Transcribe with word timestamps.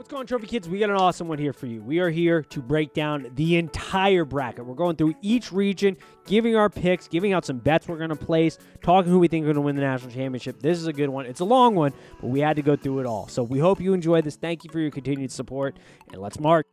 What's 0.00 0.08
going 0.08 0.20
on, 0.20 0.26
Trophy 0.26 0.46
Kids? 0.46 0.66
We 0.66 0.78
got 0.78 0.88
an 0.88 0.96
awesome 0.96 1.28
one 1.28 1.36
here 1.36 1.52
for 1.52 1.66
you. 1.66 1.82
We 1.82 1.98
are 1.98 2.08
here 2.08 2.42
to 2.44 2.62
break 2.62 2.94
down 2.94 3.30
the 3.34 3.56
entire 3.58 4.24
bracket. 4.24 4.64
We're 4.64 4.74
going 4.74 4.96
through 4.96 5.14
each 5.20 5.52
region, 5.52 5.98
giving 6.26 6.56
our 6.56 6.70
picks, 6.70 7.06
giving 7.06 7.34
out 7.34 7.44
some 7.44 7.58
bets 7.58 7.86
we're 7.86 7.98
going 7.98 8.08
to 8.08 8.16
place, 8.16 8.56
talking 8.82 9.12
who 9.12 9.18
we 9.18 9.28
think 9.28 9.42
are 9.42 9.48
going 9.48 9.56
to 9.56 9.60
win 9.60 9.76
the 9.76 9.82
national 9.82 10.10
championship. 10.10 10.58
This 10.62 10.78
is 10.78 10.86
a 10.86 10.92
good 10.94 11.10
one. 11.10 11.26
It's 11.26 11.40
a 11.40 11.44
long 11.44 11.74
one, 11.74 11.92
but 12.18 12.28
we 12.28 12.40
had 12.40 12.56
to 12.56 12.62
go 12.62 12.76
through 12.76 13.00
it 13.00 13.06
all. 13.06 13.28
So 13.28 13.42
we 13.42 13.58
hope 13.58 13.78
you 13.78 13.92
enjoy 13.92 14.22
this. 14.22 14.36
Thank 14.36 14.64
you 14.64 14.70
for 14.70 14.80
your 14.80 14.90
continued 14.90 15.32
support, 15.32 15.76
and 16.10 16.22
let's 16.22 16.40
mark. 16.40 16.66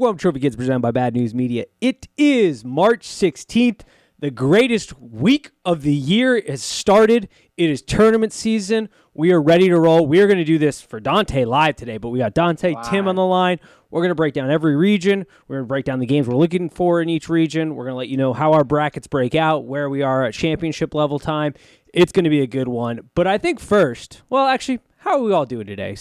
Welcome 0.00 0.16
to 0.16 0.22
Trophy 0.22 0.40
Kids 0.40 0.56
presented 0.56 0.80
by 0.80 0.90
Bad 0.90 1.14
News 1.14 1.34
Media. 1.34 1.66
It 1.82 2.08
is 2.16 2.64
March 2.64 3.06
16th. 3.06 3.80
The 4.18 4.30
greatest 4.30 4.98
week 4.98 5.50
of 5.62 5.82
the 5.82 5.92
year 5.92 6.42
has 6.48 6.62
started. 6.62 7.28
It 7.58 7.68
is 7.68 7.82
tournament 7.82 8.32
season. 8.32 8.88
We 9.12 9.30
are 9.30 9.42
ready 9.42 9.68
to 9.68 9.78
roll. 9.78 10.06
We 10.06 10.22
are 10.22 10.26
going 10.26 10.38
to 10.38 10.44
do 10.44 10.56
this 10.56 10.80
for 10.80 11.00
Dante 11.00 11.44
live 11.44 11.76
today, 11.76 11.98
but 11.98 12.08
we 12.08 12.18
got 12.18 12.32
Dante, 12.32 12.76
Tim 12.88 13.08
on 13.08 13.14
the 13.14 13.26
line. 13.26 13.60
We're 13.90 14.00
going 14.00 14.08
to 14.08 14.14
break 14.14 14.32
down 14.32 14.50
every 14.50 14.74
region. 14.74 15.26
We're 15.46 15.56
going 15.56 15.64
to 15.66 15.68
break 15.68 15.84
down 15.84 15.98
the 15.98 16.06
games 16.06 16.26
we're 16.26 16.34
looking 16.34 16.70
for 16.70 17.02
in 17.02 17.10
each 17.10 17.28
region. 17.28 17.74
We're 17.74 17.84
going 17.84 17.92
to 17.92 17.98
let 17.98 18.08
you 18.08 18.16
know 18.16 18.32
how 18.32 18.54
our 18.54 18.64
brackets 18.64 19.06
break 19.06 19.34
out, 19.34 19.66
where 19.66 19.90
we 19.90 20.00
are 20.00 20.24
at 20.24 20.32
championship 20.32 20.94
level 20.94 21.18
time. 21.18 21.52
It's 21.92 22.10
going 22.10 22.24
to 22.24 22.30
be 22.30 22.40
a 22.40 22.46
good 22.46 22.68
one. 22.68 23.10
But 23.14 23.26
I 23.26 23.36
think 23.36 23.60
first, 23.60 24.22
well, 24.30 24.46
actually, 24.46 24.80
how 24.96 25.18
are 25.18 25.22
we 25.22 25.32
all 25.34 25.44
doing 25.44 25.66
today? 25.66 25.94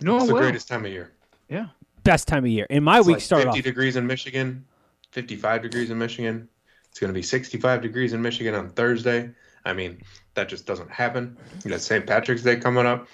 No, 0.00 0.16
It's 0.16 0.26
the 0.26 0.34
well. 0.34 0.42
greatest 0.42 0.66
time 0.66 0.84
of 0.84 0.90
year. 0.90 1.12
Yeah. 1.48 1.66
Best 2.06 2.28
time 2.28 2.44
of 2.44 2.50
year. 2.50 2.66
And 2.70 2.84
my 2.84 2.98
It's 2.98 3.06
week 3.06 3.16
like 3.16 3.22
started 3.22 3.46
50 3.46 3.58
off. 3.58 3.64
degrees 3.64 3.96
in 3.96 4.06
Michigan, 4.06 4.64
55 5.12 5.62
degrees 5.62 5.90
in 5.90 5.98
Michigan. 5.98 6.48
It's 6.90 6.98
going 6.98 7.12
to 7.12 7.14
be 7.14 7.22
65 7.22 7.82
degrees 7.82 8.12
in 8.12 8.22
Michigan 8.22 8.54
on 8.54 8.70
Thursday. 8.70 9.30
I 9.64 9.72
mean, 9.72 10.00
that 10.34 10.48
just 10.48 10.66
doesn't 10.66 10.90
happen. 10.90 11.36
You 11.64 11.70
got 11.72 11.80
St. 11.80 12.06
Patrick's 12.06 12.42
Day 12.42 12.56
coming 12.56 12.86
up. 12.86 13.08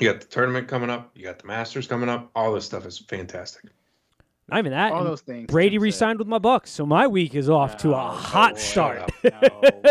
You 0.00 0.10
got 0.10 0.20
the 0.20 0.26
tournament 0.26 0.68
coming 0.68 0.90
up. 0.90 1.10
You 1.14 1.24
got 1.24 1.38
the 1.38 1.46
Masters 1.46 1.86
coming 1.86 2.08
up. 2.08 2.30
All 2.34 2.52
this 2.52 2.64
stuff 2.64 2.84
is 2.86 2.98
fantastic. 2.98 3.70
Not 4.48 4.60
even 4.60 4.70
that. 4.72 4.92
All 4.92 4.98
and 5.00 5.08
those 5.08 5.22
things. 5.22 5.46
Brady 5.48 5.76
re-signed 5.76 6.20
with 6.20 6.28
my 6.28 6.38
Bucks, 6.38 6.70
so 6.70 6.86
my 6.86 7.08
week 7.08 7.34
is 7.34 7.50
off 7.50 7.76
to 7.78 7.94
a 7.94 7.98
hot 7.98 8.54
boy. 8.54 8.60
start. 8.60 9.10
No. 9.24 9.32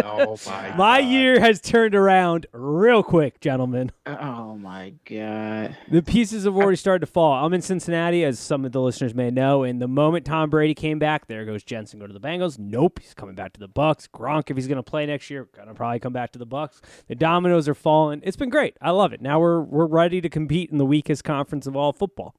Oh 0.03 0.38
my! 0.45 0.75
My 0.78 1.00
year 1.00 1.42
has 1.42 1.59
turned 1.59 1.94
around 1.94 2.45
real 2.53 3.03
quick, 3.03 3.42
gentlemen. 3.42 3.92
Uh, 4.06 4.16
oh 4.22 4.56
my 4.56 4.94
god. 5.03 5.76
The 5.92 6.02
pieces 6.02 6.45
have 6.45 6.56
already 6.56 6.78
started 6.78 7.06
to 7.06 7.11
fall. 7.11 7.45
I'm 7.45 7.53
in 7.53 7.61
Cincinnati, 7.61 8.23
as 8.23 8.39
some 8.39 8.64
of 8.64 8.72
the 8.72 8.80
listeners 8.80 9.14
may 9.14 9.30
know, 9.30 9.64
and 9.64 9.81
the 9.81 9.89
moment 9.89 10.26
Tom 10.26 10.50
Brady 10.50 10.73
came 10.73 11.00
back, 11.00 11.28
there 11.28 11.44
goes 11.44 11.61
Jensen 11.64 12.00
go 12.00 12.08
to 12.08 12.14
the 12.14 12.22
Bengals. 12.22 12.58
Nope, 12.58 13.00
he's 13.02 13.14
coming 13.14 13.36
back 13.36 13.52
to 13.53 13.59
the 13.59 13.67
Bucks. 13.67 14.08
Gronk, 14.08 14.50
if 14.50 14.56
he's 14.56 14.67
going 14.67 14.78
to 14.78 14.83
play 14.83 15.06
next 15.06 15.30
year, 15.30 15.50
gonna 15.53 15.73
probably 15.73 16.00
come 16.00 16.14
back 16.14 16.31
to 16.31 16.39
the 16.39 16.45
Bucks. 16.45 16.80
The 17.09 17.16
dominoes 17.16 17.67
are 17.67 17.76
falling. 17.76 18.22
It's 18.23 18.38
been 18.38 18.50
great. 18.50 18.78
I 18.81 18.92
love 18.92 19.11
it. 19.11 19.22
Now 19.22 19.42
we're 19.42 19.59
we're 19.59 19.86
ready 19.86 20.22
to 20.22 20.30
compete 20.30 20.72
in 20.72 20.78
the 20.78 20.86
weakest 20.86 21.26
conference 21.26 21.67
of 21.67 21.76
all 21.76 21.92
football. 21.92 22.36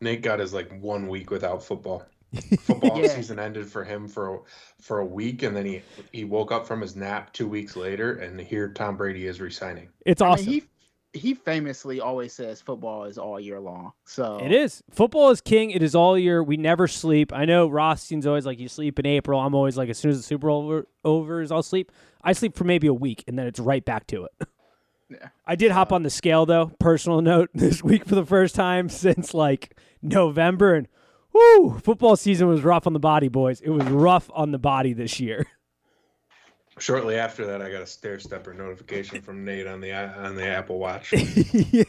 Nate 0.00 0.22
got 0.22 0.38
his 0.38 0.52
like 0.54 0.70
one 0.80 1.08
week 1.08 1.30
without 1.30 1.62
football. 1.62 2.04
Football 2.60 3.00
Yeah. 3.00 3.08
season 3.08 3.38
ended 3.38 3.66
for 3.66 3.84
him 3.84 4.08
for 4.08 4.42
for 4.80 4.98
a 4.98 5.04
week, 5.06 5.42
and 5.44 5.56
then 5.56 5.64
he 5.66 5.82
he 6.12 6.24
woke 6.24 6.50
up 6.50 6.66
from 6.66 6.80
his 6.80 6.96
nap 6.96 7.32
two 7.32 7.46
weeks 7.46 7.76
later, 7.76 8.14
and 8.14 8.40
here 8.40 8.68
Tom 8.70 8.96
Brady 8.96 9.26
is 9.26 9.40
resigning. 9.40 9.88
It's 10.04 10.20
I 10.20 10.24
mean, 10.24 10.32
awesome. 10.32 10.46
he 10.46 10.62
he 11.12 11.34
famously 11.34 12.00
always 12.00 12.32
says 12.32 12.60
football 12.60 13.04
is 13.04 13.18
all 13.18 13.38
year 13.38 13.60
long. 13.60 13.92
So 14.04 14.38
It 14.42 14.50
is. 14.50 14.82
Football 14.90 15.30
is 15.30 15.40
king. 15.40 15.70
It 15.70 15.80
is 15.80 15.94
all 15.94 16.18
year. 16.18 16.42
We 16.42 16.56
never 16.56 16.88
sleep. 16.88 17.32
I 17.32 17.44
know 17.44 17.68
Rothstein's 17.68 18.26
always 18.26 18.44
like, 18.44 18.58
you 18.58 18.66
sleep 18.66 18.98
in 18.98 19.06
April. 19.06 19.38
I'm 19.38 19.54
always 19.54 19.76
like, 19.76 19.88
as 19.88 19.96
soon 19.96 20.10
as 20.10 20.16
the 20.16 20.24
Super 20.24 20.48
Bowl 20.48 20.62
over, 20.64 20.88
over 21.04 21.40
is, 21.40 21.52
I'll 21.52 21.62
sleep. 21.62 21.92
I 22.24 22.32
sleep 22.32 22.56
for 22.56 22.64
maybe 22.64 22.88
a 22.88 22.92
week, 22.94 23.22
and 23.28 23.38
then 23.38 23.46
it's 23.46 23.60
right 23.60 23.84
back 23.84 24.08
to 24.08 24.24
it. 24.24 24.48
Yeah. 25.10 25.28
I 25.46 25.54
did 25.56 25.70
hop 25.72 25.92
on 25.92 26.02
the 26.02 26.10
scale, 26.10 26.46
though. 26.46 26.72
Personal 26.80 27.20
note 27.22 27.50
this 27.54 27.82
week 27.82 28.04
for 28.06 28.14
the 28.14 28.24
first 28.26 28.54
time 28.54 28.88
since 28.88 29.34
like 29.34 29.76
November. 30.02 30.74
And 30.74 30.88
whoo, 31.32 31.78
football 31.78 32.16
season 32.16 32.48
was 32.48 32.62
rough 32.62 32.86
on 32.86 32.92
the 32.92 33.00
body, 33.00 33.28
boys. 33.28 33.60
It 33.60 33.70
was 33.70 33.84
rough 33.86 34.30
on 34.34 34.50
the 34.52 34.58
body 34.58 34.92
this 34.92 35.20
year. 35.20 35.46
Shortly 36.78 37.16
after 37.16 37.46
that, 37.46 37.62
I 37.62 37.70
got 37.70 37.82
a 37.82 37.86
stair 37.86 38.18
stepper 38.18 38.52
notification 38.52 39.20
from 39.22 39.44
Nate 39.44 39.68
on 39.68 39.80
the 39.80 39.92
on 39.92 40.34
the 40.34 40.44
Apple 40.44 40.80
Watch. 40.80 41.12
yeah. 41.52 41.84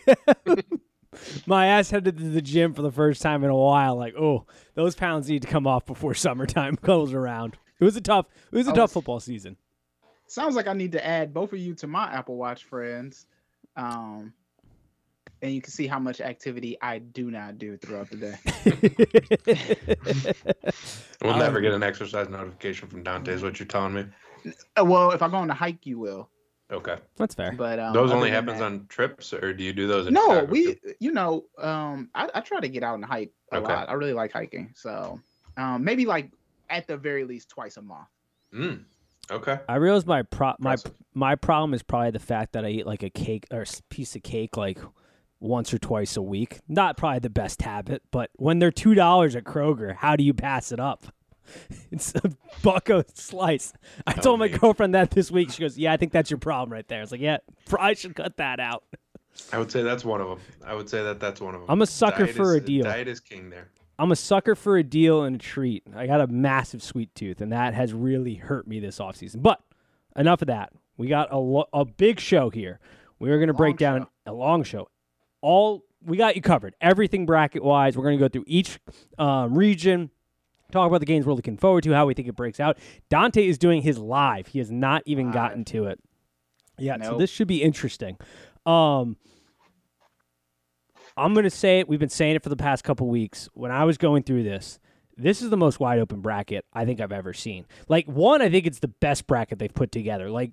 My 1.47 1.67
ass 1.67 1.89
headed 1.89 2.17
to 2.17 2.23
the 2.29 2.41
gym 2.41 2.73
for 2.75 2.83
the 2.83 2.91
first 2.91 3.21
time 3.23 3.43
in 3.43 3.49
a 3.49 3.55
while. 3.55 3.95
Like, 3.95 4.13
oh, 4.15 4.45
those 4.75 4.93
pounds 4.95 5.27
need 5.27 5.41
to 5.41 5.47
come 5.47 5.65
off 5.65 5.85
before 5.87 6.13
summertime 6.13 6.77
goes 6.83 7.13
around. 7.13 7.57
It 7.79 7.83
was 7.83 7.95
a 7.95 8.01
tough. 8.01 8.27
It 8.51 8.57
was 8.57 8.67
a 8.67 8.71
I 8.71 8.75
tough 8.75 8.81
was- 8.89 8.93
football 8.93 9.19
season. 9.19 9.57
Sounds 10.27 10.55
like 10.55 10.67
I 10.67 10.73
need 10.73 10.91
to 10.93 11.05
add 11.05 11.33
both 11.33 11.53
of 11.53 11.59
you 11.59 11.75
to 11.75 11.87
my 11.87 12.05
Apple 12.11 12.35
Watch 12.37 12.63
friends. 12.65 13.25
Um 13.75 14.33
and 15.41 15.53
you 15.53 15.61
can 15.61 15.71
see 15.71 15.85
how 15.85 15.99
much 15.99 16.21
activity 16.21 16.77
I 16.81 16.99
do 16.99 17.29
not 17.29 17.57
do 17.57 17.77
throughout 17.77 18.09
the 18.09 18.17
day. 18.17 18.35
We'll 21.21 21.33
Um, 21.33 21.39
never 21.39 21.61
get 21.61 21.73
an 21.73 21.81
exercise 21.83 22.29
notification 22.29 22.87
from 22.87 23.03
Dante. 23.03 23.31
Is 23.33 23.41
what 23.41 23.57
you're 23.59 23.65
telling 23.67 23.93
me? 23.93 24.05
Uh, 24.79 24.85
well, 24.85 25.11
if 25.11 25.21
I 25.21 25.27
go 25.29 25.37
on 25.37 25.49
a 25.49 25.53
hike, 25.53 25.85
you 25.85 25.97
will. 25.97 26.29
Okay. 26.71 26.97
That's 27.15 27.33
fair. 27.35 27.53
But 27.53 27.79
um, 27.79 27.93
Those 27.93 28.11
only 28.11 28.29
happens 28.29 28.59
that- 28.59 28.65
on 28.65 28.85
trips, 28.89 29.33
or 29.33 29.53
do 29.53 29.63
you 29.63 29.71
do 29.73 29.87
those? 29.87 30.07
In 30.07 30.13
No, 30.13 30.21
Chicago 30.27 30.51
we, 30.51 30.79
you 30.99 31.11
know, 31.13 31.45
um, 31.57 32.09
I, 32.13 32.29
I 32.35 32.41
try 32.41 32.59
to 32.59 32.67
get 32.67 32.83
out 32.83 32.95
and 32.95 33.05
hike 33.05 33.31
a 33.51 33.57
Okay. 33.57 33.73
lot. 33.73 33.89
I 33.89 33.93
really 33.93 34.13
like 34.13 34.31
hiking, 34.33 34.71
so 34.75 35.19
um, 35.57 35.83
maybe 35.83 36.05
like 36.05 36.31
at 36.69 36.85
the 36.87 36.97
very 36.97 37.23
least 37.23 37.49
twice 37.49 37.77
a 37.77 37.81
month. 37.81 38.07
Mm. 38.53 38.83
Okay. 39.31 39.59
I 39.67 39.75
realize 39.75 40.05
my 40.05 40.21
pro 40.21 40.53
my 40.59 40.73
Impressive. 40.73 40.93
my 41.13 41.35
problem 41.35 41.73
is 41.73 41.81
probably 41.83 42.11
the 42.11 42.19
fact 42.19 42.53
that 42.53 42.63
I 42.65 42.69
eat 42.69 42.85
like 42.85 43.03
a 43.03 43.09
cake 43.09 43.45
or 43.51 43.61
a 43.61 43.65
piece 43.89 44.15
of 44.15 44.23
cake 44.23 44.55
like 44.57 44.77
once 45.39 45.73
or 45.73 45.79
twice 45.79 46.15
a 46.17 46.21
week. 46.21 46.59
Not 46.67 46.95
probably 46.97 47.19
the 47.19 47.29
best 47.29 47.61
habit, 47.61 48.03
but 48.11 48.29
when 48.35 48.59
they're 48.59 48.71
two 48.71 48.93
dollars 48.95 49.35
at 49.35 49.43
Kroger, 49.43 49.95
how 49.95 50.15
do 50.15 50.23
you 50.23 50.33
pass 50.33 50.71
it 50.71 50.79
up? 50.79 51.05
It's 51.91 52.13
a 52.15 52.31
buck 52.63 52.89
a 52.89 53.05
slice. 53.13 53.71
I 54.07 54.13
Oh, 54.17 54.21
told 54.21 54.39
my 54.39 54.47
girlfriend 54.47 54.95
that 54.95 55.11
this 55.11 55.29
week. 55.31 55.51
She 55.51 55.61
goes, 55.61 55.77
"Yeah, 55.77 55.93
I 55.93 55.97
think 55.97 56.11
that's 56.11 56.29
your 56.31 56.39
problem 56.39 56.73
right 56.73 56.87
there." 56.87 56.97
I 56.99 57.01
was 57.01 57.11
like, 57.11 57.21
"Yeah, 57.21 57.37
I 57.79 57.93
should 57.93 58.15
cut 58.15 58.37
that 58.37 58.59
out." 58.59 58.83
I 59.53 59.59
would 59.59 59.71
say 59.71 59.83
that's 59.83 60.03
one 60.03 60.21
of 60.21 60.27
them. 60.29 60.39
I 60.65 60.73
would 60.73 60.89
say 60.89 61.03
that 61.03 61.19
that's 61.19 61.39
one 61.41 61.53
of 61.55 61.61
them. 61.61 61.69
I'm 61.69 61.81
a 61.81 61.85
sucker 61.85 62.23
Diet 62.25 62.35
for 62.35 62.55
is- 62.55 62.63
a 62.63 62.65
deal. 62.65 62.83
Diet 62.85 63.07
is 63.07 63.19
king 63.19 63.49
there. 63.49 63.69
I'm 63.97 64.11
a 64.11 64.15
sucker 64.15 64.55
for 64.55 64.77
a 64.77 64.83
deal 64.83 65.23
and 65.23 65.35
a 65.37 65.39
treat. 65.39 65.83
I 65.95 66.07
got 66.07 66.21
a 66.21 66.27
massive 66.27 66.83
sweet 66.83 67.13
tooth, 67.15 67.39
and 67.41 67.51
that 67.51 67.73
has 67.73 67.93
really 67.93 68.35
hurt 68.35 68.67
me 68.67 68.79
this 68.79 68.99
offseason. 68.99 69.41
But 69.41 69.61
enough 70.15 70.41
of 70.41 70.47
that. 70.47 70.73
We 70.97 71.07
got 71.07 71.31
a, 71.31 71.37
lo- 71.37 71.69
a 71.73 71.85
big 71.85 72.19
show 72.19 72.49
here. 72.49 72.79
We 73.19 73.29
are 73.31 73.37
going 73.37 73.47
to 73.47 73.53
break 73.53 73.77
down 73.77 74.01
show. 74.01 74.09
a 74.27 74.33
long 74.33 74.63
show. 74.63 74.89
All 75.41 75.83
we 76.03 76.17
got 76.17 76.35
you 76.35 76.41
covered. 76.41 76.75
Everything 76.81 77.25
bracket 77.25 77.63
wise. 77.63 77.97
We're 77.97 78.03
going 78.03 78.17
to 78.17 78.23
go 78.23 78.29
through 78.29 78.45
each 78.47 78.79
um, 79.17 79.57
region, 79.57 80.09
talk 80.71 80.87
about 80.87 80.99
the 80.99 81.05
games 81.05 81.25
we're 81.25 81.33
looking 81.33 81.57
forward 81.57 81.83
to, 81.85 81.93
how 81.93 82.05
we 82.05 82.13
think 82.13 82.27
it 82.27 82.35
breaks 82.35 82.59
out. 82.59 82.77
Dante 83.09 83.45
is 83.47 83.57
doing 83.57 83.81
his 83.81 83.97
live. 83.97 84.47
He 84.47 84.59
has 84.59 84.71
not 84.71 85.03
even 85.05 85.27
Live. 85.27 85.33
gotten 85.33 85.65
to 85.65 85.85
it. 85.85 85.99
Yeah, 86.77 87.01
so 87.01 87.17
this 87.17 87.29
should 87.29 87.47
be 87.47 87.63
interesting. 87.63 88.17
Um, 88.65 89.17
I'm 91.17 91.33
going 91.33 91.45
to 91.45 91.49
say 91.49 91.79
it. 91.79 91.87
We've 91.87 91.99
been 91.99 92.09
saying 92.09 92.35
it 92.35 92.43
for 92.43 92.49
the 92.49 92.55
past 92.55 92.83
couple 92.83 93.07
weeks. 93.07 93.47
When 93.53 93.71
I 93.71 93.85
was 93.85 93.97
going 93.97 94.23
through 94.23 94.43
this, 94.43 94.79
this 95.17 95.41
is 95.41 95.49
the 95.49 95.57
most 95.57 95.79
wide 95.79 95.99
open 95.99 96.19
bracket 96.21 96.65
I 96.73 96.83
think 96.85 96.99
I've 96.99 97.11
ever 97.11 97.33
seen. 97.33 97.65
Like, 97.87 98.05
one, 98.07 98.41
I 98.41 98.49
think 98.49 98.65
it's 98.65 98.79
the 98.79 98.89
best 98.89 99.27
bracket 99.27 99.59
they've 99.59 99.73
put 99.73 99.91
together. 99.91 100.29
Like, 100.29 100.51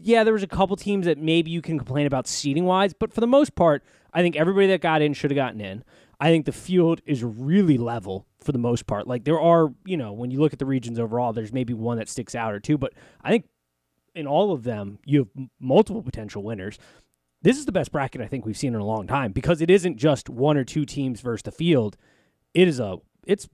yeah, 0.00 0.24
there 0.24 0.32
was 0.32 0.42
a 0.42 0.48
couple 0.48 0.74
teams 0.74 1.06
that 1.06 1.18
maybe 1.18 1.52
you 1.52 1.62
can 1.62 1.78
complain 1.78 2.06
about 2.06 2.26
seating 2.26 2.64
wise, 2.64 2.92
but 2.92 3.12
for 3.12 3.20
the 3.20 3.28
most 3.28 3.54
part, 3.54 3.84
I 4.12 4.22
think 4.22 4.34
everybody 4.34 4.66
that 4.68 4.80
got 4.80 5.02
in 5.02 5.12
should 5.12 5.30
have 5.30 5.36
gotten 5.36 5.60
in. 5.60 5.84
I 6.18 6.30
think 6.30 6.46
the 6.46 6.52
field 6.52 7.00
is 7.06 7.22
really 7.22 7.78
level 7.78 8.26
for 8.40 8.50
the 8.50 8.58
most 8.58 8.86
part. 8.86 9.06
Like, 9.06 9.24
there 9.24 9.40
are, 9.40 9.72
you 9.84 9.96
know, 9.96 10.12
when 10.12 10.32
you 10.32 10.40
look 10.40 10.52
at 10.52 10.58
the 10.58 10.66
regions 10.66 10.98
overall, 10.98 11.32
there's 11.32 11.52
maybe 11.52 11.74
one 11.74 11.98
that 11.98 12.08
sticks 12.08 12.34
out 12.34 12.52
or 12.52 12.60
two, 12.60 12.76
but 12.76 12.92
I 13.22 13.30
think 13.30 13.46
in 14.14 14.26
all 14.26 14.52
of 14.52 14.64
them, 14.64 14.98
you 15.04 15.20
have 15.20 15.48
multiple 15.60 16.02
potential 16.02 16.42
winners. 16.42 16.78
This 17.42 17.58
is 17.58 17.66
the 17.66 17.72
best 17.72 17.92
bracket 17.92 18.20
I 18.20 18.26
think 18.26 18.46
we've 18.46 18.56
seen 18.56 18.74
in 18.74 18.80
a 18.80 18.86
long 18.86 19.06
time 19.06 19.32
because 19.32 19.60
it 19.60 19.70
isn't 19.70 19.96
just 19.96 20.30
one 20.30 20.56
or 20.56 20.64
two 20.64 20.84
teams 20.84 21.20
versus 21.20 21.42
the 21.42 21.50
field. 21.50 21.96
It 22.54 22.68
is 22.68 22.78
a 22.80 22.98
it's 23.26 23.48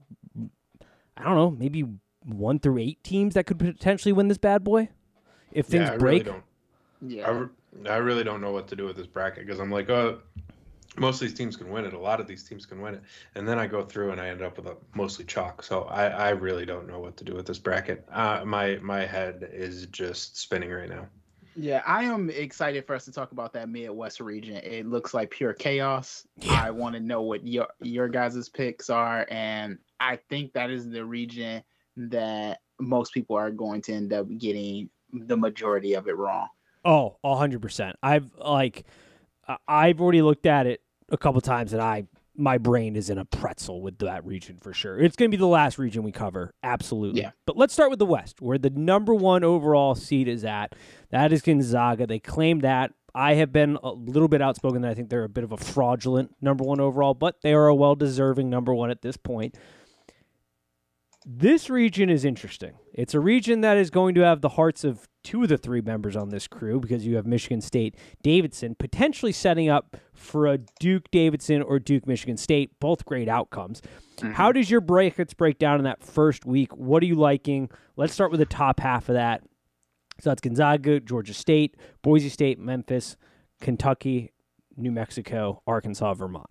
I 1.17 1.23
don't 1.23 1.35
know, 1.35 1.51
maybe 1.51 1.85
one 2.23 2.59
through 2.59 2.77
eight 2.77 3.03
teams 3.03 3.33
that 3.33 3.45
could 3.45 3.59
potentially 3.59 4.13
win 4.13 4.27
this 4.27 4.37
bad 4.37 4.63
boy 4.63 4.89
if 5.51 5.65
things 5.65 5.87
yeah, 5.87 5.93
I 5.93 5.97
break. 5.97 6.25
really 6.25 6.31
don't. 6.31 6.43
Yeah, 7.01 7.27
I, 7.27 7.31
re- 7.31 7.89
I 7.89 7.97
really 7.97 8.23
don't 8.23 8.41
know 8.41 8.51
what 8.51 8.67
to 8.69 8.75
do 8.75 8.85
with 8.85 8.95
this 8.95 9.07
bracket 9.07 9.45
because 9.45 9.59
I'm 9.59 9.71
like, 9.71 9.89
oh, 9.89 10.19
most 10.97 11.15
of 11.15 11.27
these 11.27 11.33
teams 11.33 11.55
can 11.55 11.69
win 11.69 11.85
it. 11.85 11.93
A 11.93 11.99
lot 11.99 12.19
of 12.19 12.27
these 12.27 12.43
teams 12.43 12.65
can 12.65 12.81
win 12.81 12.95
it, 12.95 13.01
and 13.35 13.47
then 13.47 13.57
I 13.57 13.67
go 13.67 13.83
through 13.83 14.11
and 14.11 14.19
I 14.19 14.27
end 14.27 14.41
up 14.41 14.57
with 14.57 14.67
a 14.67 14.75
mostly 14.95 15.25
chalk. 15.25 15.63
So 15.63 15.83
I, 15.83 16.07
I 16.07 16.29
really 16.29 16.65
don't 16.65 16.87
know 16.87 16.99
what 16.99 17.15
to 17.17 17.23
do 17.23 17.33
with 17.33 17.45
this 17.45 17.59
bracket. 17.59 18.05
Uh, 18.11 18.43
my 18.45 18.77
my 18.81 19.05
head 19.05 19.49
is 19.51 19.85
just 19.87 20.37
spinning 20.37 20.71
right 20.71 20.89
now. 20.89 21.07
Yeah, 21.55 21.81
I 21.85 22.03
am 22.03 22.29
excited 22.29 22.85
for 22.85 22.95
us 22.95 23.05
to 23.05 23.11
talk 23.11 23.31
about 23.31 23.53
that 23.53 23.69
Midwest 23.69 24.19
region. 24.19 24.57
It 24.57 24.85
looks 24.85 25.13
like 25.13 25.31
pure 25.31 25.53
chaos. 25.53 26.25
Yeah. 26.37 26.61
I 26.63 26.71
want 26.71 26.95
to 26.95 27.01
know 27.01 27.21
what 27.21 27.45
your 27.45 27.67
your 27.81 28.07
guys' 28.07 28.49
picks 28.49 28.89
are, 28.89 29.27
and 29.29 29.77
I 29.99 30.19
think 30.29 30.53
that 30.53 30.69
is 30.69 30.89
the 30.89 31.03
region 31.03 31.63
that 31.97 32.59
most 32.79 33.13
people 33.13 33.35
are 33.35 33.51
going 33.51 33.81
to 33.83 33.93
end 33.93 34.13
up 34.13 34.27
getting 34.37 34.89
the 35.11 35.35
majority 35.35 35.95
of 35.95 36.07
it 36.07 36.17
wrong. 36.17 36.47
Oh, 36.85 37.17
hundred 37.25 37.61
percent. 37.61 37.97
I've 38.01 38.29
like 38.37 38.85
I've 39.67 39.99
already 39.99 40.21
looked 40.21 40.45
at 40.45 40.67
it 40.67 40.81
a 41.09 41.17
couple 41.17 41.41
times, 41.41 41.73
and 41.73 41.81
I 41.81 42.05
my 42.39 42.57
brain 42.57 42.95
is 42.95 43.09
in 43.09 43.17
a 43.17 43.25
pretzel 43.25 43.81
with 43.81 43.97
that 43.99 44.25
region 44.25 44.57
for 44.61 44.73
sure. 44.73 44.97
It's 44.97 45.15
going 45.15 45.29
to 45.29 45.37
be 45.37 45.39
the 45.39 45.47
last 45.47 45.77
region 45.77 46.03
we 46.03 46.11
cover, 46.11 46.53
absolutely. 46.63 47.21
Yeah. 47.21 47.31
But 47.45 47.57
let's 47.57 47.73
start 47.73 47.89
with 47.89 47.99
the 47.99 48.05
West, 48.05 48.41
where 48.41 48.57
the 48.57 48.69
number 48.69 49.13
one 49.13 49.43
overall 49.43 49.95
seed 49.95 50.27
is 50.27 50.45
at. 50.45 50.73
That 51.11 51.33
is 51.33 51.41
Gonzaga. 51.41 52.07
They 52.07 52.19
claim 52.19 52.59
that. 52.59 52.93
I 53.13 53.33
have 53.35 53.51
been 53.51 53.77
a 53.83 53.91
little 53.91 54.27
bit 54.27 54.41
outspoken 54.41 54.83
that 54.83 54.91
I 54.91 54.93
think 54.93 55.09
they're 55.09 55.23
a 55.23 55.29
bit 55.29 55.43
of 55.43 55.51
a 55.51 55.57
fraudulent 55.57 56.35
number 56.41 56.63
one 56.63 56.79
overall, 56.79 57.13
but 57.13 57.41
they 57.41 57.53
are 57.53 57.67
a 57.67 57.75
well 57.75 57.95
deserving 57.95 58.49
number 58.49 58.73
one 58.73 58.91
at 58.91 59.01
this 59.01 59.17
point. 59.17 59.57
This 61.31 61.69
region 61.69 62.09
is 62.09 62.25
interesting. 62.25 62.73
It's 62.91 63.13
a 63.13 63.19
region 63.19 63.61
that 63.61 63.77
is 63.77 63.91
going 63.91 64.15
to 64.15 64.21
have 64.21 64.41
the 64.41 64.49
hearts 64.49 64.83
of 64.83 65.07
two 65.23 65.43
of 65.43 65.49
the 65.49 65.59
three 65.59 65.79
members 65.79 66.15
on 66.15 66.29
this 66.29 66.47
crew 66.47 66.79
because 66.79 67.05
you 67.05 67.17
have 67.17 67.27
Michigan 67.27 67.61
State 67.61 67.95
Davidson 68.23 68.73
potentially 68.73 69.31
setting 69.31 69.69
up 69.69 69.95
for 70.11 70.47
a 70.47 70.57
Duke 70.79 71.11
Davidson 71.11 71.61
or 71.61 71.77
Duke 71.77 72.07
Michigan 72.07 72.35
State, 72.35 72.71
both 72.79 73.05
great 73.05 73.29
outcomes. 73.29 73.83
Mm-hmm. 74.17 74.31
How 74.31 74.51
does 74.51 74.71
your 74.71 74.81
brackets 74.81 75.35
break 75.35 75.59
down 75.59 75.77
in 75.77 75.83
that 75.83 76.03
first 76.03 76.47
week? 76.47 76.75
What 76.75 77.03
are 77.03 77.05
you 77.05 77.13
liking? 77.13 77.69
Let's 77.95 78.11
start 78.11 78.31
with 78.31 78.39
the 78.39 78.47
top 78.47 78.79
half 78.79 79.07
of 79.07 79.13
that. 79.13 79.43
So 80.19 80.31
that's 80.31 80.41
Gonzaga, 80.41 80.99
Georgia 80.99 81.35
State, 81.35 81.77
Boise 82.01 82.29
State, 82.29 82.57
Memphis, 82.57 83.17
Kentucky, 83.61 84.31
New 84.75 84.91
Mexico, 84.91 85.61
Arkansas, 85.67 86.15
Vermont. 86.15 86.49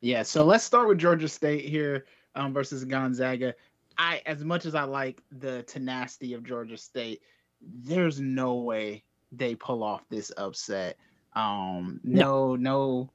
Yeah, 0.00 0.24
so 0.24 0.44
let's 0.44 0.64
start 0.64 0.88
with 0.88 0.98
Georgia 0.98 1.28
State 1.28 1.66
here 1.66 2.06
um, 2.34 2.52
versus 2.52 2.84
Gonzaga. 2.84 3.54
I, 3.98 4.22
as 4.26 4.44
much 4.44 4.66
as 4.66 4.74
I 4.74 4.84
like 4.84 5.22
the 5.30 5.62
tenacity 5.64 6.34
of 6.34 6.44
Georgia 6.44 6.76
State, 6.76 7.22
there's 7.60 8.20
no 8.20 8.54
way 8.56 9.04
they 9.30 9.54
pull 9.54 9.82
off 9.82 10.02
this 10.08 10.32
upset. 10.36 10.96
Um, 11.34 12.00
no, 12.04 12.56
no, 12.56 13.10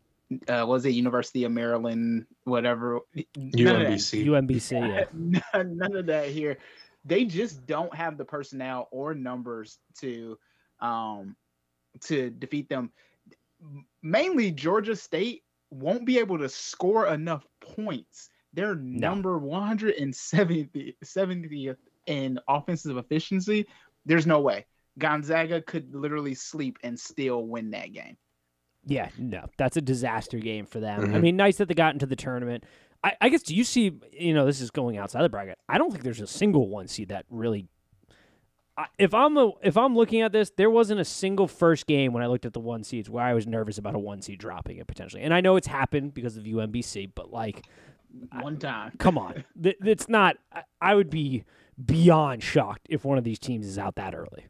uh, 0.47 0.65
was 0.67 0.85
it 0.85 0.89
University 0.89 1.43
of 1.43 1.51
Maryland, 1.51 2.25
whatever? 2.43 3.01
UMBC. 3.35 4.25
UMBC, 4.25 5.09
yeah. 5.33 5.63
none 5.63 5.95
of 5.95 6.05
that 6.07 6.29
here. 6.29 6.57
They 7.05 7.25
just 7.25 7.65
don't 7.65 7.93
have 7.95 8.17
the 8.17 8.25
personnel 8.25 8.87
or 8.91 9.13
numbers 9.13 9.79
to, 9.99 10.37
um, 10.81 11.35
to 12.01 12.29
defeat 12.29 12.67
them. 12.67 12.91
Mainly, 14.01 14.51
Georgia 14.51 14.95
State 14.95 15.43
won't 15.69 16.05
be 16.05 16.19
able 16.19 16.39
to 16.39 16.49
score 16.49 17.07
enough 17.07 17.45
points. 17.61 18.29
They're 18.53 18.75
no. 18.75 19.09
number 19.09 19.39
170th 19.39 20.95
70th 21.03 21.77
in 22.05 22.39
offensive 22.47 22.97
efficiency, 22.97 23.67
there's 24.05 24.25
no 24.25 24.39
way. 24.39 24.65
Gonzaga 24.97 25.61
could 25.61 25.93
literally 25.93 26.33
sleep 26.33 26.79
and 26.83 26.99
still 26.99 27.45
win 27.45 27.71
that 27.71 27.93
game. 27.93 28.17
Yeah, 28.85 29.09
no, 29.17 29.45
that's 29.57 29.77
a 29.77 29.81
disaster 29.81 30.39
game 30.39 30.65
for 30.65 30.79
them. 30.79 31.01
Mm-hmm. 31.01 31.15
I 31.15 31.19
mean, 31.19 31.35
nice 31.35 31.57
that 31.57 31.67
they 31.67 31.73
got 31.73 31.93
into 31.93 32.05
the 32.05 32.15
tournament. 32.15 32.63
I, 33.03 33.13
I, 33.21 33.29
guess 33.29 33.43
do 33.43 33.53
you 33.53 33.63
see? 33.63 33.91
You 34.11 34.33
know, 34.33 34.45
this 34.45 34.61
is 34.61 34.71
going 34.71 34.97
outside 34.97 35.23
the 35.23 35.29
bracket. 35.29 35.57
I 35.69 35.77
don't 35.77 35.91
think 35.91 36.03
there's 36.03 36.21
a 36.21 36.27
single 36.27 36.69
one 36.69 36.87
seed 36.87 37.09
that 37.09 37.25
really. 37.29 37.67
I, 38.77 38.85
if 38.97 39.13
I'm 39.13 39.37
a, 39.37 39.51
if 39.61 39.75
I'm 39.75 39.95
looking 39.95 40.21
at 40.21 40.31
this, 40.31 40.51
there 40.55 40.69
wasn't 40.69 40.99
a 40.99 41.05
single 41.05 41.47
first 41.47 41.85
game 41.85 42.13
when 42.13 42.23
I 42.23 42.27
looked 42.27 42.45
at 42.45 42.53
the 42.53 42.59
one 42.59 42.83
seeds 42.83 43.09
where 43.09 43.23
I 43.23 43.33
was 43.33 43.45
nervous 43.45 43.77
about 43.77 43.95
a 43.95 43.99
one 43.99 44.21
seed 44.21 44.39
dropping 44.39 44.77
it 44.77 44.87
potentially. 44.87 45.21
And 45.21 45.33
I 45.33 45.41
know 45.41 45.57
it's 45.57 45.67
happened 45.67 46.13
because 46.13 46.37
of 46.37 46.45
UMBC, 46.45 47.11
but 47.13 47.31
like 47.31 47.67
one 48.39 48.57
time, 48.57 48.93
come 48.99 49.17
on, 49.17 49.43
it's 49.61 50.09
not. 50.09 50.37
I 50.81 50.95
would 50.95 51.09
be 51.09 51.43
beyond 51.83 52.43
shocked 52.43 52.87
if 52.89 53.05
one 53.05 53.17
of 53.17 53.23
these 53.23 53.39
teams 53.39 53.65
is 53.65 53.77
out 53.77 53.95
that 53.95 54.15
early. 54.15 54.47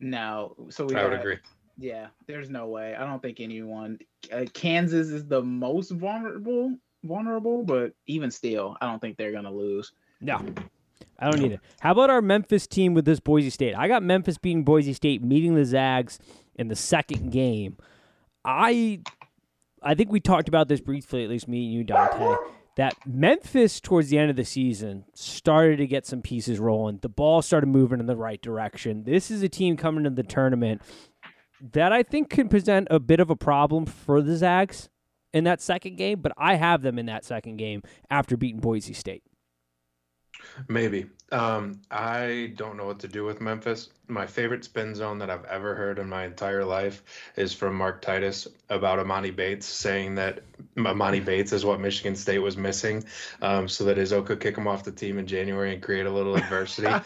No, 0.00 0.56
so 0.70 0.84
we 0.84 0.96
I 0.96 1.04
would 1.04 1.12
agree. 1.12 1.38
Yeah, 1.78 2.08
there's 2.26 2.50
no 2.50 2.66
way. 2.66 2.94
I 2.94 3.04
don't 3.06 3.22
think 3.22 3.40
anyone. 3.40 3.98
Uh, 4.30 4.44
Kansas 4.52 5.08
is 5.08 5.26
the 5.26 5.42
most 5.42 5.90
vulnerable, 5.90 6.76
vulnerable, 7.02 7.64
but 7.64 7.94
even 8.06 8.30
still, 8.30 8.76
I 8.80 8.86
don't 8.86 9.00
think 9.00 9.16
they're 9.16 9.32
gonna 9.32 9.52
lose. 9.52 9.92
No, 10.20 10.44
I 11.18 11.30
don't 11.30 11.40
need 11.40 11.52
it. 11.52 11.60
How 11.80 11.92
about 11.92 12.10
our 12.10 12.20
Memphis 12.22 12.66
team 12.66 12.94
with 12.94 13.04
this 13.04 13.20
Boise 13.20 13.50
State? 13.50 13.74
I 13.74 13.88
got 13.88 14.02
Memphis 14.02 14.38
beating 14.38 14.64
Boise 14.64 14.92
State, 14.92 15.22
meeting 15.22 15.54
the 15.54 15.64
Zags 15.64 16.18
in 16.56 16.68
the 16.68 16.76
second 16.76 17.30
game. 17.30 17.76
I, 18.44 19.00
I 19.82 19.94
think 19.94 20.10
we 20.10 20.20
talked 20.20 20.48
about 20.48 20.68
this 20.68 20.80
briefly, 20.80 21.22
at 21.22 21.30
least 21.30 21.46
me 21.46 21.64
and 21.64 21.72
you, 21.72 21.84
Dante 21.84 22.36
that 22.76 22.94
Memphis 23.06 23.80
towards 23.80 24.08
the 24.08 24.18
end 24.18 24.30
of 24.30 24.36
the 24.36 24.44
season 24.44 25.04
started 25.14 25.76
to 25.76 25.86
get 25.86 26.06
some 26.06 26.22
pieces 26.22 26.58
rolling. 26.58 26.98
The 27.02 27.08
ball 27.08 27.42
started 27.42 27.66
moving 27.66 28.00
in 28.00 28.06
the 28.06 28.16
right 28.16 28.40
direction. 28.40 29.04
This 29.04 29.30
is 29.30 29.42
a 29.42 29.48
team 29.48 29.76
coming 29.76 30.04
to 30.04 30.10
the 30.10 30.22
tournament 30.22 30.80
that 31.72 31.92
I 31.92 32.02
think 32.02 32.30
can 32.30 32.48
present 32.48 32.88
a 32.90 32.98
bit 32.98 33.20
of 33.20 33.30
a 33.30 33.36
problem 33.36 33.86
for 33.86 34.22
the 34.22 34.36
Zags 34.36 34.88
in 35.32 35.44
that 35.44 35.60
second 35.60 35.96
game, 35.96 36.20
but 36.20 36.32
I 36.36 36.54
have 36.54 36.82
them 36.82 36.98
in 36.98 37.06
that 37.06 37.24
second 37.24 37.56
game 37.56 37.82
after 38.10 38.36
beating 38.36 38.60
Boise 38.60 38.94
State. 38.94 39.22
Maybe. 40.68 41.06
Um, 41.32 41.80
I 41.90 42.52
don't 42.56 42.76
know 42.76 42.84
what 42.84 42.98
to 43.00 43.08
do 43.08 43.24
with 43.24 43.40
Memphis. 43.40 43.88
My 44.06 44.26
favorite 44.26 44.64
spin 44.64 44.94
zone 44.94 45.18
that 45.20 45.30
I've 45.30 45.46
ever 45.46 45.74
heard 45.74 45.98
in 45.98 46.06
my 46.06 46.26
entire 46.26 46.62
life 46.62 47.02
is 47.36 47.54
from 47.54 47.74
Mark 47.74 48.02
Titus 48.02 48.46
about 48.68 48.98
Emoni 48.98 49.34
Bates 49.34 49.64
saying 49.64 50.16
that 50.16 50.40
Emoni 50.76 51.24
Bates 51.24 51.54
is 51.54 51.64
what 51.64 51.80
Michigan 51.80 52.16
State 52.16 52.40
was 52.40 52.58
missing, 52.58 53.04
um, 53.40 53.66
so 53.66 53.84
that 53.84 53.96
Izzo 53.96 54.26
could 54.26 54.40
kick 54.40 54.58
him 54.58 54.68
off 54.68 54.84
the 54.84 54.92
team 54.92 55.16
in 55.16 55.26
January 55.26 55.72
and 55.72 55.82
create 55.82 56.04
a 56.04 56.10
little 56.10 56.36
adversity. 56.36 56.88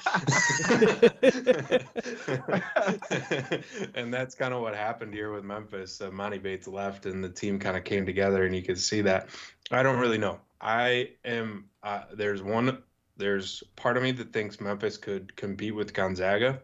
and 3.94 4.12
that's 4.12 4.34
kind 4.34 4.52
of 4.52 4.61
what 4.61 4.75
happened 4.75 5.14
here 5.14 5.32
with 5.32 5.44
Memphis. 5.44 6.00
Emoni 6.02 6.43
Bates 6.43 6.67
left, 6.67 7.06
and 7.06 7.22
the 7.22 7.31
team 7.31 7.61
kind 7.61 7.76
of 7.76 7.84
came 7.84 8.05
together, 8.05 8.44
and 8.44 8.56
you 8.56 8.62
could 8.62 8.81
see 8.81 9.02
that. 9.02 9.29
I 9.70 9.84
don't 9.84 10.00
really 10.00 10.19
know. 10.19 10.40
I 10.61 11.11
am. 11.25 11.67
Uh, 11.82 12.02
there's 12.12 12.43
one 12.43 12.82
there's 13.17 13.63
part 13.77 13.97
of 13.97 14.03
me 14.03 14.13
that 14.13 14.33
thinks 14.33 14.61
Memphis 14.61 14.97
could 14.97 15.35
compete 15.37 15.75
with 15.75 15.95
Gonzaga, 15.95 16.61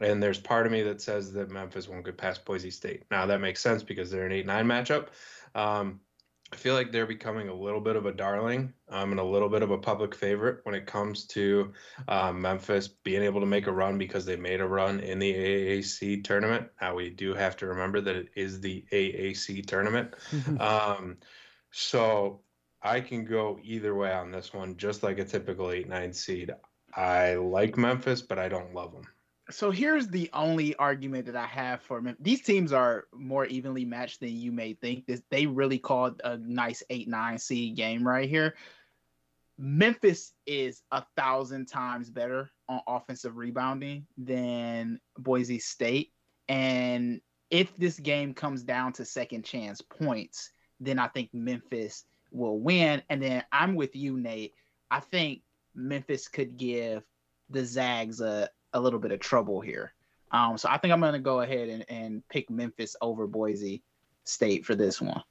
and 0.00 0.22
there's 0.22 0.38
part 0.38 0.66
of 0.66 0.72
me 0.72 0.82
that 0.82 1.00
says 1.00 1.32
that 1.32 1.50
Memphis 1.50 1.88
won't 1.88 2.04
get 2.04 2.16
past 2.18 2.44
Boise 2.44 2.70
State. 2.70 3.04
Now 3.10 3.26
that 3.26 3.40
makes 3.40 3.60
sense 3.60 3.82
because 3.82 4.10
they're 4.10 4.26
an 4.26 4.32
eight 4.32 4.46
nine 4.46 4.66
matchup. 4.66 5.08
Um, 5.54 6.00
I 6.52 6.56
feel 6.56 6.74
like 6.74 6.92
they're 6.92 7.06
becoming 7.06 7.48
a 7.48 7.54
little 7.54 7.80
bit 7.80 7.96
of 7.96 8.06
a 8.06 8.12
darling 8.12 8.72
um, 8.88 9.10
and 9.10 9.18
a 9.18 9.24
little 9.24 9.48
bit 9.48 9.62
of 9.62 9.72
a 9.72 9.78
public 9.78 10.14
favorite 10.14 10.60
when 10.62 10.76
it 10.76 10.86
comes 10.86 11.24
to 11.26 11.72
um, 12.06 12.40
Memphis 12.40 12.86
being 12.86 13.22
able 13.22 13.40
to 13.40 13.46
make 13.46 13.66
a 13.66 13.72
run 13.72 13.98
because 13.98 14.24
they 14.24 14.36
made 14.36 14.60
a 14.60 14.66
run 14.66 15.00
in 15.00 15.18
the 15.18 15.34
AAC 15.34 16.22
tournament. 16.22 16.68
Now 16.80 16.94
we 16.94 17.10
do 17.10 17.34
have 17.34 17.56
to 17.56 17.66
remember 17.66 18.00
that 18.00 18.14
it 18.14 18.28
is 18.36 18.60
the 18.60 18.84
AAC 18.92 19.66
tournament. 19.66 20.14
um, 20.60 21.16
so 21.72 22.42
I 22.86 23.00
can 23.00 23.24
go 23.24 23.58
either 23.62 23.94
way 23.94 24.12
on 24.12 24.30
this 24.30 24.54
one, 24.54 24.76
just 24.76 25.02
like 25.02 25.18
a 25.18 25.24
typical 25.24 25.70
eight 25.72 25.88
nine 25.88 26.12
seed. 26.12 26.54
I 26.94 27.34
like 27.34 27.76
Memphis, 27.76 28.22
but 28.22 28.38
I 28.38 28.48
don't 28.48 28.74
love 28.74 28.92
them. 28.92 29.04
So 29.50 29.70
here's 29.70 30.08
the 30.08 30.28
only 30.32 30.74
argument 30.76 31.26
that 31.26 31.36
I 31.36 31.46
have 31.46 31.82
for 31.82 32.00
Memphis. 32.00 32.22
These 32.24 32.42
teams 32.42 32.72
are 32.72 33.04
more 33.14 33.46
evenly 33.46 33.84
matched 33.84 34.20
than 34.20 34.36
you 34.36 34.50
may 34.50 34.74
think. 34.74 35.06
This 35.06 35.22
they 35.30 35.46
really 35.46 35.78
called 35.78 36.20
a 36.24 36.36
nice 36.38 36.82
eight 36.90 37.08
nine 37.08 37.38
seed 37.38 37.76
game 37.76 38.06
right 38.06 38.28
here. 38.28 38.54
Memphis 39.58 40.32
is 40.46 40.82
a 40.92 41.04
thousand 41.16 41.66
times 41.66 42.10
better 42.10 42.50
on 42.68 42.80
offensive 42.86 43.36
rebounding 43.36 44.06
than 44.18 45.00
Boise 45.16 45.58
State. 45.58 46.12
And 46.48 47.20
if 47.50 47.74
this 47.76 47.98
game 47.98 48.34
comes 48.34 48.62
down 48.62 48.92
to 48.94 49.04
second 49.04 49.44
chance 49.44 49.80
points, 49.80 50.50
then 50.80 50.98
I 50.98 51.08
think 51.08 51.30
Memphis 51.32 52.04
will 52.36 52.58
win. 52.58 53.02
And 53.08 53.22
then 53.22 53.44
I'm 53.52 53.74
with 53.74 53.96
you, 53.96 54.18
Nate. 54.18 54.54
I 54.90 55.00
think 55.00 55.42
Memphis 55.74 56.28
could 56.28 56.56
give 56.56 57.02
the 57.50 57.64
Zags 57.64 58.20
a, 58.20 58.48
a 58.72 58.80
little 58.80 58.98
bit 58.98 59.12
of 59.12 59.20
trouble 59.20 59.60
here. 59.60 59.92
Um, 60.32 60.58
so 60.58 60.68
I 60.68 60.78
think 60.78 60.92
I'm 60.92 61.00
going 61.00 61.12
to 61.12 61.18
go 61.18 61.40
ahead 61.40 61.68
and, 61.68 61.84
and 61.88 62.28
pick 62.28 62.50
Memphis 62.50 62.96
over 63.00 63.26
Boise 63.26 63.82
State 64.24 64.64
for 64.64 64.74
this 64.74 65.00
one. 65.00 65.22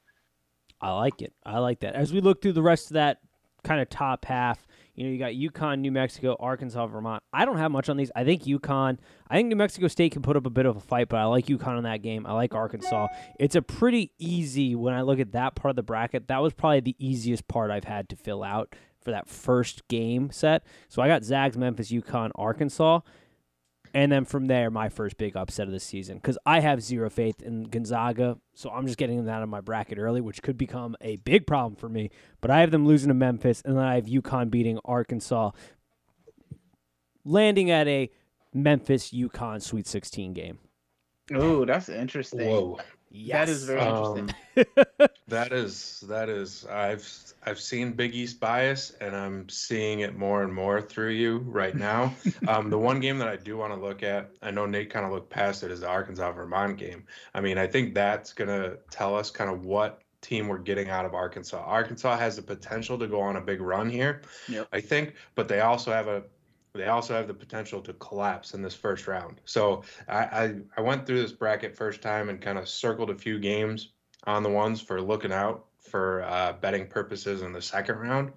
I 0.80 0.92
like 0.92 1.22
it. 1.22 1.32
I 1.44 1.58
like 1.58 1.80
that. 1.80 1.94
As 1.94 2.12
we 2.12 2.20
look 2.20 2.42
through 2.42 2.52
the 2.52 2.62
rest 2.62 2.90
of 2.90 2.94
that 2.94 3.20
kind 3.62 3.80
of 3.80 3.88
top 3.88 4.24
half, 4.24 4.66
you 4.96 5.04
know, 5.04 5.12
you 5.12 5.18
got 5.18 5.32
UConn, 5.32 5.80
New 5.80 5.92
Mexico, 5.92 6.36
Arkansas, 6.40 6.86
Vermont. 6.86 7.22
I 7.32 7.44
don't 7.44 7.58
have 7.58 7.70
much 7.70 7.88
on 7.88 7.98
these. 7.98 8.10
I 8.16 8.24
think 8.24 8.44
UConn, 8.44 8.98
I 9.28 9.36
think 9.36 9.48
New 9.48 9.56
Mexico 9.56 9.88
State 9.88 10.12
can 10.12 10.22
put 10.22 10.36
up 10.36 10.46
a 10.46 10.50
bit 10.50 10.64
of 10.64 10.76
a 10.76 10.80
fight, 10.80 11.08
but 11.08 11.18
I 11.18 11.24
like 11.26 11.46
UConn 11.46 11.76
in 11.76 11.84
that 11.84 12.02
game. 12.02 12.26
I 12.26 12.32
like 12.32 12.54
Arkansas. 12.54 13.08
It's 13.38 13.54
a 13.54 13.62
pretty 13.62 14.10
easy 14.18 14.74
when 14.74 14.94
I 14.94 15.02
look 15.02 15.20
at 15.20 15.32
that 15.32 15.54
part 15.54 15.70
of 15.70 15.76
the 15.76 15.82
bracket. 15.82 16.28
That 16.28 16.42
was 16.42 16.54
probably 16.54 16.80
the 16.80 16.96
easiest 16.98 17.46
part 17.46 17.70
I've 17.70 17.84
had 17.84 18.08
to 18.08 18.16
fill 18.16 18.42
out 18.42 18.74
for 19.02 19.10
that 19.10 19.28
first 19.28 19.86
game 19.88 20.30
set. 20.30 20.64
So 20.88 21.02
I 21.02 21.08
got 21.08 21.24
Zags, 21.24 21.58
Memphis, 21.58 21.92
UConn, 21.92 22.30
Arkansas. 22.34 23.00
And 23.94 24.12
then 24.12 24.24
from 24.24 24.46
there, 24.46 24.70
my 24.70 24.88
first 24.88 25.16
big 25.16 25.36
upset 25.36 25.66
of 25.66 25.72
the 25.72 25.80
season 25.80 26.16
because 26.18 26.38
I 26.44 26.60
have 26.60 26.82
zero 26.82 27.08
faith 27.10 27.42
in 27.42 27.64
Gonzaga, 27.64 28.38
so 28.54 28.70
I'm 28.70 28.86
just 28.86 28.98
getting 28.98 29.16
them 29.16 29.28
out 29.28 29.42
of 29.42 29.48
my 29.48 29.60
bracket 29.60 29.98
early, 29.98 30.20
which 30.20 30.42
could 30.42 30.58
become 30.58 30.96
a 31.00 31.16
big 31.16 31.46
problem 31.46 31.76
for 31.76 31.88
me. 31.88 32.10
But 32.40 32.50
I 32.50 32.60
have 32.60 32.70
them 32.70 32.86
losing 32.86 33.08
to 33.08 33.14
Memphis, 33.14 33.62
and 33.64 33.76
then 33.76 33.84
I 33.84 33.94
have 33.94 34.06
UConn 34.06 34.50
beating 34.50 34.78
Arkansas, 34.84 35.50
landing 37.24 37.70
at 37.70 37.88
a 37.88 38.10
Memphis 38.52 39.10
UConn 39.10 39.62
Sweet 39.62 39.86
16 39.86 40.32
game. 40.32 40.58
Oh, 41.34 41.64
that's 41.64 41.88
interesting. 41.88 42.48
Whoa. 42.48 42.78
That 43.28 43.48
is 43.48 43.64
very 43.64 43.80
Um, 43.80 44.28
interesting. 44.28 44.34
that 45.28 45.52
is 45.52 46.00
that 46.08 46.28
is 46.28 46.64
I've 46.66 47.06
I've 47.44 47.60
seen 47.60 47.92
Big 47.92 48.14
East 48.14 48.40
bias 48.40 48.92
and 49.00 49.14
I'm 49.14 49.48
seeing 49.48 50.00
it 50.00 50.16
more 50.16 50.42
and 50.42 50.52
more 50.52 50.80
through 50.80 51.10
you 51.10 51.38
right 51.38 51.74
now. 51.74 52.14
um, 52.48 52.70
the 52.70 52.78
one 52.78 53.00
game 53.00 53.18
that 53.18 53.28
I 53.28 53.36
do 53.36 53.56
want 53.56 53.72
to 53.74 53.80
look 53.80 54.02
at, 54.02 54.30
I 54.42 54.50
know 54.50 54.66
Nate 54.66 54.90
kind 54.90 55.04
of 55.06 55.12
looked 55.12 55.30
past 55.30 55.62
it, 55.62 55.70
is 55.70 55.80
the 55.80 55.88
Arkansas 55.88 56.32
Vermont 56.32 56.78
game. 56.78 57.04
I 57.34 57.40
mean, 57.40 57.58
I 57.58 57.66
think 57.66 57.94
that's 57.94 58.32
gonna 58.32 58.76
tell 58.90 59.14
us 59.16 59.30
kind 59.30 59.50
of 59.50 59.64
what 59.64 60.00
team 60.22 60.48
we're 60.48 60.58
getting 60.58 60.88
out 60.88 61.04
of 61.04 61.14
Arkansas. 61.14 61.62
Arkansas 61.64 62.16
has 62.16 62.36
the 62.36 62.42
potential 62.42 62.98
to 62.98 63.06
go 63.06 63.20
on 63.20 63.36
a 63.36 63.40
big 63.40 63.60
run 63.60 63.88
here, 63.88 64.22
Yep. 64.48 64.68
I 64.72 64.80
think, 64.80 65.14
but 65.34 65.46
they 65.48 65.60
also 65.60 65.92
have 65.92 66.08
a 66.08 66.24
they 66.76 66.86
also 66.86 67.14
have 67.14 67.26
the 67.26 67.34
potential 67.34 67.80
to 67.82 67.92
collapse 67.94 68.54
in 68.54 68.62
this 68.62 68.74
first 68.74 69.06
round. 69.08 69.40
So 69.44 69.82
I, 70.08 70.18
I, 70.18 70.54
I 70.76 70.80
went 70.80 71.06
through 71.06 71.22
this 71.22 71.32
bracket 71.32 71.76
first 71.76 72.02
time 72.02 72.28
and 72.28 72.40
kind 72.40 72.58
of 72.58 72.68
circled 72.68 73.10
a 73.10 73.14
few 73.14 73.38
games 73.38 73.90
on 74.26 74.42
the 74.42 74.50
ones 74.50 74.80
for 74.80 75.00
looking 75.00 75.32
out 75.32 75.66
for 75.78 76.22
uh, 76.22 76.52
betting 76.54 76.86
purposes 76.86 77.42
in 77.42 77.52
the 77.52 77.62
second 77.62 77.96
round. 77.96 78.32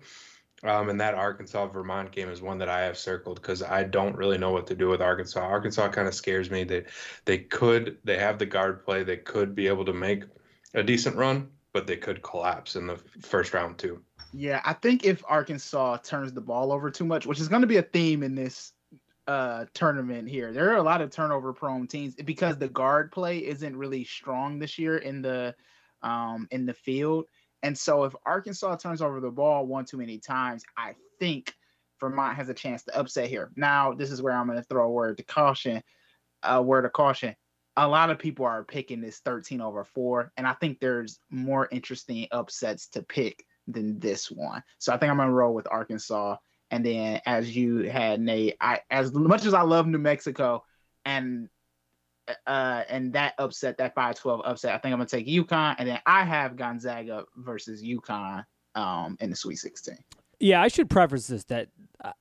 Um, 0.62 0.90
and 0.90 1.00
that 1.00 1.16
Arkansas 1.16 1.68
Vermont 1.68 2.12
game 2.12 2.30
is 2.30 2.42
one 2.42 2.58
that 2.58 2.68
I 2.68 2.82
have 2.82 2.98
circled 2.98 3.42
because 3.42 3.64
I 3.64 3.84
don't 3.84 4.18
really 4.18 4.38
know 4.38 4.52
what 4.52 4.68
to 4.68 4.76
do 4.76 4.90
with 4.90 5.02
Arkansas. 5.02 5.40
Arkansas 5.40 5.88
kind 5.90 6.08
of 6.08 6.14
scares 6.14 6.52
me. 6.52 6.66
They 6.66 6.84
they 7.24 7.38
could 7.38 7.98
they 8.04 8.18
have 8.18 8.40
the 8.40 8.46
guard 8.46 8.84
play. 8.84 9.04
They 9.04 9.16
could 9.16 9.56
be 9.56 9.68
able 9.68 9.86
to 9.86 9.94
make 9.94 10.26
a 10.74 10.84
decent 10.84 11.16
run, 11.16 11.50
but 11.72 11.88
they 11.88 11.96
could 11.96 12.22
collapse 12.22 12.76
in 12.76 12.88
the 12.88 12.98
first 13.22 13.54
round 13.54 13.78
too. 13.78 14.02
Yeah, 14.32 14.62
I 14.64 14.74
think 14.74 15.06
if 15.06 15.24
Arkansas 15.28 15.98
turns 15.98 16.34
the 16.34 16.42
ball 16.42 16.72
over 16.72 16.92
too 16.92 17.06
much, 17.06 17.26
which 17.26 17.40
is 17.40 17.48
going 17.48 17.62
to 17.62 17.68
be 17.68 17.78
a 17.78 17.84
theme 17.84 18.24
in 18.24 18.36
this 18.36 18.74
uh 19.28 19.66
tournament 19.76 20.28
here. 20.28 20.52
There 20.52 20.72
are 20.72 20.78
a 20.78 20.84
lot 20.84 21.02
of 21.02 21.12
turnover 21.12 21.54
prone 21.54 21.86
teams 21.86 22.16
because 22.16 22.58
the 22.58 22.68
guard 22.68 23.12
play 23.12 23.38
isn't 23.38 23.78
really 23.78 24.04
strong 24.04 24.58
this 24.58 24.80
year 24.80 24.98
in 24.98 25.22
the 25.22 25.54
um 26.02 26.48
in 26.50 26.66
the 26.66 26.74
field. 26.74 27.26
And 27.62 27.78
so 27.78 28.06
if 28.06 28.16
Arkansas 28.26 28.78
turns 28.78 29.04
over 29.04 29.20
the 29.20 29.30
ball 29.30 29.68
one 29.68 29.86
too 29.86 29.98
many 29.98 30.18
times, 30.18 30.64
I 30.76 30.96
think 31.20 31.54
Vermont 32.00 32.38
has 32.38 32.50
a 32.50 32.54
chance 32.56 32.84
to 32.86 32.98
upset 32.98 33.30
here. 33.30 33.52
Now, 33.56 33.94
this 33.94 34.10
is 34.10 34.22
where 34.22 34.34
I'm 34.34 34.48
going 34.48 34.58
to 34.58 34.64
throw 34.64 34.88
a 34.88 34.92
word 34.92 35.18
to 35.18 35.24
caution, 35.24 35.84
a 36.42 36.62
word 36.62 36.86
of 36.86 36.94
caution. 36.94 37.36
A 37.76 37.88
lot 37.88 38.10
of 38.10 38.18
people 38.18 38.46
are 38.46 38.64
picking 38.64 39.02
this 39.02 39.20
13 39.20 39.62
over 39.62 39.84
4, 39.84 40.32
and 40.38 40.48
I 40.48 40.54
think 40.54 40.80
there's 40.80 41.20
more 41.30 41.68
interesting 41.72 42.28
upsets 42.32 42.88
to 42.90 43.04
pick 43.04 43.46
than 43.72 44.00
this 44.00 44.30
one. 44.30 44.64
So 44.78 44.94
I 44.94 44.98
think 44.98 45.12
I'm 45.12 45.18
gonna 45.18 45.32
roll 45.32 45.54
with 45.54 45.68
Arkansas. 45.70 46.38
And 46.72 46.86
then 46.86 47.22
as 47.26 47.56
you 47.56 47.90
had 47.90 48.22
Nate, 48.22 48.56
I 48.62 48.82
as 48.90 49.14
much 49.14 49.46
as 49.46 49.54
I 49.54 49.62
love 49.62 49.88
New 49.88 49.98
Mexico 49.98 50.64
and 51.06 51.50
uh 52.46 52.84
and 52.90 53.14
that 53.14 53.34
upset, 53.40 53.78
that 53.78 53.96
5-12 53.96 54.42
upset, 54.46 54.76
I 54.76 54.78
think 54.78 54.94
I'm 54.94 55.00
gonna 55.00 55.10
take 55.10 55.28
UConn. 55.28 55.76
And 55.80 55.88
then 55.88 56.00
I 56.06 56.24
have 56.24 56.56
Gonzaga 56.56 57.26
versus 57.36 57.84
UConn 57.84 58.46
um 58.76 59.18
in 59.20 59.30
the 59.30 59.36
Sweet 59.36 59.58
16. 59.58 59.98
Yeah, 60.40 60.62
I 60.62 60.70
should 60.70 60.90
preface 60.90 61.28
this 61.28 61.44
that 61.46 61.70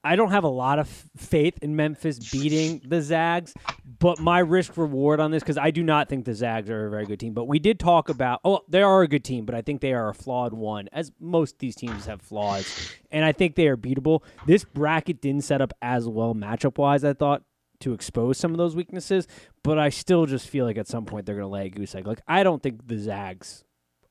I 0.03 0.17
don't 0.17 0.33
have 0.33 0.43
a 0.43 0.49
lot 0.49 0.81
of 0.81 0.89
faith 1.17 1.57
in 1.63 1.77
Memphis 1.77 2.19
beating 2.19 2.83
the 2.85 3.01
Zags, 3.01 3.55
but 4.01 4.19
my 4.19 4.41
risk 4.41 4.77
reward 4.77 5.21
on 5.21 5.31
this 5.31 5.43
because 5.43 5.57
I 5.57 5.71
do 5.71 5.85
not 5.85 6.09
think 6.09 6.25
the 6.25 6.35
Zags 6.35 6.69
are 6.69 6.89
a 6.89 6.91
very 6.91 7.07
good 7.07 7.21
team. 7.21 7.33
But 7.33 7.45
we 7.45 7.61
did 7.61 7.79
talk 7.79 8.09
about 8.09 8.41
oh, 8.45 8.61
they 8.69 8.83
are 8.83 9.03
a 9.03 9.09
good 9.09 9.23
team, 9.23 9.47
but 9.47 9.55
I 9.55 9.63
think 9.63 9.81
they 9.81 9.93
are 9.93 10.09
a 10.09 10.15
flawed 10.15 10.53
one, 10.53 10.89
as 10.93 11.13
most 11.21 11.61
these 11.61 11.77
teams 11.77 12.07
have 12.07 12.21
flaws, 12.21 12.93
and 13.13 13.25
I 13.25 13.31
think 13.31 13.55
they 13.55 13.69
are 13.69 13.77
beatable. 13.77 14.23
This 14.47 14.65
bracket 14.65 15.21
didn't 15.21 15.45
set 15.45 15.61
up 15.61 15.73
as 15.81 16.09
well 16.09 16.35
matchup 16.35 16.77
wise, 16.77 17.05
I 17.05 17.13
thought, 17.13 17.45
to 17.81 17.93
expose 17.93 18.37
some 18.37 18.51
of 18.51 18.59
those 18.59 18.75
weaknesses, 18.75 19.29
but 19.63 19.79
I 19.79 19.91
still 19.91 20.27
just 20.27 20.49
feel 20.49 20.65
like 20.65 20.79
at 20.79 20.89
some 20.89 21.05
point 21.05 21.25
they're 21.25 21.37
going 21.37 21.45
to 21.45 21.53
lay 21.53 21.67
a 21.67 21.71
goose 21.71 21.95
egg. 21.95 22.07
Like 22.07 22.23
I 22.27 22.43
don't 22.43 22.61
think 22.63 22.89
the 22.89 22.99
Zags 22.99 23.65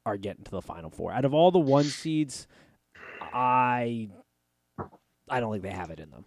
are 0.06 0.16
getting 0.16 0.46
to 0.46 0.52
the 0.52 0.62
final 0.62 0.90
four. 0.90 1.12
Out 1.12 1.26
of 1.26 1.34
all 1.34 1.52
the 1.52 1.60
one 1.60 1.84
seeds, 1.84 2.48
I 3.34 4.10
I 5.30 5.40
don't 5.40 5.52
think 5.52 5.64
they 5.64 5.70
have 5.72 5.90
it 5.90 6.00
in 6.00 6.10
them. 6.10 6.26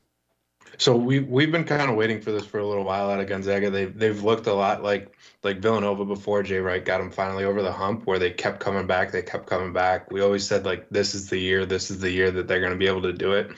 So 0.79 0.95
we 0.97 1.21
we've 1.21 1.51
been 1.51 1.65
kind 1.65 1.91
of 1.91 1.97
waiting 1.97 2.21
for 2.21 2.33
this 2.33 2.45
for 2.45 2.59
a 2.59 2.67
little 2.67 2.85
while 2.85 3.11
out 3.11 3.21
of 3.21 3.27
Gonzaga. 3.27 3.71
They've 3.71 3.97
they've 3.97 4.23
looked 4.23 4.47
a 4.47 4.55
lot 4.55 4.83
like 4.83 5.17
like 5.43 5.59
Villanova 5.59 6.05
before 6.05 6.43
Jay 6.43 6.59
Wright 6.59 6.85
got 6.85 6.99
them 6.99 7.11
finally 7.11 7.45
over 7.45 7.63
the 7.63 7.73
hump, 7.73 8.07
where 8.07 8.19
they 8.19 8.31
kept 8.31 8.61
coming 8.61 8.87
back. 8.87 9.11
They 9.11 9.23
kept 9.23 9.47
coming 9.47 9.73
back. 9.73 10.11
We 10.11 10.21
always 10.21 10.47
said 10.47 10.65
like 10.65 10.89
this 10.91 11.15
is 11.15 11.29
the 11.29 11.39
year, 11.39 11.67
this 11.67 11.91
is 11.91 12.01
the 12.01 12.11
year 12.11 12.31
that 12.31 12.47
they're 12.47 12.61
going 12.61 12.73
to 12.73 12.79
be 12.79 12.87
able 12.87 13.03
to 13.03 13.13
do 13.13 13.33
it. 13.33 13.51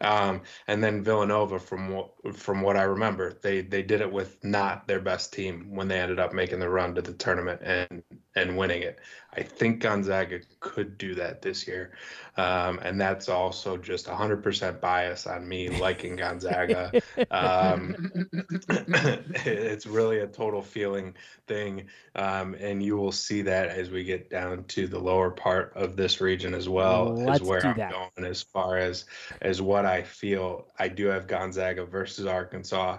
Um, 0.00 0.42
and 0.66 0.82
then 0.82 1.02
Villanova, 1.02 1.58
from 1.58 1.90
what 1.90 2.10
from 2.32 2.62
what 2.62 2.76
I 2.76 2.82
remember, 2.82 3.34
they 3.42 3.60
they 3.60 3.82
did 3.82 4.00
it 4.00 4.10
with 4.10 4.42
not 4.44 4.86
their 4.86 5.00
best 5.00 5.32
team 5.32 5.74
when 5.74 5.88
they 5.88 6.00
ended 6.00 6.18
up 6.18 6.32
making 6.32 6.60
the 6.60 6.68
run 6.68 6.94
to 6.94 7.02
the 7.02 7.12
tournament 7.12 7.60
and 7.62 8.02
and 8.34 8.56
winning 8.56 8.82
it. 8.82 8.98
I 9.34 9.42
think 9.42 9.80
Gonzaga 9.80 10.40
could 10.60 10.96
do 10.96 11.14
that 11.16 11.42
this 11.42 11.66
year, 11.66 11.92
um, 12.36 12.78
and 12.82 12.98
that's 12.98 13.28
also 13.28 13.76
just 13.76 14.06
100% 14.06 14.80
bias 14.80 15.26
on 15.26 15.46
me 15.46 15.68
liking 15.68 16.16
Gonzaga. 16.16 16.90
um, 17.30 17.94
it's 18.70 19.86
really 19.86 20.20
a 20.20 20.26
total 20.26 20.62
feeling 20.62 21.14
thing, 21.46 21.86
um, 22.14 22.54
and 22.54 22.82
you 22.82 22.96
will 22.96 23.12
see 23.12 23.42
that 23.42 23.68
as 23.68 23.90
we 23.90 24.04
get 24.04 24.30
down 24.30 24.64
to 24.64 24.86
the 24.86 24.98
lower 24.98 25.30
part 25.30 25.72
of 25.76 25.96
this 25.96 26.20
region 26.22 26.54
as 26.54 26.68
well 26.68 27.14
Let's 27.14 27.40
as 27.40 27.46
where 27.46 27.66
I'm 27.66 27.76
that. 27.76 27.90
going 27.90 28.30
as 28.30 28.42
far 28.42 28.78
as 28.78 29.04
as 29.42 29.60
what 29.60 29.84
I 29.84 30.02
feel. 30.02 30.66
I 30.78 30.88
do 30.88 31.06
have 31.06 31.26
Gonzaga 31.26 31.84
versus 31.84 32.15
Arkansas. 32.24 32.98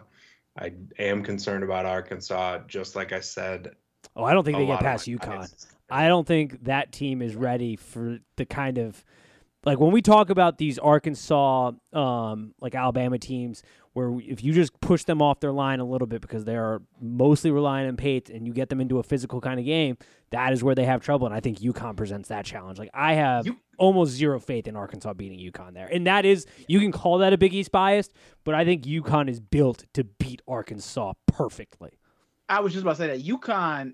I 0.60 0.74
am 1.00 1.24
concerned 1.24 1.64
about 1.64 1.86
Arkansas, 1.86 2.60
just 2.68 2.96
like 2.96 3.14
I 3.14 3.20
said. 3.22 3.72
Oh, 4.16 4.24
I 4.24 4.34
don't 4.34 4.44
think 4.44 4.58
they 4.58 4.66
get 4.68 4.80
past 4.82 5.08
UConn. 5.08 5.68
I 5.90 6.08
don't 6.08 6.28
think 6.28 6.66
that 6.66 6.92
team 6.92 7.22
is 7.22 7.36
ready 7.36 7.76
for 7.76 8.20
the 8.36 8.46
kind 8.46 8.78
of 8.78 9.04
like 9.66 9.80
when 9.80 9.92
we 9.92 10.02
talk 10.02 10.30
about 10.30 10.58
these 10.58 10.78
Arkansas, 10.80 11.72
um, 11.94 12.54
like 12.62 12.74
Alabama 12.76 13.18
teams, 13.18 13.64
where 13.94 14.12
we- 14.12 14.24
if 14.26 14.44
you 14.44 14.54
just 14.54 14.80
push 14.80 15.04
them 15.04 15.22
off 15.22 15.40
their 15.40 15.52
line 15.52 15.80
a 15.80 15.84
little 15.86 16.08
bit 16.08 16.22
because 16.22 16.46
they 16.46 16.56
are 16.56 16.82
mostly 17.02 17.52
relying 17.52 17.88
on 17.88 17.98
Pate 17.98 18.30
and 18.30 18.46
you 18.48 18.54
get 18.54 18.70
them 18.70 18.80
into 18.80 19.00
a 19.00 19.04
physical 19.04 19.42
kind 19.42 19.60
of 19.60 19.66
game, 19.66 19.98
that 20.30 20.54
is 20.54 20.64
where 20.64 20.76
they 20.76 20.86
have 20.86 21.02
trouble. 21.02 21.26
And 21.28 21.36
I 21.36 21.40
think 21.40 21.60
UConn 21.60 21.96
presents 21.98 22.30
that 22.30 22.46
challenge. 22.46 22.78
Like 22.80 22.92
I 22.94 23.14
have 23.16 23.46
You- 23.46 23.58
almost 23.78 24.12
zero 24.12 24.40
faith 24.40 24.68
in 24.68 24.76
Arkansas 24.76 25.14
beating 25.14 25.40
UConn 25.40 25.74
there, 25.74 25.88
and 25.88 26.06
that 26.08 26.26
is 26.26 26.46
you 26.68 26.80
can 26.80 26.92
call 26.92 27.18
that 27.20 27.34
a 27.34 27.38
Big 27.38 27.54
East 27.54 27.72
bias, 27.72 28.10
but 28.44 28.54
I 28.56 28.66
think 28.66 28.84
UConn 28.84 29.30
is 29.30 29.40
built 29.40 29.86
to 29.94 30.04
beat 30.04 30.42
Arkansas 30.48 31.14
perfectly. 31.26 31.92
I 32.50 32.60
was 32.62 32.74
just 32.74 32.84
about 32.84 32.98
to 32.98 33.02
say 33.04 33.08
that 33.08 33.26
UConn 33.26 33.94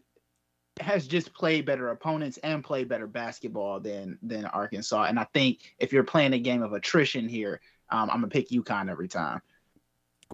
has 0.80 1.08
just 1.08 1.34
played 1.34 1.66
better 1.66 1.90
opponents 1.90 2.38
and 2.40 2.64
played 2.64 2.88
better 2.90 3.08
basketball 3.08 3.80
than 3.80 4.18
than 4.24 4.46
Arkansas. 4.46 5.04
And 5.04 5.20
I 5.20 5.26
think 5.34 5.76
if 5.80 5.94
you're 5.94 6.04
playing 6.04 6.34
a 6.34 6.40
game 6.40 6.64
of 6.64 6.74
attrition 6.74 7.28
here, 7.30 7.62
um, 7.90 8.10
I'm 8.10 8.18
gonna 8.18 8.28
pick 8.28 8.50
UConn 8.50 8.90
every 8.90 9.08
time. 9.08 9.42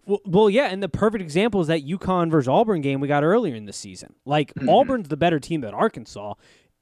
Well, 0.06 0.22
well, 0.26 0.50
yeah, 0.50 0.68
and 0.68 0.82
the 0.82 0.88
perfect 0.88 1.22
example 1.22 1.60
is 1.60 1.68
that 1.68 1.86
UConn 1.86 2.32
versus 2.32 2.48
Auburn 2.48 2.80
game 2.80 3.02
we 3.02 3.08
got 3.10 3.24
earlier 3.24 3.54
in 3.56 3.66
the 3.66 3.74
season. 3.74 4.16
Like 4.24 4.54
Mhm. 4.54 4.70
Auburn's 4.70 5.10
the 5.10 5.18
better 5.18 5.40
team 5.42 5.60
than 5.62 5.74
Arkansas, 5.74 6.36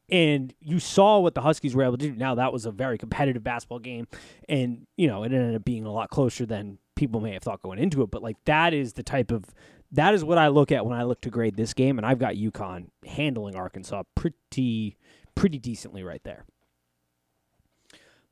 and 0.10 0.54
you 0.60 0.80
saw 0.80 1.20
what 1.20 1.36
the 1.36 1.42
Huskies 1.42 1.76
were 1.76 1.84
able 1.84 1.98
to 1.98 2.10
do. 2.10 2.16
Now 2.16 2.36
that 2.36 2.54
was 2.54 2.66
a 2.66 2.72
very 2.72 2.98
competitive 2.98 3.44
basketball 3.44 3.80
game, 3.80 4.08
and 4.48 4.88
you 4.96 5.08
know 5.08 5.24
it 5.24 5.34
ended 5.34 5.56
up 5.56 5.66
being 5.66 5.86
a 5.86 5.92
lot 5.92 6.10
closer 6.10 6.46
than 6.46 6.78
people 6.96 7.20
may 7.20 7.34
have 7.34 7.44
thought 7.44 7.62
going 7.62 7.80
into 7.80 8.02
it. 8.02 8.12
But 8.12 8.24
like 8.24 8.38
that 8.46 8.74
is 8.74 8.94
the 8.94 9.04
type 9.04 9.32
of 9.32 9.46
that 9.92 10.14
is 10.14 10.24
what 10.24 10.38
I 10.38 10.48
look 10.48 10.72
at 10.72 10.86
when 10.86 10.98
I 10.98 11.04
look 11.04 11.22
to 11.22 11.30
grade 11.30 11.56
this 11.56 11.74
game, 11.74 11.98
and 11.98 12.06
I've 12.06 12.20
got 12.20 12.36
UConn 12.36 12.88
handling 13.06 13.56
Arkansas 13.56 14.04
pretty 14.16 14.98
pretty 15.36 15.60
decently 15.60 16.04
right 16.04 16.24
there. 16.24 16.46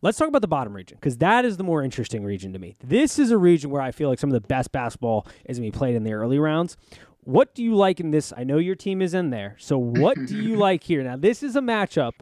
Let's 0.01 0.17
talk 0.17 0.27
about 0.27 0.41
the 0.41 0.47
bottom 0.47 0.73
region 0.73 0.97
because 0.99 1.17
that 1.17 1.45
is 1.45 1.57
the 1.57 1.63
more 1.63 1.81
interesting 1.81 2.23
region 2.23 2.53
to 2.53 2.59
me. 2.59 2.75
This 2.83 3.17
is 3.17 3.31
a 3.31 3.37
region 3.37 3.71
where 3.71 3.81
I 3.81 3.91
feel 3.91 4.07
like 4.09 4.19
some 4.19 4.29
of 4.29 4.39
the 4.39 4.47
best 4.47 4.71
basketball 4.71 5.25
is 5.45 5.57
going 5.57 5.71
to 5.71 5.75
be 5.75 5.77
played 5.77 5.95
in 5.95 6.03
the 6.03 6.13
early 6.13 6.37
rounds. 6.37 6.77
What 7.25 7.55
do 7.55 7.63
you 7.63 7.75
like 7.75 7.99
in 7.99 8.11
this? 8.11 8.31
I 8.37 8.43
know 8.43 8.57
your 8.57 8.75
team 8.75 9.01
is 9.01 9.13
in 9.13 9.31
there. 9.31 9.55
So, 9.59 9.77
what 9.77 10.15
do 10.25 10.41
you 10.41 10.55
like 10.57 10.83
here? 10.83 11.03
Now, 11.03 11.17
this 11.17 11.43
is 11.43 11.55
a 11.55 11.61
matchup 11.61 12.13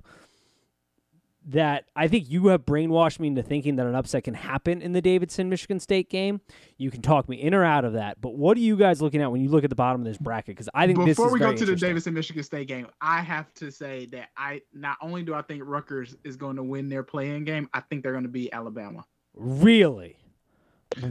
that 1.45 1.85
I 1.93 2.07
think 2.07 2.29
you 2.29 2.47
have 2.47 2.65
brainwashed 2.65 3.19
me 3.19 3.27
into 3.27 3.43
thinking 3.43 3.75
that 3.75 3.85
an 3.85 3.95
upset 3.95 4.23
can 4.23 4.33
happen 4.33 4.81
in 4.81 4.93
the 4.93 5.01
Davidson 5.01 5.49
Michigan 5.49 5.79
State 5.79 6.09
game. 6.09 6.39
You 6.77 6.89
can 6.89 7.01
talk 7.01 7.27
me 7.27 7.41
in 7.41 7.53
or 7.53 7.65
out 7.65 7.83
of 7.83 7.93
that. 7.93 8.21
But 8.21 8.35
what 8.35 8.55
are 8.55 8.61
you 8.61 8.77
guys 8.77 9.01
looking 9.01 9.21
at 9.21 9.29
when 9.29 9.41
you 9.41 9.49
look 9.49 9.65
at 9.65 9.69
the 9.69 9.75
bottom 9.75 9.99
of 9.99 10.05
this 10.05 10.17
bracket? 10.17 10.55
Because 10.55 10.69
I 10.73 10.87
think 10.87 10.99
this 10.99 11.17
Before 11.17 11.31
we 11.31 11.39
go 11.39 11.53
to 11.53 11.65
the. 11.65 11.75
Davidson 11.75 12.13
Michigan 12.13 12.43
State 12.43 12.69
game, 12.69 12.87
I 13.01 13.19
have 13.19 13.53
to 13.55 13.71
say 13.71 14.05
that 14.07 14.29
I 14.37 14.61
not 14.73 14.97
only 15.01 15.23
do 15.23 15.33
I 15.33 15.41
think 15.41 15.63
Rutgers 15.65 16.15
is 16.23 16.37
going 16.37 16.55
to 16.55 16.63
win 16.63 16.87
their 16.87 17.03
play-in 17.03 17.43
game, 17.43 17.67
I 17.73 17.81
think 17.81 18.03
they're 18.03 18.13
going 18.13 18.23
to 18.23 18.29
beat 18.29 18.51
Alabama. 18.53 19.03
Really? 19.33 20.17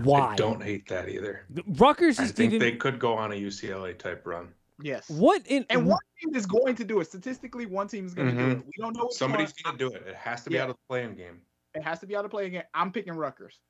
Why? 0.02 0.32
I 0.32 0.36
don't 0.36 0.62
hate 0.62 0.88
that 0.88 1.08
either. 1.08 1.46
Rutgers 1.66 2.18
is 2.18 2.30
I 2.30 2.32
think 2.34 2.58
they 2.60 2.72
could 2.72 2.98
go 2.98 3.14
on 3.14 3.32
a 3.32 3.34
UCLA 3.34 3.98
type 3.98 4.26
run. 4.26 4.48
Yes. 4.80 5.08
what 5.10 5.42
in 5.46 5.64
And 5.70 5.86
one 5.86 5.98
team 6.20 6.34
is 6.34 6.44
going 6.46 6.74
to 6.76 6.84
do 6.84 6.98
it. 7.00 7.04
Statistically, 7.06 7.66
one 7.66 7.86
team 7.86 8.04
is 8.04 8.14
going 8.14 8.28
to 8.28 8.34
do 8.34 8.38
Mhm. 8.48 8.58
it. 8.60 8.66
We 8.66 8.72
don't 8.82 8.96
know 8.96 9.04
which 9.04 9.12
Somebody's 9.16 9.52
going 9.52 9.78
to 9.78 9.88
do 9.90 9.94
it. 9.94 10.02
It 10.08 10.16
has 10.16 10.42
to 10.44 10.50
be 10.50 10.56
Yeah. 10.56 10.64
out 10.64 10.70
of 10.70 10.76
the 10.76 10.82
play-in 10.88 11.14
game. 11.14 11.42
It 11.74 11.82
has 11.84 12.00
to 12.00 12.06
be 12.06 12.14
able 12.14 12.24
to 12.24 12.28
play 12.28 12.50
game. 12.50 12.62
I'm 12.74 12.90
picking 12.90 13.12
Rutgers, 13.14 13.60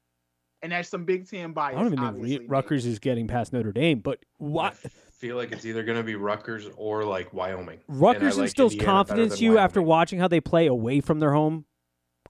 and 0.63 0.73
that's 0.73 0.89
some 0.89 1.05
Big 1.05 1.29
Ten 1.29 1.53
bias. 1.53 1.75
I 1.77 1.79
don't 1.83 1.87
even 1.93 1.99
think 1.99 2.09
obviously, 2.09 2.39
Re- 2.39 2.47
Rutgers 2.49 2.87
is 2.87 2.99
getting 2.99 3.29
past 3.29 3.53
Notre 3.53 3.73
Dame, 3.73 4.01
but 4.01 4.25
what 4.39 4.73
I 4.85 4.89
feel 4.89 5.37
like 5.37 5.53
it's 5.53 5.67
either 5.67 5.83
going 5.83 5.99
to 5.99 6.05
be 6.05 6.15
Rutgers 6.15 6.67
or 6.77 7.05
like 7.05 7.33
Wyoming. 7.35 7.81
Rutgers 7.89 8.39
like 8.39 8.45
instills 8.47 8.73
Indiana 8.73 8.87
better 8.93 8.97
confidence 9.05 9.35
than 9.35 9.43
you 9.45 9.59
after 9.59 9.83
watching 9.83 10.19
how 10.19 10.29
they 10.29 10.41
play 10.41 10.67
away 10.67 11.01
from 11.01 11.21
their 11.21 11.33
home 11.33 11.67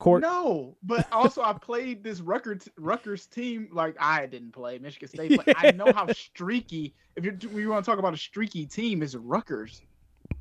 court. 0.02 0.22
No, 0.22 0.76
but 0.82 1.10
also 1.12 1.42
I 1.42 1.52
played 1.52 2.02
this 2.02 2.20
Rutgers 2.20 2.68
Rutgers 2.76 3.26
team. 3.26 3.68
Like 3.72 3.96
I 4.00 4.26
didn't 4.26 4.52
play 4.52 4.78
Michigan 4.78 5.08
State, 5.08 5.40
but 5.44 5.54
I 5.56 5.70
know 5.70 5.92
how 5.94 6.06
streaky. 6.12 6.94
If 7.16 7.24
you 7.24 7.38
we 7.52 7.66
want 7.66 7.84
to 7.84 7.90
talk 7.90 7.98
about 7.98 8.12
a 8.12 8.18
streaky 8.18 8.66
team, 8.66 9.02
is 9.02 9.16
Rutgers. 9.16 9.82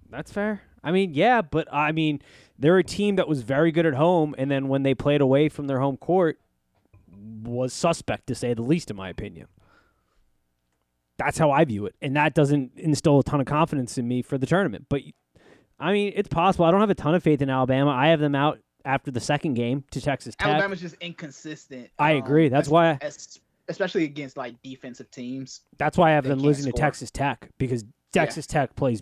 That's 0.09 0.31
fair. 0.31 0.61
I 0.83 0.91
mean, 0.91 1.13
yeah, 1.13 1.41
but 1.41 1.71
I 1.71 1.91
mean, 1.91 2.21
they're 2.57 2.79
a 2.79 2.83
team 2.83 3.17
that 3.17 3.27
was 3.27 3.43
very 3.43 3.71
good 3.71 3.85
at 3.85 3.93
home, 3.93 4.33
and 4.37 4.49
then 4.49 4.67
when 4.67 4.83
they 4.83 4.95
played 4.95 5.21
away 5.21 5.47
from 5.47 5.67
their 5.67 5.79
home 5.79 5.97
court, 5.97 6.39
was 7.43 7.71
suspect 7.71 8.27
to 8.27 8.35
say 8.35 8.53
the 8.53 8.63
least, 8.63 8.89
in 8.89 8.97
my 8.97 9.09
opinion. 9.09 9.47
That's 11.17 11.37
how 11.37 11.51
I 11.51 11.65
view 11.65 11.85
it, 11.85 11.95
and 12.01 12.15
that 12.15 12.33
doesn't 12.33 12.71
instill 12.75 13.19
a 13.19 13.23
ton 13.23 13.39
of 13.39 13.45
confidence 13.45 13.99
in 13.99 14.07
me 14.07 14.23
for 14.23 14.39
the 14.39 14.47
tournament. 14.47 14.87
But 14.89 15.01
I 15.79 15.93
mean, 15.93 16.13
it's 16.15 16.29
possible. 16.29 16.65
I 16.65 16.71
don't 16.71 16.79
have 16.79 16.89
a 16.89 16.95
ton 16.95 17.13
of 17.13 17.21
faith 17.21 17.43
in 17.43 17.49
Alabama. 17.49 17.91
I 17.91 18.07
have 18.07 18.19
them 18.19 18.33
out 18.33 18.59
after 18.85 19.11
the 19.11 19.19
second 19.19 19.53
game 19.55 19.83
to 19.91 20.01
Texas 20.01 20.35
Tech. 20.35 20.47
Alabama's 20.47 20.81
just 20.81 20.95
inconsistent. 21.01 21.89
I 21.99 22.13
um, 22.13 22.23
agree. 22.23 22.49
That's 22.49 22.69
why. 22.69 22.97
es- 23.01 23.39
especially 23.67 24.03
against 24.03 24.37
like 24.37 24.61
defensive 24.61 25.09
teams. 25.11 25.61
That's 25.77 25.97
why 25.97 26.17
I 26.17 26.21
them 26.21 26.31
can't 26.31 26.41
losing 26.41 26.71
to. 26.71 26.77
Texas 26.77 27.09
Tech 27.11 27.49
because 27.57 27.85
Texas 28.11 28.45
Tech 28.45 28.75
plays 28.75 29.01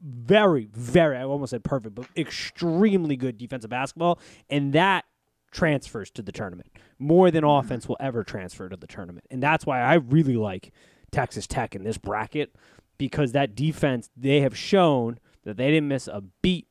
very, 0.00 0.68
very, 0.72 1.16
I 1.16 1.22
almost 1.24 1.50
said 1.50 1.64
perfect, 1.64 1.94
but 1.94 2.06
extremely 2.16 3.16
good 3.16 3.38
defensive 3.38 3.70
basketball. 3.70 4.18
And 4.50 4.72
that 4.72 5.04
transfers 5.52 6.10
to 6.10 6.22
the 6.22 6.32
tournament 6.32 6.70
more 6.98 7.30
than 7.30 7.44
Mm-hmm. 7.44 7.66
offense 7.66 7.88
will 7.88 7.96
ever 8.00 8.24
transfer 8.24 8.68
to 8.68 8.76
the 8.76 8.86
tournament. 8.86 9.26
And 9.30 9.42
that's 9.42 9.64
why 9.66 9.80
I 9.80 9.94
really 9.94 10.36
like 10.36 10.72
Texas 11.10 11.46
Tech 11.46 11.74
in 11.74 11.84
this 11.84 11.98
bracket 11.98 12.54
because 12.98 13.32
that 13.32 13.54
defense, 13.54 14.10
they 14.16 14.40
have 14.40 14.56
shown 14.56 15.18
that 15.44 15.56
they 15.56 15.70
didn't 15.70 15.88
miss 15.88 16.08
a 16.08 16.22
beat 16.42 16.66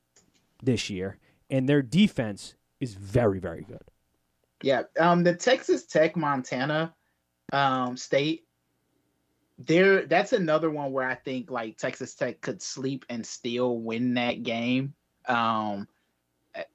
this 0.63 0.89
year. 0.89 1.17
And 1.51 1.70
their 1.70 1.84
defense 1.84 2.55
is 2.79 2.96
very, 2.96 3.39
very 3.39 3.63
good. 3.63 3.84
Yeah, 4.63 4.84
um, 5.00 5.24
the 5.24 5.36
Texas 5.36 5.86
Tech 5.86 6.15
Montana 6.15 6.93
um, 7.51 7.98
State. 7.98 8.46
There, 9.60 10.08
that's 10.08 10.34
another 10.34 10.72
one 10.72 10.91
where 10.91 11.08
I 11.08 11.13
think 11.13 11.51
like 11.51 11.77
Texas 11.77 12.15
Tech 12.15 12.41
could 12.41 12.62
sleep 12.62 13.05
and 13.10 13.24
still 13.25 13.77
win 13.77 14.15
that 14.15 14.41
game. 14.41 14.96
Um, 15.27 15.88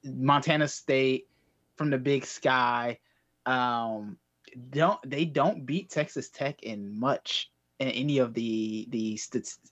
Montana 0.03 0.67
State 0.67 1.27
from 1.75 1.89
the 1.89 1.97
Big 1.97 2.25
Sky, 2.25 2.99
um, 3.45 4.17
don't 4.69 4.99
they 5.09 5.25
don't 5.25 5.65
beat 5.65 5.89
Texas 5.89 6.29
Tech 6.29 6.63
in 6.63 6.97
much 6.97 7.51
in 7.79 7.89
any 7.89 8.17
of 8.19 8.33
the 8.33 8.87
the 8.89 9.19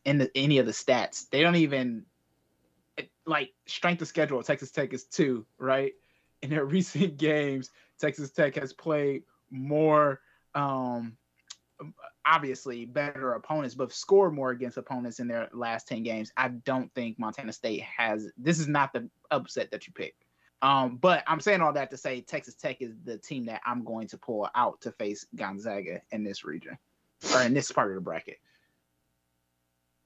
in 0.04 0.18
the, 0.20 0.32
any 0.36 0.58
of 0.58 0.66
the 0.66 0.72
stats. 0.72 1.30
They 1.30 1.42
don't 1.42 1.56
even 1.56 2.06
like 3.26 3.52
strength 3.66 4.02
of 4.02 4.08
schedule. 4.08 4.42
Texas 4.44 4.72
Tech 4.72 4.94
is 4.94 5.06
two, 5.06 5.46
right? 5.58 5.94
In 6.42 6.50
their 6.50 6.66
recent 6.66 7.18
games, 7.18 7.72
Texas 8.00 8.32
Tech 8.32 8.56
has 8.56 8.74
played 8.74 9.24
more, 9.50 10.22
um, 10.54 11.18
obviously 12.26 12.86
better 12.86 13.34
opponents, 13.34 13.76
but 13.76 13.92
scored 13.92 14.34
more 14.34 14.52
against 14.52 14.78
opponents 14.78 15.20
in 15.20 15.28
their 15.28 15.50
last 15.54 15.88
10 15.88 16.04
games. 16.04 16.32
I 16.38 16.50
don't 16.50 16.94
think 16.94 17.20
Montana 17.20 17.52
State 17.52 17.82
has, 17.82 18.32
this 18.38 18.60
is 18.60 18.68
not 18.68 18.94
the 18.94 19.10
upset 19.30 19.72
that 19.72 19.86
you 19.86 19.94
pick. 19.94 20.16
Um, 20.62 20.98
but 20.98 21.24
I'm 21.28 21.42
saying 21.42 21.62
all 21.62 21.74
that 21.74 21.92
to 21.92 21.98
say 21.98 22.22
Texas 22.22 22.56
Tech 22.56 22.82
is 22.82 22.96
the 23.04 23.18
team 23.18 23.46
that 23.46 23.62
I'm 23.66 23.84
going 23.84 24.08
to 24.08 24.18
pull 24.18 24.50
out 24.56 24.82
to 24.82 24.92
face 24.94 25.26
Gonzaga 25.36 26.02
in 26.12 26.24
this 26.24 26.44
region 26.44 26.78
or 27.34 27.42
in 27.42 27.54
this 27.54 27.72
part 27.72 27.90
of 27.90 27.96
the 27.96 28.02
bracket. 28.02 28.40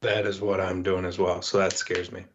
That 0.01 0.25
is 0.25 0.41
what 0.41 0.59
I'm 0.59 0.81
doing 0.81 1.05
as 1.05 1.19
well. 1.19 1.41
So 1.41 1.59
that 1.59 1.73
scares 1.73 2.11
me. 2.11 2.25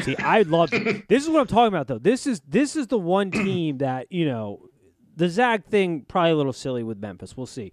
See, 0.00 0.16
I 0.16 0.42
love 0.42 0.70
this 1.08 1.22
is 1.22 1.28
what 1.28 1.40
I'm 1.40 1.46
talking 1.46 1.68
about 1.68 1.86
though. 1.86 1.98
This 1.98 2.26
is 2.26 2.40
this 2.46 2.76
is 2.76 2.88
the 2.88 2.98
one 2.98 3.30
team 3.30 3.78
that, 3.78 4.10
you 4.10 4.26
know, 4.26 4.68
the 5.16 5.28
Zag 5.28 5.64
thing 5.66 6.04
probably 6.06 6.32
a 6.32 6.36
little 6.36 6.52
silly 6.52 6.82
with 6.82 6.98
Memphis. 6.98 7.36
We'll 7.36 7.46
see. 7.46 7.72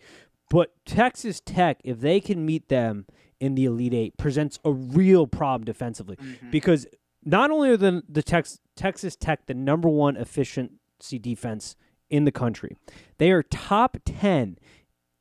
But 0.50 0.74
Texas 0.86 1.40
Tech, 1.40 1.80
if 1.84 2.02
they 2.02 2.20
can 2.20 2.46
meet 2.46 2.68
them 2.68 3.06
in 3.40 3.56
the 3.56 3.66
Elite 3.66 3.94
Eight, 3.94 4.18
presents 4.18 4.60
a 4.66 4.72
real 4.72 5.26
problem 5.26 5.64
defensively. 5.64 6.18
Mm-hmm. 6.18 6.52
Because 6.52 6.86
not 7.24 7.52
only 7.52 7.70
are 7.70 7.78
the 7.78 8.04
the 8.08 8.24
Tex, 8.24 8.60
Texas 8.76 9.16
Tech 9.16 9.48
the 9.48 9.54
number 9.54 9.90
one 9.90 10.18
efficiency 10.18 11.18
defense 11.20 11.76
in 12.10 12.26
the 12.26 12.32
country, 12.32 12.76
they 13.18 13.32
are 13.32 13.44
top 13.44 13.98
ten 14.06 14.58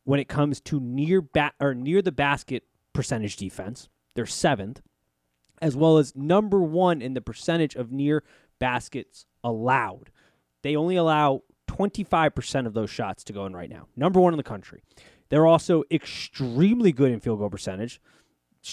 when 0.04 0.18
it 0.20 0.28
comes 0.28 0.60
to 0.62 0.80
near 0.80 1.22
bat 1.22 1.54
or 1.60 1.74
near 1.74 2.02
the 2.02 2.12
basket 2.12 2.64
percentage 2.92 3.36
defense. 3.36 3.88
They're 4.14 4.26
seventh 4.26 4.82
as 5.61 5.77
well 5.77 5.99
as 5.99 6.14
number 6.16 6.62
one 6.62 7.03
in 7.03 7.14
the 7.14 7.20
percentage 7.20 7.75
of 7.75 7.92
near 7.92 8.23
baskets 8.59 9.27
allowed. 9.44 10.11
They 10.62 10.77
only 10.77 10.96
allow 10.96 11.42
25% 11.68 12.66
of 12.66 12.75
those 12.75 12.90
shots 12.90 13.25
to 13.25 13.33
go 13.33 13.46
in 13.46 13.55
right 13.55 13.70
now. 13.70 13.87
Number 13.96 14.20
one 14.20 14.33
in 14.33 14.37
the 14.37 14.42
country. 14.42 14.83
They're 15.29 15.46
also 15.46 15.85
extremely 15.90 16.92
good 16.92 17.12
in 17.12 17.20
field 17.20 17.38
goal 17.38 17.51
percentage. 17.51 18.01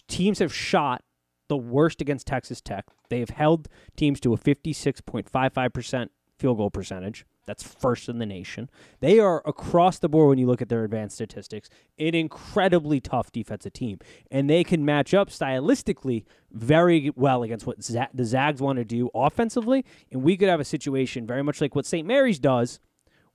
Teams 0.08 0.40
have 0.40 0.54
shot 0.54 1.04
the 1.48 1.58
worst 1.58 2.02
against 2.02 2.28
Texas 2.28 2.60
Tech. 2.60 2.86
They 3.10 3.20
have 3.20 3.30
held 3.30 3.70
teams 3.96 4.20
to 4.22 4.34
a 4.34 4.38
56.55% 4.38 6.10
field 6.38 6.58
goal 6.58 6.70
percentage. 6.70 7.26
That's 7.48 7.64
first 7.64 8.10
in 8.10 8.20
the 8.20 8.26
nation. 8.26 8.70
They 9.00 9.20
are 9.20 9.42
across 9.46 9.98
the 9.98 10.10
board 10.10 10.30
when 10.30 10.38
you 10.38 10.46
look 10.46 10.62
at 10.62 10.68
their 10.68 10.84
advanced 10.84 11.16
statistics, 11.16 11.70
an 11.98 12.14
incredibly 12.14 13.00
tough 13.00 13.32
defensive 13.32 13.74
team. 13.74 14.00
And 14.30 14.50
they 14.50 14.66
can 14.66 14.84
match 14.84 15.14
up 15.14 15.30
stylistically 15.30 16.26
very 16.52 17.10
well 17.16 17.44
against 17.44 17.66
what 17.66 17.82
Z- 17.82 18.00
the 18.14 18.26
Zags 18.26 18.62
want 18.62 18.78
to 18.78 18.86
do 18.86 19.10
offensively. 19.16 19.86
And 20.12 20.24
we 20.24 20.36
could 20.36 20.50
have 20.50 20.60
a 20.60 20.66
situation 20.66 21.26
very 21.26 21.42
much 21.42 21.62
like 21.62 21.74
what 21.74 21.86
St. 21.86 22.06
Mary's 22.06 22.38
does, 22.38 22.80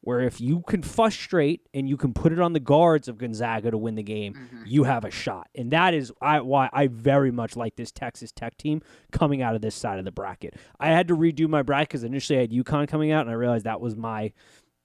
where 0.02 0.20
if 0.20 0.40
you 0.40 0.62
can 0.66 0.82
frustrate 0.82 1.62
and 1.72 1.88
you 1.88 1.96
can 1.96 2.12
put 2.12 2.32
it 2.32 2.40
on 2.40 2.52
the 2.52 2.60
guards 2.60 3.08
of 3.08 3.18
Gonzaga 3.18 3.70
to 3.70 3.78
win 3.78 3.94
the 3.94 4.02
game, 4.02 4.34
mm-hmm. 4.34 4.62
you 4.66 4.84
have 4.84 5.04
a 5.04 5.10
shot. 5.10 5.48
And 5.54 5.70
that 5.70 5.94
is 5.94 6.12
I, 6.20 6.40
why 6.40 6.68
I 6.72 6.88
very 6.88 7.30
much 7.30 7.56
like 7.56 7.76
this 7.76 7.92
Texas 7.92 8.32
Tech 8.32 8.58
team 8.58 8.82
coming 9.12 9.42
out 9.42 9.54
of 9.54 9.62
this 9.62 9.76
side 9.76 10.00
of 10.00 10.04
the 10.04 10.12
bracket. 10.12 10.54
I 10.78 10.88
had 10.88 11.08
to 11.08 11.16
redo 11.16 11.48
my 11.48 11.62
bracket 11.62 11.88
because 11.90 12.04
initially 12.04 12.38
I 12.38 12.42
had 12.42 12.50
UConn 12.50 12.88
coming 12.88 13.12
out, 13.12 13.22
and 13.22 13.30
I 13.30 13.34
realized 13.34 13.64
that 13.64 13.80
was 13.80 13.96
my 13.96 14.32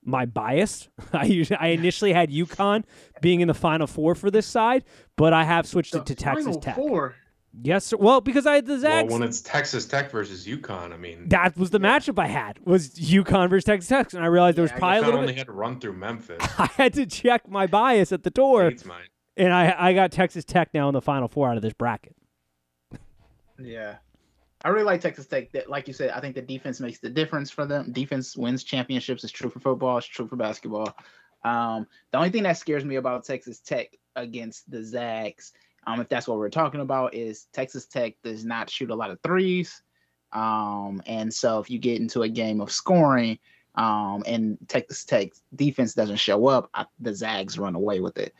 my 0.06 0.26
bias. 0.26 0.88
I 1.14 1.26
usually, 1.26 1.58
I 1.58 1.68
initially 1.68 2.14
had 2.14 2.30
UConn 2.30 2.84
being 3.22 3.42
in 3.42 3.48
the 3.48 3.56
Final 3.56 3.88
Four 3.88 4.14
for 4.14 4.30
this 4.30 4.46
side, 4.46 4.84
but 5.16 5.34
I 5.34 5.44
have 5.44 5.68
switched 5.68 5.96
it 5.96 6.06
to 6.06 6.16
Texas 6.16 6.58
Tech. 6.62 6.76
Four. 6.76 7.16
Yes, 7.64 7.86
sir. 7.86 7.98
Well, 7.98 8.22
because 8.22 8.46
I 8.46 8.56
had 8.56 8.66
the 8.66 8.74
Well, 8.74 8.82
Zags. 8.82 9.12
when 9.14 9.24
it's 9.24 9.42
Texas 9.42 9.86
Tech 9.86 10.12
versus 10.12 10.46
UConn, 10.46 10.94
I 10.94 10.98
mean, 10.98 11.28
that 11.30 11.58
was 11.58 11.72
the 11.72 11.80
matchup 11.80 12.20
I 12.20 12.28
had 12.28 12.60
was 12.66 12.90
UConn 12.92 13.50
versus 13.50 13.64
Texas 13.66 13.90
Tech, 13.90 14.14
and 14.14 14.24
I 14.24 14.28
realized 14.28 14.58
there 14.58 14.62
was 14.64 14.72
Yeah, 14.72 14.78
I 14.78 14.80
probably 14.80 14.98
a 14.98 15.02
UConn 15.02 15.06
little 15.06 15.20
only 15.22 15.34
bit. 15.34 15.38
had 15.40 15.48
to 15.48 15.54
run 15.54 15.80
through 15.80 15.94
Memphis. 15.94 16.38
I 16.60 16.66
had 16.78 16.94
to 16.94 17.06
check 17.06 17.50
my 17.50 17.66
bias 17.68 18.12
at 18.12 18.24
the 18.24 18.30
door, 18.30 18.66
Hates 18.70 18.86
mine. 18.86 19.06
and 19.36 19.54
I 19.54 19.74
I 19.90 19.94
got 19.94 20.12
Texas 20.12 20.46
Tech 20.46 20.74
now 20.74 20.88
in 20.90 20.94
the 20.94 21.02
Final 21.02 21.28
Four 21.28 21.50
out 21.50 21.56
of 21.58 21.64
this 21.64 21.74
bracket. 21.74 22.16
Yeah. 23.60 23.96
I 24.64 24.70
really 24.70 24.86
like 24.86 25.02
Texas 25.02 25.28
Tech. 25.28 25.52
That, 25.52 25.70
like 25.70 25.88
you 25.88 25.94
said, 25.94 26.10
I 26.10 26.20
think 26.20 26.36
the 26.36 26.42
defense 26.42 26.80
makes 26.80 27.00
the 27.00 27.10
difference 27.10 27.50
for 27.52 27.66
them. 27.66 27.92
Defense 27.92 28.36
wins 28.36 28.64
championships. 28.64 29.24
It's 29.24 29.32
true 29.32 29.50
for 29.50 29.60
football. 29.60 29.98
It's 30.00 30.08
true 30.08 30.28
for 30.28 30.36
basketball. 30.36 30.96
Um, 31.46 31.88
the 32.12 32.18
only 32.18 32.30
thing 32.32 32.44
that 32.44 32.58
scares 32.58 32.84
me 32.84 32.96
about 32.96 33.24
Texas 33.24 33.60
Tech 33.60 33.96
against 34.16 34.70
the 34.70 34.84
Zags, 34.84 35.54
um, 35.88 36.02
if 36.02 36.10
that's 36.10 36.28
what 36.28 36.38
we're 36.38 36.50
talking 36.50 36.82
about, 36.82 37.14
is 37.16 37.48
Texas 37.54 37.86
Tech 37.86 38.14
does 38.24 38.46
not 38.46 38.70
shoot 38.70 38.92
a 38.92 38.96
lot 38.96 39.10
of 39.10 39.20
threes. 39.24 39.82
Um, 40.34 41.02
and 41.08 41.34
so 41.34 41.60
if 41.60 41.70
you 41.70 41.80
get 41.80 42.00
into 42.00 42.24
a 42.24 42.30
game 42.30 42.60
of 42.62 42.72
scoring, 42.72 43.40
um, 43.76 44.22
and 44.28 44.58
Texas 44.68 45.06
Tech 45.06 45.30
defense 45.56 45.94
doesn't 45.94 46.18
show 46.18 46.48
up, 46.48 46.70
I, 46.74 46.86
the 47.00 47.14
Zags 47.16 47.58
run 47.58 47.76
away 47.76 48.02
with 48.02 48.18
it. 48.18 48.34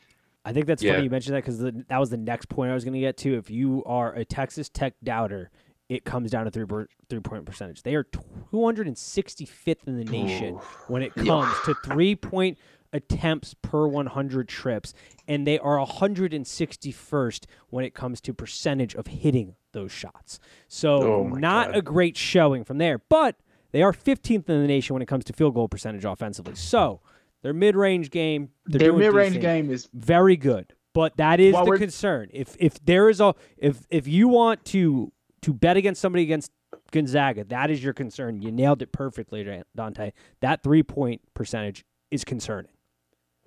I 0.44 0.52
think 0.52 0.66
that's 0.66 0.82
Yeah. 0.82 0.92
funny 0.92 1.04
you 1.04 1.10
mentioned 1.10 1.36
that 1.36 1.44
because 1.44 1.58
that 1.60 1.98
was 1.98 2.10
the 2.10 2.16
next 2.16 2.48
point 2.48 2.70
I 2.70 2.74
was 2.74 2.84
going 2.84 2.94
to 2.94 3.00
get 3.00 3.16
to. 3.18 3.34
If 3.36 3.50
you 3.50 3.82
are 3.86 4.12
a 4.12 4.24
Texas 4.24 4.68
Tech 4.68 4.94
doubter, 5.02 5.50
it 5.88 6.04
comes 6.04 6.30
down 6.30 6.44
to 6.44 6.50
three 6.50 6.66
three 7.08 7.20
point 7.20 7.46
percentage. 7.46 7.82
They 7.82 7.94
are 7.94 8.04
265th 8.04 9.86
in 9.86 9.96
the 9.96 10.04
nation 10.04 10.54
Oof. 10.54 10.84
when 10.88 11.02
it 11.02 11.14
comes 11.14 11.54
to 11.64 11.74
three 11.84 12.14
point 12.14 12.58
attempts 12.92 13.54
per 13.54 13.86
100 13.86 14.48
trips, 14.48 14.94
and 15.26 15.46
they 15.46 15.58
are 15.58 15.78
161st 15.84 17.44
when 17.70 17.84
it 17.84 17.94
comes 17.94 18.20
to 18.22 18.32
percentage 18.34 18.94
of 18.94 19.06
hitting 19.08 19.54
those 19.72 19.92
shots. 19.92 20.38
So 20.68 21.02
Oh 21.02 21.28
not 21.28 21.68
God. 21.68 21.76
a 21.76 21.82
great 21.82 22.16
showing 22.16 22.64
from 22.64 22.78
there, 22.78 22.98
but 23.08 23.36
they 23.72 23.82
are 23.82 23.92
15th 23.92 24.48
in 24.48 24.60
the 24.62 24.66
nation 24.66 24.94
when 24.94 25.02
it 25.02 25.06
comes 25.06 25.24
to 25.26 25.32
field 25.32 25.54
goal 25.54 25.68
percentage 25.68 26.04
offensively. 26.04 26.54
So 26.54 27.00
Their 27.42 27.52
mid-range 27.52 28.10
game, 28.10 28.50
Their 28.66 28.92
mid-range 28.92 29.34
decent. 29.34 29.42
game 29.42 29.70
is 29.70 29.88
very 29.94 30.36
good. 30.36 30.74
But 30.94 31.16
that 31.18 31.38
is 31.38 31.52
While 31.54 31.64
the 31.66 31.70
we're- 31.70 31.78
concern. 31.78 32.28
If 32.32 32.56
if 32.58 32.84
there 32.84 33.08
is 33.08 33.20
a 33.20 33.34
if 33.56 33.86
if 33.90 34.08
you 34.08 34.26
want 34.26 34.64
to 34.66 35.12
to 35.42 35.52
bet 35.52 35.76
against 35.76 36.00
somebody 36.00 36.24
against 36.24 36.50
Gonzaga, 36.90 37.44
that 37.44 37.70
is 37.70 37.84
your 37.84 37.92
concern. 37.92 38.42
You 38.42 38.50
nailed 38.50 38.82
it 38.82 38.90
perfectly, 38.90 39.62
Dante. 39.76 40.10
That 40.40 40.64
three 40.64 40.82
point 40.82 41.20
percentage 41.34 41.84
is 42.10 42.24
concerning. 42.24 42.72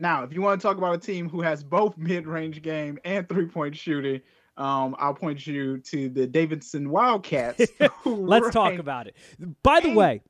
Now, 0.02 0.24
if 0.24 0.34
you 0.34 0.42
want 0.42 0.60
to 0.60 0.68
talk 0.68 0.78
about 0.78 0.96
a 0.96 0.98
team 0.98 1.30
who 1.30 1.42
has 1.42 1.64
both 1.64 1.96
mid-range 1.98 2.62
game 2.64 3.00
and 3.06 3.30
three-point 3.30 3.78
shooting, 3.78 4.22
um, 4.58 4.96
I'll 5.00 5.14
point 5.14 5.46
you 5.46 5.78
to 5.78 6.10
the 6.10 6.28
Davidson 6.28 6.90
Wildcats. 6.90 7.72
Let's 8.06 8.52
talk 8.52 8.74
about 8.80 9.08
it. 9.08 9.16
By 9.64 9.80
the 9.80 9.92
way, 9.92 10.22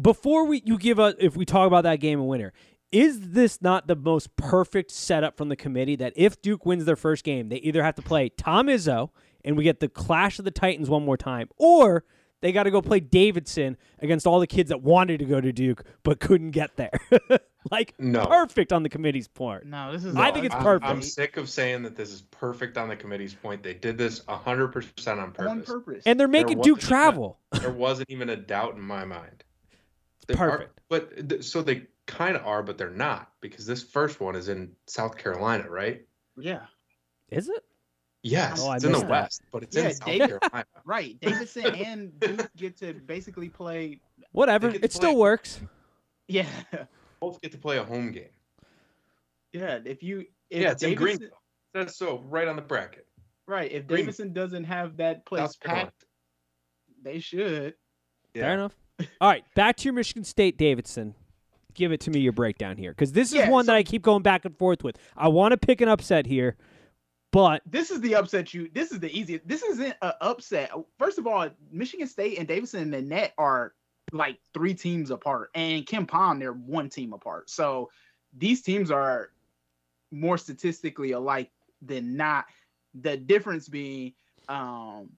before 0.00 0.46
we 0.46 0.62
you 0.64 0.78
give 0.78 0.98
us 0.98 1.14
if 1.18 1.36
we 1.36 1.44
talk 1.44 1.66
about 1.66 1.84
that 1.84 2.00
game 2.00 2.18
and 2.18 2.28
winner, 2.28 2.52
is 2.90 3.30
this 3.30 3.62
not 3.62 3.86
the 3.86 3.96
most 3.96 4.34
perfect 4.36 4.90
setup 4.90 5.36
from 5.36 5.48
the 5.48 5.56
committee 5.56 5.96
that 5.96 6.12
if 6.16 6.40
Duke 6.42 6.66
wins 6.66 6.84
their 6.86 6.96
first 6.96 7.24
game, 7.24 7.48
they 7.48 7.56
either 7.56 7.82
have 7.82 7.94
to 7.96 8.02
play 8.02 8.30
Tom 8.30 8.66
Izzo 8.66 9.10
and 9.44 9.56
we 9.56 9.64
get 9.64 9.80
the 9.80 9.88
clash 9.88 10.38
of 10.38 10.44
the 10.44 10.50
Titans 10.50 10.90
one 10.90 11.04
more 11.04 11.16
time, 11.16 11.48
or 11.56 12.04
they 12.40 12.52
got 12.52 12.64
to 12.64 12.70
go 12.70 12.82
play 12.82 13.00
Davidson 13.00 13.76
against 14.00 14.26
all 14.26 14.40
the 14.40 14.46
kids 14.46 14.68
that 14.70 14.82
wanted 14.82 15.18
to 15.20 15.24
go 15.24 15.40
to 15.40 15.52
Duke 15.52 15.84
but 16.02 16.20
couldn't 16.20 16.50
get 16.50 16.76
there. 16.76 16.98
like 17.70 17.94
No. 17.98 18.26
perfect 18.26 18.72
on 18.72 18.82
the 18.82 18.88
committee's 18.88 19.28
point. 19.28 19.64
No, 19.66 19.92
this 19.92 20.04
is. 20.04 20.14
I 20.16 20.30
think 20.30 20.46
it's 20.46 20.54
I'm- 20.54 20.64
perfect. 20.64 20.90
I'm 20.90 21.02
sick 21.02 21.36
of 21.36 21.48
saying 21.48 21.82
that 21.84 21.96
this 21.96 22.12
is 22.12 22.22
perfect 22.22 22.76
on 22.78 22.88
the 22.88 22.96
committee's 22.96 23.34
point. 23.34 23.62
They 23.62 23.74
did 23.74 23.96
this 23.98 24.20
100% 24.20 25.18
on 25.18 25.32
purpose. 25.32 25.46
on 25.50 25.58
purpose. 25.60 25.66
purpose. 25.72 26.02
And 26.06 26.18
they're 26.20 26.28
making 26.28 26.58
wasn't 26.58 26.64
Duke 26.64 26.78
even 26.78 26.88
travel. 26.88 27.38
there 27.60 27.70
wasn't 27.72 28.10
even 28.10 28.28
a 28.30 28.36
doubt 28.36 28.74
in 28.74 28.80
my 28.80 29.04
mind. 29.04 29.44
They 30.26 30.34
are- 30.34 30.50
Perfect. 30.50 30.80
but 30.88 31.44
so 31.44 31.62
they 31.62 31.86
kind 32.06 32.36
of 32.36 32.44
are, 32.46 32.62
but 32.62 32.78
they're 32.78 32.90
not 32.90 33.30
because 33.40 33.66
this 33.66 33.82
first 33.82 34.20
one 34.20 34.34
is 34.36 34.48
in 34.48 34.72
South 34.86 35.16
Carolina, 35.16 35.68
right? 35.70 36.02
yeah, 36.36 36.66
Is 37.30 37.48
it? 37.48 37.64
Yes, 38.22 38.60
Oh, 38.60 38.72
it's 38.72 38.82
in 38.84 38.90
the 38.92 38.98
that. 38.98 39.08
West, 39.08 39.42
but 39.52 39.62
it's 39.62 39.76
Yeah, 39.76 39.84
in 39.88 39.94
South 39.94 40.06
David- 40.06 40.28
Carolina. 40.40 40.64
right. 40.84 41.16
Davidson 41.20 41.66
and 41.76 42.18
Duke 42.20 42.50
get 42.56 42.76
to 42.78 42.92
basically 42.94 43.48
play. 43.48 44.00
Whatever. 44.32 44.70
get 44.72 44.78
to 44.80 44.84
It 44.84 44.92
still 44.92 45.16
works. 45.16 45.60
Yeah, 46.28 46.46
Both 47.20 47.40
get 47.40 47.52
to 47.52 47.58
play 47.58 47.78
a 47.78 47.84
home 47.84 48.12
game. 48.12 48.28
yeah. 49.52 49.78
If 49.84 50.02
you, 50.02 50.24
if 50.50 50.62
yeah, 50.62 50.72
it's 50.72 50.82
in 50.82 50.90
Davidson, 50.90 51.18
Greenville. 51.18 51.38
That's 51.74 51.96
so 51.96 52.20
right 52.28 52.48
on 52.48 52.56
the 52.56 52.62
bracket. 52.62 53.06
right? 53.46 53.70
If 53.70 53.86
Green- 53.86 54.00
Davidson 54.00 54.32
doesn't 54.32 54.64
have 54.64 54.96
that 54.98 55.24
place 55.26 55.40
South 55.42 55.60
Carolina. 55.60 55.86
packed, 55.86 56.04
they 57.02 57.18
should. 57.20 57.74
Fair 58.34 58.54
enough. 58.54 58.74
All 59.20 59.28
right, 59.28 59.44
back 59.54 59.76
to 59.78 59.84
your 59.84 59.92
Michigan 59.94 60.24
State 60.24 60.56
Davidson. 60.58 61.14
Give 61.74 61.92
it 61.92 62.00
to 62.02 62.10
me 62.10 62.20
your 62.20 62.32
breakdown 62.32 62.78
here 62.78 62.92
because 62.92 63.12
this 63.12 63.28
is 63.28 63.34
Yeah, 63.34 63.50
one 63.50 63.66
that 63.66 63.76
I 63.76 63.82
keep 63.82 64.00
going 64.02 64.22
back 64.22 64.46
and 64.46 64.56
forth 64.56 64.82
with. 64.82 64.96
I 65.16 65.28
want 65.28 65.52
to 65.52 65.58
pick 65.58 65.82
an 65.82 65.88
upset 65.88 66.24
here, 66.24 66.56
but 67.32 67.60
This 67.66 67.90
is 67.90 68.00
the 68.00 68.14
upset. 68.14 68.54
You. 68.54 68.70
This 68.72 68.92
is 68.92 69.00
the 69.00 69.10
easiest. 69.14 69.46
This 69.46 69.62
isn't 69.62 69.94
an 70.00 70.12
upset. 70.22 70.70
First 70.98 71.18
of 71.18 71.26
all, 71.26 71.48
Michigan 71.70 72.06
State 72.06 72.38
and 72.38 72.48
Davidson 72.48 72.80
and 72.80 72.92
the 72.94 73.02
net 73.02 73.34
are 73.36 73.74
like 74.12 74.38
three 74.54 74.74
teams 74.74 75.10
apart, 75.10 75.50
and 75.54 75.84
KenPom 75.84 76.38
they're 76.38 76.52
one 76.52 76.88
team 76.88 77.12
apart. 77.12 77.50
So 77.50 77.90
these 78.36 78.62
teams 78.62 78.90
are 78.90 79.30
more 80.10 80.38
statistically 80.38 81.12
alike 81.12 81.50
than 81.82 82.16
not. 82.16 82.46
The 82.94 83.16
difference 83.16 83.68
being, 83.68 84.14
um, 84.48 85.10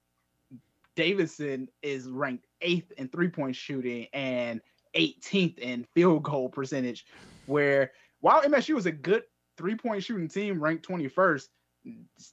Davidson 0.95 1.69
is 1.81 2.07
ranked 2.07 2.47
eighth 2.61 2.91
in 2.97 3.07
three 3.07 3.29
point 3.29 3.55
shooting 3.55 4.07
and 4.13 4.61
18th 4.95 5.59
in 5.59 5.85
field 5.93 6.23
goal 6.23 6.49
percentage. 6.49 7.05
Where 7.45 7.91
while 8.21 8.41
MSU 8.41 8.75
was 8.75 8.85
a 8.85 8.91
good 8.91 9.23
three 9.57 9.75
point 9.75 10.03
shooting 10.03 10.27
team, 10.27 10.61
ranked 10.61 10.87
21st, 10.87 11.47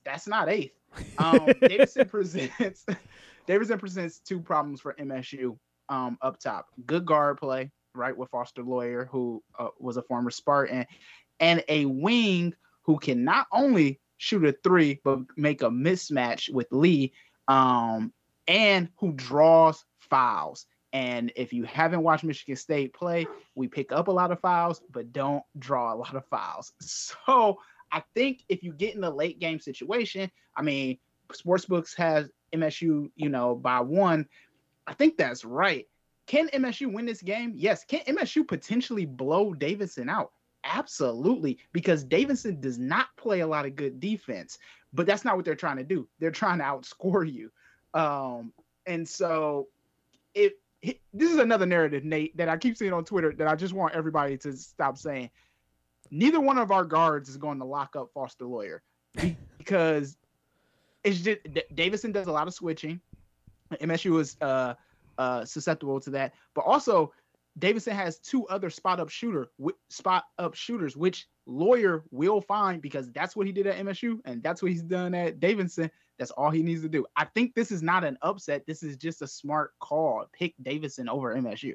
that's 0.04 0.26
not 0.26 0.48
eighth. 0.48 0.72
Um, 1.18 1.48
Davidson 1.60 2.08
presents 2.08 2.86
Davidson 3.46 3.78
presents 3.78 4.18
two 4.18 4.40
problems 4.40 4.80
for 4.80 4.94
MSU 4.94 5.58
um, 5.88 6.18
up 6.22 6.38
top. 6.38 6.68
Good 6.86 7.06
guard 7.06 7.38
play, 7.38 7.70
right, 7.94 8.16
with 8.16 8.30
Foster 8.30 8.62
Loyer, 8.62 9.08
who 9.10 9.42
uh, 9.58 9.68
was 9.78 9.96
a 9.96 10.02
former 10.02 10.30
Spartan, 10.30 10.86
and 11.40 11.64
a 11.68 11.84
wing 11.86 12.54
who 12.82 12.98
can 12.98 13.24
not 13.24 13.46
only 13.52 14.00
shoot 14.18 14.44
a 14.44 14.52
three 14.64 15.00
but 15.04 15.20
make 15.36 15.62
a 15.62 15.68
mismatch 15.68 16.50
with 16.50 16.68
Lee, 16.70 17.12
um, 17.48 18.12
and 18.48 18.88
who 18.98 19.12
draws 19.12 19.84
fouls. 19.98 20.66
And 20.92 21.32
if 21.36 21.52
you 21.52 21.64
haven't 21.64 22.02
watched 22.02 22.24
Michigan 22.24 22.56
State 22.56 22.94
play, 22.94 23.26
we 23.54 23.68
pick 23.68 23.92
up 23.92 24.08
a 24.08 24.12
lot 24.12 24.32
of 24.32 24.40
fouls, 24.40 24.80
but 24.90 25.12
don't 25.12 25.42
draw 25.58 25.92
a 25.92 25.96
lot 25.96 26.14
of 26.14 26.24
fouls. 26.26 26.72
So 26.80 27.58
I 27.92 28.02
think 28.14 28.44
if 28.48 28.62
you 28.62 28.72
get 28.72 28.94
in 28.94 29.04
a 29.04 29.10
late 29.10 29.38
game 29.38 29.60
situation, 29.60 30.30
I 30.56 30.62
mean, 30.62 30.98
Sportsbooks 31.32 31.96
has 31.96 32.30
MSU, 32.52 33.10
you 33.16 33.28
know, 33.28 33.54
by 33.54 33.80
one. 33.80 34.26
I 34.86 34.94
think 34.94 35.16
that's 35.16 35.44
right. 35.44 35.86
Can 36.26 36.48
MSU 36.48 36.92
win 36.92 37.06
this 37.06 37.22
game? 37.22 37.52
Yes. 37.56 37.84
Can 37.84 38.00
MSU 38.00 38.46
potentially 38.46 39.06
blow 39.06 39.54
Davidson 39.54 40.08
out? 40.08 40.32
Absolutely, 40.64 41.58
because 41.72 42.02
Davidson 42.02 42.60
does 42.60 42.78
not 42.78 43.06
play 43.16 43.40
a 43.40 43.46
lot 43.46 43.66
of 43.66 43.76
good 43.76 44.00
defense, 44.00 44.58
but 44.92 45.06
that's 45.06 45.24
not 45.24 45.36
what 45.36 45.44
they're 45.44 45.54
trying 45.54 45.76
to 45.76 45.84
do. 45.84 46.08
They're 46.18 46.32
trying 46.32 46.58
to 46.58 46.64
outscore 46.64 47.30
you. 47.32 47.52
Um, 47.94 48.52
and 48.84 49.08
so 49.08 49.68
if 50.34 50.54
this 50.82 51.30
is 51.30 51.38
another 51.38 51.66
narrative, 51.66 52.04
Nate, 52.04 52.36
that 52.36 52.48
I 52.48 52.56
keep 52.56 52.76
seeing 52.76 52.92
on 52.92 53.04
Twitter 53.04 53.32
that 53.32 53.46
I 53.46 53.54
just 53.54 53.74
want 53.74 53.94
everybody 53.94 54.36
to 54.38 54.52
stop 54.52 54.98
saying. 54.98 55.30
Neither 56.10 56.40
one 56.40 56.58
of 56.58 56.70
our 56.70 56.84
guards 56.84 57.28
is 57.28 57.36
going 57.36 57.58
to 57.58 57.64
lock 57.64 57.96
up 57.96 58.10
Foster 58.12 58.44
Loyer 58.44 58.82
because 59.58 60.16
it's 61.02 61.20
just 61.20 61.42
D- 61.52 61.62
Davidson 61.74 62.12
does 62.12 62.26
a 62.26 62.32
lot 62.32 62.46
of 62.46 62.54
switching. 62.54 63.00
MSU 63.72 64.12
was 64.12 64.36
uh, 64.40 64.74
uh, 65.18 65.44
susceptible 65.44 66.00
to 66.00 66.10
that, 66.10 66.34
but 66.54 66.62
also 66.62 67.12
Davidson 67.58 67.94
has 67.94 68.18
two 68.18 68.46
other 68.48 68.68
spot 68.70 69.00
up 69.00 69.08
shooter 69.08 69.48
spot 69.88 70.24
up 70.38 70.54
shooters, 70.54 70.96
which 70.96 71.26
Loyer 71.46 72.04
will 72.10 72.40
find 72.40 72.82
because 72.82 73.10
that's 73.12 73.34
what 73.34 73.46
he 73.46 73.52
did 73.52 73.66
at 73.66 73.76
MSU 73.78 74.18
and 74.24 74.42
that's 74.42 74.62
what 74.62 74.70
he's 74.70 74.82
done 74.82 75.14
at 75.14 75.40
Davidson. 75.40 75.90
That's 76.18 76.30
all 76.32 76.50
he 76.50 76.62
needs 76.62 76.82
to 76.82 76.88
do. 76.88 77.06
I 77.16 77.24
think 77.24 77.54
this 77.54 77.70
is 77.70 77.82
not 77.82 78.04
an 78.04 78.18
upset. 78.22 78.66
This 78.66 78.82
is 78.82 78.96
just 78.96 79.22
a 79.22 79.26
smart 79.26 79.72
call. 79.80 80.26
Pick 80.32 80.54
Davidson 80.62 81.08
over 81.08 81.34
MSU. 81.34 81.74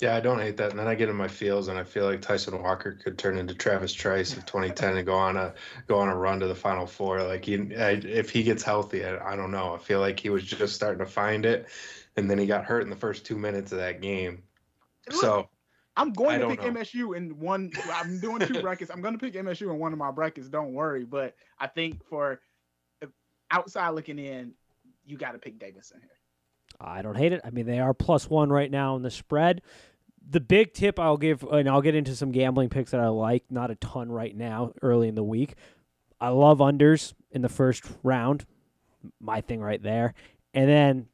Yeah, 0.00 0.16
I 0.16 0.20
don't 0.20 0.38
hate 0.38 0.56
that. 0.56 0.70
And 0.70 0.78
then 0.78 0.86
I 0.86 0.94
get 0.94 1.10
in 1.10 1.16
my 1.16 1.28
feels, 1.28 1.68
and 1.68 1.78
I 1.78 1.84
feel 1.84 2.06
like 2.06 2.22
Tyson 2.22 2.60
Walker 2.62 2.92
could 2.92 3.18
turn 3.18 3.36
into 3.36 3.54
Travis 3.54 3.92
Trice 3.92 4.34
of 4.34 4.46
2010 4.46 4.96
and 4.96 5.06
go 5.06 5.14
on 5.14 5.36
a 5.36 5.52
go 5.86 5.98
on 5.98 6.08
a 6.08 6.16
run 6.16 6.40
to 6.40 6.46
the 6.46 6.54
Final 6.54 6.86
Four. 6.86 7.22
Like 7.22 7.44
he, 7.44 7.76
I, 7.76 7.90
if 7.90 8.30
he 8.30 8.42
gets 8.42 8.62
healthy, 8.62 9.04
I, 9.04 9.32
I 9.32 9.36
don't 9.36 9.50
know. 9.50 9.74
I 9.74 9.78
feel 9.78 10.00
like 10.00 10.18
he 10.18 10.30
was 10.30 10.42
just 10.42 10.74
starting 10.74 11.04
to 11.04 11.10
find 11.10 11.44
it, 11.44 11.66
and 12.16 12.30
then 12.30 12.38
he 12.38 12.46
got 12.46 12.64
hurt 12.64 12.82
in 12.82 12.88
the 12.88 12.96
first 12.96 13.26
two 13.26 13.36
minutes 13.36 13.72
of 13.72 13.78
that 13.78 14.00
game. 14.00 14.42
So 15.10 15.48
I'm 15.96 16.12
going 16.12 16.36
I 16.36 16.38
to 16.38 16.48
pick 16.48 16.62
know. 16.62 16.80
MSU 16.80 17.14
in 17.14 17.38
one. 17.38 17.70
I'm 17.92 18.20
doing 18.20 18.40
two 18.40 18.60
brackets. 18.62 18.90
I'm 18.90 19.02
going 19.02 19.18
to 19.18 19.20
pick 19.20 19.34
MSU 19.34 19.70
in 19.70 19.78
one 19.78 19.92
of 19.92 19.98
my 19.98 20.10
brackets. 20.10 20.48
Don't 20.48 20.72
worry. 20.72 21.04
But 21.04 21.34
I 21.58 21.66
think 21.66 22.02
for 22.04 22.40
uh, 23.02 23.06
outside 23.50 23.90
looking 23.90 24.18
in, 24.18 24.52
you 25.04 25.18
got 25.18 25.32
to 25.32 25.38
pick 25.38 25.58
Davidson 25.58 26.00
here. 26.00 26.10
I 26.80 27.02
don't 27.02 27.16
hate 27.16 27.32
it. 27.32 27.42
I 27.44 27.50
mean, 27.50 27.66
they 27.66 27.80
are 27.80 27.92
plus 27.92 28.30
one 28.30 28.48
right 28.48 28.70
now 28.70 28.96
in 28.96 29.02
the 29.02 29.10
spread. 29.10 29.60
The 30.28 30.40
big 30.40 30.74
tip 30.74 30.98
I'll 30.98 31.16
give, 31.16 31.42
and 31.42 31.68
I'll 31.68 31.82
get 31.82 31.94
into 31.94 32.14
some 32.14 32.30
gambling 32.30 32.68
picks 32.68 32.92
that 32.92 33.00
I 33.00 33.08
like, 33.08 33.44
not 33.50 33.70
a 33.70 33.74
ton 33.76 34.10
right 34.12 34.36
now, 34.36 34.72
early 34.82 35.08
in 35.08 35.14
the 35.14 35.24
week. 35.24 35.54
I 36.20 36.28
love 36.28 36.58
unders 36.58 37.14
in 37.30 37.42
the 37.42 37.48
first 37.48 37.84
round, 38.02 38.44
my 39.18 39.40
thing 39.40 39.60
right 39.60 39.82
there. 39.82 40.14
And 40.54 40.68
then 40.68 41.06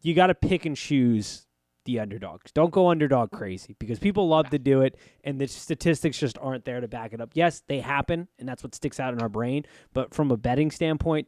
you 0.00 0.14
got 0.14 0.28
to 0.28 0.34
pick 0.34 0.64
and 0.64 0.76
choose 0.76 1.46
the 1.84 1.98
underdogs. 1.98 2.52
Don't 2.52 2.70
go 2.70 2.90
underdog 2.90 3.32
crazy 3.32 3.74
because 3.78 3.98
people 3.98 4.28
love 4.28 4.50
to 4.50 4.58
do 4.58 4.82
it, 4.82 4.96
and 5.24 5.40
the 5.40 5.48
statistics 5.48 6.18
just 6.18 6.38
aren't 6.38 6.64
there 6.64 6.80
to 6.80 6.88
back 6.88 7.12
it 7.12 7.20
up. 7.20 7.30
Yes, 7.34 7.62
they 7.66 7.80
happen, 7.80 8.28
and 8.38 8.48
that's 8.48 8.62
what 8.62 8.74
sticks 8.74 9.00
out 9.00 9.12
in 9.12 9.20
our 9.20 9.28
brain. 9.28 9.64
But 9.92 10.14
from 10.14 10.30
a 10.30 10.36
betting 10.36 10.70
standpoint, 10.70 11.26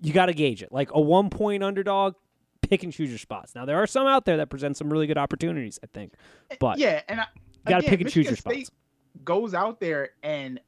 you 0.00 0.12
got 0.12 0.26
to 0.26 0.34
gauge 0.34 0.62
it. 0.62 0.70
Like 0.70 0.90
a 0.92 1.00
one 1.00 1.30
point 1.30 1.62
underdog, 1.62 2.14
pick 2.62 2.82
and 2.82 2.92
choose 2.92 3.08
your 3.10 3.18
spots. 3.18 3.54
Now 3.54 3.64
there 3.64 3.76
are 3.76 3.86
some 3.86 4.06
out 4.06 4.24
there 4.24 4.36
that 4.38 4.50
present 4.50 4.76
some 4.76 4.92
really 4.92 5.06
good 5.06 5.18
opportunities, 5.18 5.78
I 5.82 5.86
think, 5.92 6.12
but 6.60 6.78
yeah, 6.78 7.02
and 7.08 7.20
I, 7.20 7.26
you 7.34 7.68
got 7.68 7.82
to 7.82 7.88
pick 7.88 8.00
and 8.00 8.10
choose 8.10 8.26
Michigan 8.30 8.52
your 8.52 8.62
spots. 8.64 8.70
Goes 9.24 9.54
out 9.54 9.80
there 9.80 10.10
and 10.22 10.60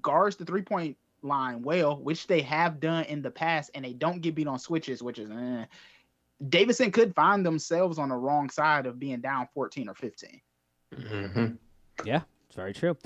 guards 0.00 0.36
the 0.36 0.44
three 0.44 0.62
point 0.62 0.96
line 1.22 1.62
well, 1.62 1.96
which 1.98 2.26
they 2.26 2.40
have 2.42 2.80
done 2.80 3.04
in 3.04 3.22
the 3.22 3.30
past, 3.30 3.70
and 3.74 3.84
they 3.84 3.92
don't 3.92 4.20
get 4.20 4.34
beat 4.34 4.46
on 4.46 4.58
switches, 4.58 5.02
which 5.02 5.18
is. 5.18 5.30
Eh. 5.30 5.64
Davidson 6.48 6.90
could 6.90 7.14
find 7.14 7.46
themselves 7.46 7.98
on 7.98 8.08
the 8.08 8.16
wrong 8.16 8.50
side 8.50 8.86
of 8.86 8.98
being 8.98 9.20
down 9.20 9.46
14 9.54 9.88
or 9.88 9.94
15. 9.94 10.40
mhm. 10.94 11.56
Yeah, 12.04 12.22
it's 12.46 12.56
very 12.56 12.72
true. 12.72 12.96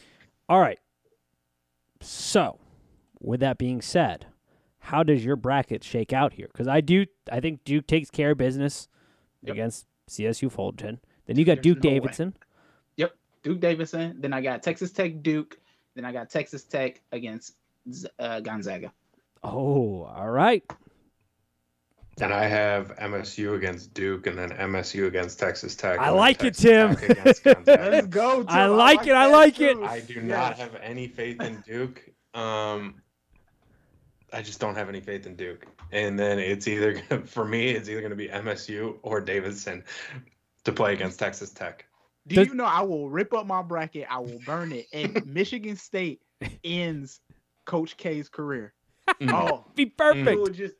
All 0.48 0.60
right. 0.60 0.78
So, 2.00 2.58
with 3.20 3.40
that 3.40 3.58
being 3.58 3.82
said, 3.82 4.26
how 4.86 5.02
does 5.02 5.24
your 5.24 5.36
bracket 5.36 5.82
shake 5.84 6.12
out 6.12 6.32
here? 6.34 6.48
Because 6.52 6.68
I 6.68 6.80
do, 6.80 7.06
I 7.30 7.40
think 7.40 7.64
Duke 7.64 7.86
takes 7.86 8.10
care 8.10 8.30
of 8.32 8.38
business 8.38 8.88
Yep. 9.42 9.52
against 9.54 9.86
CSU 10.08 10.50
Fullerton. 10.50 11.00
Then 11.26 11.36
you 11.36 11.44
got 11.44 11.56
There's 11.62 11.74
Duke 11.74 11.84
no 11.84 11.90
way. 11.90 11.94
Davidson. 12.00 12.34
Duke 13.42 13.60
Davidson. 13.60 14.16
Then 14.20 14.32
I 14.32 14.40
got 14.40 14.60
Texas 14.64 14.90
Tech 14.90 15.22
Duke. 15.22 15.56
Then 15.94 16.04
I 16.04 16.10
got 16.10 16.30
Texas 16.30 16.64
Tech 16.64 17.00
against 17.12 17.54
uh, 18.18 18.40
Gonzaga. 18.40 18.92
Oh, 19.44 20.02
all 20.02 20.30
right. 20.30 20.64
And 22.20 22.32
I 22.34 22.46
have 22.46 22.96
MSU 22.96 23.54
against 23.54 23.94
Duke, 23.94 24.26
and 24.26 24.36
then 24.36 24.50
MSU 24.50 25.06
against 25.06 25.38
Texas 25.38 25.76
Tech. 25.76 26.00
I 26.00 26.06
and 26.06 26.12
then 26.14 26.16
like 26.16 26.42
it, 26.42 26.54
Tim. 26.54 26.96
Tech 26.96 27.10
against 27.10 27.44
Gonzaga. 27.44 27.88
Let's 27.90 28.06
go. 28.08 28.38
Tim. 28.42 28.46
I 28.48 28.66
like 28.66 29.06
it, 29.06 29.12
I 29.12 29.26
like 29.26 29.60
it. 29.60 29.74
too. 29.74 29.84
I 29.84 30.00
do 30.00 30.14
Yes. 30.14 30.24
not 30.26 30.58
have 30.58 30.74
any 30.82 31.06
faith 31.06 31.40
in 31.40 31.62
Duke. 31.64 32.02
Um, 32.34 32.96
I 34.32 34.42
just 34.42 34.60
don't 34.60 34.74
have 34.74 34.88
any 34.88 35.00
faith 35.00 35.26
in 35.26 35.36
Duke. 35.36 35.66
And 35.92 36.18
then 36.18 36.38
it's 36.38 36.66
either 36.68 36.92
gonna- 37.08 37.26
for 37.26 37.44
me, 37.44 37.70
it's 37.70 37.88
either 37.88 38.00
going 38.00 38.10
to 38.10 38.16
be 38.16 38.28
MSU 38.28 38.98
or 39.02 39.20
Davidson 39.20 39.84
to 40.64 40.72
play 40.72 40.92
against 40.92 41.18
Texas 41.18 41.50
Tech. 41.50 41.86
Do 42.26 42.42
you 42.42 42.54
know 42.54 42.64
I 42.64 42.82
will 42.82 43.08
rip 43.08 43.32
up 43.32 43.46
my 43.46 43.62
bracket? 43.62 44.06
I 44.10 44.18
will 44.18 44.40
burn 44.44 44.72
it. 44.72 44.86
And 44.92 45.24
Michigan 45.32 45.76
State 45.76 46.20
ends 46.64 47.20
Coach 47.66 47.96
K's 47.96 48.28
career. 48.28 48.74
Mm. 49.20 49.32
Oh, 49.32 49.64
Be 49.76 49.86
perfect. 49.86 50.40
would 50.40 50.54
just 50.54 50.74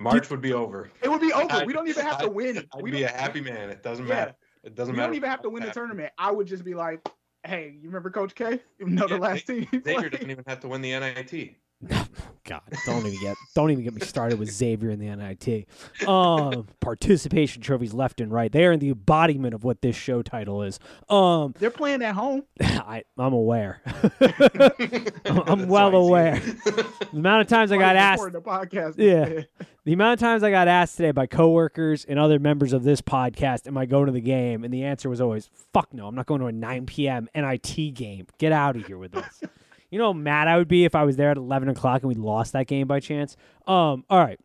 March 0.00 0.28
would 0.30 0.40
be 0.40 0.52
over. 0.52 0.90
it 1.00 1.08
would 1.08 1.20
be 1.20 1.32
over. 1.32 1.52
I'd- 1.52 1.66
We 1.66 1.72
don't 1.72 1.86
even 1.88 2.04
have 2.04 2.18
to 2.18 2.24
I'd- 2.24 2.34
win. 2.34 2.58
I'd 2.74 2.82
we 2.82 2.90
be 2.90 3.04
a 3.04 3.08
happy 3.08 3.40
man. 3.40 3.70
It 3.70 3.84
doesn't 3.84 4.06
Yeah. 4.08 4.14
matter. 4.14 4.34
It 4.64 4.74
doesn't 4.74 4.92
we 4.92 4.96
matter. 4.96 5.08
don't 5.10 5.16
even 5.16 5.30
have 5.30 5.42
to 5.42 5.50
win 5.50 5.60
the 5.62 5.68
happens. 5.68 5.74
tournament. 5.76 6.12
I 6.18 6.32
would 6.32 6.48
just 6.48 6.64
be 6.64 6.74
like, 6.74 7.08
hey, 7.46 7.76
you 7.80 7.86
remember 7.88 8.10
Coach 8.10 8.34
K? 8.34 8.58
You 8.80 8.86
know 8.88 9.06
the 9.06 9.14
Yeah, 9.14 9.20
last 9.20 9.46
team. 9.46 9.68
he 9.70 9.78
Xavier 9.78 9.94
played? 10.00 10.10
doesn't 10.12 10.30
even 10.32 10.44
have 10.48 10.58
to 10.60 10.68
win 10.68 10.80
the 10.82 10.90
NIT. 10.98 11.54
God, 12.48 12.62
don't 12.86 13.06
even 13.06 13.20
get 13.20 13.36
don't 13.54 13.70
even 13.70 13.84
get 13.84 13.94
me 13.94 14.00
started 14.00 14.38
with 14.38 14.50
Xavier 14.50 14.90
in 14.90 14.98
the 14.98 15.14
NIT. 15.14 15.68
Um, 16.08 16.66
participation 16.80 17.62
trophies 17.62 17.92
left 17.94 18.20
and 18.20 18.32
right. 18.32 18.50
They 18.50 18.64
are 18.64 18.72
in 18.72 18.80
the 18.80 18.88
embodiment 18.88 19.54
of 19.54 19.62
what 19.62 19.80
this 19.82 19.94
show 19.94 20.22
title 20.22 20.62
is. 20.62 20.80
Um, 21.08 21.54
They're 21.58 21.70
playing 21.70 22.02
at 22.02 22.14
home. 22.14 22.44
I, 22.60 23.04
I'm 23.16 23.32
aware. 23.32 23.80
I'm 25.26 25.68
well 25.68 25.94
aware. 25.94 26.40
the 26.64 26.86
amount 27.12 27.42
of 27.42 27.48
times 27.48 27.70
I 27.70 27.76
got 27.76 27.94
asked, 27.96 28.32
The 28.32 28.40
podcast. 28.40 28.94
Yeah. 28.96 29.42
the 29.84 29.92
amount 29.92 30.14
of 30.14 30.20
times 30.20 30.42
I 30.42 30.50
got 30.50 30.66
asked 30.66 30.96
today 30.96 31.12
by 31.12 31.26
coworkers 31.26 32.04
and 32.06 32.18
other 32.18 32.40
members 32.40 32.72
of 32.72 32.82
this 32.82 33.00
podcast, 33.02 33.68
am 33.68 33.76
I 33.76 33.86
going 33.86 34.06
to 34.06 34.12
the 34.12 34.20
game? 34.20 34.64
And 34.64 34.74
the 34.74 34.84
answer 34.84 35.08
was 35.08 35.20
always, 35.20 35.48
"Fuck 35.72 35.94
no, 35.94 36.08
I'm 36.08 36.14
not 36.14 36.26
going 36.26 36.40
to 36.40 36.46
a 36.46 36.52
9 36.52 36.86
p.m. 36.86 37.28
NIT 37.34 37.94
game. 37.94 38.26
Get 38.38 38.50
out 38.52 38.74
of 38.74 38.86
here 38.86 38.98
with 38.98 39.12
this." 39.12 39.42
You 39.90 39.98
know 39.98 40.06
how 40.12 40.12
mad 40.18 40.48
I 40.48 40.56
would 40.56 40.68
be 40.68 40.84
if 40.84 40.94
I 40.94 41.04
was 41.04 41.16
there 41.16 41.30
at 41.30 41.36
11 41.36 41.68
o'clock 41.68 42.02
and 42.02 42.08
we 42.08 42.14
lost 42.14 42.52
that 42.52 42.66
game 42.66 42.86
by 42.86 43.00
chance. 43.00 43.36
Um, 43.66 44.04
all 44.10 44.18
right. 44.18 44.38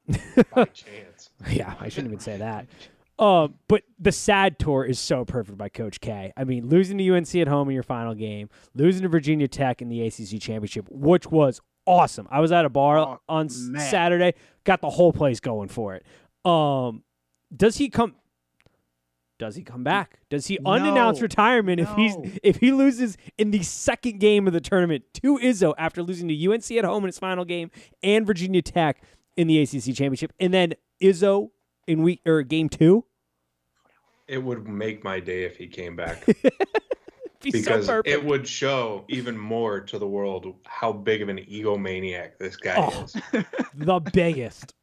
By 0.56 0.66
chance. 0.74 1.30
Yeah, 1.50 1.74
I 1.80 1.90
shouldn't 1.90 2.08
even 2.12 2.20
say 2.20 2.38
that. 2.38 2.68
Um, 3.20 3.60
but 3.68 3.84
the 4.00 4.12
sad 4.12 4.58
tour 4.58 4.84
is 4.84 4.98
so 4.98 5.24
perfect 5.24 5.56
by 5.56 5.70
Coach 5.70 6.02
K. 6.02 6.34
I 6.36 6.44
mean, 6.46 6.68
losing 6.68 6.98
to 6.98 7.10
UNC 7.16 7.34
at 7.36 7.48
home 7.48 7.70
in 7.70 7.76
your 7.76 7.84
final 7.84 8.16
game, 8.16 8.50
losing 8.74 9.04
to 9.04 9.08
Virginia 9.08 9.48
Tech 9.48 9.84
in 9.84 9.88
the 9.88 10.02
ACC 10.02 10.42
championship, 10.42 10.88
which 10.90 11.28
was 11.28 11.62
awesome. 11.86 12.28
I 12.32 12.40
was 12.40 12.52
at 12.52 12.66
a 12.66 12.70
bar 12.70 12.98
Oh, 12.98 13.20
on 13.30 13.50
man. 13.72 13.88
Saturday, 13.88 14.34
got 14.64 14.82
the 14.82 14.90
whole 14.90 15.14
place 15.14 15.40
going 15.40 15.70
for 15.70 15.94
it. 15.94 16.04
Um, 16.44 17.04
does 17.56 17.78
he 17.78 17.88
come? 17.88 18.16
Does 19.40 19.56
he 19.56 19.64
come 19.64 19.84
back? 19.84 20.20
Does 20.30 20.48
he 20.48 20.60
unannounce 20.66 21.18
No. 21.20 21.24
retirement 21.24 21.80
if 21.82 21.90
he's 21.96 22.16
if 22.44 22.58
he 22.58 22.72
loses 22.72 23.18
in 23.38 23.52
the 23.52 23.64
second 23.64 24.20
game 24.20 24.48
of 24.48 24.54
the 24.54 24.62
tournament 24.62 25.04
to 25.16 25.38
Izzo 25.40 25.74
after 25.78 26.04
losing 26.04 26.28
to 26.30 26.36
UNC 26.52 26.72
at 26.72 26.86
home 26.86 27.04
in 27.04 27.10
its 27.10 27.20
final 27.20 27.44
game 27.44 27.72
and 28.04 28.26
Virginia 28.26 28.62
Tech 28.62 29.02
in 29.36 29.48
the 29.48 29.60
ACC 29.62 29.96
championship, 29.96 30.32
and 30.40 30.54
then 30.54 30.74
Izzo 31.02 31.50
in 31.88 32.04
week 32.04 32.22
or 32.26 32.44
game 32.44 32.70
two? 32.70 33.06
It 34.28 34.38
would 34.38 34.68
make 34.68 35.04
my 35.04 35.20
day 35.20 35.44
if 35.44 35.58
he 35.58 35.68
came 35.68 35.96
back 35.96 36.26
Be 37.42 37.52
because 37.52 37.88
so 37.88 38.02
it 38.06 38.24
would 38.24 38.48
show 38.48 39.04
even 39.10 39.38
more 39.38 39.82
to 39.82 40.00
the 40.00 40.08
world 40.08 40.54
how 40.66 40.94
big 40.94 41.22
of 41.22 41.28
an 41.28 41.40
egomaniac 41.40 42.38
this 42.40 42.56
guy 42.56 42.76
Oh. 42.78 43.04
is. 43.04 43.18
the 43.76 44.00
biggest. 44.14 44.74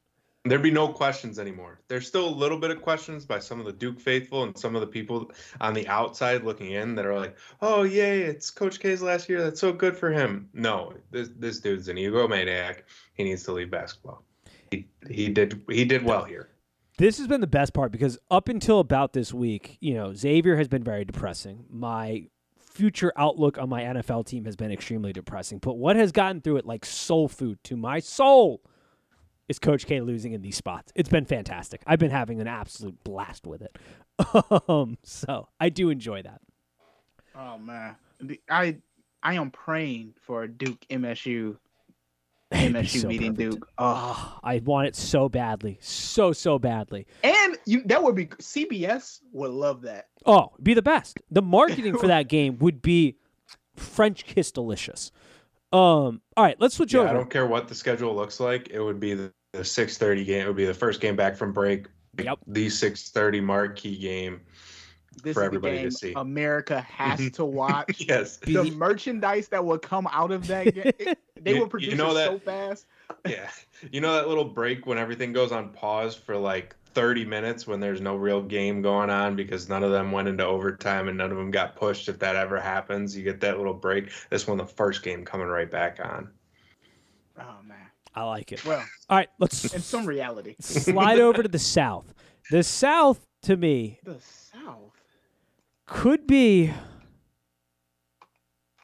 There'd 0.45 0.63
be 0.63 0.71
no 0.71 0.89
questions 0.89 1.39
anymore. 1.39 1.81
There's 1.89 2.07
still 2.07 2.27
a 2.27 2.35
little 2.35 2.59
bit 2.59 2.71
of 2.71 2.81
questions 2.81 3.27
by 3.27 3.41
some 3.41 3.61
of 3.61 3.67
the 3.67 3.73
Duke 3.73 4.01
faithful 4.01 4.45
and 4.45 4.57
some 4.57 4.75
of 4.75 4.81
the 4.81 4.87
people 4.87 5.31
on 5.61 5.75
the 5.75 5.87
outside 5.87 6.45
looking 6.45 6.71
in 6.71 6.95
that 6.95 7.05
are 7.05 7.19
like, 7.19 7.37
"Oh, 7.61 7.83
yay, 7.83 8.23
it's 8.23 8.51
Coach 8.51 8.81
K's 8.81 9.03
last 9.03 9.29
year. 9.29 9.43
That's 9.43 9.61
so 9.61 9.71
good 9.71 9.95
for 9.95 10.11
him." 10.11 10.49
No, 10.55 10.95
this 11.11 11.29
this 11.37 11.61
dude's 11.61 11.89
an 11.89 11.97
egomaniac. 11.97 12.85
He 13.13 13.25
needs 13.25 13.43
to 13.45 13.53
leave 13.53 13.71
basketball. 13.71 14.25
He 14.71 14.89
he 15.11 15.29
did 15.29 15.63
he 15.69 15.85
did 15.85 16.05
well 16.05 16.25
here. 16.25 16.49
This 16.97 17.19
has 17.19 17.27
been 17.27 17.43
the 17.43 17.47
best 17.47 17.75
part 17.75 17.93
because 17.93 18.19
up 18.31 18.49
until 18.49 18.81
about 18.81 19.13
this 19.13 19.35
week, 19.35 19.77
you 19.81 19.93
know, 19.93 20.15
Xavier 20.15 20.57
has 20.57 20.69
been 20.69 20.85
very 20.85 21.05
depressing. 21.05 21.67
My 21.69 22.25
future 22.59 23.13
outlook 23.15 23.59
on 23.59 23.69
my 23.69 23.83
NFL 23.83 24.25
team 24.25 24.47
has 24.47 24.57
been 24.57 24.71
extremely 24.71 25.13
depressing. 25.13 25.59
But 25.59 25.75
what 25.75 25.97
has 25.97 26.13
gotten 26.13 26.41
through 26.41 26.57
it 26.57 26.67
like 26.67 26.87
soul 26.87 27.29
food 27.29 27.63
to 27.65 27.77
my 27.77 28.01
soul 28.01 28.63
is 29.51 29.59
Coach 29.59 29.85
K 29.85 30.01
losing 30.01 30.33
in 30.33 30.41
these 30.43 30.57
spots. 30.57 30.93
It's 30.95 31.09
been 31.09 31.25
fantastic. 31.25 31.83
I've 31.87 31.99
been 31.99 32.13
having 32.13 32.41
an 32.41 32.47
absolute 32.47 33.03
blast 33.05 33.47
with 33.47 33.63
it. 33.63 33.77
Um, 34.69 34.99
so 35.03 35.49
I 35.59 35.71
do 35.71 35.89
enjoy 35.91 36.23
that. 36.23 36.41
Oh 37.35 37.59
man, 37.59 37.97
The- 38.21 38.41
I 38.49 38.77
I 39.23 39.35
am 39.35 39.51
praying 39.51 40.15
for 40.21 40.47
Duke 40.47 40.85
MSU 40.91 41.57
MSU 42.53 43.01
so 43.03 43.09
beating 43.09 43.35
perfect. 43.35 43.53
Duke. 43.53 43.69
Oh. 43.79 43.85
Ah, 43.87 44.41
I 44.45 44.59
want 44.59 44.89
it 44.89 44.95
so 44.97 45.29
badly, 45.29 45.79
so 45.81 46.33
so 46.33 46.59
badly. 46.59 47.07
And 47.25 47.57
you 47.65 47.83
that 47.87 48.03
would 48.03 48.15
be 48.15 48.27
CBS 48.27 49.21
would 49.33 49.51
love 49.53 49.83
that. 49.83 50.09
Oh, 50.27 50.51
be 50.63 50.75
the 50.75 50.83
best. 50.83 51.19
The 51.31 51.43
marketing 51.43 51.97
for 51.97 52.07
that 52.15 52.29
game 52.29 52.59
would 52.59 52.83
be 52.83 53.17
French 53.77 54.25
kiss 54.27 54.53
delicious. 54.53 55.11
Um, 55.73 56.21
all 56.37 56.45
right, 56.45 56.57
let's 56.61 56.75
switch 56.75 56.93
Yeah, 56.93 57.03
I 57.03 57.13
don't 57.13 57.31
care 57.31 57.47
what 57.47 57.69
the 57.69 57.75
schedule 57.75 58.15
looks 58.15 58.39
like. 58.41 58.69
It 58.71 58.81
would 58.81 58.99
be 59.01 59.15
the, 59.15 59.33
the 59.53 59.61
6:30 59.61 60.25
game. 60.25 60.43
It 60.43 60.47
would 60.47 60.57
be 60.57 60.65
the 60.65 60.75
first 60.75 61.01
game 61.01 61.17
back 61.17 61.37
from 61.37 61.53
break. 61.53 61.87
Yep. 62.19 62.39
The 62.47 62.67
6:30 62.67 63.43
marquee 63.43 63.97
game. 63.97 64.41
This 65.23 65.35
For 65.35 65.43
is 65.43 65.47
everybody 65.47 65.79
the 65.79 65.83
to 65.85 65.91
see. 65.91 66.13
America 66.17 66.81
has 66.83 67.19
mm-hmm. 67.21 67.29
to 67.31 67.45
watch. 67.45 68.05
yes. 68.09 68.37
the 68.39 68.63
Be- 68.63 68.71
merchandise 68.71 69.49
that 69.49 69.65
will 69.65 69.79
come 69.79 70.07
out 70.13 70.31
of 70.31 70.47
that 70.47 70.73
game, 70.75 70.93
it- 70.99 71.19
they 71.41 71.51
You- 71.51 71.57
will 71.57 71.63
you 71.65 71.69
produce 71.69 71.95
know 71.95 72.13
it 72.13 72.15
that- 72.15 72.29
so 72.31 72.39
fast. 72.39 72.87
Yeah. 73.27 73.51
You 73.91 74.01
know 74.01 74.15
that 74.15 74.29
little 74.29 74.45
break 74.45 74.87
when 74.87 74.97
everything 74.97 75.33
goes 75.33 75.51
on 75.51 75.71
pause 75.71 76.15
for 76.15 76.37
like 76.37 76.77
30 76.95 77.25
minutes 77.25 77.67
when 77.67 77.81
there's 77.81 78.01
no 78.01 78.15
real 78.15 78.41
game 78.41 78.83
going 78.83 79.11
on 79.11 79.35
because 79.35 79.69
none 79.69 79.83
of 79.83 79.91
them 79.91 80.13
went 80.13 80.29
into 80.29 80.47
overtime 80.47 81.09
and 81.09 81.19
none 81.19 81.33
of 81.33 81.37
them 81.37 81.51
got 81.51 81.75
pushed. 81.75 82.09
If 82.09 82.21
that 82.21 82.37
ever 82.37 82.61
happens, 82.61 83.17
you 83.17 83.25
get 83.25 83.41
that 83.41 83.59
little 83.59 83.75
break. 83.75 84.11
This 84.31 84.47
one, 84.47 84.59
the 84.59 84.67
first 84.67 85.03
game 85.03 85.25
coming 85.25 85.49
right 85.49 85.69
back 85.71 85.99
on. 86.03 86.31
Oh 87.39 87.57
man. 87.67 87.90
I 88.21 88.25
like 88.25 88.53
it. 88.53 88.65
Well, 88.67 88.85
All 89.09 89.17
right, 89.17 89.29
let's 89.39 89.73
in 89.73 89.81
some 89.81 90.05
reality, 90.05 90.57
slide 90.61 91.19
over 91.21 91.43
to 91.43 91.49
the 91.49 91.59
South. 91.59 92.13
The 92.51 92.63
South, 92.63 93.27
to 93.45 93.57
me, 93.57 93.99
the 94.05 94.19
South. 94.21 94.93
could 95.87 96.27
be 96.27 96.71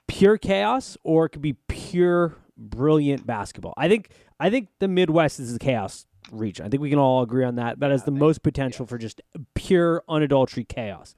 pure 0.09 0.39
chaos 0.39 0.97
or 1.05 1.27
it 1.27 1.31
could 1.31 1.43
be 1.43 1.53
pure 1.69 2.35
brilliant 2.57 3.27
basketball. 3.27 3.75
I 3.77 3.89
think 3.89 4.09
I 4.41 4.49
think 4.49 4.69
the 4.79 4.89
Midwest 4.89 5.39
is 5.39 5.53
the 5.53 5.59
chaos 5.59 6.07
region. 6.33 6.65
I 6.65 6.69
think 6.71 6.81
we 6.81 6.89
can 6.89 6.99
all 6.99 7.23
agree 7.23 7.45
on 7.45 7.57
that. 7.57 7.81
That 7.81 7.91
has 7.91 8.05
the 8.05 8.11
most 8.11 8.43
potential 8.43 8.87
for 8.87 8.97
just 8.97 9.21
pure 9.55 10.03
unadulterated 10.09 10.69
chaos. 10.69 11.15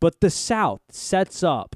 But 0.00 0.20
the 0.20 0.30
South 0.30 0.80
sets 0.90 1.42
up 1.42 1.74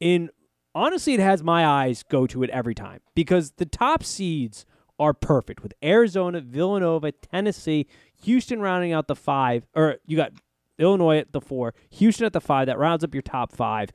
in 0.00 0.30
honestly 0.74 1.14
it 1.14 1.20
has 1.20 1.42
my 1.42 1.66
eyes 1.66 2.02
go 2.02 2.26
to 2.26 2.42
it 2.42 2.50
every 2.50 2.74
time 2.74 3.00
because 3.14 3.52
the 3.52 3.66
top 3.66 4.02
seeds 4.02 4.66
are 4.98 5.12
perfect 5.12 5.62
with 5.62 5.74
Arizona, 5.82 6.40
Villanova, 6.40 7.12
Tennessee, 7.12 7.86
Houston 8.22 8.60
rounding 8.60 8.92
out 8.92 9.08
the 9.08 9.16
5 9.16 9.66
or 9.74 9.96
you 10.06 10.16
got 10.16 10.32
Illinois 10.78 11.18
at 11.18 11.32
the 11.32 11.40
4, 11.40 11.74
Houston 11.90 12.26
at 12.26 12.32
the 12.32 12.40
5 12.40 12.66
that 12.66 12.78
rounds 12.78 13.04
up 13.04 13.14
your 13.14 13.22
top 13.22 13.52
5. 13.52 13.90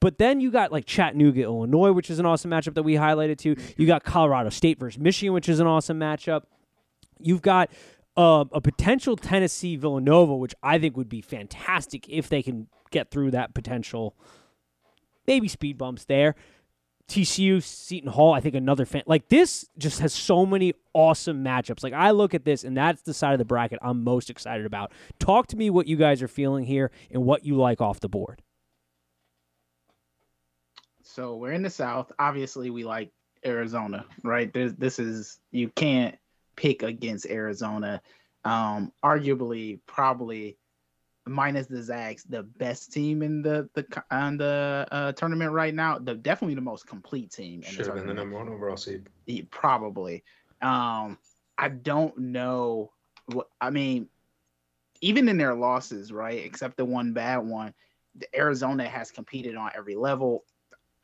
But 0.00 0.18
then 0.18 0.40
you 0.40 0.50
got 0.50 0.72
like 0.72 0.84
Chattanooga, 0.84 1.42
Illinois, 1.42 1.92
which 1.92 2.10
is 2.10 2.18
an 2.18 2.26
awesome 2.26 2.50
matchup 2.50 2.74
that 2.74 2.82
we 2.82 2.94
highlighted 2.94 3.38
too. 3.38 3.54
You 3.76 3.86
got 3.86 4.02
Colorado 4.02 4.50
State 4.50 4.78
versus 4.80 4.98
Michigan, 4.98 5.32
which 5.32 5.48
is 5.48 5.60
an 5.60 5.68
awesome 5.68 6.00
matchup. 6.00 6.42
You've 7.20 7.42
got 7.42 7.70
um, 8.16 8.50
a 8.52 8.60
potential 8.60 9.16
Tennessee 9.16 9.76
Villanova, 9.76 10.36
which 10.36 10.54
I 10.62 10.78
think 10.78 10.96
would 10.96 11.08
be 11.08 11.20
fantastic 11.20 12.08
if 12.08 12.28
they 12.28 12.42
can 12.42 12.66
get 12.90 13.10
through 13.10 13.30
that 13.30 13.54
potential, 13.54 14.16
maybe 15.26 15.48
speed 15.48 15.78
bumps 15.78 16.04
there. 16.04 16.34
TCU, 17.08 17.62
Seton 17.62 18.10
Hall, 18.10 18.32
I 18.32 18.40
think 18.40 18.54
another 18.54 18.86
fan. 18.86 19.02
Like 19.06 19.28
this 19.28 19.68
just 19.76 20.00
has 20.00 20.12
so 20.12 20.46
many 20.46 20.72
awesome 20.94 21.44
matchups. 21.44 21.82
Like 21.82 21.92
I 21.92 22.10
look 22.10 22.32
at 22.32 22.44
this, 22.44 22.64
and 22.64 22.76
that's 22.76 23.02
the 23.02 23.12
side 23.12 23.32
of 23.32 23.38
the 23.38 23.44
bracket 23.44 23.78
I'm 23.82 24.02
most 24.04 24.30
excited 24.30 24.64
about. 24.64 24.92
Talk 25.18 25.48
to 25.48 25.56
me 25.56 25.68
what 25.68 25.86
you 25.86 25.96
guys 25.96 26.22
are 26.22 26.28
feeling 26.28 26.64
here 26.64 26.90
and 27.10 27.24
what 27.24 27.44
you 27.44 27.56
like 27.56 27.80
off 27.80 28.00
the 28.00 28.08
board. 28.08 28.40
So 31.02 31.36
we're 31.36 31.52
in 31.52 31.62
the 31.62 31.70
South. 31.70 32.10
Obviously, 32.18 32.70
we 32.70 32.84
like 32.84 33.12
Arizona, 33.44 34.06
right? 34.22 34.52
There's, 34.52 34.74
this 34.74 34.98
is 34.98 35.38
you 35.50 35.68
can't 35.68 36.16
pick 36.56 36.82
against 36.82 37.26
Arizona. 37.26 38.00
Um, 38.44 38.92
arguably, 39.04 39.80
probably 39.86 40.56
minus 41.26 41.66
the 41.66 41.82
Zags, 41.82 42.24
the 42.24 42.42
best 42.42 42.92
team 42.92 43.22
in 43.22 43.42
the 43.42 43.68
the 43.74 43.86
on 44.10 44.36
the 44.36 44.86
uh, 44.90 45.12
tournament 45.12 45.52
right 45.52 45.74
now. 45.74 45.98
The 45.98 46.14
definitely 46.14 46.54
the 46.54 46.60
most 46.60 46.86
complete 46.86 47.30
team. 47.30 47.62
Should 47.62 47.86
have 47.86 47.94
been 47.96 48.06
the 48.06 48.14
number 48.14 48.36
one 48.36 48.48
overall 48.48 48.76
seed. 48.76 49.08
Yeah, 49.26 49.42
probably. 49.50 50.24
Um, 50.60 51.18
I 51.58 51.68
don't 51.68 52.16
know. 52.18 52.92
What 53.26 53.48
I 53.60 53.70
mean, 53.70 54.08
even 55.00 55.28
in 55.28 55.38
their 55.38 55.54
losses, 55.54 56.12
right? 56.12 56.44
Except 56.44 56.76
the 56.76 56.84
one 56.84 57.12
bad 57.12 57.38
one, 57.38 57.74
the 58.16 58.26
Arizona 58.36 58.88
has 58.88 59.10
competed 59.10 59.56
on 59.56 59.70
every 59.76 59.94
level. 59.94 60.44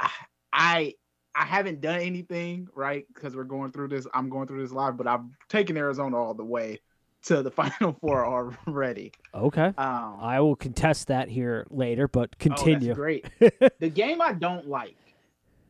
I 0.01 0.11
I, 0.53 0.95
I 1.35 1.45
haven't 1.45 1.81
done 1.81 2.01
anything 2.01 2.69
right 2.75 3.07
because 3.15 3.37
we're 3.37 3.45
going 3.45 3.71
through 3.71 3.89
this. 3.89 4.07
I'm 4.13 4.29
going 4.29 4.49
through 4.49 4.63
this 4.63 4.73
live, 4.73 4.97
but 4.97 5.07
I've 5.07 5.25
taken 5.49 5.77
Arizona 5.77 6.17
all 6.17 6.35
the 6.35 6.45
way 6.45 6.81
to 7.29 7.43
the 7.43 7.51
Final 7.53 7.93
Four 8.01 8.27
already. 8.27 9.13
Okay. 9.35 9.67
Um, 9.79 10.17
I 10.21 10.41
will 10.41 10.57
contest 10.57 11.09
that 11.09 11.29
here 11.29 11.67
later, 11.71 12.09
but 12.09 12.21
Oh, 12.21 12.25
that's 12.49 12.63
continue. 12.63 12.95
great. 12.95 13.27
the 13.79 13.89
game 13.89 14.21
I 14.21 14.33
don't 14.33 14.67
like, 14.69 14.97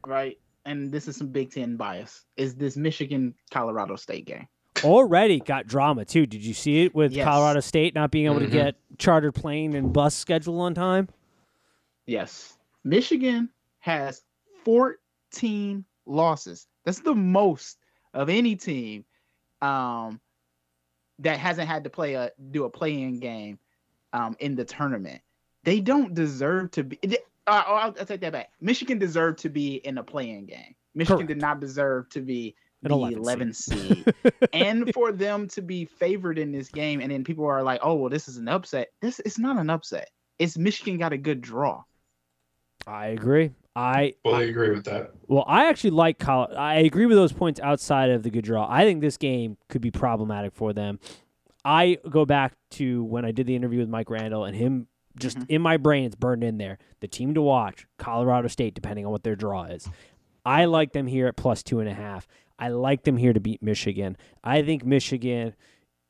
right, 0.07 0.38
and 0.64 0.90
this 0.90 1.07
is 1.09 1.16
some 1.16 1.29
Big 1.29 1.51
Ten 1.53 1.77
bias, 1.77 2.25
is 2.37 2.55
this 2.57 2.77
Michigan 2.77 3.35
Colorado 3.53 3.97
State 3.97 4.25
game. 4.27 4.49
Already 4.85 5.40
got 5.40 5.66
drama 5.66 6.05
too. 6.05 6.25
Did 6.27 6.44
you 6.44 6.55
see 6.55 6.85
it 6.85 6.94
with 6.94 7.12
Yes. 7.12 7.25
Colorado 7.25 7.61
State 7.61 7.94
not 7.97 8.11
being 8.12 8.27
able 8.27 8.38
to 8.40 8.47
Mhm. 8.47 8.53
get 8.53 8.77
chartered 8.97 9.35
plane 9.35 9.75
and 9.75 9.92
bus 9.92 10.14
schedule 10.14 10.61
on 10.61 10.73
time? 10.75 11.09
Yes. 12.07 12.57
Michigan 12.85 13.49
has 13.81 14.23
14 14.64 15.85
losses. 16.07 16.66
That's 16.85 17.01
the 17.01 17.14
most 17.14 17.79
of 18.14 18.29
any 18.29 18.55
team 18.57 19.05
um, 19.61 20.21
that 21.20 21.38
hasn't 21.38 21.68
had 21.68 21.85
to 21.85 21.90
play 21.90 22.14
a 22.14 22.31
do 22.50 22.64
a 22.64 22.70
play-in 22.70 23.18
game 23.20 23.59
um, 24.12 24.37
in 24.40 24.54
the 24.54 24.64
tournament. 24.64 25.20
They 25.64 25.81
don't 25.81 26.14
deserve 26.14 26.70
to 26.72 26.85
be. 26.85 26.98
they- 27.02 27.18
Uh, 27.46 27.62
I'll, 27.66 27.94
I'll 27.98 28.04
take 28.07 28.20
that 28.20 28.33
back. 28.33 28.50
Michigan 28.61 28.98
deserved 28.98 29.38
to 29.40 29.48
be 29.48 29.76
in 29.76 29.98
a 29.98 30.02
play-in 30.02 30.46
game. 30.46 30.74
Michigan 30.94 31.18
Correct. 31.18 31.28
did 31.28 31.40
not 31.40 31.61
deserve 31.61 32.09
to 32.11 32.20
be 32.20 32.54
An 32.83 32.90
the 32.90 32.94
11 32.94 33.18
11 33.18 33.52
seed. 33.54 34.14
and 34.52 34.92
for 34.92 35.12
them 35.12 35.48
to 35.48 35.62
be 35.62 35.85
favored 35.87 36.38
in 36.38 36.52
this 36.52 36.68
game, 36.68 37.00
and 37.00 37.11
then 37.11 37.24
people 37.24 37.46
are 37.46 37.62
like, 37.62 37.81
"Oh, 37.83 37.94
well, 37.94 38.11
this 38.11 38.28
is 38.28 38.37
an 38.37 38.48
upset." 38.48 38.88
This 39.00 39.18
it's 39.20 39.38
not 39.38 39.57
an 39.59 39.70
upset. 39.70 40.11
It's 40.38 40.57
Michigan 40.59 40.98
got 40.98 41.12
a 41.12 41.18
good 41.18 41.40
draw. 41.40 41.83
I 42.87 43.09
agree. 43.09 43.50
I 43.81 44.14
Fully 44.25 44.49
agree 44.51 44.71
with 44.71 44.85
that. 44.87 45.12
well, 45.29 45.45
I 45.47 45.69
actually 45.69 45.91
like 45.91 46.19
Col- 46.19 46.53
I 46.57 46.77
agree 46.77 47.07
with 47.07 47.17
those 47.17 47.33
points 47.33 47.61
outside 47.61 48.11
of 48.11 48.25
the 48.25 48.31
good 48.31 48.45
draw. 48.45 48.67
I 48.69 48.83
think 48.85 49.01
this 49.01 49.17
game 49.17 49.57
could 49.69 49.81
be 49.81 49.91
problematic 49.93 50.53
for 50.53 50.73
them. 50.73 50.99
I 51.64 51.99
go 52.11 52.25
back 52.25 52.55
to 52.71 53.05
when 53.05 53.25
I 53.25 53.31
did 53.31 53.47
the 53.47 53.55
interview 53.55 53.79
with 53.79 53.88
Mike 53.88 54.11
Randall 54.11 54.45
and 54.45 54.57
him 54.57 54.88
just 55.17 55.38
Mhm. 55.38 55.47
in 55.49 55.62
my 55.62 55.77
brain 55.77 56.05
it's 56.05 56.17
burned 56.17 56.43
in 56.43 56.59
there. 56.59 56.79
The 57.01 57.09
team 57.09 57.35
to 57.35 57.43
watch, 57.43 57.87
Colorado 57.99 58.49
State, 58.49 58.75
depending 58.75 59.07
on 59.07 59.12
what 59.12 59.23
their 59.23 59.37
draw 59.37 59.64
is. 59.64 59.88
I 60.45 60.64
like 60.64 60.93
them 60.93 61.07
here 61.07 61.27
at 61.29 61.37
plus 61.37 61.62
two 61.62 61.79
and 61.79 61.88
a 61.88 61.95
half. 61.95 62.27
I 62.59 62.69
like 62.71 63.05
them 63.05 63.17
here 63.17 63.33
to 63.33 63.41
beat 63.41 63.62
Michigan. 63.62 64.17
I 64.43 64.62
think 64.62 64.85
Michigan 64.85 65.55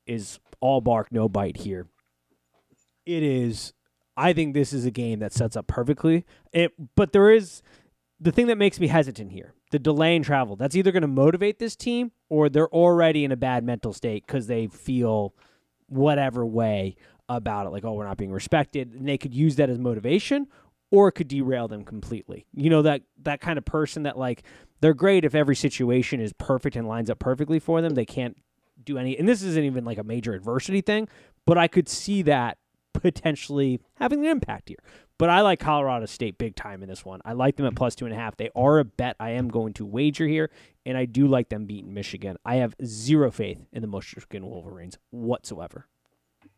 is 0.07 0.40
all 0.61 0.81
bark, 0.81 1.12
no 1.12 1.28
bite 1.28 1.59
here. 1.59 1.87
It 3.04 3.22
is. 3.22 3.72
I 4.18 4.33
think 4.33 4.52
this 4.52 4.72
is 4.72 4.85
a 4.85 4.90
game 4.90 5.20
that 5.20 5.33
sets 5.33 5.57
up 5.57 5.68
perfectly. 5.68 6.26
It, 6.52 6.72
but 6.96 7.12
there 7.12 7.31
is 7.31 7.62
the 8.20 8.33
thing 8.33 8.48
that 8.48 8.59
makes 8.59 8.81
me 8.81 8.88
hesitant 8.88 9.31
here: 9.31 9.54
the 9.70 9.78
delay 9.78 10.16
in 10.16 10.22
travel. 10.24 10.57
That's 10.57 10.74
either 10.74 10.90
going 10.90 11.02
to 11.02 11.09
motivate 11.09 11.59
this 11.59 11.76
team, 11.76 12.11
or 12.28 12.48
they're 12.48 12.68
already 12.68 13.24
in 13.24 13.33
a 13.33 13.37
bad 13.37 13.64
mental 13.64 13.92
state 13.92 14.26
because 14.26 14.48
they 14.48 14.66
feel 14.66 15.35
whatever 15.87 16.44
way 16.44 16.96
about 17.28 17.66
it, 17.66 17.70
like 17.70 17.85
oh, 17.85 17.92
we're 17.92 18.07
not 18.07 18.16
being 18.16 18.33
respected, 18.33 18.92
and 18.92 19.07
they 19.09 19.18
could 19.18 19.35
use 19.35 19.57
that 19.57 19.70
as 19.70 19.78
motivation, 19.78 20.48
or 20.90 21.09
it 21.09 21.12
could 21.12 21.28
derail 21.28 21.68
them 21.68 21.85
completely. 21.85 22.46
You 22.52 22.70
know 22.70 22.83
that 22.83 23.02
that 23.22 23.40
kind 23.40 23.57
of 23.57 23.64
person 23.64 24.02
that 24.02 24.18
like 24.18 24.42
they're 24.81 24.94
great 24.94 25.24
if 25.24 25.35
every 25.35 25.57
situation 25.57 26.20
is 26.20 26.33
perfect 26.33 26.74
and 26.74 26.88
lines 26.88 27.09
up 27.09 27.20
perfectly 27.20 27.61
for 27.61 27.81
them. 27.81 27.94
They 27.94 28.07
can't 28.07 28.37
do 28.83 28.98
any, 28.98 29.16
and 29.16 29.28
this 29.28 29.42
isn't 29.42 29.64
even 29.64 29.85
like 29.85 29.98
a 29.98 30.04
major 30.04 30.35
adversity 30.35 30.81
thing, 30.81 31.09
but 31.46 31.57
I 31.57 31.68
could 31.68 31.88
see 31.88 32.22
that 32.22 32.59
potentially 33.00 33.80
having 33.96 34.20
an 34.20 34.30
impact 34.30 34.68
here. 34.68 34.78
But 35.18 35.30
I 35.30 35.40
like 35.40 35.58
Colorado 35.58 36.06
State 36.06 36.38
big 36.38 36.54
time 36.54 36.82
in 36.82 36.88
this 36.88 37.04
one. 37.04 37.20
I 37.24 37.32
like 37.32 37.56
them 37.56 37.66
at 37.66 37.74
plus 37.74 37.96
two 37.96 38.04
and 38.04 38.14
a 38.14 38.16
half. 38.16 38.37
They 38.37 38.50
are 38.54 38.78
a 38.78 38.84
bet 38.84 39.16
I 39.18 39.30
am 39.30 39.48
going 39.48 39.72
to 39.74 39.84
wager 39.84 40.26
here, 40.26 40.50
and 40.87 40.96
I 40.96 41.06
do 41.06 41.26
like 41.26 41.48
them 41.48 41.66
beating 41.66 41.92
Michigan. 41.92 42.37
I 42.44 42.56
have 42.56 42.76
zero 42.84 43.30
faith 43.30 43.66
in 43.72 43.82
the 43.82 43.88
Michigan 43.88 44.46
Wolverines 44.46 44.96
whatsoever. 45.11 45.88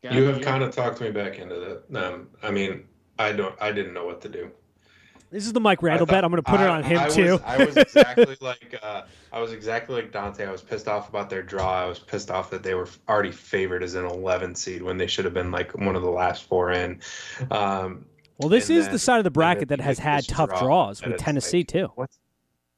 You 0.02 0.24
have 0.24 0.42
kind 0.42 0.62
of 0.62 0.74
talked 0.74 1.00
me 1.00 1.10
back 1.10 1.38
into 1.38 1.82
that. 1.90 2.04
Um, 2.04 2.28
I 2.42 2.50
mean, 2.50 2.84
I 3.18 3.32
don't. 3.32 3.54
I 3.60 3.72
didn't 3.72 3.94
know 3.94 4.04
what 4.04 4.20
to 4.22 4.28
do. 4.28 4.50
This 5.30 5.46
is 5.46 5.52
the 5.52 5.60
Mike 5.60 5.82
I 5.82 5.86
Randall 5.86 6.06
thought- 6.06 6.12
bet. 6.14 6.24
I'm 6.24 6.30
going 6.30 6.42
to 6.42 6.50
put 6.50 6.60
it 6.60 6.66
on 6.68 6.82
him 6.82 6.98
I 6.98 7.04
was- 7.06 7.14
too. 7.14 7.40
I 7.44 7.64
was 7.64 7.76
exactly 7.76 8.36
like 8.40 8.78
uh, 8.82 9.02
I 9.32 9.40
was 9.40 9.52
exactly 9.52 9.94
like 10.02 10.10
Dante. 10.12 10.44
I 10.46 10.50
was 10.50 10.62
pissed 10.62 10.88
off 10.88 11.08
about 11.08 11.30
their 11.30 11.42
draw. 11.42 11.84
I 11.84 11.86
was 11.86 11.98
pissed 11.98 12.30
off 12.30 12.50
that 12.50 12.62
they 12.62 12.74
were 12.74 12.88
already 13.08 13.30
favored 13.32 13.82
as 13.82 13.94
an 13.94 14.04
11 14.06 14.54
seed 14.56 14.82
when 14.82 14.96
they 14.98 15.06
should 15.06 15.24
have 15.24 15.34
been 15.34 15.50
like 15.50 15.76
one 15.78 15.94
of 15.96 16.02
the 16.02 16.10
last 16.10 16.44
four 16.44 16.72
in. 16.72 17.00
Um, 17.50 18.04
well, 18.38 18.48
this 18.48 18.70
is 18.70 18.84
then- 18.86 18.92
the 18.92 18.98
side 18.98 19.18
of 19.18 19.24
the 19.24 19.30
bracket 19.30 19.68
that 19.68 19.80
has 19.80 19.98
had 19.98 20.26
tough 20.26 20.48
draw, 20.50 20.60
draws 20.60 21.04
with 21.04 21.18
Tennessee 21.18 21.58
like, 21.58 21.68
too. 21.68 21.92
What's 21.94 22.18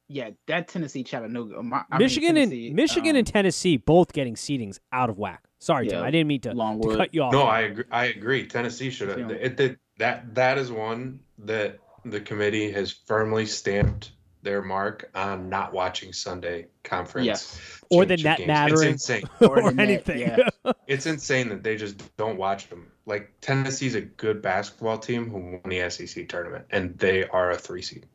Yeah, 0.09 0.31
that 0.47 0.69
Tennessee 0.69 1.05
Chattanooga, 1.05 1.63
my, 1.63 1.83
I 1.91 1.97
mean, 1.99 2.05
Michigan 2.05 2.35
Tennessee, 2.35 2.67
and 2.67 2.77
Michigan 2.77 3.11
um, 3.11 3.17
and 3.17 3.27
Tennessee 3.27 3.77
both 3.79 4.13
getting 4.13 4.35
seedings 4.35 4.79
out 4.93 5.09
of 5.09 5.19
whack. 5.19 5.43
Sorry, 5.59 5.87
Tim. 5.89 6.03
I 6.03 6.11
didn't 6.11 6.27
mean 6.27 6.41
to, 6.41 6.51
to 6.51 6.57
Longwood. 6.57 6.97
cut 6.97 7.15
you 7.15 7.23
off. 7.23 7.33
No, 7.33 7.45
I 7.45 7.61
agree. 7.61 7.85
I 7.93 8.07
agree. 8.07 8.47
Tennessee 8.47 8.91
should 8.91 9.09
have. 9.09 9.19
Yeah. 9.21 9.29
It, 9.37 9.61
it, 9.61 9.79
that 9.99 10.35
that 10.35 10.59
is 10.59 10.73
one 10.73 11.21
that 11.39 11.79
the 12.05 12.21
committee 12.21 12.71
has 12.73 12.91
firmly 12.93 13.47
stamped 13.47 14.13
their 14.43 14.61
mark 14.63 15.09
on 15.15 15.49
not 15.49 15.73
watching 15.73 16.13
Sunday 16.13 16.67
conference. 16.83 17.27
Yes. 17.27 17.81
Or 17.91 18.05
the 18.05 18.17
championship 18.17 18.19
net 18.19 18.39
games. 18.39 18.47
mattering. 18.49 18.95
It's 18.95 19.09
insane. 19.11 19.29
Or 19.41 19.61
or 19.63 19.71
the 19.71 19.77
net, 19.77 19.89
anything. 19.89 20.19
yeah. 20.21 20.49
It's 20.89 21.07
insane 21.07 21.49
that 21.51 21.63
they 21.63 21.77
just 21.77 22.17
don't 22.17 22.37
watch 22.37 22.69
them. 22.69 22.91
Like 23.07 23.33
Tennessee's 23.41 23.95
a 23.95 24.01
good 24.01 24.43
basketball 24.43 24.99
team 24.99 25.29
who 25.31 25.39
won 25.39 25.61
the 25.65 25.89
SEC 25.91 26.29
tournament, 26.29 26.67
and 26.71 26.97
they 26.99 27.25
are 27.29 27.51
a 27.51 27.57
three 27.59 27.83
seed. 27.83 28.07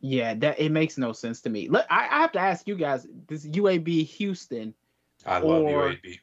Yeah, 0.00 0.34
that 0.34 0.58
it 0.60 0.70
makes 0.72 0.96
no 0.98 1.12
sense 1.12 1.40
to 1.42 1.50
me. 1.50 1.68
Look, 1.68 1.84
I, 1.90 2.06
I 2.10 2.20
have 2.22 2.32
to 2.32 2.38
ask 2.40 2.66
you 2.66 2.74
guys: 2.76 3.06
This 3.26 3.44
UAB 3.46 4.06
Houston 4.06 4.74
I 5.26 5.38
love 5.38 5.62
Or- 5.62 5.90
UAB. 5.90 6.18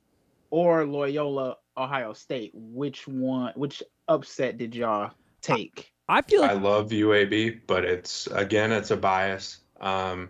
or 0.50 0.86
Loyola 0.86 1.58
Ohio 1.78 2.13
State? 2.13 2.52
Which 2.56 3.08
one? 3.08 3.54
Which 3.56 3.84
upset 4.08 4.58
did 4.58 4.73
y'all 4.76 5.12
take? 5.41 5.91
I 6.09 6.21
feel 6.21 6.41
like- 6.41 6.51
I 6.51 6.53
love 6.53 6.91
UAB, 6.91 7.59
but 7.67 7.83
it's 7.85 8.27
again, 8.27 8.71
it's 8.71 8.91
a 8.91 8.97
bias. 8.97 9.59
Um, 9.81 10.29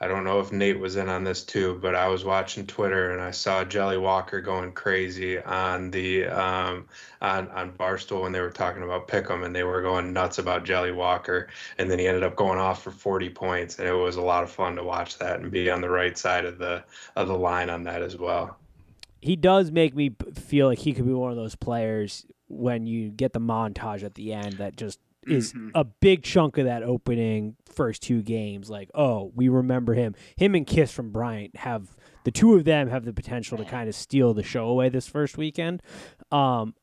I 0.00 0.08
don't 0.08 0.24
know 0.24 0.38
if 0.40 0.52
Nate 0.52 0.78
was 0.78 0.96
in 0.96 1.08
on 1.08 1.24
this 1.24 1.42
too, 1.42 1.78
but 1.80 1.94
I 1.94 2.08
was 2.08 2.24
watching 2.24 2.66
Twitter 2.66 3.12
and 3.12 3.22
I 3.22 3.30
saw 3.30 3.64
Jelly 3.64 3.96
Walker 3.96 4.40
going 4.40 4.72
crazy 4.72 5.40
on 5.40 5.90
the 5.92 6.26
um, 6.26 6.86
on 7.22 7.48
on 7.48 7.72
Barstool 7.72 8.22
when 8.22 8.32
they 8.32 8.40
were 8.40 8.50
talking 8.50 8.82
about 8.82 9.08
Pick'em 9.08 9.46
and 9.46 9.54
they 9.56 9.62
were 9.62 9.80
going 9.80 10.12
nuts 10.12 10.38
about 10.38 10.64
Jelly 10.64 10.92
Walker, 10.92 11.48
and 11.78 11.90
then 11.90 11.98
he 11.98 12.06
ended 12.06 12.22
up 12.24 12.36
going 12.36 12.58
off 12.58 12.82
for 12.82 12.90
40 12.90 13.30
points, 13.30 13.78
and 13.78 13.88
it 13.88 13.94
was 13.94 14.16
a 14.16 14.20
lot 14.22 14.42
of 14.42 14.50
fun 14.50 14.76
to 14.76 14.82
watch 14.84 15.16
that 15.18 15.40
and 15.40 15.50
be 15.50 15.70
on 15.70 15.80
the 15.80 15.88
right 15.88 16.18
side 16.18 16.44
of 16.44 16.58
the 16.58 16.84
of 17.16 17.28
the 17.28 17.38
line 17.38 17.70
on 17.70 17.84
that 17.84 18.02
as 18.02 18.16
well. 18.18 18.58
he 19.22 19.36
does 19.36 19.70
make 19.70 19.94
me 19.94 20.14
feel 20.34 20.66
like 20.66 20.80
he 20.80 20.92
could 20.92 21.06
be 21.06 21.14
one 21.14 21.30
of 21.30 21.36
those 21.36 21.54
players 21.54 22.26
when 22.48 22.86
you 22.86 23.08
get 23.08 23.32
the 23.32 23.40
montage 23.40 24.02
at 24.02 24.16
the 24.16 24.34
end 24.34 24.54
that 24.54 24.76
just 24.76 24.98
is 25.26 25.52
Mhm. 25.52 25.70
a 25.74 25.84
big 25.84 26.22
chunk 26.22 26.58
of 26.58 26.64
that 26.66 26.82
opening 26.82 27.56
first 27.66 28.02
two 28.02 28.22
games. 28.22 28.70
Like, 28.70 28.90
oh, 28.94 29.32
we 29.34 29.48
remember 29.48 29.94
him. 29.94 30.14
Him 30.36 30.54
and 30.54 30.66
Kiss 30.66 30.92
from 30.92 31.10
Bryant 31.10 31.56
have 31.56 31.96
the 32.24 32.30
two 32.30 32.54
of 32.54 32.64
them 32.64 32.88
have 32.88 33.04
the 33.04 33.12
potential 33.12 33.58
to 33.58 33.64
kind 33.64 33.88
of 33.88 33.94
steal 33.94 34.32
the 34.34 34.42
show 34.42 34.66
away 34.68 34.88
this 34.88 35.06
first 35.08 35.36
weekend. 35.36 35.82
Um, 36.32 36.74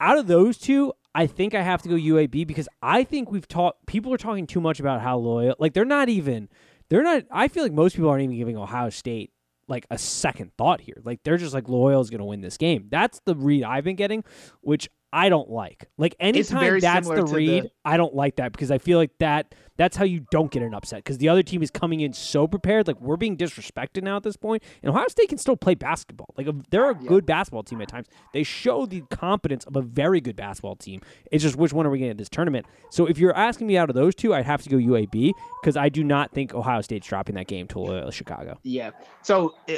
out 0.00 0.18
of 0.18 0.26
those 0.26 0.58
two, 0.58 0.92
I 1.14 1.26
think 1.26 1.54
I 1.54 1.62
have 1.62 1.82
to 1.82 1.88
go 1.88 1.94
UAB 1.96 2.44
because 2.46 2.68
I 2.82 3.02
think 3.04 3.30
we've 3.30 3.48
talked. 3.48 3.86
People 3.86 4.12
are 4.12 4.18
talking 4.18 4.46
too 4.46 4.60
much 4.60 4.80
about 4.80 5.00
how 5.00 5.16
Loyola. 5.18 5.56
Like 5.58 5.72
they're 5.72 5.84
not 5.84 6.08
even. 6.08 6.48
They're 6.88 7.02
not. 7.02 7.24
I 7.30 7.48
feel 7.48 7.62
like 7.62 7.72
most 7.72 7.96
people 7.96 8.10
aren't 8.10 8.22
even 8.24 8.36
giving 8.36 8.56
Ohio 8.56 8.90
State 8.90 9.32
like 9.68 9.84
a 9.90 9.98
second 9.98 10.52
thought 10.56 10.80
here. 10.82 11.00
Like 11.04 11.22
they're 11.24 11.38
just 11.38 11.52
like 11.54 11.68
Loyola's 11.68 12.10
going 12.10 12.20
to 12.20 12.24
win 12.24 12.40
this 12.40 12.56
game. 12.56 12.86
That's 12.90 13.20
the 13.24 13.34
read 13.34 13.64
I've 13.64 13.82
been 13.84 13.96
getting, 13.96 14.22
which 14.60 14.88
I 15.16 15.30
don't 15.30 15.48
like. 15.48 15.88
Like 15.96 16.14
anytime 16.20 16.78
that's 16.78 17.08
the 17.08 17.24
read, 17.24 17.64
the- 17.64 17.70
I 17.86 17.96
don't 17.96 18.14
like 18.14 18.36
that 18.36 18.52
because 18.52 18.70
I 18.70 18.76
feel 18.76 18.98
like 18.98 19.16
that 19.18 19.54
that's 19.78 19.96
how 19.96 20.04
you 20.04 20.26
don't 20.30 20.50
get 20.50 20.62
an 20.62 20.74
upset 20.74 20.98
because 21.04 21.18
the 21.18 21.28
other 21.30 21.42
team 21.42 21.62
is 21.62 21.70
coming 21.70 22.00
in 22.00 22.12
so 22.12 22.46
prepared. 22.46 22.86
Like 22.86 23.00
we're 23.00 23.16
being 23.16 23.36
disrespected 23.36 24.02
now 24.02 24.16
at 24.16 24.22
this 24.24 24.36
point, 24.36 24.62
and 24.82 24.90
Ohio 24.90 25.06
State 25.08 25.28
can 25.30 25.38
still 25.38 25.56
play 25.56 25.74
basketball. 25.74 26.34
Like 26.36 26.46
they're 26.70 26.90
a 26.90 26.98
Yeah. 27.02 27.08
good 27.08 27.24
basketball 27.24 27.62
team 27.62 27.80
at 27.80 27.88
times. 27.88 28.08
They 28.34 28.42
show 28.42 28.84
the 28.84 29.02
competence 29.10 29.64
of 29.64 29.74
a 29.76 29.80
very 29.82 30.20
good 30.20 30.36
basketball 30.36 30.76
team. 30.76 31.00
It's 31.32 31.42
just 31.42 31.56
which 31.56 31.72
one 31.72 31.86
are 31.86 31.90
we 31.90 31.98
getting 31.98 32.10
at 32.10 32.18
this 32.18 32.28
tournament? 32.28 32.66
So 32.90 33.06
if 33.06 33.16
you're 33.18 33.34
asking 33.34 33.66
me 33.68 33.78
out 33.78 33.88
of 33.88 33.94
those 33.96 34.14
two, 34.14 34.34
I'd 34.34 34.44
have 34.44 34.62
to 34.64 34.68
go 34.68 34.76
UAB 34.76 35.32
because 35.62 35.76
I 35.78 35.88
do 35.88 36.04
not 36.04 36.32
think 36.32 36.54
Ohio 36.54 36.82
State's 36.82 37.06
dropping 37.06 37.36
that 37.36 37.46
game 37.46 37.66
to 37.68 37.78
Loyola 37.78 38.12
Chicago. 38.12 38.58
Yeah. 38.64 38.90
So 39.22 39.54
uh, 39.68 39.74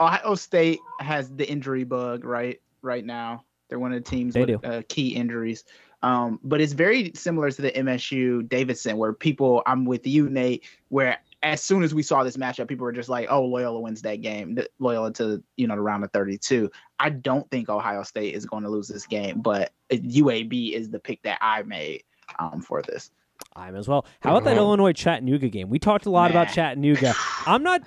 Ohio 0.00 0.34
State 0.34 0.78
has 1.00 1.28
the 1.34 1.46
injury 1.46 1.84
bug 1.84 2.24
right 2.24 2.58
right 2.80 3.04
now. 3.04 3.44
They're 3.68 3.78
one 3.78 3.92
of 3.92 4.02
the 4.02 4.10
teams 4.10 4.34
They 4.34 4.44
with 4.44 4.64
uh, 4.64 4.82
key 4.88 5.14
injuries. 5.14 5.64
Um, 6.02 6.38
but 6.44 6.60
it's 6.60 6.72
very 6.72 7.12
similar 7.14 7.50
to 7.50 7.62
the 7.62 7.72
MSU 7.72 8.48
Davidson, 8.48 8.96
where 8.98 9.12
people, 9.12 9.62
I'm 9.66 9.84
with 9.84 10.06
you, 10.06 10.28
Nate, 10.30 10.64
where 10.88 11.18
as 11.42 11.62
soon 11.62 11.82
as 11.82 11.94
we 11.94 12.02
saw 12.02 12.22
this 12.24 12.36
matchup, 12.36 12.68
people 12.68 12.84
were 12.84 12.92
just 12.92 13.08
like, 13.08 13.28
"Oh, 13.30 13.44
Loyola 13.44 13.80
wins 13.80 14.02
that 14.02 14.20
game." 14.20 14.58
Loyola 14.78 15.12
to 15.14 15.42
you 15.56 15.66
know 15.66 15.74
the 15.74 15.82
round 15.82 16.04
of 16.04 16.12
32. 16.12 16.70
I 16.98 17.10
don't 17.10 17.48
think 17.50 17.68
Ohio 17.68 18.02
State 18.02 18.34
is 18.34 18.46
going 18.46 18.62
to 18.64 18.68
lose 18.68 18.88
this 18.88 19.06
game, 19.06 19.40
but 19.40 19.72
UAB 19.90 20.72
is 20.72 20.90
the 20.90 20.98
pick 20.98 21.22
that 21.22 21.38
I 21.40 21.62
made 21.62 22.04
um, 22.38 22.60
for 22.60 22.82
this. 22.82 23.10
I'm 23.54 23.76
as 23.76 23.88
well. 23.88 24.04
How 24.20 24.36
about 24.36 24.44
that 24.44 24.56
Illinois 24.56 24.92
Chattanooga 24.92 25.48
game? 25.48 25.68
We 25.68 25.78
talked 25.78 26.06
a 26.06 26.10
lot 26.10 26.32
nah. 26.32 26.42
about 26.42 26.54
Chattanooga. 26.54 27.14
I'm 27.46 27.62
not. 27.62 27.82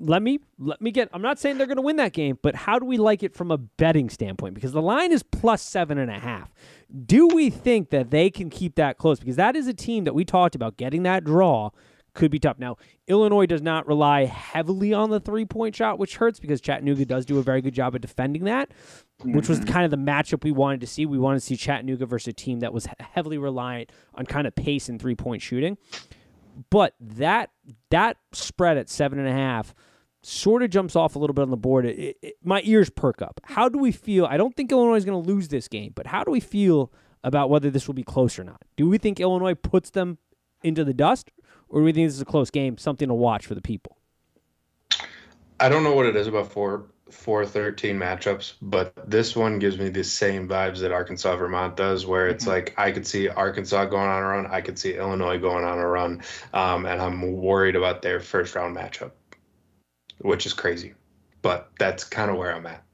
Let 0.00 0.22
me 0.22 0.40
let 0.58 0.80
me 0.80 0.90
get. 0.90 1.08
I'm 1.12 1.22
not 1.22 1.38
saying 1.38 1.58
they're 1.58 1.66
going 1.66 1.76
to 1.76 1.82
win 1.82 1.96
that 1.96 2.12
game, 2.12 2.38
but 2.42 2.54
how 2.54 2.78
do 2.78 2.86
we 2.86 2.96
like 2.96 3.22
it 3.22 3.34
from 3.34 3.50
a 3.50 3.58
betting 3.58 4.10
standpoint? 4.10 4.54
Because 4.54 4.72
the 4.72 4.82
line 4.82 5.12
is 5.12 5.22
plus 5.22 5.62
seven 5.62 5.98
and 5.98 6.10
a 6.10 6.18
half. 6.18 6.52
Do 7.06 7.26
we 7.28 7.50
think 7.50 7.90
that 7.90 8.10
they 8.10 8.30
can 8.30 8.48
keep 8.50 8.76
that 8.76 8.98
close? 8.98 9.18
Because 9.18 9.36
that 9.36 9.56
is 9.56 9.66
a 9.66 9.74
team 9.74 10.04
that 10.04 10.14
we 10.14 10.24
talked 10.24 10.54
about 10.54 10.76
getting 10.76 11.02
that 11.02 11.24
draw 11.24 11.70
could 12.18 12.30
be 12.30 12.38
tough. 12.38 12.58
Now, 12.58 12.76
Illinois 13.06 13.46
does 13.46 13.62
not 13.62 13.86
rely 13.86 14.24
heavily 14.24 14.92
on 14.92 15.10
the 15.10 15.20
three 15.20 15.44
point 15.44 15.76
shot, 15.76 15.98
which 15.98 16.16
hurts 16.16 16.40
because 16.40 16.60
Chattanooga 16.60 17.04
does 17.04 17.24
do 17.24 17.38
a 17.38 17.42
very 17.42 17.62
good 17.62 17.74
job 17.74 17.94
of 17.94 18.00
defending 18.00 18.44
that, 18.44 18.70
which 19.24 19.48
was 19.48 19.60
mm-hmm. 19.60 19.72
kind 19.72 19.84
of 19.84 19.90
the 19.90 19.96
matchup 19.96 20.42
we 20.42 20.50
wanted 20.50 20.80
to 20.80 20.86
see. 20.86 21.06
We 21.06 21.18
wanted 21.18 21.40
to 21.40 21.46
see 21.46 21.56
Chattanooga 21.56 22.06
versus 22.06 22.28
a 22.28 22.32
team 22.32 22.60
that 22.60 22.72
was 22.72 22.88
heavily 22.98 23.38
reliant 23.38 23.92
on 24.14 24.26
kind 24.26 24.46
of 24.46 24.54
pace 24.54 24.88
and 24.88 25.00
three 25.00 25.14
point 25.14 25.42
shooting. 25.42 25.78
But 26.70 26.94
that 27.00 27.50
that 27.90 28.16
spread 28.32 28.76
at 28.76 28.88
seven 28.88 29.18
and 29.18 29.28
a 29.28 29.32
half 29.32 29.74
sort 30.28 30.62
of 30.62 30.70
jumps 30.70 30.94
off 30.94 31.16
a 31.16 31.18
little 31.18 31.34
bit 31.34 31.42
on 31.42 31.50
the 31.50 31.56
board. 31.56 31.86
It, 31.86 32.16
it, 32.22 32.36
my 32.44 32.60
ears 32.64 32.90
perk 32.90 33.22
up. 33.22 33.40
How 33.44 33.68
do 33.68 33.78
we 33.78 33.92
feel? 33.92 34.26
I 34.26 34.36
don't 34.36 34.54
think 34.54 34.70
Illinois 34.70 34.96
is 34.96 35.04
going 35.04 35.22
to 35.22 35.28
lose 35.28 35.48
this 35.48 35.68
game, 35.68 35.92
but 35.94 36.06
how 36.06 36.22
do 36.24 36.30
we 36.30 36.40
feel 36.40 36.92
about 37.24 37.50
whether 37.50 37.70
this 37.70 37.86
will 37.86 37.94
be 37.94 38.04
close 38.04 38.38
or 38.38 38.44
not? 38.44 38.62
Do 38.76 38.88
we 38.88 38.98
think 38.98 39.20
Illinois 39.20 39.54
puts 39.54 39.90
them 39.90 40.18
into 40.62 40.84
the 40.84 40.94
dust, 40.94 41.30
or 41.68 41.80
do 41.80 41.84
we 41.84 41.92
think 41.92 42.08
this 42.08 42.14
is 42.14 42.20
a 42.20 42.26
close 42.26 42.50
game, 42.50 42.78
something 42.78 43.08
to 43.08 43.14
watch 43.14 43.46
for 43.46 43.54
the 43.54 43.62
people? 43.62 43.96
I 45.60 45.68
don't 45.68 45.82
know 45.82 45.94
what 45.94 46.06
it 46.06 46.14
is 46.14 46.26
about 46.26 46.52
four 46.52 46.86
four 47.10 47.46
thirteen 47.46 47.98
matchups, 47.98 48.54
but 48.60 48.92
this 49.10 49.34
one 49.34 49.58
gives 49.58 49.78
me 49.78 49.88
the 49.88 50.04
same 50.04 50.46
vibes 50.46 50.80
that 50.80 50.92
Arkansas 50.92 51.36
Vermont 51.36 51.74
does, 51.76 52.06
where 52.06 52.28
it's 52.28 52.44
mm-hmm. 52.44 52.52
like 52.52 52.74
I 52.76 52.92
could 52.92 53.06
see 53.06 53.28
Arkansas 53.28 53.86
going 53.86 54.08
on 54.08 54.22
a 54.22 54.26
run, 54.26 54.46
I 54.46 54.60
could 54.60 54.78
see 54.78 54.94
Illinois 54.94 55.38
going 55.38 55.64
on 55.64 55.78
a 55.78 55.86
run, 55.86 56.22
um, 56.52 56.86
and 56.86 57.00
I'm 57.00 57.32
worried 57.32 57.76
about 57.76 58.02
their 58.02 58.20
first 58.20 58.54
round 58.54 58.76
matchup, 58.76 59.12
which 60.18 60.46
is 60.46 60.52
crazy, 60.52 60.94
but 61.42 61.70
that's 61.78 62.04
kind 62.04 62.30
of 62.30 62.36
where 62.36 62.54
I'm 62.54 62.66
at. 62.66 62.84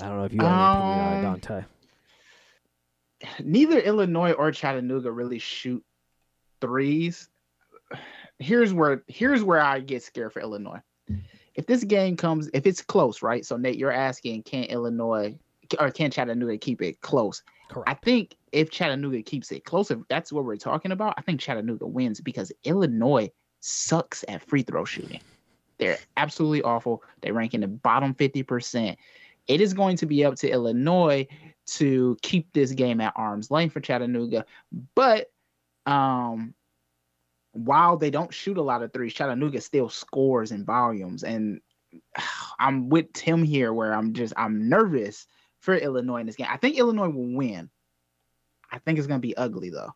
I 0.00 0.08
don't 0.08 0.18
know 0.18 0.24
if 0.24 0.32
you 0.32 0.40
have 0.40 0.50
um, 0.50 0.58
an 0.58 0.82
opinion 0.82 1.00
on 1.00 1.22
Dante. 1.22 1.64
Neither 3.44 3.80
Illinois 3.80 4.32
or 4.32 4.52
Chattanooga 4.52 5.10
really 5.10 5.40
shoot 5.40 5.84
threes. 6.60 7.28
Here's 8.38 8.72
where 8.72 9.02
here's 9.08 9.42
where 9.42 9.60
I 9.60 9.80
get 9.80 10.02
scared 10.04 10.32
for 10.32 10.40
Illinois. 10.40 10.80
If 11.54 11.66
this 11.66 11.82
game 11.82 12.16
comes, 12.16 12.48
if 12.54 12.66
it's 12.66 12.82
close, 12.82 13.20
right? 13.20 13.44
So 13.44 13.56
Nate, 13.56 13.76
you're 13.76 13.90
asking, 13.90 14.44
can 14.44 14.64
Illinois 14.64 15.36
or 15.80 15.90
can 15.90 16.12
Chattanooga 16.12 16.56
keep 16.56 16.80
it 16.80 17.00
close? 17.00 17.42
Correct. 17.68 17.88
I 17.88 17.94
think 17.94 18.36
if 18.52 18.70
Chattanooga 18.70 19.22
keeps 19.22 19.50
it 19.50 19.64
close, 19.64 19.90
if 19.90 19.98
that's 20.08 20.32
what 20.32 20.44
we're 20.44 20.56
talking 20.56 20.92
about, 20.92 21.14
I 21.18 21.22
think 21.22 21.40
Chattanooga 21.40 21.86
wins 21.86 22.20
because 22.20 22.52
Illinois 22.62 23.28
sucks 23.60 24.24
at 24.28 24.42
free 24.42 24.62
throw 24.62 24.84
shooting. 24.84 25.20
They're 25.78 25.98
absolutely 26.16 26.62
awful. 26.62 27.02
They 27.20 27.30
rank 27.30 27.54
in 27.54 27.60
the 27.60 27.68
bottom 27.68 28.14
50%. 28.14 28.96
It 29.46 29.60
is 29.60 29.72
going 29.72 29.96
to 29.96 30.06
be 30.06 30.24
up 30.24 30.36
to 30.36 30.50
Illinois 30.50 31.26
to 31.66 32.16
keep 32.22 32.52
this 32.52 32.72
game 32.72 33.00
at 33.00 33.12
arm's 33.16 33.50
length 33.50 33.72
for 33.72 33.80
Chattanooga. 33.80 34.44
But 34.94 35.30
um, 35.86 36.54
while 37.52 37.96
they 37.96 38.10
don't 38.10 38.32
shoot 38.32 38.58
a 38.58 38.62
lot 38.62 38.82
of 38.82 38.92
threes, 38.92 39.14
Chattanooga 39.14 39.60
still 39.60 39.88
scores 39.88 40.52
in 40.52 40.64
volumes. 40.64 41.24
And 41.24 41.60
I'm 42.58 42.88
with 42.88 43.12
Tim 43.12 43.42
here 43.42 43.72
where 43.72 43.94
I'm 43.94 44.12
just 44.12 44.34
I'm 44.36 44.68
nervous 44.68 45.26
for 45.60 45.74
Illinois 45.76 46.20
in 46.20 46.26
this 46.26 46.36
game. 46.36 46.48
I 46.50 46.56
think 46.56 46.76
Illinois 46.76 47.08
will 47.08 47.34
win. 47.34 47.70
I 48.70 48.78
think 48.78 48.98
it's 48.98 49.08
gonna 49.08 49.20
be 49.20 49.36
ugly 49.36 49.70
though. 49.70 49.94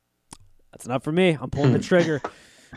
That's 0.73 0.87
enough 0.87 1.05
for 1.05 1.13
me. 1.13 1.37
I'm 1.41 1.51
pulling 1.51 1.73
the 1.73 1.79
trigger. 1.81 2.23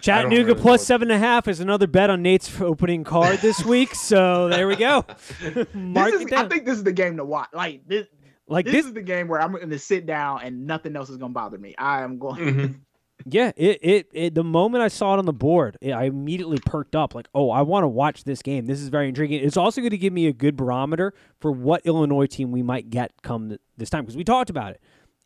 Chattanooga 0.02 0.48
really 0.48 0.62
plus 0.62 0.86
seven 0.86 1.10
and 1.10 1.22
a 1.22 1.26
half 1.26 1.48
is 1.48 1.60
another 1.60 1.88
bet 1.88 2.10
on 2.10 2.22
Nate's 2.22 2.60
opening 2.60 3.04
card 3.04 3.40
this 3.40 3.64
week. 3.66 3.96
So 3.96 4.50
there 4.50 4.68
we 4.68 4.76
go. 4.76 5.06
Mark 5.74 6.14
is, 6.14 6.22
it 6.22 6.30
down. 6.30 6.46
I 6.46 6.50
think 6.50 6.66
this 6.66 6.78
is 6.78 6.84
the 6.84 6.92
game 6.92 7.18
to 7.18 7.26
watch. 7.26 7.50
Like 7.54 7.88
this, 7.88 8.08
like 8.48 8.66
this, 8.66 8.74
this, 8.74 8.86
is 8.88 8.94
the 8.94 9.02
game 9.02 9.28
where 9.28 9.42
I'm 9.42 9.52
going 9.52 9.70
to 9.70 9.80
sit 9.80 10.06
down 10.06 10.42
and 10.44 10.68
nothing 10.68 10.96
else 10.96 11.10
is 11.10 11.18
going 11.18 11.32
to 11.32 11.34
bother 11.34 11.58
me. 11.58 11.76
I 11.78 12.04
am 12.04 12.20
going. 12.20 12.42
Mm-hmm. 12.42 12.74
Yeah, 13.28 13.54
it, 13.56 13.80
it, 13.82 14.10
it 14.12 14.36
the 14.36 14.44
moment 14.44 14.84
I 14.84 14.90
saw 14.90 15.16
it 15.16 15.20
on 15.20 15.26
the 15.26 15.34
board, 15.34 15.78
it, 15.82 15.92
I 15.92 16.04
immediately 16.04 16.60
perked 16.64 16.96
up 16.96 17.16
like, 17.16 17.28
"Oh, 17.34 17.50
I 17.50 17.62
want 17.62 17.84
to 17.84 17.88
watch 17.88 18.26
this 18.26 18.42
game. 18.44 18.66
This 18.66 18.82
is 18.82 18.90
very 18.90 19.08
intriguing." 19.08 19.44
It's 19.44 19.58
also 19.58 19.82
going 19.82 19.92
to 19.92 19.98
give 19.98 20.14
me 20.14 20.28
a 20.28 20.34
good 20.34 20.56
barometer 20.56 21.14
for 21.40 21.52
what 21.52 21.84
Illinois 21.86 22.28
team 22.28 22.52
we 22.52 22.62
might 22.62 22.90
get 22.90 23.14
come 23.24 23.58
this 23.78 23.90
time 23.90 24.04
because 24.04 24.18
we 24.18 24.26
talked 24.26 24.52
about 24.52 24.72
it. 24.74 24.82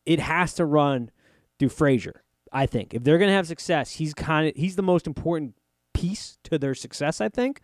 It 0.06 0.20
has 0.20 0.54
to 0.54 0.66
run 0.66 1.10
through 1.58 1.70
Frazier. 1.70 2.24
I 2.52 2.66
think 2.66 2.94
if 2.94 3.04
they're 3.04 3.18
going 3.18 3.30
to 3.30 3.36
have 3.36 3.48
success, 3.48 3.92
he's 3.92 4.14
kind 4.14 4.48
of 4.48 4.56
he's 4.56 4.76
the 4.76 4.84
most 4.84 5.08
important 5.08 5.56
piece 5.94 6.38
to 6.46 6.58
their 6.58 6.76
success. 6.76 7.22
I 7.22 7.30
think, 7.30 7.62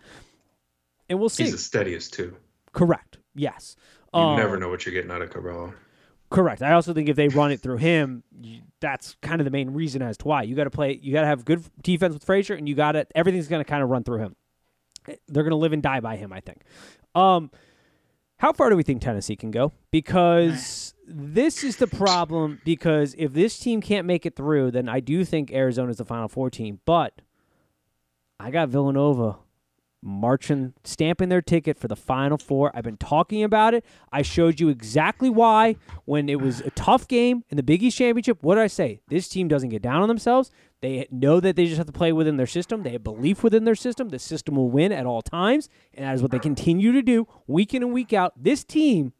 and 1.09 1.19
we'll 1.19 1.29
see. 1.29 1.43
He's 1.43 1.53
the 1.53 1.57
steadiest 1.57 2.13
too. 2.13 2.35
Correct. 2.73 3.17
Yes. 3.35 3.75
You 4.13 4.21
um, 4.21 4.37
never 4.37 4.57
know 4.57 4.69
what 4.69 4.85
you're 4.85 4.93
getting 4.93 5.11
out 5.11 5.21
of 5.21 5.29
Curbelo. 5.29 5.73
Correct. 6.29 6.61
I 6.61 6.73
also 6.73 6.93
think 6.93 7.07
if 7.07 7.15
they 7.15 7.27
run 7.27 7.51
it 7.51 7.59
through 7.59 7.77
him, 7.77 8.23
that's 8.79 9.15
kind 9.21 9.39
of 9.39 9.45
the 9.45 9.51
main 9.51 9.71
reason 9.71 10.01
as 10.01 10.17
to 10.17 10.27
why 10.27 10.43
you 10.43 10.55
got 10.55 10.63
to 10.65 10.69
play. 10.69 10.99
You 11.01 11.13
got 11.13 11.21
to 11.21 11.27
have 11.27 11.45
good 11.45 11.63
defense 11.81 12.13
with 12.13 12.23
Frazier, 12.23 12.55
and 12.55 12.67
you 12.67 12.75
got 12.75 12.93
to 12.93 13.07
everything's 13.15 13.47
going 13.47 13.63
to 13.63 13.69
kind 13.69 13.83
of 13.83 13.89
run 13.89 14.03
through 14.03 14.19
him. 14.19 14.35
They're 15.27 15.43
going 15.43 15.51
to 15.51 15.57
live 15.57 15.73
and 15.73 15.83
die 15.83 15.99
by 15.99 16.17
him. 16.17 16.33
I 16.33 16.39
think. 16.39 16.63
Um, 17.13 17.51
how 18.45 18.53
far 18.53 18.69
do 18.69 18.75
we 18.75 18.83
think 18.83 19.01
Tennessee 19.01 19.35
can 19.35 19.49
go? 19.49 19.71
Because 19.89 20.93
this 21.07 21.63
is 21.63 21.77
the 21.77 21.87
problem. 21.87 22.61
Because 22.63 23.15
if 23.17 23.33
this 23.33 23.57
team 23.57 23.81
can't 23.81 24.05
make 24.05 24.23
it 24.23 24.35
through, 24.35 24.69
then 24.69 24.87
I 24.87 24.99
do 24.99 25.25
think 25.25 25.51
Arizona 25.51 25.89
is 25.89 25.97
the 25.97 26.05
Final 26.05 26.27
Four 26.27 26.51
team. 26.51 26.79
But 26.85 27.23
I 28.39 28.51
got 28.51 28.69
Villanova 28.69 29.37
marching, 30.03 30.73
stamping 30.83 31.29
their 31.29 31.41
ticket 31.41 31.75
for 31.79 31.87
the 31.87 31.95
Final 31.95 32.37
Four. 32.37 32.71
I've 32.75 32.83
been 32.83 32.97
talking 32.97 33.43
about 33.43 33.73
it. 33.73 33.83
I 34.11 34.21
showed 34.21 34.59
you 34.59 34.69
exactly 34.69 35.31
why 35.31 35.77
when 36.05 36.29
it 36.29 36.39
was 36.39 36.61
a 36.61 36.69
tough 36.69 37.07
game 37.07 37.43
in 37.49 37.57
the 37.57 37.63
Big 37.63 37.81
East 37.81 37.97
Championship. 37.97 38.37
What 38.43 38.55
did 38.55 38.61
I 38.61 38.67
say? 38.67 38.99
This 39.07 39.27
team 39.27 39.47
doesn't 39.47 39.69
get 39.69 39.81
down 39.81 40.03
on 40.03 40.07
themselves. 40.07 40.51
They 40.81 41.07
know 41.09 41.39
that 41.39 41.55
they 41.55 41.65
just 41.65 41.77
have 41.77 41.87
to 41.87 41.93
play 41.93 42.11
within 42.11 42.37
their 42.37 42.45
system. 42.45 42.83
They 42.83 42.91
have 42.91 43.03
belief 43.03 43.43
within 43.43 43.63
their 43.63 43.75
system. 43.75 44.09
The 44.09 44.19
system 44.19 44.55
will 44.55 44.69
win 44.69 44.91
at 44.91 45.05
all 45.05 45.21
times, 45.21 45.69
and 45.93 46.05
that 46.05 46.13
is 46.15 46.21
what 46.21 46.31
they 46.31 46.39
continue 46.39 46.91
to 46.91 47.01
do 47.01 47.27
week 47.47 47.73
in 47.73 47.81
and 47.81 47.93
week 47.93 48.13
out. 48.13 48.33
This 48.35 48.63
team 48.63 49.13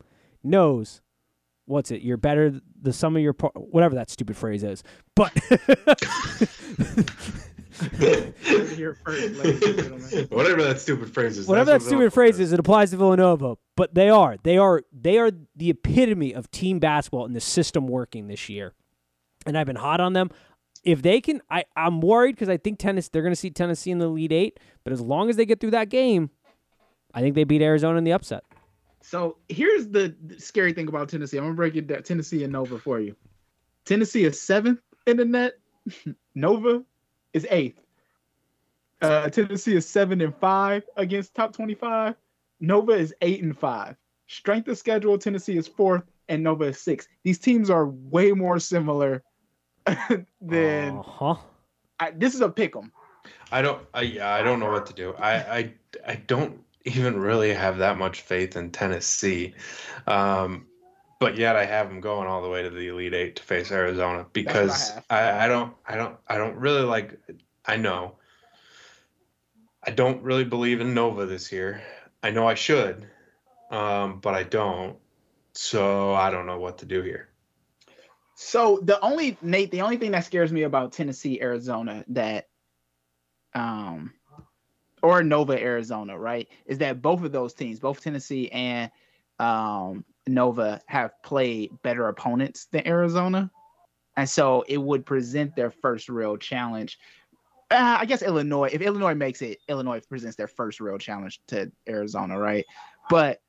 knows 0.44 1.02
what's 1.66 1.92
it? 1.92 2.02
You're 2.02 2.18
better 2.18 2.62
the 2.82 2.94
sum 2.94 3.16
of 3.16 3.22
your 3.22 3.34
part, 3.34 3.54
whatever 3.56 3.96
that 3.96 4.10
stupid 4.10 4.38
phrase 4.38 4.64
is. 4.64 4.84
But 5.16 5.32
Whatever 10.30 10.64
that 10.64 10.78
stupid 10.80 11.14
phrase 11.14 11.38
is. 11.38 11.48
Whatever 11.48 11.72
that 11.72 11.82
stupid 11.82 12.14
phrase 12.14 12.40
is, 12.40 12.54
it 12.54 12.60
applies 12.60 12.92
to 12.92 12.98
Villanova. 12.98 13.56
But 13.76 13.94
they 13.94 14.10
are, 14.10 14.38
they 14.44 14.58
are, 14.58 14.84
they 14.94 15.18
are 15.18 15.32
the 15.56 15.72
epitome 15.72 16.34
of 16.34 16.50
team 16.52 16.80
basketball 16.80 17.26
and 17.26 17.36
the 17.36 17.42
system 17.42 17.88
working 17.88 18.28
this 18.28 18.48
year. 18.48 18.74
And 19.46 19.58
I've 19.58 19.68
been 19.68 19.76
hot 19.76 20.00
on 20.00 20.14
them. 20.14 20.30
If 20.86 21.02
they 21.02 21.20
can, 21.20 21.42
I, 21.50 21.66
I'm 21.76 22.00
worried 22.00 22.36
because 22.36 22.48
I 22.48 22.58
think 22.58 22.80
Tennessee, 22.80 23.10
they're 23.12 23.24
going 23.24 23.34
to 23.34 23.40
see 23.40 23.50
Tennessee 23.50 23.92
in 23.92 23.98
the 23.98 24.06
Elite 24.06 24.32
Eight. 24.32 24.60
But 24.84 24.94
as 24.94 25.02
long 25.02 25.30
as 25.30 25.36
they 25.36 25.46
get 25.46 25.60
through 25.60 25.72
that 25.72 25.90
game, 25.90 26.30
I 27.14 27.22
think 27.22 27.34
they 27.34 27.44
beat 27.44 27.62
Arizona 27.62 27.98
in 27.98 28.04
the 28.04 28.14
upset. 28.14 28.44
So 29.02 29.38
here's 29.50 29.88
the 29.88 30.16
scary 30.38 30.74
thing 30.74 30.88
about 30.88 31.10
Tennessee. 31.10 31.38
I'm 31.38 31.44
gonna 31.44 31.56
break 31.56 31.76
it 31.76 31.88
down. 31.88 32.04
Tennessee 32.04 32.44
and 32.44 32.54
Nova 32.54 32.80
for 32.80 33.00
you. 33.00 33.16
Tennessee 33.86 34.26
is 34.26 34.42
seventh 34.42 34.80
in 35.06 35.18
the 35.18 35.26
net. 35.26 35.54
Nova 36.36 36.84
is 37.34 37.46
eighth. 37.50 37.82
Uh, 39.02 39.30
Tennessee 39.30 39.76
is 39.76 39.88
seven 39.88 40.22
and 40.22 40.36
five 40.36 40.84
against 40.98 41.36
top 41.36 41.54
25. 41.54 42.16
Nova 42.60 42.94
is 42.94 43.14
eight 43.22 43.44
and 43.44 43.58
five. 43.58 43.96
Strength 44.28 44.70
of 44.70 44.78
schedule, 44.78 45.18
Tennessee 45.18 45.58
is 45.58 45.68
fourth, 45.68 46.04
and 46.30 46.42
Nova 46.42 46.66
is 46.66 46.80
sixth. 46.80 47.08
These 47.24 47.40
teams 47.40 47.70
are 47.70 47.88
way 47.88 48.32
more 48.32 48.58
similar 48.60 49.22
than. 50.42 50.98
Uh-huh. 50.98 51.36
I, 52.00 52.12
this 52.12 52.36
is 52.36 52.42
a 52.42 52.50
pick 52.50 52.76
'em. 52.76 52.92
I 53.52 53.62
don't. 53.62 53.82
I 53.94 54.02
yeah. 54.02 54.34
I 54.34 54.42
don't 54.42 54.60
know 54.60 54.72
what 54.72 54.86
to 54.88 54.94
do. 54.94 55.14
I 55.18 55.34
I 55.58 55.74
I 56.08 56.16
don't 56.16 56.62
even 56.86 57.20
really 57.20 57.54
have 57.54 57.80
that 57.80 57.98
much 57.98 58.22
faith 58.22 58.56
in 58.56 58.72
Tennessee. 58.72 59.54
Um, 60.08 60.68
but 61.20 61.38
yet 61.38 61.56
I 61.56 61.66
have 61.66 61.88
them 61.90 62.02
going 62.02 62.28
all 62.28 62.42
the 62.42 62.50
way 62.50 62.62
to 62.62 62.70
the 62.70 62.88
Elite 62.90 63.14
Eight 63.14 63.36
to 63.38 63.44
face 63.44 63.72
Arizona 63.72 64.26
because 64.34 64.92
I, 65.10 65.22
I, 65.22 65.46
I, 65.46 65.48
don't 65.48 65.74
I 65.88 65.96
don't 65.96 66.18
I 66.28 66.38
don't 66.38 66.56
really 66.58 66.84
like 66.84 67.18
I 67.66 67.78
know 67.78 68.16
I 69.86 69.92
don't 69.92 70.22
really 70.24 70.44
believe 70.44 70.82
in 70.82 70.94
Nova 70.94 71.26
this 71.26 71.52
year. 71.52 71.82
I 72.24 72.32
know 72.32 72.48
I 72.48 72.56
should, 72.56 73.08
um, 73.70 74.20
but 74.20 74.34
I 74.34 74.44
don't. 74.44 74.98
So 75.54 76.14
I 76.14 76.32
don't 76.32 76.48
know 76.48 76.60
what 76.60 76.80
to 76.80 76.86
do 76.86 77.02
here. 77.02 77.30
So 78.36 78.80
the 78.84 79.00
only 79.00 79.38
Nate, 79.42 79.72
the 79.72 79.82
only 79.82 79.98
thing 79.98 80.12
that 80.12 80.26
scares 80.26 80.52
me 80.52 80.64
about 80.64 80.92
Tennessee, 80.92 81.42
Arizona, 81.42 82.04
that 82.10 82.48
um 83.54 84.14
or 85.02 85.24
Nova, 85.24 85.60
Arizona, 85.60 86.18
right, 86.18 86.48
is 86.66 86.80
that 86.80 87.02
both 87.02 87.24
of 87.24 87.32
those 87.32 87.54
teams, 87.54 87.80
both 87.80 88.02
Tennessee 88.02 88.52
and 88.52 88.92
um 89.40 90.04
Nova, 90.28 90.82
have 90.88 91.12
played 91.24 91.72
better 91.82 92.10
opponents 92.10 92.68
than 92.72 92.86
Arizona, 92.88 93.50
and 94.18 94.30
so 94.30 94.66
it 94.68 94.78
would 94.78 95.06
present 95.06 95.56
their 95.56 95.72
first 95.72 96.10
real 96.10 96.36
challenge. 96.36 97.00
Uh, 97.72 97.98
I 98.00 98.06
guess 98.06 98.22
Illinois, 98.22 98.70
if 98.72 98.82
Illinois 98.82 99.16
makes 99.16 99.42
it, 99.42 99.60
Illinois 99.68 100.02
presents 100.08 100.36
their 100.36 100.48
first 100.48 100.80
real 100.80 100.98
challenge 100.98 101.42
to 101.48 101.72
Arizona, 101.88 102.38
right? 102.38 102.66
But 103.10 103.40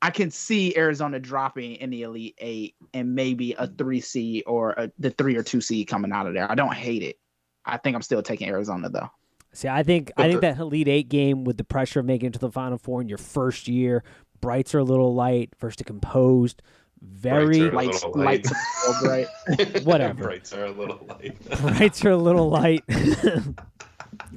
I 0.00 0.10
can 0.10 0.30
see 0.30 0.76
Arizona 0.76 1.18
dropping 1.18 1.76
in 1.76 1.90
the 1.90 2.02
Elite 2.02 2.36
Eight 2.38 2.76
and 2.94 3.14
maybe 3.14 3.54
a 3.58 3.66
three 3.66 4.00
seed 4.00 4.44
or 4.46 4.70
a, 4.72 4.90
the 4.98 5.10
three 5.10 5.36
or 5.36 5.42
two 5.42 5.60
seed 5.60 5.88
coming 5.88 6.12
out 6.12 6.26
of 6.26 6.34
there. 6.34 6.50
I 6.50 6.54
don't 6.54 6.74
hate 6.74 7.02
it. 7.02 7.18
I 7.64 7.76
think 7.78 7.96
I'm 7.96 8.02
still 8.02 8.22
taking 8.22 8.48
Arizona 8.48 8.88
though. 8.88 9.10
See, 9.52 9.68
I 9.68 9.82
think 9.82 10.12
I 10.16 10.28
think 10.28 10.42
that 10.42 10.58
Elite 10.58 10.88
Eight 10.88 11.08
game 11.08 11.44
with 11.44 11.56
the 11.56 11.64
pressure 11.64 12.00
of 12.00 12.06
making 12.06 12.28
it 12.28 12.32
to 12.34 12.38
the 12.38 12.50
Final 12.50 12.78
Four 12.78 13.00
in 13.00 13.08
your 13.08 13.18
first 13.18 13.66
year, 13.66 14.04
brights 14.40 14.74
are 14.74 14.78
a 14.78 14.84
little 14.84 15.14
light 15.14 15.52
versus 15.58 15.82
composed. 15.84 16.62
Very 17.00 17.70
brights 17.70 18.04
are 18.04 18.08
a 18.08 18.12
light. 18.12 18.46
lights, 18.46 19.02
right? 19.02 19.84
Whatever. 19.84 20.24
brights 20.24 20.52
are 20.52 20.66
a 20.66 20.70
little 20.70 21.04
light. 21.08 21.50
brights 21.60 22.04
are 22.04 22.10
a 22.10 22.16
little 22.16 22.48
light. 22.48 22.84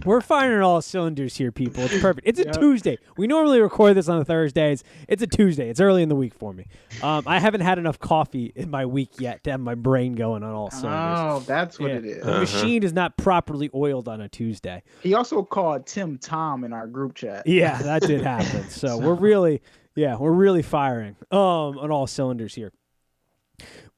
We're 0.06 0.22
firing 0.22 0.62
all 0.62 0.82
cylinders 0.82 1.38
here, 1.38 1.52
people. 1.52 1.84
It's 1.86 2.00
perfect. 2.02 2.28
It's 2.28 2.40
a 2.40 2.46
Yep. 2.46 2.60
Tuesday. 2.60 2.98
We 3.18 3.28
normally 3.28 3.60
record 3.62 3.96
this 3.96 4.08
on 4.10 4.24
Thursdays. 4.26 4.84
It's 5.08 5.22
a 5.22 5.28
Tuesday. 5.28 5.70
It's 5.70 5.80
early 5.80 6.04
in 6.04 6.10
the 6.10 6.16
week 6.16 6.34
for 6.34 6.54
me. 6.54 6.66
Um, 7.04 7.24
I 7.26 7.40
haven't 7.40 7.62
had 7.62 7.78
enough 7.78 8.00
coffee 8.00 8.52
in 8.56 8.70
my 8.70 8.86
week 8.86 9.20
yet 9.20 9.44
to 9.46 9.52
have 9.52 9.60
my 9.60 9.76
brain 9.76 10.14
going 10.14 10.44
on 10.44 10.54
all 10.54 10.72
cylinders. 10.72 11.18
oh, 11.20 11.40
that's 11.48 11.80
what 11.80 11.92
Yeah. 11.92 11.98
it 11.98 12.06
is. 12.06 12.24
The 12.24 12.30
Uh-huh. 12.32 12.40
machine 12.42 12.84
is 12.84 12.94
not 12.94 13.18
properly 13.18 13.70
oiled 13.74 14.08
on 14.08 14.22
a 14.22 14.30
Tuesday. 14.30 14.84
He 15.02 15.14
also 15.14 15.44
called 15.44 15.86
Tim 15.86 16.18
Tom 16.18 16.64
in 16.64 16.74
our 16.74 16.88
group 16.88 17.16
chat. 17.16 17.48
Yeah, 17.48 17.78
that 17.82 18.02
did 18.02 18.22
happen. 18.22 18.66
So 18.70 18.98
we're 18.98 19.14
really, 19.16 19.62
yeah, 19.96 20.18
we're 20.18 20.32
really 20.32 20.62
firing 20.64 21.16
um 21.32 21.78
on 21.78 21.92
all 21.92 22.08
cylinders 22.08 22.56
here. 22.56 22.72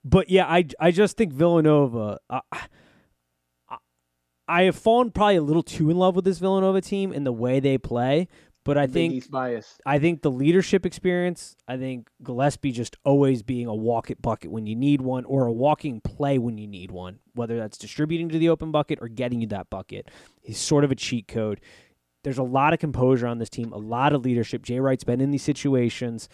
But 0.05 0.29
yeah, 0.29 0.45
I 0.47 0.65
I 0.79 0.91
just 0.91 1.15
think 1.17 1.31
Villanova. 1.33 2.19
Uh, 2.29 2.41
I, 4.47 4.63
have 4.63 4.75
fallen 4.75 5.11
probably 5.11 5.37
a 5.37 5.41
little 5.41 5.63
too 5.63 5.89
in 5.89 5.97
love 5.97 6.15
with 6.15 6.25
this 6.25 6.39
Villanova 6.39 6.81
team 6.81 7.11
and 7.11 7.25
the 7.25 7.31
way 7.31 7.59
they 7.59 7.77
play. 7.77 8.27
But 8.65 8.77
I 8.77 8.87
think. 8.87 9.13
I 9.85 9.99
think 9.99 10.21
the 10.21 10.31
leadership 10.31 10.85
experience, 10.85 11.55
I 11.67 11.77
think 11.77 12.09
Gillespie 12.23 12.71
just 12.71 12.95
always 13.03 13.43
being 13.43 13.67
a 13.67 13.75
walk 13.75 14.09
it 14.09 14.21
bucket 14.21 14.51
when 14.51 14.65
you 14.65 14.75
need 14.75 15.01
one 15.01 15.25
or 15.25 15.45
a 15.45 15.51
walking 15.51 15.99
play 15.99 16.37
when 16.37 16.57
you 16.57 16.67
need 16.67 16.89
one, 16.89 17.19
whether 17.33 17.57
that's 17.57 17.77
distributing 17.77 18.29
to 18.29 18.39
the 18.39 18.49
open 18.49 18.71
bucket 18.71 18.99
or 19.01 19.09
getting 19.09 19.41
you 19.41 19.47
that 19.47 19.69
bucket. 19.69 20.09
He's 20.41 20.59
sort 20.59 20.85
of 20.85 20.91
a 20.91 20.95
cheat 20.95 21.27
code. 21.27 21.59
There's 22.23 22.37
a 22.37 22.43
lot 22.43 22.71
of 22.71 22.79
composure 22.79 23.27
on 23.27 23.39
this 23.39 23.49
team, 23.49 23.73
a 23.73 23.77
lot 23.77 24.13
of 24.13 24.23
leadership. 24.23 24.63
Jay 24.63 24.79
Wright's 24.79 25.03
been 25.03 25.19
in 25.19 25.31
these 25.31 25.43
situations. 25.43 26.29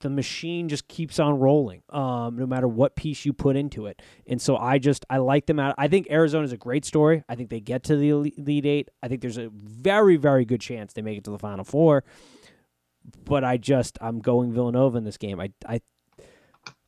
The 0.00 0.10
machine 0.10 0.68
just 0.68 0.88
keeps 0.88 1.18
on 1.18 1.38
rolling, 1.38 1.82
um, 1.90 2.36
no 2.36 2.46
matter 2.46 2.66
what 2.66 2.96
piece 2.96 3.24
you 3.26 3.32
put 3.32 3.54
into 3.56 3.86
it. 3.86 4.00
And 4.26 4.40
so 4.40 4.56
I 4.56 4.78
just 4.78 5.04
I 5.10 5.18
like 5.18 5.46
them 5.46 5.58
out. 5.60 5.74
I 5.78 5.88
think 5.88 6.08
arizona 6.10 6.44
is 6.44 6.52
a 6.52 6.56
great 6.56 6.84
story. 6.84 7.22
I 7.28 7.34
think 7.34 7.50
they 7.50 7.60
get 7.60 7.82
to 7.84 7.96
the 7.96 8.08
Elite 8.10 8.34
Elite 8.38 8.66
Eight. 8.66 8.88
I 9.02 9.08
think 9.08 9.20
there's 9.20 9.36
a 9.38 9.50
very 9.50 10.16
very 10.16 10.44
good 10.44 10.60
chance 10.60 10.92
they 10.94 11.02
make 11.02 11.18
it 11.18 11.24
to 11.24 11.30
the 11.30 11.38
Final 11.38 11.64
Four 11.64 12.04
but 13.24 13.42
I 13.44 13.56
just 13.56 13.96
I'm 14.00 14.20
going 14.20 14.52
Villanova 14.52 14.98
in 14.98 15.04
this 15.04 15.16
game. 15.16 15.40
I 15.40 15.50
I 15.66 15.80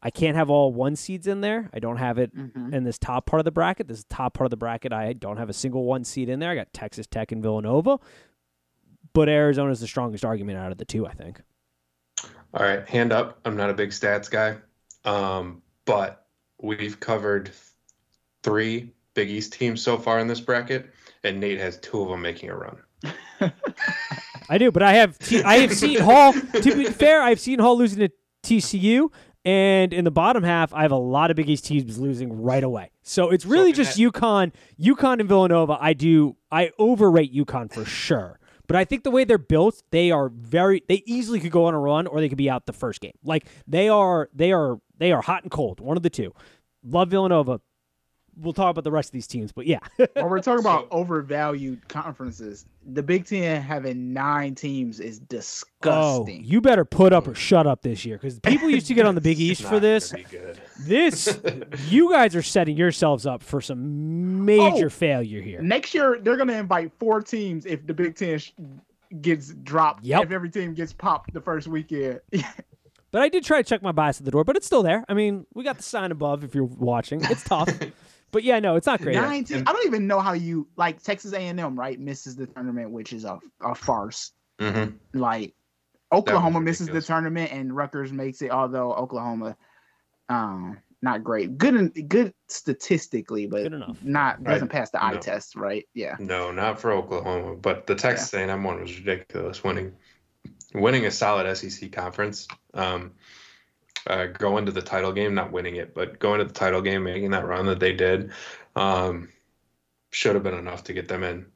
I 0.02 0.10
can't 0.10 0.36
have 0.36 0.50
all 0.50 0.72
one 0.72 0.96
seeds 0.96 1.26
in 1.26 1.40
there. 1.42 1.70
I 1.72 1.78
don't 1.78 1.96
have 1.98 2.18
it 2.18 2.34
Mhm. 2.36 2.72
in 2.74 2.84
this 2.84 2.98
top 2.98 3.24
part 3.26 3.40
of 3.40 3.44
the 3.44 3.50
bracket. 3.52 3.88
This 3.88 4.04
top 4.08 4.34
part 4.34 4.46
of 4.46 4.50
the 4.50 4.56
bracket, 4.56 4.92
I 4.92 5.12
don't 5.12 5.36
have 5.38 5.48
a 5.48 5.52
single 5.54 5.84
one 5.84 6.04
seed 6.04 6.28
in 6.28 6.38
there. 6.40 6.50
I 6.50 6.54
got 6.54 6.72
Texas 6.72 7.06
Tech 7.06 7.30
and 7.32 7.42
Villanova, 7.42 7.98
but 9.12 9.28
Arizona 9.28 9.70
is 9.70 9.80
the 9.80 9.86
strongest 9.86 10.24
argument 10.24 10.58
out 10.58 10.72
of 10.72 10.78
the 10.78 10.84
two. 10.84 11.06
I 11.06 11.12
think. 11.12 11.40
All 12.54 12.64
right, 12.66 12.86
hand 12.88 13.12
up. 13.12 13.38
I'm 13.44 13.56
not 13.56 13.70
a 13.70 13.74
big 13.74 13.90
stats 13.90 14.30
guy, 14.30 14.56
um, 15.08 15.62
but 15.84 16.26
we've 16.60 17.00
covered 17.00 17.50
three 18.42 18.90
Big 19.14 19.30
East 19.30 19.52
teams 19.54 19.80
so 19.82 19.96
far 19.96 20.18
in 20.18 20.26
this 20.26 20.40
bracket, 20.40 20.90
and 21.24 21.40
Nate 21.40 21.58
has 21.58 21.78
two 21.78 22.02
of 22.02 22.08
them 22.08 22.20
making 22.22 22.50
a 22.50 22.56
run. 22.56 22.76
I 24.50 24.58
do, 24.58 24.70
but 24.70 24.82
I 24.82 24.92
have 24.94 25.18
T- 25.18 25.42
I 25.42 25.56
have 25.58 25.72
Seton 25.72 26.04
Hall. 26.04 26.32
To 26.32 26.74
be 26.76 26.84
fair, 26.86 27.22
I've 27.22 27.40
Seton 27.40 27.64
Hall 27.64 27.76
losing 27.76 28.00
to 28.00 28.10
TCU, 28.42 29.10
and 29.46 29.92
in 29.94 30.04
the 30.04 30.10
bottom 30.10 30.42
half, 30.42 30.74
I 30.74 30.82
have 30.82 30.92
a 30.92 30.96
lot 30.96 31.30
of 31.30 31.36
Big 31.36 31.48
East 31.48 31.64
teams 31.64 31.98
losing 31.98 32.42
right 32.42 32.62
away. 32.62 32.90
So 33.02 33.30
it's 33.30 33.46
really 33.46 33.72
So 33.72 33.76
just 33.82 33.96
that- 33.96 34.02
UConn, 34.12 34.52
UConn 34.78 35.20
and 35.20 35.28
Villanova. 35.28 35.78
I 35.80 35.94
do 35.94 36.36
I 36.50 36.70
overrate 36.78 37.34
UConn 37.34 37.72
for 37.72 37.84
sure, 37.86 38.38
but 38.72 38.78
I 38.78 38.86
think 38.86 39.02
the 39.02 39.10
way 39.10 39.24
they're 39.24 39.36
built, 39.36 39.82
they 39.90 40.10
are 40.10 40.30
very 40.30 40.82
they 40.88 41.02
easily 41.04 41.40
could 41.40 41.50
go 41.50 41.66
on 41.66 41.74
a 41.74 41.78
run 41.78 42.06
or 42.06 42.22
they 42.22 42.30
could 42.30 42.38
be 42.38 42.48
out 42.48 42.64
the 42.64 42.72
first 42.72 43.02
game. 43.02 43.12
Like 43.22 43.46
they 43.66 43.90
are 43.90 44.30
they 44.32 44.50
are 44.50 44.78
they 44.96 45.12
are 45.12 45.20
hot 45.20 45.42
and 45.42 45.52
cold, 45.52 45.78
one 45.78 45.98
of 45.98 46.02
the 46.02 46.08
two. 46.08 46.32
Love 46.82 47.10
Villanova. 47.10 47.60
We'll 48.40 48.54
talk 48.54 48.70
about 48.70 48.84
the 48.84 48.90
rest 48.90 49.10
of 49.10 49.12
these 49.12 49.26
teams, 49.26 49.52
but 49.52 49.66
yeah. 49.66 49.78
when 49.96 50.28
we're 50.30 50.40
talking 50.40 50.64
about 50.64 50.88
overvalued 50.90 51.86
conferences, 51.88 52.64
the 52.90 53.02
Big 53.02 53.26
Ten 53.26 53.60
having 53.60 54.12
nine 54.14 54.54
teams 54.54 55.00
is 55.00 55.18
Oh, 55.20 55.26
disgusting. 55.28 56.42
you 56.44 56.60
better 56.62 56.84
put 56.84 57.12
up 57.12 57.26
or 57.28 57.32
hmm. 57.32 57.34
shut 57.34 57.66
up 57.66 57.82
this 57.82 58.04
year 58.04 58.16
because 58.16 58.40
people 58.40 58.70
used 58.70 58.86
to 58.86 58.94
get 58.94 59.04
on 59.06 59.14
the 59.14 59.20
Big 59.20 59.38
East 59.40 59.62
for 59.62 59.78
this. 59.78 60.12
gonna 60.12 60.24
be 60.24 60.30
good. 60.30 60.60
This, 60.80 61.38
you 61.88 62.10
guys 62.10 62.34
are 62.34 62.42
setting 62.42 62.76
yourselves 62.76 63.26
up 63.26 63.42
for 63.42 63.60
some 63.60 64.44
major 64.46 64.86
Oh. 64.86 64.90
failure 64.90 65.42
here. 65.42 65.60
Next 65.60 65.92
year, 65.94 66.18
they're 66.22 66.36
going 66.36 66.48
to 66.48 66.56
invite 66.56 66.90
four 66.98 67.20
teams 67.20 67.66
if 67.66 67.86
the 67.86 67.92
Big 67.94 68.16
Ten 68.16 68.38
sh- 68.38 68.52
gets 69.20 69.52
dropped. 69.52 70.04
Yep. 70.04 70.24
If 70.24 70.30
every 70.32 70.48
team 70.50 70.72
gets 70.74 70.92
popped 70.94 71.34
the 71.34 71.40
first 71.40 71.68
weekend. 71.68 72.20
But 73.10 73.20
I 73.20 73.28
did 73.28 73.44
try 73.44 73.60
to 73.60 73.68
check 73.68 73.82
my 73.82 73.92
bias 73.92 74.18
at 74.20 74.24
the 74.24 74.30
door, 74.30 74.42
but 74.42 74.56
it's 74.56 74.64
still 74.64 74.82
there. 74.82 75.04
I 75.06 75.12
mean, 75.12 75.44
we 75.52 75.64
got 75.64 75.76
the 75.76 75.82
sign 75.82 76.10
above 76.12 76.44
if 76.44 76.54
you're 76.54 76.64
watching. 76.64 77.20
It's 77.24 77.44
tough. 77.44 77.68
But 78.32 78.42
yeah, 78.42 78.58
no, 78.58 78.76
it's 78.76 78.86
not 78.86 79.00
great. 79.00 79.14
Nine 79.14 79.44
teams. 79.44 79.62
I 79.66 79.72
don't 79.72 79.86
even 79.86 80.06
know 80.06 80.20
how 80.20 80.32
you 80.32 80.66
like 80.76 81.02
Texas 81.02 81.32
A&M, 81.32 81.78
right? 81.78 82.00
Misses 82.00 82.34
the 82.34 82.46
tournament, 82.46 82.90
which 82.90 83.12
is 83.12 83.24
a, 83.24 83.38
a 83.60 83.74
farce. 83.74 84.32
Mhm. 84.58 84.94
Like 85.12 85.54
Oklahoma 86.12 86.60
misses 86.60 86.88
the 86.88 87.00
tournament 87.00 87.52
and 87.52 87.74
Rutgers 87.74 88.12
makes 88.12 88.42
it, 88.42 88.50
although 88.50 88.92
Oklahoma, 88.94 89.56
um, 90.28 90.78
not 91.00 91.24
great. 91.24 91.58
Good, 91.58 91.74
in, 91.74 91.88
good 91.88 92.32
statistically, 92.48 93.46
but 93.46 93.64
Good 93.64 93.72
enough. 93.72 94.02
not 94.02 94.42
doesn't 94.44 94.68
pass 94.68 94.90
the 94.90 95.02
eye 95.02 95.14
no. 95.14 95.20
test, 95.20 95.56
right? 95.56 95.86
Yeah. 95.94 96.16
No, 96.18 96.52
not 96.52 96.80
for 96.80 96.92
Oklahoma, 96.92 97.56
but 97.56 97.86
the 97.86 97.94
Texas 97.94 98.32
A&M 98.32 98.62
one 98.62 98.80
was 98.80 98.96
ridiculous. 98.98 99.64
Winning, 99.64 99.92
winning 100.74 101.06
a 101.06 101.10
solid 101.10 101.54
SEC 101.56 101.90
conference, 101.90 102.46
um, 102.74 103.12
uh, 104.06 104.26
going 104.26 104.66
to 104.66 104.72
the 104.72 104.82
title 104.82 105.12
game, 105.12 105.34
not 105.34 105.52
winning 105.52 105.76
it, 105.76 105.94
but 105.94 106.18
going 106.18 106.38
to 106.38 106.44
the 106.44 106.52
title 106.52 106.80
game, 106.82 107.04
making 107.04 107.30
that 107.30 107.46
run 107.46 107.66
that 107.66 107.80
they 107.80 107.92
did, 107.92 108.30
um, 108.76 109.28
should 110.10 110.34
have 110.34 110.42
been 110.44 110.54
enough 110.54 110.84
to 110.84 110.92
get 110.92 111.08
them 111.08 111.22
in. 111.22 111.46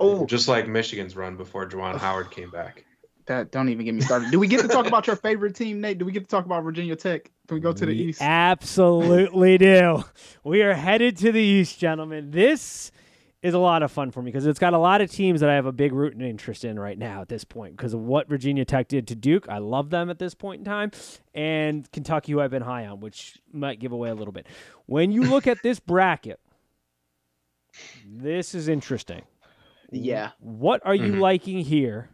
Oh, 0.00 0.26
Just 0.26 0.46
like 0.48 0.68
Michigan's 0.68 1.16
run 1.16 1.36
before 1.36 1.68
Juwan 1.68 1.98
Howard 1.98 2.30
came 2.30 2.50
back. 2.50 2.84
that 3.26 3.50
don't 3.50 3.68
even 3.68 3.84
get 3.84 3.94
me 3.94 4.00
started. 4.00 4.30
Do 4.30 4.38
we 4.38 4.46
get 4.46 4.60
to 4.62 4.68
talk 4.68 4.86
about 4.86 5.06
your 5.06 5.16
favorite 5.16 5.56
team, 5.56 5.80
Nate? 5.80 5.98
Do 5.98 6.04
we 6.04 6.12
get 6.12 6.20
to 6.20 6.28
talk 6.28 6.44
about 6.44 6.62
Virginia 6.62 6.94
Tech? 6.94 7.30
Can 7.48 7.56
we 7.56 7.60
go 7.60 7.72
to 7.72 7.84
the 7.84 7.92
We 7.92 8.04
East? 8.04 8.22
Absolutely 8.22 9.58
do. 9.58 10.04
We 10.44 10.62
are 10.62 10.74
headed 10.74 11.16
to 11.18 11.32
the 11.32 11.40
East, 11.40 11.78
gentlemen. 11.80 12.30
This 12.30 12.92
is 13.42 13.54
a 13.54 13.58
lot 13.58 13.82
of 13.84 13.92
fun 13.92 14.10
for 14.10 14.20
me 14.20 14.30
because 14.32 14.46
it's 14.46 14.58
got 14.58 14.74
a 14.74 14.78
lot 14.78 15.00
of 15.00 15.10
teams 15.10 15.40
that 15.40 15.48
I 15.48 15.54
have 15.54 15.66
a 15.66 15.72
big 15.72 15.92
root 15.92 16.12
and 16.12 16.22
interest 16.22 16.64
in 16.64 16.78
right 16.78 16.98
now 16.98 17.20
at 17.20 17.28
this 17.28 17.44
point 17.44 17.76
because 17.76 17.94
of 17.94 18.00
what 18.00 18.28
Virginia 18.28 18.64
Tech 18.64 18.88
did 18.88 19.06
to 19.08 19.14
Duke. 19.14 19.46
I 19.48 19.58
love 19.58 19.90
them 19.90 20.10
at 20.10 20.18
this 20.18 20.34
point 20.34 20.58
in 20.60 20.64
time. 20.64 20.90
And 21.34 21.90
Kentucky, 21.92 22.32
who 22.32 22.40
I've 22.40 22.50
been 22.50 22.62
high 22.62 22.86
on, 22.86 22.98
which 23.00 23.38
might 23.52 23.78
give 23.78 23.92
away 23.92 24.10
a 24.10 24.14
little 24.14 24.32
bit. 24.32 24.46
When 24.86 25.12
you 25.12 25.22
look 25.22 25.46
at 25.46 25.62
this 25.62 25.78
bracket, 25.78 26.40
this 28.06 28.54
is 28.54 28.68
interesting. 28.68 29.22
Yeah. 29.90 30.32
What 30.40 30.84
are 30.84 30.94
you 30.94 31.14
Mhm. 31.14 31.20
liking 31.20 31.60
here? 31.60 32.10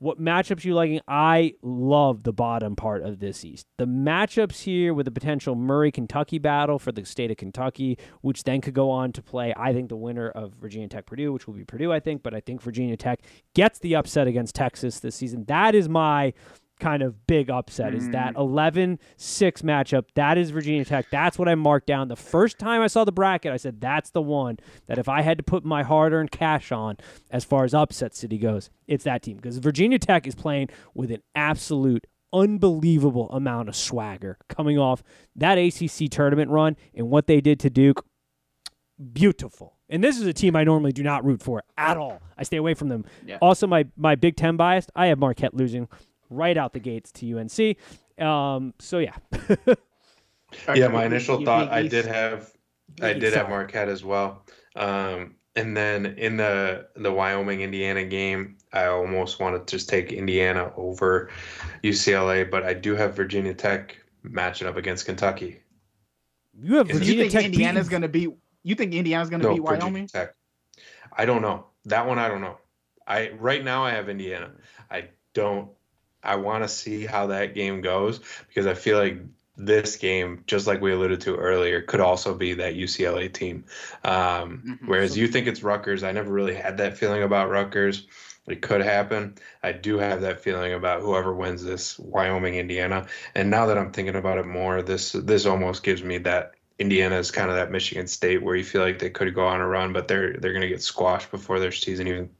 What 0.00 0.18
matchups 0.18 0.64
you 0.64 0.72
liking? 0.72 1.02
I 1.06 1.56
love 1.60 2.22
the 2.22 2.32
bottom 2.32 2.74
part 2.74 3.02
of 3.02 3.18
this 3.18 3.44
East. 3.44 3.66
The 3.76 3.84
matchups 3.84 4.62
here 4.62 4.94
with 4.94 5.04
the 5.04 5.10
potential 5.10 5.54
Murray 5.54 5.92
Kentucky 5.92 6.38
battle 6.38 6.78
for 6.78 6.90
the 6.90 7.04
state 7.04 7.30
of 7.30 7.36
Kentucky, 7.36 7.98
which 8.22 8.44
then 8.44 8.62
could 8.62 8.72
go 8.72 8.90
on 8.90 9.12
to 9.12 9.22
play. 9.22 9.52
I 9.54 9.74
think 9.74 9.90
the 9.90 9.96
winner 9.96 10.30
of 10.30 10.54
Virginia 10.54 10.88
Tech 10.88 11.04
Purdue, 11.04 11.34
which 11.34 11.46
will 11.46 11.52
be 11.52 11.66
Purdue, 11.66 11.92
I 11.92 12.00
think, 12.00 12.22
but 12.22 12.32
I 12.32 12.40
think 12.40 12.62
Virginia 12.62 12.96
Tech 12.96 13.20
gets 13.54 13.78
the 13.78 13.94
upset 13.94 14.26
against 14.26 14.54
Texas 14.54 15.00
this 15.00 15.16
season. 15.16 15.44
That 15.48 15.74
is 15.74 15.86
my 15.86 16.32
kind 16.80 17.02
of 17.02 17.26
big 17.26 17.50
upset 17.50 17.94
is 17.94 18.08
that 18.10 18.34
mm. 18.34 18.98
11-6 19.18 19.62
matchup. 19.62 20.06
That 20.14 20.38
is 20.38 20.50
Virginia 20.50 20.84
Tech. 20.84 21.06
That's 21.10 21.38
what 21.38 21.48
I 21.48 21.54
marked 21.54 21.86
down. 21.86 22.08
The 22.08 22.16
first 22.16 22.58
time 22.58 22.80
I 22.80 22.86
saw 22.86 23.04
the 23.04 23.12
bracket, 23.12 23.52
I 23.52 23.56
said 23.56 23.80
that's 23.80 24.10
the 24.10 24.22
one 24.22 24.58
that 24.86 24.98
if 24.98 25.08
I 25.08 25.22
had 25.22 25.38
to 25.38 25.44
put 25.44 25.64
my 25.64 25.82
hard-earned 25.82 26.30
cash 26.30 26.72
on 26.72 26.96
as 27.30 27.44
far 27.44 27.64
as 27.64 27.74
upset 27.74 28.14
city 28.14 28.38
goes, 28.38 28.70
it's 28.86 29.04
that 29.04 29.22
team 29.22 29.36
because 29.36 29.58
Virginia 29.58 29.98
Tech 29.98 30.26
is 30.26 30.34
playing 30.34 30.68
with 30.94 31.10
an 31.10 31.22
absolute 31.34 32.06
unbelievable 32.32 33.28
amount 33.30 33.68
of 33.68 33.76
swagger 33.76 34.38
coming 34.48 34.78
off 34.78 35.02
that 35.36 35.58
ACC 35.58 36.10
tournament 36.10 36.50
run 36.50 36.76
and 36.94 37.10
what 37.10 37.26
they 37.26 37.40
did 37.40 37.60
to 37.60 37.70
Duke. 37.70 38.04
Beautiful. 39.12 39.76
And 39.88 40.04
this 40.04 40.18
is 40.18 40.26
a 40.26 40.32
team 40.32 40.54
I 40.54 40.64
normally 40.64 40.92
do 40.92 41.02
not 41.02 41.24
root 41.24 41.42
for 41.42 41.62
at 41.76 41.96
all. 41.96 42.20
I 42.38 42.44
stay 42.44 42.58
away 42.58 42.74
from 42.74 42.88
them. 42.88 43.04
Yeah. 43.26 43.38
Also, 43.40 43.66
my, 43.66 43.86
my 43.96 44.14
Big 44.14 44.36
Ten 44.36 44.56
biased, 44.56 44.90
I 44.94 45.06
have 45.06 45.18
Marquette 45.18 45.54
losing 45.54 45.88
right 46.30 46.56
out 46.56 46.72
the 46.72 46.78
gates 46.80 47.12
to 47.12 47.38
UNC. 47.38 47.76
Um, 48.24 48.72
so, 48.78 48.98
yeah. 48.98 49.14
Yeah, 50.74 50.88
my 50.88 51.04
initial 51.04 51.38
You 51.40 51.46
thought 51.46 51.70
think 51.70 51.72
I 51.72 51.86
did 51.88 52.06
have 52.06 52.50
I 53.00 53.12
He's 53.12 53.20
did 53.22 53.34
have. 53.34 53.48
Marquette 53.48 53.88
as 53.88 54.04
well. 54.04 54.44
Um, 54.74 55.36
and 55.54 55.76
then 55.76 56.06
in 56.06 56.36
the 56.36 56.88
the 56.96 57.12
Wyoming 57.12 57.60
Indiana 57.60 58.04
game, 58.04 58.56
I 58.72 58.86
almost 58.86 59.38
wanted 59.40 59.66
to 59.68 59.76
just 59.76 59.88
take 59.88 60.12
Indiana 60.12 60.72
over 60.76 61.30
UCLA, 61.84 62.50
but 62.50 62.64
I 62.64 62.74
do 62.74 62.96
have 62.96 63.14
Virginia 63.14 63.54
Tech 63.54 63.96
matching 64.24 64.66
up 64.66 64.76
against 64.76 65.06
Kentucky. 65.06 65.60
You 66.60 66.76
have 66.76 66.90
Is 66.90 67.00
it- 67.00 67.06
You 67.06 67.20
think 67.20 67.32
Tech 67.32 67.44
Indiana's 67.44 67.88
gonna 67.88 68.08
be 68.08 68.28
You 68.64 68.74
think 68.74 68.92
Indiana's 68.92 69.30
gonna 69.30 69.44
No, 69.44 69.54
beat 69.54 69.62
Virginia 69.62 69.84
Wyoming? 69.84 70.06
Tech. 70.08 70.34
I 71.16 71.26
don't 71.26 71.42
know. 71.42 71.66
That 71.84 72.06
one 72.08 72.18
I 72.18 72.26
don't 72.28 72.40
know. 72.40 72.58
I 73.06 73.30
right 73.38 73.64
now 73.64 73.84
I 73.84 73.92
have 73.92 74.08
Indiana. 74.08 74.50
I 74.90 75.10
don't 75.32 75.70
I 76.22 76.36
want 76.36 76.64
to 76.64 76.68
see 76.68 77.06
how 77.06 77.28
that 77.28 77.54
game 77.54 77.80
goes 77.80 78.20
because 78.48 78.66
I 78.66 78.74
feel 78.74 78.98
like 78.98 79.18
this 79.56 79.96
game, 79.96 80.42
just 80.46 80.66
like 80.66 80.80
we 80.80 80.92
alluded 80.92 81.20
to 81.22 81.36
earlier, 81.36 81.82
could 81.82 82.00
also 82.00 82.34
be 82.34 82.54
that 82.54 82.74
UCLA 82.74 83.28
team. 83.28 83.64
Um, 84.04 84.62
Mhm. 84.66 84.78
Whereas 84.88 85.16
you 85.16 85.28
think 85.28 85.46
it's 85.46 85.62
Rutgers, 85.62 86.02
I 86.02 86.12
never 86.12 86.30
really 86.32 86.54
had 86.54 86.78
that 86.78 86.96
feeling 86.96 87.22
about 87.22 87.50
Rutgers. 87.50 88.06
It 88.46 88.62
could 88.62 88.80
happen. 88.80 89.36
I 89.62 89.72
do 89.72 89.98
have 89.98 90.22
that 90.22 90.40
feeling 90.40 90.72
about 90.72 91.02
whoever 91.02 91.34
wins 91.34 91.62
this 91.62 91.98
Wyoming 91.98 92.54
Indiana. 92.56 93.06
And 93.34 93.50
now 93.50 93.66
that 93.66 93.78
I'm 93.78 93.92
thinking 93.92 94.16
about 94.16 94.38
it 94.38 94.46
more, 94.46 94.82
this 94.82 95.12
this 95.12 95.46
almost 95.46 95.82
gives 95.82 96.02
me 96.02 96.18
that 96.18 96.54
Indiana 96.78 97.16
is 97.18 97.30
kind 97.30 97.50
of 97.50 97.56
that 97.56 97.70
Michigan 97.70 98.06
State 98.06 98.42
where 98.42 98.56
you 98.56 98.64
feel 98.64 98.82
like 98.82 98.98
they 98.98 99.10
could 99.10 99.34
go 99.34 99.46
on 99.46 99.60
a 99.60 99.68
run, 99.68 99.92
but 99.92 100.08
they're 100.08 100.32
they're 100.38 100.52
going 100.52 100.62
to 100.62 100.68
get 100.68 100.82
squashed 100.82 101.30
before 101.30 101.60
their 101.60 101.72
season 101.72 102.06
even 102.08 102.30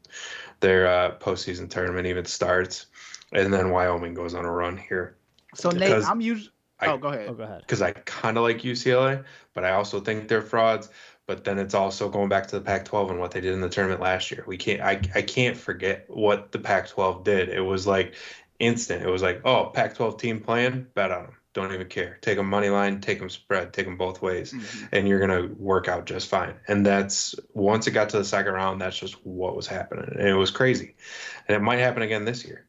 their 0.60 0.86
uh, 0.86 1.16
postseason 1.18 1.70
tournament 1.70 2.06
even 2.06 2.24
starts, 2.24 2.86
and 3.32 3.52
then 3.52 3.70
Wyoming 3.70 4.14
goes 4.14 4.34
on 4.34 4.44
a 4.44 4.50
run 4.50 4.76
here. 4.76 5.16
So 5.54 5.70
Nate, 5.70 6.04
I'm 6.04 6.20
usually. 6.20 6.52
Oh, 6.82 6.96
go 6.96 7.08
ahead. 7.08 7.28
Oh, 7.28 7.34
go 7.34 7.42
ahead. 7.42 7.60
because 7.60 7.82
I 7.82 7.92
kind 7.92 8.38
of 8.38 8.42
like 8.42 8.62
UCLA, 8.62 9.22
but 9.52 9.64
I 9.64 9.72
also 9.72 10.00
think 10.00 10.28
they're 10.28 10.40
frauds. 10.42 10.88
But 11.26 11.44
then 11.44 11.58
it's 11.58 11.74
also 11.74 12.08
going 12.08 12.28
back 12.28 12.48
to 12.48 12.58
the 12.58 12.64
Pac-12 12.64 13.10
and 13.10 13.20
what 13.20 13.30
they 13.30 13.40
did 13.40 13.52
in 13.52 13.60
the 13.60 13.68
tournament 13.68 14.00
last 14.00 14.32
year. 14.32 14.42
We 14.48 14.56
can't, 14.56 14.80
I, 14.80 15.00
I 15.14 15.22
can't 15.22 15.56
forget 15.56 16.06
what 16.08 16.50
the 16.50 16.58
Pac-12 16.58 17.22
did. 17.22 17.50
It 17.50 17.60
was 17.60 17.86
like 17.86 18.14
instant. 18.58 19.02
It 19.02 19.08
was 19.08 19.22
like, 19.22 19.42
oh, 19.44 19.66
Pac-12 19.66 20.18
team 20.18 20.40
playing, 20.40 20.86
bet 20.94 21.12
on 21.12 21.24
them. 21.24 21.36
Don't 21.52 21.72
even 21.72 21.86
care. 21.88 22.18
Take 22.22 22.36
them 22.36 22.48
money 22.48 22.68
line, 22.68 23.00
take 23.00 23.20
them 23.20 23.28
spread, 23.30 23.72
take 23.72 23.84
them 23.84 23.96
both 23.96 24.22
ways, 24.22 24.52
Mhm. 24.52 24.88
and 24.92 25.08
you're 25.08 25.20
gonna 25.20 25.48
work 25.58 25.86
out 25.88 26.04
just 26.06 26.28
fine. 26.28 26.54
And 26.66 26.86
that's 26.86 27.34
once 27.54 27.86
it 27.86 27.90
got 27.92 28.08
to 28.10 28.18
the 28.18 28.24
second 28.24 28.52
round, 28.54 28.80
that's 28.80 28.98
just 28.98 29.14
what 29.26 29.54
was 29.54 29.66
happening, 29.66 30.08
and 30.16 30.28
it 30.28 30.34
was 30.34 30.50
crazy. 30.50 30.94
And 31.48 31.56
it 31.56 31.60
might 31.60 31.78
happen 31.80 32.02
again 32.02 32.24
this 32.24 32.44
year. 32.44 32.66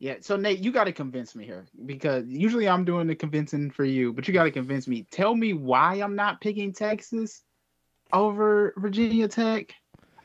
Yeah. 0.00 0.14
So 0.20 0.36
Nate, 0.36 0.60
you 0.60 0.72
got 0.72 0.84
to 0.84 0.92
convince 0.92 1.36
me 1.36 1.44
here 1.44 1.66
because 1.84 2.26
usually 2.26 2.68
I'm 2.68 2.84
doing 2.84 3.06
the 3.06 3.14
convincing 3.14 3.70
for 3.70 3.84
you, 3.84 4.12
but 4.12 4.26
you 4.26 4.34
got 4.34 4.44
to 4.44 4.50
convince 4.50 4.88
me. 4.88 5.06
Tell 5.10 5.34
me 5.34 5.52
why 5.52 5.96
I'm 5.96 6.16
not 6.16 6.40
picking 6.40 6.72
Texas 6.72 7.42
over 8.12 8.72
Virginia 8.78 9.28
Tech. 9.28 9.74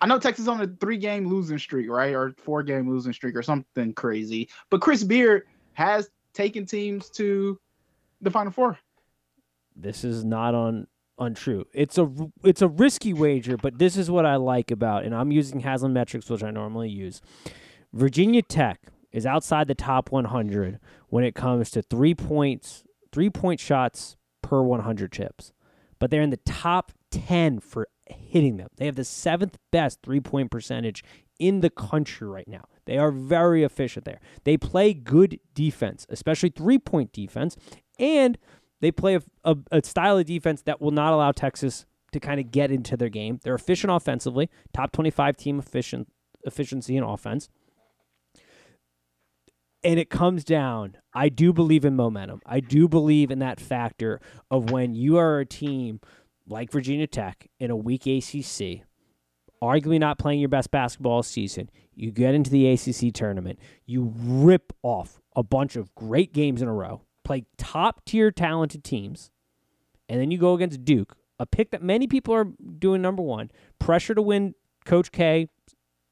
I 0.02 0.08
know 0.08 0.18
Texas 0.18 0.48
on 0.48 0.62
a 0.62 0.68
three-game 0.80 1.28
losing 1.28 1.60
streak, 1.60 1.90
right, 1.90 2.14
or 2.14 2.34
four-game 2.38 2.90
losing 2.90 3.14
streak, 3.14 3.36
or 3.36 3.44
something 3.44 3.94
crazy. 3.94 4.50
But 4.70 4.82
Chris 4.82 5.04
Beard 5.04 5.44
has 5.74 6.10
taken 6.34 6.66
teams 6.66 7.10
to 7.12 7.60
the 8.22 8.32
Final 8.32 8.52
Four. 8.52 8.78
This 9.76 10.04
is 10.04 10.24
not 10.24 10.56
on 10.56 10.88
untrue. 11.20 11.66
It's 11.74 11.98
a 11.98 12.10
it's 12.44 12.62
a 12.62 12.68
risky 12.68 13.14
wager, 13.14 13.58
but 13.58 13.78
this 13.78 13.98
is 13.98 14.10
what 14.10 14.26
I 14.26 14.38
like 14.38 14.72
about, 14.72 15.04
and 15.04 15.14
I'm 15.14 15.32
using 15.32 15.62
Haslametrics, 15.62 16.30
which 16.30 16.44
I 16.44 16.52
normally 16.52 16.90
use. 16.90 17.22
Virginia 17.94 18.42
Tech 18.42 18.80
is 19.16 19.26
outside 19.26 19.68
the 19.68 19.74
top 19.74 20.12
100 20.12 20.78
when 21.08 21.24
it 21.24 21.34
comes 21.34 21.72
to 21.72 21.82
three 21.82 22.14
points, 22.14 22.84
three 23.14 23.30
point 23.30 23.62
shots 23.62 24.18
per 24.44 24.62
100 24.62 25.12
chips, 25.12 25.54
but 26.00 26.12
they're 26.12 26.22
in 26.22 26.32
the 26.32 26.38
top 26.38 26.92
10 27.12 27.62
for 27.62 27.88
hitting 28.06 28.58
them. 28.58 28.68
They 28.76 28.86
have 28.86 28.98
the 28.98 29.06
seventh 29.06 29.58
best 29.72 30.00
three 30.04 30.20
point 30.20 30.52
percentage 30.52 31.02
in 31.40 31.62
the 31.62 31.70
country 31.70 32.28
right 32.28 32.48
now. 32.48 32.66
They 32.86 32.98
are 32.98 33.10
very 33.10 33.64
efficient 33.64 34.04
there. 34.04 34.20
They 34.44 34.58
play 34.58 34.94
good 34.94 35.40
defense, 35.54 36.06
especially 36.10 36.50
three 36.50 36.78
point 36.78 37.14
defense, 37.14 37.56
and 37.98 38.38
they 38.82 38.92
play 38.92 39.16
a, 39.16 39.22
a, 39.46 39.58
a 39.72 39.82
style 39.84 40.18
of 40.18 40.26
defense 40.26 40.62
that 40.64 40.82
will 40.82 40.92
not 40.92 41.14
allow 41.14 41.32
Texas 41.32 41.86
to 42.12 42.20
kind 42.20 42.42
of 42.42 42.52
get 42.52 42.70
into 42.70 42.98
their 42.98 43.10
game. 43.10 43.40
They're 43.44 43.56
efficient 43.56 43.94
offensively, 43.94 44.50
top 44.74 44.92
25 44.92 45.38
team 45.38 45.58
efficient 45.58 46.10
efficiency 46.44 46.98
in 46.98 47.04
offense. 47.04 47.48
And 49.86 50.00
it 50.00 50.10
comes 50.10 50.44
down, 50.44 50.98
I 51.14 51.30
do 51.30 51.54
believe 51.54 51.86
in 51.86 51.96
momentum. 51.96 52.42
I 52.44 52.60
do 52.60 52.88
believe 52.88 53.30
in 53.30 53.38
that 53.40 53.60
factor 53.60 54.20
of 54.50 54.72
when 54.72 54.96
you 54.96 55.18
are 55.18 55.40
a 55.40 55.46
team 55.46 56.02
like 56.48 56.72
Virginia 56.72 57.06
Tech 57.06 57.48
in 57.60 57.70
a 57.70 57.76
weak 57.76 58.08
ACC, 58.08 58.82
arguably 59.62 60.00
not 60.00 60.18
playing 60.18 60.40
your 60.40 60.50
best 60.50 60.72
basketball 60.72 61.22
season, 61.22 61.70
you 61.94 62.10
get 62.10 62.34
into 62.34 62.50
the 62.50 62.68
ACC 62.68 63.14
tournament, 63.14 63.60
you 63.86 64.12
rip 64.18 64.74
off 64.82 65.22
a 65.36 65.44
bunch 65.44 65.76
of 65.76 65.94
great 65.94 66.34
games 66.34 66.64
in 66.64 66.68
a 66.68 66.74
row, 66.74 67.04
play 67.24 67.46
top 67.58 68.04
tier 68.06 68.32
talented 68.32 68.84
teams, 68.84 69.30
and 70.10 70.20
then 70.20 70.32
you 70.32 70.40
go 70.40 70.56
against 70.56 70.84
Duke, 70.84 71.16
a 71.40 71.46
pick 71.46 71.70
that 71.70 71.84
many 71.84 72.08
people 72.08 72.34
are 72.34 72.48
doing 72.80 73.04
number 73.04 73.22
one, 73.22 73.52
pressure 73.78 74.16
to 74.16 74.22
win 74.22 74.56
Coach 74.84 75.12
K 75.12 75.48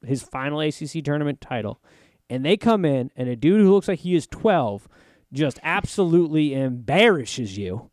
his 0.06 0.22
final 0.22 0.60
ACC 0.60 1.02
tournament 1.02 1.40
title, 1.40 1.80
and 2.28 2.44
they 2.44 2.56
come 2.56 2.84
in 2.84 3.10
and 3.16 3.28
a 3.28 3.36
dude 3.36 3.60
who 3.60 3.72
looks 3.72 3.88
like 3.88 4.00
he 4.00 4.14
is 4.14 4.26
12 4.26 4.88
just 5.32 5.58
absolutely 5.62 6.54
embarrasses 6.54 7.58
you. 7.58 7.90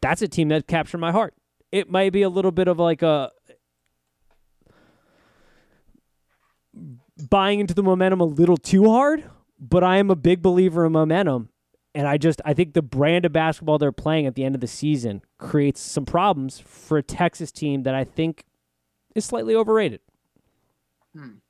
That's 0.00 0.22
a 0.22 0.28
team 0.28 0.48
that 0.48 0.66
captured 0.66 0.98
my 0.98 1.12
heart. 1.12 1.34
It 1.70 1.90
might 1.90 2.12
be 2.12 2.22
a 2.22 2.28
little 2.28 2.50
bit 2.50 2.68
of 2.68 2.78
like 2.78 3.02
a 3.02 3.30
buying 7.30 7.60
into 7.60 7.74
the 7.74 7.82
momentum 7.82 8.20
a 8.20 8.24
little 8.24 8.56
too 8.56 8.90
hard, 8.90 9.24
but 9.58 9.84
I 9.84 9.98
am 9.98 10.10
a 10.10 10.16
big 10.16 10.42
believer 10.42 10.84
in 10.84 10.92
momentum. 10.92 11.50
And 11.94 12.08
I 12.08 12.16
just 12.16 12.40
I 12.44 12.54
think 12.54 12.72
the 12.72 12.82
brand 12.82 13.26
of 13.26 13.32
basketball 13.32 13.78
they're 13.78 13.92
playing 13.92 14.26
at 14.26 14.34
the 14.34 14.44
end 14.44 14.54
of 14.54 14.62
the 14.62 14.66
season 14.66 15.20
creates 15.38 15.80
some 15.80 16.06
problems 16.06 16.58
for 16.58 16.96
a 16.96 17.02
Texas 17.02 17.52
team 17.52 17.82
that 17.82 17.94
I 17.94 18.04
think 18.04 18.44
is 19.14 19.26
slightly 19.26 19.54
overrated. 19.54 20.00
Hmm. 21.14 21.41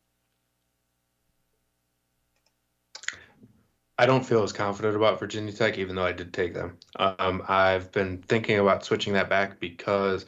I 4.03 4.07
don't 4.07 4.27
feel 4.27 4.43
as 4.43 4.53
confident 4.53 4.97
about 4.97 5.21
Virginia 5.21 5.53
Tech, 5.53 5.79
even 5.79 5.95
though 5.95 6.05
I 6.05 6.11
did 6.11 6.33
take 6.33 6.55
them. 6.55 6.77
Um, 6.97 7.41
I've 7.47 7.93
been 7.93 8.19
thinking 8.19 8.59
about 8.59 8.85
switching 8.85 9.13
that 9.13 9.29
back 9.29 9.61
because 9.61 10.27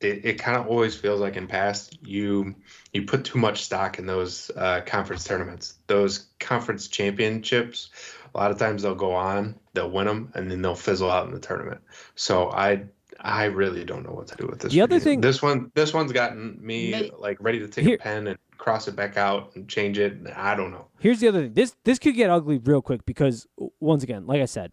it, 0.00 0.24
it 0.24 0.38
kind 0.40 0.56
of 0.58 0.66
always 0.66 0.96
feels 0.96 1.20
like 1.20 1.36
in 1.36 1.46
past 1.46 1.96
you 2.04 2.56
you 2.92 3.04
put 3.04 3.24
too 3.24 3.38
much 3.38 3.62
stock 3.62 4.00
in 4.00 4.06
those 4.06 4.50
uh, 4.56 4.80
conference 4.84 5.22
tournaments, 5.22 5.74
those 5.86 6.26
conference 6.40 6.88
championships. 6.88 7.90
A 8.34 8.38
lot 8.38 8.50
of 8.50 8.58
times 8.58 8.82
they'll 8.82 8.96
go 8.96 9.14
on, 9.14 9.54
they'll 9.74 9.88
win 9.88 10.08
them, 10.08 10.32
and 10.34 10.50
then 10.50 10.60
they'll 10.60 10.74
fizzle 10.74 11.12
out 11.12 11.28
in 11.28 11.32
the 11.32 11.38
tournament. 11.38 11.80
So 12.16 12.50
I 12.50 12.86
I 13.20 13.44
really 13.44 13.84
don't 13.84 14.04
know 14.04 14.14
what 14.14 14.26
to 14.28 14.36
do 14.36 14.48
with 14.48 14.58
this. 14.58 14.72
The 14.72 14.80
other 14.80 14.98
thing- 14.98 15.20
this 15.20 15.40
one 15.40 15.70
this 15.74 15.94
one's 15.94 16.10
gotten 16.10 16.58
me 16.60 16.90
Nate- 16.90 17.20
like 17.20 17.36
ready 17.38 17.60
to 17.60 17.68
take 17.68 17.84
Here- 17.84 17.94
a 17.94 17.98
pen 17.98 18.26
and 18.26 18.38
cross 18.58 18.88
it 18.88 18.96
back 18.96 19.16
out 19.16 19.54
and 19.54 19.68
change 19.68 19.98
it. 19.98 20.18
I 20.34 20.54
don't 20.54 20.70
know. 20.70 20.86
Here's 20.98 21.20
the 21.20 21.28
other 21.28 21.42
thing. 21.42 21.54
This 21.54 21.76
this 21.84 21.98
could 21.98 22.14
get 22.14 22.30
ugly 22.30 22.58
real 22.58 22.82
quick 22.82 23.04
because 23.06 23.46
once 23.80 24.02
again, 24.02 24.26
like 24.26 24.40
I 24.40 24.46
said, 24.46 24.72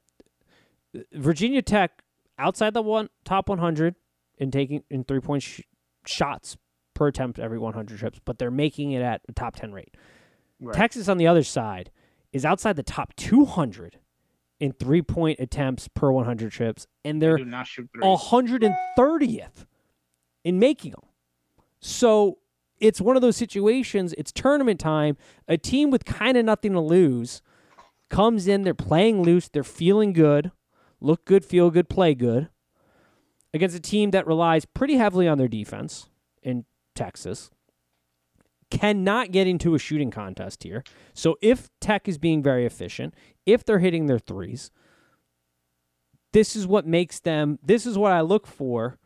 Virginia 1.13 1.61
Tech 1.61 2.03
outside 2.37 2.73
the 2.73 2.81
one 2.81 3.09
top 3.23 3.49
100 3.49 3.95
in 4.37 4.51
taking 4.51 4.83
in 4.89 5.03
three 5.03 5.19
point 5.19 5.43
sh- 5.43 5.61
shots 6.05 6.57
per 6.93 7.07
attempt 7.07 7.39
every 7.39 7.57
100 7.57 7.97
trips, 7.99 8.19
but 8.23 8.39
they're 8.39 8.51
making 8.51 8.91
it 8.91 9.01
at 9.01 9.21
a 9.27 9.31
top 9.31 9.55
10 9.55 9.71
rate. 9.71 9.95
Right. 10.59 10.75
Texas 10.75 11.07
on 11.07 11.17
the 11.17 11.27
other 11.27 11.43
side 11.43 11.91
is 12.31 12.45
outside 12.45 12.75
the 12.75 12.83
top 12.83 13.15
200 13.15 13.99
in 14.59 14.73
three 14.73 15.01
point 15.01 15.39
attempts 15.39 15.87
per 15.87 16.11
100 16.11 16.51
trips, 16.51 16.87
and 17.03 17.21
They 17.21 17.25
they're 17.27 17.37
do 17.37 17.45
not 17.45 17.67
130th 18.01 19.65
in 20.43 20.59
making 20.59 20.91
them. 20.91 21.01
So 21.79 22.37
it's 22.81 22.99
one 22.99 23.15
of 23.15 23.21
those 23.21 23.37
situations. 23.37 24.13
It's 24.17 24.31
tournament 24.31 24.79
time. 24.79 25.15
A 25.47 25.57
team 25.57 25.91
with 25.91 26.03
kind 26.03 26.35
of 26.35 26.43
nothing 26.43 26.73
to 26.73 26.81
lose 26.81 27.41
comes 28.09 28.47
in, 28.47 28.63
they're 28.63 28.73
playing 28.73 29.23
loose, 29.23 29.47
they're 29.47 29.63
feeling 29.63 30.11
good, 30.11 30.51
look 30.99 31.23
good, 31.23 31.45
feel 31.45 31.69
good, 31.69 31.87
play 31.87 32.13
good 32.13 32.49
against 33.53 33.75
a 33.75 33.79
team 33.79 34.11
that 34.11 34.27
relies 34.27 34.65
pretty 34.65 34.95
heavily 34.95 35.27
on 35.27 35.37
their 35.37 35.47
defense 35.47 36.09
in 36.41 36.65
Texas. 36.95 37.51
Cannot 38.69 39.31
get 39.31 39.47
into 39.47 39.75
a 39.75 39.79
shooting 39.79 40.11
contest 40.11 40.63
here. 40.63 40.83
So 41.13 41.37
if 41.41 41.69
Tech 41.79 42.07
is 42.07 42.17
being 42.17 42.41
very 42.41 42.65
efficient, 42.65 43.13
if 43.45 43.63
they're 43.65 43.79
hitting 43.79 44.07
their 44.07 44.19
threes, 44.19 44.71
this 46.33 46.55
is 46.55 46.65
what 46.65 46.87
makes 46.87 47.19
them 47.19 47.59
this 47.61 47.85
is 47.85 47.97
what 47.97 48.13
I 48.13 48.21
look 48.21 48.47
for 48.47 48.97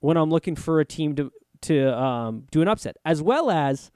when 0.00 0.18
I'm 0.18 0.28
looking 0.28 0.54
for 0.54 0.80
a 0.80 0.84
team 0.84 1.14
to 1.16 1.32
to 1.64 1.96
um, 1.98 2.46
do 2.50 2.62
an 2.62 2.68
upset, 2.68 2.96
as 3.04 3.22
well 3.22 3.50
as 3.50 3.90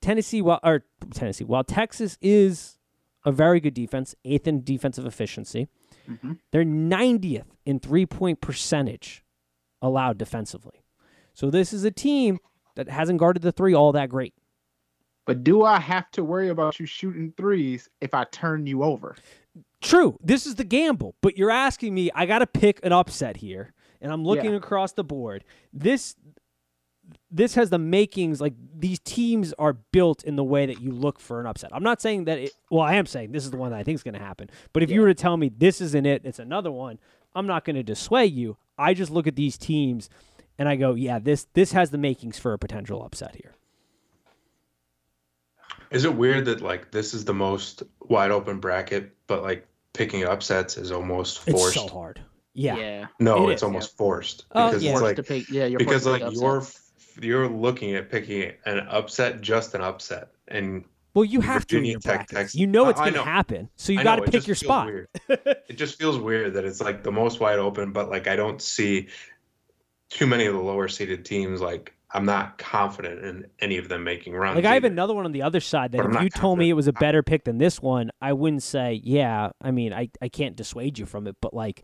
Tennessee. 0.00 0.42
While 0.42 0.60
or 0.62 0.84
Tennessee, 1.12 1.44
while 1.44 1.64
Texas 1.64 2.18
is 2.20 2.78
a 3.24 3.32
very 3.32 3.60
good 3.60 3.74
defense, 3.74 4.14
eighth 4.24 4.46
in 4.46 4.62
defensive 4.64 5.06
efficiency, 5.06 5.68
Mm-hmm. 6.08 6.34
they're 6.52 6.62
90th 6.64 7.46
in 7.64 7.80
three 7.80 8.06
point 8.06 8.40
percentage 8.40 9.24
allowed 9.82 10.18
defensively. 10.18 10.84
So 11.34 11.50
this 11.50 11.72
is 11.72 11.82
a 11.82 11.90
team 11.90 12.38
that 12.76 12.88
hasn't 12.88 13.18
guarded 13.18 13.42
the 13.42 13.50
three 13.50 13.74
all 13.74 13.90
that 13.90 14.08
great. 14.08 14.32
But 15.26 15.42
do 15.42 15.64
I 15.64 15.80
have 15.80 16.08
to 16.12 16.22
worry 16.22 16.48
about 16.48 16.78
you 16.78 16.86
shooting 16.86 17.32
threes 17.36 17.88
if 18.00 18.14
I 18.14 18.22
turn 18.30 18.66
you 18.68 18.84
over? 18.84 19.16
True, 19.82 20.16
this 20.22 20.46
is 20.46 20.54
the 20.54 20.62
gamble, 20.62 21.16
but 21.22 21.36
you're 21.36 21.50
asking 21.50 21.92
me, 21.92 22.12
I 22.14 22.24
got 22.24 22.38
to 22.38 22.46
pick 22.46 22.78
an 22.84 22.92
upset 22.92 23.38
here, 23.38 23.72
and 24.00 24.12
I'm 24.12 24.22
looking 24.24 24.52
Yeah. 24.52 24.58
across 24.58 24.92
the 24.92 25.02
board. 25.02 25.42
This 25.72 26.14
this 27.30 27.54
has 27.54 27.70
the 27.70 27.78
makings 27.78 28.40
like 28.40 28.54
these 28.76 28.98
teams 29.00 29.52
are 29.58 29.72
built 29.74 30.24
in 30.24 30.36
the 30.36 30.44
way 30.44 30.66
that 30.66 30.80
you 30.80 30.90
look 30.90 31.20
for 31.20 31.40
an 31.40 31.46
upset. 31.46 31.70
I'm 31.72 31.82
not 31.82 32.00
saying 32.00 32.24
that 32.24 32.38
it 32.38 32.52
well, 32.70 32.82
I 32.82 32.94
am 32.94 33.06
saying 33.06 33.32
this 33.32 33.44
is 33.44 33.50
the 33.50 33.56
one 33.56 33.70
that 33.70 33.78
I 33.78 33.82
think 33.82 33.96
is 33.96 34.02
going 34.02 34.14
to 34.14 34.20
happen. 34.20 34.50
But 34.72 34.82
if 34.82 34.90
you 34.90 35.00
were 35.00 35.08
to 35.08 35.14
tell 35.14 35.36
me 35.36 35.50
this 35.56 35.80
isn't 35.80 36.06
it, 36.06 36.22
it's 36.24 36.38
another 36.38 36.72
one, 36.72 36.98
I'm 37.34 37.46
not 37.46 37.64
going 37.64 37.76
to 37.76 37.82
dissuade 37.82 38.32
you. 38.32 38.56
I 38.78 38.94
just 38.94 39.10
look 39.10 39.26
at 39.26 39.36
these 39.36 39.56
teams 39.58 40.08
and 40.58 40.68
I 40.68 40.76
go, 40.76 40.94
yeah, 40.94 41.18
this 41.18 41.46
this 41.54 41.72
has 41.72 41.90
the 41.90 41.98
makings 41.98 42.38
for 42.38 42.52
a 42.52 42.58
potential 42.58 43.04
upset 43.04 43.36
here. 43.36 43.52
Is 45.90 46.04
it 46.04 46.14
weird 46.14 46.46
that 46.46 46.60
like 46.60 46.90
this 46.90 47.14
is 47.14 47.24
the 47.24 47.34
most 47.34 47.82
wide 48.00 48.30
open 48.30 48.58
bracket, 48.58 49.14
but 49.26 49.42
like 49.42 49.66
picking 49.92 50.24
upsets 50.24 50.76
is 50.76 50.90
almost 50.90 51.38
forced? 51.40 51.76
It's 51.76 51.84
so 51.86 51.88
hard. 51.88 52.20
Yeah. 52.54 52.76
yeah. 52.76 53.06
No, 53.20 53.48
It 53.48 53.52
it's 53.54 53.58
is. 53.60 53.64
almost 53.64 53.96
forced 53.96 54.46
Oh, 54.52 54.68
because 54.68 54.82
yeah. 54.82 54.92
it's 54.92 55.00
Forced 55.00 55.04
like 55.04 55.16
to 55.16 55.22
pick, 55.22 55.50
yeah, 55.50 55.66
you're 55.66 55.78
because 55.78 56.06
like 56.06 56.22
pick 56.22 56.32
you're 57.22 57.44
you're 57.44 57.48
looking 57.48 57.94
at 57.94 58.10
picking 58.10 58.52
an 58.64 58.80
upset, 58.80 59.40
just 59.40 59.74
an 59.74 59.80
upset, 59.80 60.30
and 60.48 60.84
Well, 61.14 61.24
you 61.24 61.40
have 61.40 61.66
to 61.68 61.76
in 61.76 61.82
Virginia 61.82 61.92
your 61.92 62.00
Tech. 62.00 62.28
Texas- 62.28 62.54
You 62.54 62.66
know 62.66 62.88
it's 62.88 63.00
going 63.00 63.14
to 63.14 63.22
happen. 63.22 63.68
So 63.76 63.92
you 63.92 64.02
got 64.02 64.16
to 64.16 64.30
pick 64.30 64.46
your 64.46 64.56
spot. 64.56 64.90
it 65.28 65.76
just 65.76 65.98
feels 65.98 66.18
weird 66.18 66.54
that 66.54 66.64
it's 66.64 66.80
like 66.80 67.02
the 67.02 67.12
most 67.12 67.40
wide 67.40 67.58
open, 67.58 67.92
but 67.92 68.10
like 68.10 68.26
I 68.26 68.36
don't 68.36 68.60
see 68.60 69.08
too 70.10 70.26
many 70.26 70.46
of 70.46 70.54
the 70.54 70.60
lower 70.60 70.88
seeded 70.88 71.24
teams. 71.24 71.60
Like 71.60 71.92
I'm 72.10 72.24
not 72.24 72.58
confident 72.58 73.24
in 73.24 73.46
any 73.60 73.78
of 73.78 73.88
them 73.88 74.04
making 74.04 74.34
runs. 74.34 74.56
Like 74.56 74.64
I 74.64 74.74
have 74.74 74.84
either. 74.84 74.92
another 74.92 75.14
one 75.14 75.24
on 75.24 75.32
the 75.32 75.42
other 75.42 75.60
side 75.60 75.92
that 75.92 76.02
But 76.02 76.14
if 76.16 76.22
you 76.22 76.30
told 76.30 76.58
me 76.58 76.70
it 76.70 76.74
was 76.74 76.86
a 76.86 76.92
better 76.92 77.22
pick 77.22 77.44
than 77.44 77.58
this 77.58 77.82
one, 77.82 78.10
I 78.22 78.32
wouldn't 78.32 78.62
say, 78.62 79.00
yeah, 79.02 79.50
I 79.60 79.70
mean, 79.70 79.92
I, 79.92 80.08
I 80.22 80.28
can't 80.28 80.54
dissuade 80.54 80.98
you 80.98 81.06
from 81.06 81.26
it, 81.26 81.36
but 81.40 81.52
like 81.52 81.82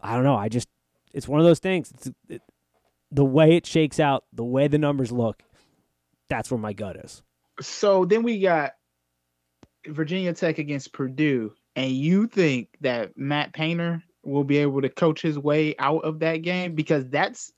I 0.00 0.14
don't 0.14 0.24
know, 0.24 0.36
I 0.36 0.48
just 0.48 0.68
it's 1.14 1.26
one 1.26 1.40
of 1.40 1.46
those 1.46 1.58
things. 1.58 1.90
It's 1.90 2.10
it, 2.28 2.42
the 3.10 3.24
way 3.24 3.56
it 3.56 3.66
shakes 3.66 4.00
out, 4.00 4.24
the 4.32 4.44
way 4.44 4.68
the 4.68 4.78
numbers 4.78 5.12
look, 5.12 5.42
that's 6.28 6.50
where 6.50 6.58
my 6.58 6.72
gut 6.72 6.96
is. 6.96 7.22
So 7.60 8.04
then 8.04 8.22
we 8.22 8.40
got 8.40 8.72
Virginia 9.86 10.32
Tech 10.32 10.58
against 10.58 10.92
Purdue, 10.92 11.52
and 11.74 11.90
you 11.90 12.26
think 12.26 12.68
that 12.80 13.16
Matt 13.16 13.52
Painter 13.52 14.02
will 14.24 14.44
be 14.44 14.58
able 14.58 14.82
to 14.82 14.88
coach 14.88 15.22
his 15.22 15.38
way 15.38 15.74
out 15.78 16.04
of 16.04 16.18
that 16.18 16.38
game 16.38 16.74
because 16.74 17.06
that's 17.08 17.52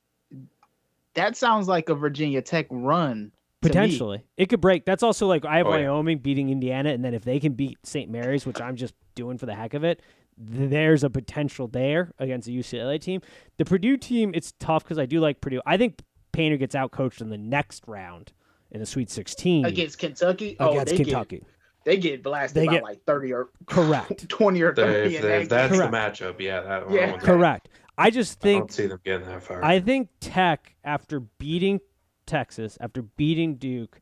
that 1.14 1.36
sounds 1.36 1.66
like 1.66 1.88
a 1.88 1.94
Virginia 1.94 2.42
Tech 2.42 2.66
run. 2.70 3.32
Potentially. 3.60 4.22
It 4.36 4.46
could 4.50 4.60
break. 4.60 4.84
That's 4.84 5.02
also 5.02 5.26
like 5.26 5.44
I 5.44 5.56
have 5.56 5.66
Oh, 5.66 5.74
yeah. 5.76 5.90
Wyoming 5.90 6.18
beating 6.18 6.48
Indiana 6.50 6.90
and 6.90 7.04
then 7.04 7.12
if 7.14 7.24
they 7.24 7.40
can 7.40 7.54
beat 7.54 7.78
St. 7.82 8.08
Mary's, 8.08 8.46
which 8.46 8.60
I'm 8.60 8.76
just 8.76 8.94
doing 9.16 9.36
for 9.36 9.46
the 9.46 9.54
heck 9.54 9.74
of 9.74 9.82
it, 9.82 9.96
th- 9.96 10.04
there's 10.38 11.02
a 11.04 11.10
potential 11.10 11.66
there 11.68 12.12
against 12.18 12.46
the 12.46 12.56
UCLA 12.58 13.00
team. 13.00 13.20
The 13.56 13.64
Purdue 13.64 13.96
team, 13.96 14.30
it's 14.34 14.52
tough 14.60 14.84
because 14.84 14.98
I 14.98 15.06
do 15.06 15.20
like 15.20 15.40
Purdue. 15.40 15.60
I 15.66 15.76
think 15.76 16.00
Painter 16.32 16.56
gets 16.56 16.74
out 16.74 16.92
coached 16.92 17.20
in 17.20 17.28
the 17.30 17.38
next 17.38 17.84
round 17.86 18.32
in 18.70 18.80
the 18.80 18.86
Sweet 18.86 19.10
16 19.10 19.64
against 19.64 19.98
Kentucky. 19.98 20.56
oh, 20.60 20.70
against 20.72 20.90
they 20.96 21.04
Kentucky. 21.04 21.38
Get, 21.38 21.46
they 21.84 21.96
get 21.96 22.22
blasted 22.22 22.62
They 22.62 22.66
by 22.66 22.72
get- 22.74 22.82
like 22.82 23.02
thirty 23.04 23.32
or 23.32 23.48
Correct. 23.66 24.28
twenty 24.28 24.60
or 24.62 24.74
thirty. 24.74 25.16
if, 25.16 25.24
if 25.24 25.48
that's 25.48 25.70
game. 25.72 25.80
the 25.80 25.88
Correct. 25.88 26.20
matchup, 26.20 26.40
yeah, 26.40 26.60
that 26.60 26.90
Yeah. 26.90 27.12
one. 27.12 27.20
Correct. 27.20 27.68
I 27.96 28.10
just 28.10 28.38
think 28.40 28.64
I 28.64 28.66
think 28.66 28.68
don't 28.68 28.72
see 28.72 28.86
them 28.86 29.00
getting 29.04 29.26
that 29.26 29.42
far. 29.42 29.64
I 29.64 29.80
think 29.80 30.08
Tech, 30.20 30.76
after 30.84 31.18
beating 31.20 31.80
Texas, 32.26 32.76
after 32.80 33.02
beating 33.02 33.56
Duke, 33.56 34.00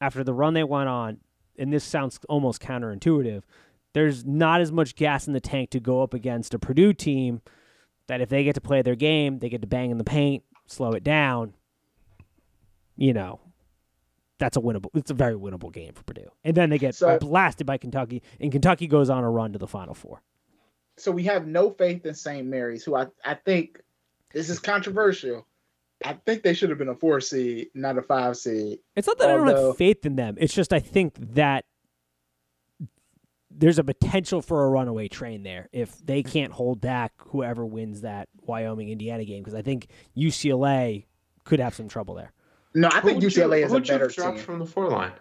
after 0.00 0.22
the 0.22 0.34
run 0.34 0.54
they 0.54 0.62
went 0.62 0.88
on, 0.88 1.18
and 1.58 1.72
this 1.72 1.82
sounds 1.84 2.20
almost 2.28 2.60
counterintuitive, 2.62 3.42
there's 3.96 4.26
not 4.26 4.60
as 4.60 4.70
much 4.70 4.94
gas 4.94 5.26
in 5.26 5.32
the 5.32 5.40
tank 5.40 5.70
to 5.70 5.80
go 5.80 6.02
up 6.02 6.12
against 6.12 6.52
a 6.52 6.58
Purdue 6.58 6.92
team 6.92 7.40
that 8.08 8.20
if 8.20 8.28
they 8.28 8.44
get 8.44 8.54
to 8.54 8.60
play 8.60 8.82
their 8.82 8.94
game, 8.94 9.38
they 9.38 9.48
get 9.48 9.62
to 9.62 9.66
bang 9.66 9.90
in 9.90 9.96
the 9.96 10.04
paint, 10.04 10.44
slow 10.66 10.92
it 10.92 11.02
down. 11.02 11.54
You 12.94 13.14
know, 13.14 13.40
that's 14.38 14.58
a 14.58 14.60
winnable. 14.60 14.90
It's 14.94 15.10
a 15.10 15.14
very 15.14 15.32
winnable 15.34 15.72
game 15.72 15.94
for 15.94 16.02
Purdue, 16.02 16.28
and 16.44 16.54
then 16.54 16.68
they 16.68 16.76
get 16.76 16.94
So- 16.94 17.18
blasted 17.18 17.66
by 17.66 17.78
Kentucky, 17.78 18.22
and 18.38 18.52
Kentucky 18.52 18.86
goes 18.86 19.08
on 19.08 19.24
a 19.24 19.30
run 19.30 19.54
to 19.54 19.58
the 19.58 19.66
Final 19.66 19.94
Four. 19.94 20.20
so 20.98 21.10
we 21.10 21.22
have 21.24 21.46
no 21.46 21.70
faith 21.70 22.04
in 22.04 22.12
St. 22.14 22.46
Mary's, 22.46 22.84
who 22.84 22.96
I, 22.96 23.06
I 23.24 23.32
think 23.34 23.80
this 24.34 24.50
is 24.50 24.58
controversial. 24.58 25.46
I 26.04 26.12
think 26.26 26.42
they 26.42 26.52
should 26.52 26.68
have 26.68 26.78
been 26.78 26.88
a 26.88 26.94
four 26.94 27.22
seed, 27.22 27.68
not 27.74 27.96
a 27.96 28.02
five 28.02 28.36
seed. 28.36 28.78
It's 28.94 29.06
not 29.06 29.16
that 29.18 29.30
I 29.30 29.36
don't 29.36 29.46
have 29.48 29.76
faith 29.78 30.04
in 30.04 30.16
them. 30.16 30.36
It's 30.38 30.52
just 30.54 30.74
I 30.74 30.80
think 30.80 31.14
that 31.34 31.64
there's 33.58 33.78
a 33.78 33.84
potential 33.84 34.42
for 34.42 34.64
a 34.64 34.68
runaway 34.68 35.08
train 35.08 35.42
there 35.42 35.68
if 35.72 35.98
they 36.04 36.22
can't 36.22 36.52
hold 36.52 36.80
back 36.80 37.12
whoever 37.16 37.64
wins 37.64 38.02
that 38.02 38.28
Wyoming 38.42 38.90
Indiana 38.90 39.24
game 39.24 39.42
because 39.42 39.54
I 39.54 39.62
think 39.62 39.88
UCLA 40.16 41.06
could 41.44 41.58
have 41.60 41.74
some 41.74 41.88
trouble 41.88 42.14
there. 42.14 42.32
No, 42.74 42.88
I 42.92 43.00
Who 43.00 43.08
think 43.08 43.22
would 43.22 43.34
you- 43.34 43.42
UCLA 43.42 43.62
is 43.62 43.68
who 43.68 43.70
a 43.70 43.74
would 43.78 43.88
you 43.88 43.94
better 43.94 44.08
drop 44.08 44.34
team. 44.34 44.44
from 44.44 44.58
the 44.58 44.66
four 44.66 44.88
line. 44.90 45.12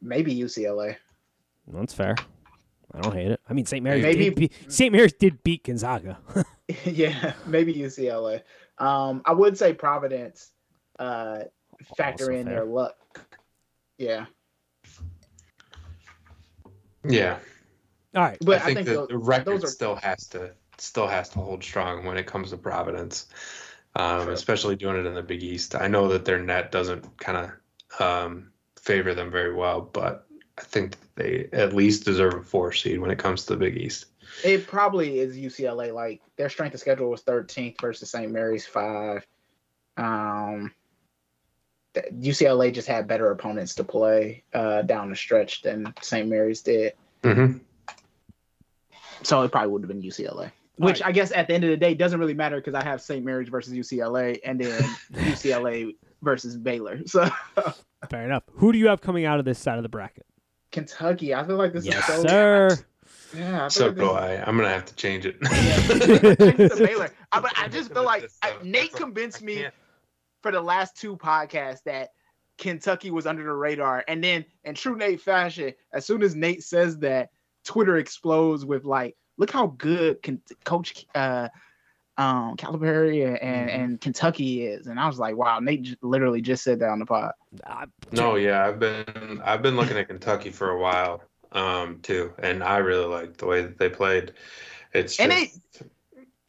Maybe 0.00 0.34
UCLA. 0.34 0.96
That's 1.66 1.94
fair. 1.94 2.14
I 2.94 3.00
don't 3.00 3.14
hate 3.14 3.30
it. 3.30 3.40
I 3.48 3.52
mean, 3.54 3.64
St. 3.66 3.82
Mary's 3.82 4.02
Maybe- 4.02 4.24
did 4.26 4.34
beat, 4.34 4.52
St. 4.68 4.92
Mary's 4.92 5.14
did 5.14 5.42
beat 5.42 5.64
Gonzaga. 5.64 6.18
yeah, 6.84 7.32
maybe 7.46 7.74
UCLA. 7.74 8.42
Um, 8.78 9.22
I 9.24 9.32
would 9.32 9.56
say 9.56 9.72
Providence. 9.72 10.50
Uh, 10.98 11.44
factor 11.96 12.24
Also 12.24 12.32
in 12.34 12.44
fair. 12.46 12.54
their 12.56 12.64
luck. 12.64 12.96
Yeah, 13.98 14.26
Yeah, 17.04 17.38
All 18.14 18.22
right. 18.22 18.38
but 18.40 18.62
I 18.62 18.74
think, 18.74 18.86
the, 18.86 18.94
those, 18.94 19.08
the 19.08 19.18
record 19.18 19.64
are 19.64 19.66
still 19.66 19.96
has 19.96 20.28
to 20.28 20.52
still 20.78 21.06
has 21.06 21.28
to 21.30 21.38
hold 21.38 21.62
strong 21.62 22.04
when 22.04 22.16
it 22.16 22.26
comes 22.26 22.50
to 22.50 22.56
Providence, 22.56 23.26
um, 23.96 24.24
True. 24.24 24.32
especially 24.32 24.76
doing 24.76 24.96
it 24.96 25.06
in 25.06 25.14
the 25.14 25.22
Big 25.22 25.42
East. 25.42 25.74
I 25.74 25.88
know 25.88 26.08
that 26.08 26.24
their 26.24 26.38
net 26.40 26.72
doesn't 26.72 27.18
kind 27.18 27.52
of 27.98 28.00
um, 28.00 28.52
favor 28.80 29.14
them 29.14 29.30
very 29.30 29.54
well, 29.54 29.80
but 29.80 30.26
I 30.58 30.62
think 30.62 30.96
they 31.14 31.48
at 31.52 31.72
least 31.72 32.04
deserve 32.04 32.34
a 32.34 32.42
four 32.42 32.72
seed 32.72 33.00
when 33.00 33.10
it 33.10 33.18
comes 33.18 33.44
to 33.46 33.54
the 33.54 33.58
Big 33.58 33.76
East. 33.76 34.06
It 34.44 34.66
probably 34.66 35.18
is 35.18 35.36
UCLA. 35.36 35.92
Like 35.92 36.20
their 36.36 36.48
strength 36.48 36.74
of 36.74 36.80
schedule 36.80 37.10
was 37.10 37.22
13th 37.22 37.80
versus 37.80 38.10
St. 38.10 38.30
Mary's 38.30 38.66
five. 38.66 39.26
Um, 39.96 40.60
th- 40.60 40.72
UCLA 41.94 42.72
just 42.72 42.88
had 42.88 43.06
better 43.06 43.30
opponents 43.30 43.74
to 43.76 43.84
play 43.84 44.42
uh, 44.54 44.82
down 44.82 45.10
the 45.10 45.16
stretch 45.16 45.62
than 45.62 45.92
St. 46.00 46.28
Mary's 46.28 46.62
did. 46.62 46.94
Mm-hmm. 47.22 47.58
So 49.22 49.42
it 49.42 49.52
probably 49.52 49.70
would 49.70 49.82
have 49.82 49.88
been 49.88 50.02
UCLA. 50.02 50.50
Which 50.76 51.00
right. 51.00 51.08
I 51.08 51.12
guess 51.12 51.32
at 51.32 51.46
the 51.48 51.54
end 51.54 51.64
of 51.64 51.70
the 51.70 51.76
day 51.76 51.94
doesn't 51.94 52.18
really 52.18 52.34
matter 52.34 52.56
because 52.56 52.74
I 52.74 52.82
have 52.82 53.00
St. 53.02 53.24
Mary's 53.24 53.48
versus 53.48 53.74
UCLA 53.74 54.40
and 54.44 54.58
then 54.60 54.82
UCLA 55.12 55.94
versus 56.22 56.56
Baylor. 56.56 57.00
So 57.06 57.28
Fair 58.10 58.24
enough. 58.24 58.42
Who 58.54 58.72
do 58.72 58.78
you 58.78 58.88
have 58.88 59.00
coming 59.00 59.24
out 59.26 59.38
of 59.38 59.44
this 59.44 59.58
side 59.58 59.76
of 59.76 59.82
the 59.82 59.88
bracket? 59.88 60.26
Kentucky, 60.72 61.34
I 61.34 61.44
feel 61.46 61.56
like 61.56 61.72
this 61.74 61.84
Yes, 61.84 62.08
is 62.08 62.22
so. 62.22 62.26
sir. 62.26 62.78
Yeah, 63.36 63.64
I 63.66 63.68
So 63.68 63.88
like 63.88 63.96
do 63.96 64.10
I. 64.10 64.42
I'm 64.46 64.56
gonna 64.56 64.70
have 64.70 64.86
to 64.86 64.94
change 64.96 65.24
it. 65.26 65.40
Change 65.42 66.70
to 66.72 66.76
Baylor. 66.84 67.10
I, 67.32 67.40
but 67.40 67.52
I 67.58 67.68
just 67.68 67.92
feel 67.92 68.04
like 68.04 68.22
That's 68.22 68.38
I, 68.42 68.50
a- 68.60 68.64
Nate 68.64 68.90
that's 68.90 68.94
a- 68.94 68.98
convinced 69.04 69.42
I 69.42 69.44
me 69.46 69.54
can't- 69.56 69.74
for 70.42 70.52
the 70.52 70.60
last 70.60 70.96
two 70.96 71.16
podcasts 71.16 71.82
that 71.84 72.10
Kentucky 72.58 73.10
was 73.10 73.26
under 73.26 73.42
the 73.44 73.52
radar, 73.52 74.04
and 74.08 74.22
then 74.22 74.44
in 74.64 74.74
true 74.74 74.96
Nate 74.96 75.20
fashion, 75.20 75.72
as 75.92 76.04
soon 76.06 76.22
as 76.22 76.34
Nate 76.34 76.62
says 76.62 76.98
that, 76.98 77.30
Twitter 77.64 77.96
explodes 77.96 78.64
with 78.64 78.84
like, 78.84 79.16
"Look 79.38 79.50
how 79.50 79.68
good 79.68 80.22
Ken- 80.22 80.42
Coach 80.64 81.06
uh, 81.14 81.48
um, 82.18 82.56
Calipari 82.56 83.26
and, 83.26 83.38
and, 83.42 83.70
Mm-hmm. 83.70 83.80
and 83.80 84.00
Kentucky 84.00 84.66
is," 84.66 84.86
and 84.86 85.00
I 85.00 85.06
was 85.06 85.18
like, 85.18 85.36
"Wow, 85.36 85.60
Nate 85.60 85.82
j- 85.82 85.96
literally 86.02 86.42
just 86.42 86.62
said 86.62 86.80
that 86.80 86.90
on 86.90 86.98
the 86.98 87.06
pod." 87.06 87.32
Uh, 87.64 87.86
No, 88.12 88.36
yeah, 88.36 88.66
I've 88.66 88.78
been 88.78 89.40
I've 89.44 89.62
been 89.62 89.76
looking 89.76 89.96
at 89.96 90.08
Kentucky 90.08 90.50
for 90.50 90.70
a 90.70 90.78
while. 90.78 91.22
um, 91.52 92.00
too, 92.00 92.32
and 92.38 92.62
I 92.64 92.78
really 92.78 93.04
like 93.06 93.36
the 93.36 93.46
way 93.46 93.62
that 93.62 93.76
they 93.78 93.88
played. 93.90 94.32
It's 94.94 95.20
And 95.20 95.30
just, 95.32 95.60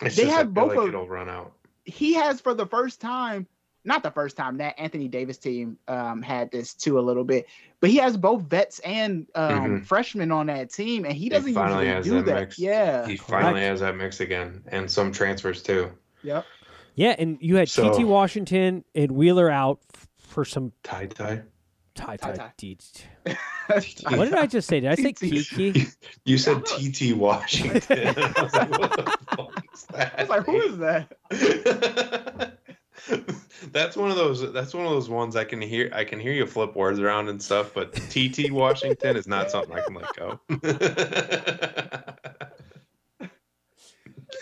it's 0.02 0.16
they 0.16 0.24
just, 0.24 0.28
have 0.36 0.46
feel 0.48 0.54
both 0.54 0.70
like 0.70 0.78
of- 0.80 0.88
it'll 0.90 1.08
run 1.08 1.30
out. 1.30 1.54
he 1.86 2.14
has 2.14 2.40
for 2.42 2.54
the 2.54 2.66
first 2.66 3.02
time, 3.02 3.46
not 3.86 4.04
the 4.04 4.12
first 4.12 4.38
time 4.38 4.58
that 4.58 4.80
Anthony 4.80 5.08
Davis 5.08 5.38
team 5.38 5.78
um, 5.88 6.22
had 6.22 6.52
this 6.52 6.74
too 6.74 6.98
a 7.00 7.02
little 7.02 7.24
bit, 7.24 7.48
but 7.80 7.90
he 7.90 7.98
has 7.98 8.16
both 8.18 8.44
vets 8.44 8.80
and 8.80 9.28
um, 9.36 9.82
Mhm. 9.82 9.86
freshmen 9.86 10.32
on 10.32 10.48
that 10.48 10.72
team, 10.72 11.04
and 11.06 11.14
he 11.14 11.24
He 11.24 11.30
doesn't 11.30 11.54
finally 11.54 11.86
usually 11.88 11.96
has 11.96 12.06
do 12.06 12.12
that 12.22 12.26
that. 12.26 12.40
mix. 12.40 12.60
Yeah. 12.60 13.08
He 13.08 13.18
finally 13.18 13.54
Correct. 13.54 13.66
has 13.68 13.80
that 13.82 13.96
mix 13.98 14.20
again, 14.20 14.64
and 14.68 14.90
some 14.90 15.12
transfers 15.12 15.62
too. 15.62 15.92
Yep. 16.24 16.46
Yeah, 16.96 17.16
and 17.18 17.38
you 17.42 17.56
had 17.58 17.70
So- 17.70 17.92
TT 17.94 18.04
Washington 18.06 18.84
and 18.96 19.12
Wheeler 19.12 19.50
out 19.50 19.80
f- 19.96 20.08
for 20.18 20.46
some 20.46 20.72
Tie 20.84 21.08
tie. 21.08 21.42
tie 21.96 22.18
Tie-tie. 22.18 22.36
tie. 22.36 22.52
T- 22.58 22.78
What 24.10 24.26
did 24.26 24.34
I 24.36 24.46
just 24.48 24.68
say? 24.68 24.80
Did 24.80 24.92
I 24.92 24.96
say 24.96 25.12
TT. 25.14 25.48
Kiki? 25.50 25.86
You 26.26 26.38
said 26.38 26.62
Yeah. 26.80 26.90
TT 26.92 27.14
Washington. 27.18 28.08
I 28.18 28.42
was 28.44 28.54
like, 28.54 28.70
what 28.80 28.92
the 28.92 29.18
fuck 29.36 29.66
is 29.74 29.84
that? 29.86 30.14
I 30.18 30.22
was 30.22 30.30
like, 30.30 30.46
who 30.46 30.62
is 30.62 30.78
that? 30.80 32.54
That's 33.72 33.96
one 33.98 34.10
of 34.10 34.18
those. 34.18 34.52
That's 34.54 34.74
one 34.74 34.86
of 34.86 34.92
those 34.92 35.10
ones 35.10 35.36
I 35.36 35.44
can 35.44 35.62
hear. 35.62 35.90
I 35.94 36.04
can 36.04 36.20
hear 36.20 36.32
you 36.32 36.46
flip 36.46 36.76
words 36.76 37.00
around 37.00 37.30
and 37.30 37.42
stuff, 37.42 37.74
but 37.74 37.94
TT 37.94 38.52
Washington 38.52 39.18
is 39.18 39.28
not 39.28 39.52
something 39.52 39.76
I 39.76 39.82
can 39.82 39.94
let 39.96 40.16
go. 40.16 40.40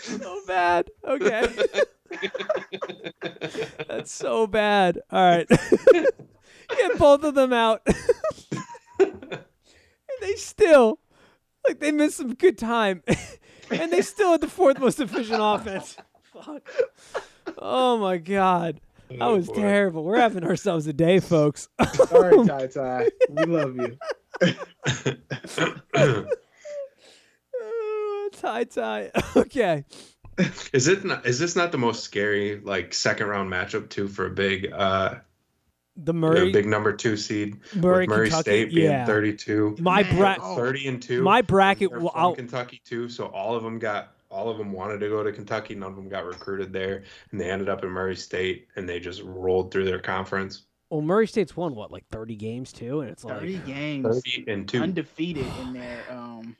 so 0.02 0.40
bad. 0.46 0.90
Okay. 1.06 1.48
That's 3.88 4.12
so 4.12 4.46
bad. 4.46 5.00
All 5.10 5.36
right. 5.36 5.48
Get 5.92 6.98
both 6.98 7.24
of 7.24 7.34
them 7.34 7.52
out. 7.52 7.82
and 8.98 9.38
they 10.20 10.34
still, 10.36 10.98
like, 11.66 11.80
they 11.80 11.92
missed 11.92 12.16
some 12.16 12.34
good 12.34 12.58
time. 12.58 13.02
and 13.70 13.92
they 13.92 14.02
still 14.02 14.32
had 14.32 14.40
the 14.40 14.48
fourth 14.48 14.78
most 14.78 15.00
efficient 15.00 15.40
offense. 15.40 15.96
Fuck. 16.22 16.68
Oh, 17.58 17.98
my 17.98 18.16
God. 18.18 18.80
That 19.10 19.18
Oh, 19.20 19.34
was 19.36 19.46
boy. 19.48 19.54
terrible. 19.54 20.04
We're 20.04 20.18
having 20.18 20.44
ourselves 20.44 20.86
a 20.86 20.92
day, 20.92 21.20
folks. 21.20 21.68
Sorry, 22.08 22.46
Ty 22.46 22.66
Ty. 22.68 23.08
We 23.28 23.44
love 23.44 23.76
you. 23.76 23.98
tie 28.32 28.64
tie. 28.64 29.10
Okay. 29.36 29.84
is 30.72 30.88
it? 30.88 31.04
Not, 31.04 31.26
is 31.26 31.38
this 31.38 31.54
not 31.56 31.72
the 31.72 31.78
most 31.78 32.02
scary 32.04 32.58
like 32.60 32.94
second 32.94 33.26
round 33.28 33.50
matchup 33.52 33.90
too 33.90 34.08
for 34.08 34.26
a 34.26 34.30
big 34.30 34.72
uh 34.72 35.16
The 35.96 36.10
a 36.10 36.14
Murray, 36.14 36.50
big 36.52 36.66
number 36.66 36.92
two 36.94 37.16
seed 37.16 37.58
Murray, 37.76 38.04
with 38.06 38.16
Murray 38.16 38.28
Kentucky. 38.28 38.42
State 38.64 38.74
being 38.74 38.90
yeah. 38.90 39.04
32. 39.06 39.76
My 39.80 40.02
Man, 40.02 40.16
bra- 40.16 40.36
oh. 40.40 40.56
30 40.56 40.88
and 40.88 41.02
2. 41.02 41.22
my 41.22 41.42
bracket. 41.42 41.90
Well, 41.92 42.10
from 42.10 42.34
Kentucky 42.36 42.80
too, 42.84 43.08
so 43.08 43.26
all 43.26 43.54
of 43.54 43.62
them 43.62 43.78
got 43.78 44.14
all 44.32 44.48
of 44.48 44.58
them 44.58 44.72
wanted 44.72 44.98
to 45.00 45.08
go 45.08 45.22
to 45.22 45.30
Kentucky. 45.30 45.74
None 45.74 45.90
of 45.90 45.96
them 45.96 46.08
got 46.08 46.24
recruited 46.24 46.72
there, 46.72 47.04
and 47.30 47.40
they 47.40 47.50
ended 47.50 47.68
up 47.68 47.84
in 47.84 47.90
Murray 47.90 48.16
State, 48.16 48.66
and 48.76 48.88
they 48.88 48.98
just 48.98 49.22
rolled 49.22 49.70
through 49.70 49.84
their 49.84 50.00
conference. 50.00 50.62
well, 50.90 51.02
Murray 51.02 51.26
State's 51.26 51.56
won 51.56 51.74
what, 51.74 51.92
like 51.92 52.04
thirty 52.10 52.36
games 52.36 52.72
too, 52.72 53.00
and 53.00 53.10
it's 53.10 53.24
like 53.24 53.40
30 53.40 53.58
games 53.58 54.22
30 54.24 54.44
and 54.50 54.68
two. 54.68 54.82
undefeated 54.82 55.46
in 55.60 55.72
their 55.74 56.00
um 56.10 56.56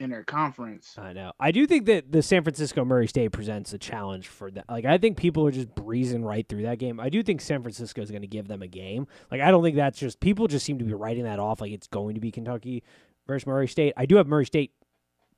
in 0.00 0.10
their 0.10 0.24
conference. 0.24 0.96
I 0.98 1.12
know. 1.12 1.32
I 1.38 1.52
do 1.52 1.64
think 1.66 1.86
that 1.86 2.10
the 2.10 2.22
San 2.22 2.42
Francisco 2.42 2.84
Murray 2.84 3.06
State 3.06 3.30
presents 3.30 3.72
a 3.72 3.78
challenge 3.78 4.26
for 4.26 4.50
that. 4.50 4.64
Like, 4.68 4.84
I 4.84 4.98
think 4.98 5.16
people 5.16 5.46
are 5.46 5.52
just 5.52 5.72
breezing 5.76 6.24
right 6.24 6.46
through 6.48 6.62
that 6.62 6.78
game. 6.78 6.98
I 6.98 7.08
do 7.08 7.22
think 7.22 7.40
San 7.40 7.62
Francisco 7.62 8.02
is 8.02 8.10
going 8.10 8.22
to 8.22 8.26
give 8.28 8.48
them 8.48 8.62
a 8.62 8.66
game. 8.66 9.06
Like, 9.30 9.40
I 9.40 9.52
don't 9.52 9.62
think 9.62 9.76
that's 9.76 10.00
just 10.00 10.18
people 10.18 10.48
just 10.48 10.66
seem 10.66 10.78
to 10.80 10.84
be 10.84 10.92
writing 10.92 11.22
that 11.22 11.38
off 11.38 11.60
like 11.60 11.70
it's 11.70 11.86
going 11.86 12.16
to 12.16 12.20
be 12.20 12.32
Kentucky 12.32 12.82
versus 13.28 13.46
Murray 13.46 13.68
State. 13.68 13.92
I 13.96 14.06
do 14.06 14.16
have 14.16 14.26
Murray 14.26 14.44
State 14.46 14.72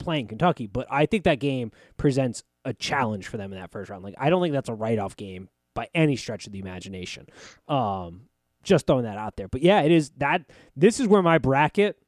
playing 0.05 0.29
Kentucky, 0.29 0.67
but 0.67 0.87
I 0.91 1.07
think 1.07 1.25
that 1.25 1.41
game 1.41 1.73
presents 1.97 2.45
a 2.65 2.73
challenge 2.73 3.27
for 3.27 3.37
them 3.37 3.53
in 3.53 3.59
that 3.59 3.71
first 3.71 3.91
round. 3.91 4.05
Like, 4.05 4.15
I 4.19 4.31
don't 4.31 4.43
think 4.43 4.53
that's 4.53 4.69
a 4.69 4.75
write 4.75 4.99
off 4.99 5.17
game 5.17 5.49
by 5.75 5.89
any 5.95 6.17
stretch 6.17 6.47
of 6.47 6.53
the 6.53 6.59
imagination. 6.61 7.27
Um, 7.69 8.29
just 8.63 8.87
throwing 8.87 9.05
that 9.05 9.19
out 9.19 9.37
there. 9.37 9.49
But 9.49 9.63
yeah, 9.63 9.83
it 9.83 9.93
is 9.93 10.11
that. 10.19 10.43
This 10.77 11.01
is 11.01 11.07
where 11.07 11.23
my 11.23 11.39
bracket 11.39 11.99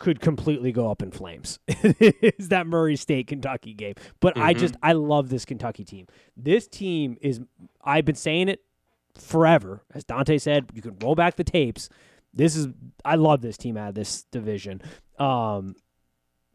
could 0.00 0.20
completely 0.20 0.72
go 0.72 0.90
up 0.90 1.02
in 1.02 1.10
flames. 1.12 1.58
is 1.68 2.48
that 2.48 2.66
Murray 2.66 2.96
State 2.96 3.28
Kentucky 3.28 3.74
game. 3.74 3.94
But 4.18 4.36
I 4.36 4.54
just 4.54 4.74
I 4.82 4.92
love 4.92 5.28
this 5.28 5.44
Kentucky 5.44 5.84
team. 5.84 6.06
This 6.36 6.66
team 6.66 7.16
is 7.20 7.40
I've 7.84 8.04
been 8.04 8.16
saying 8.16 8.48
it 8.48 8.62
forever. 9.16 9.82
As 9.94 10.02
Dante 10.04 10.38
said, 10.38 10.70
you 10.74 10.82
can 10.82 10.96
roll 11.00 11.14
back 11.14 11.36
the 11.36 11.44
tapes. 11.44 11.88
This 12.32 12.56
is 12.56 12.68
I 13.04 13.16
love 13.16 13.42
this 13.42 13.56
team 13.56 13.76
out 13.76 13.90
of 13.90 13.94
this 13.94 14.24
division. 14.32 14.82
Um 15.18 15.76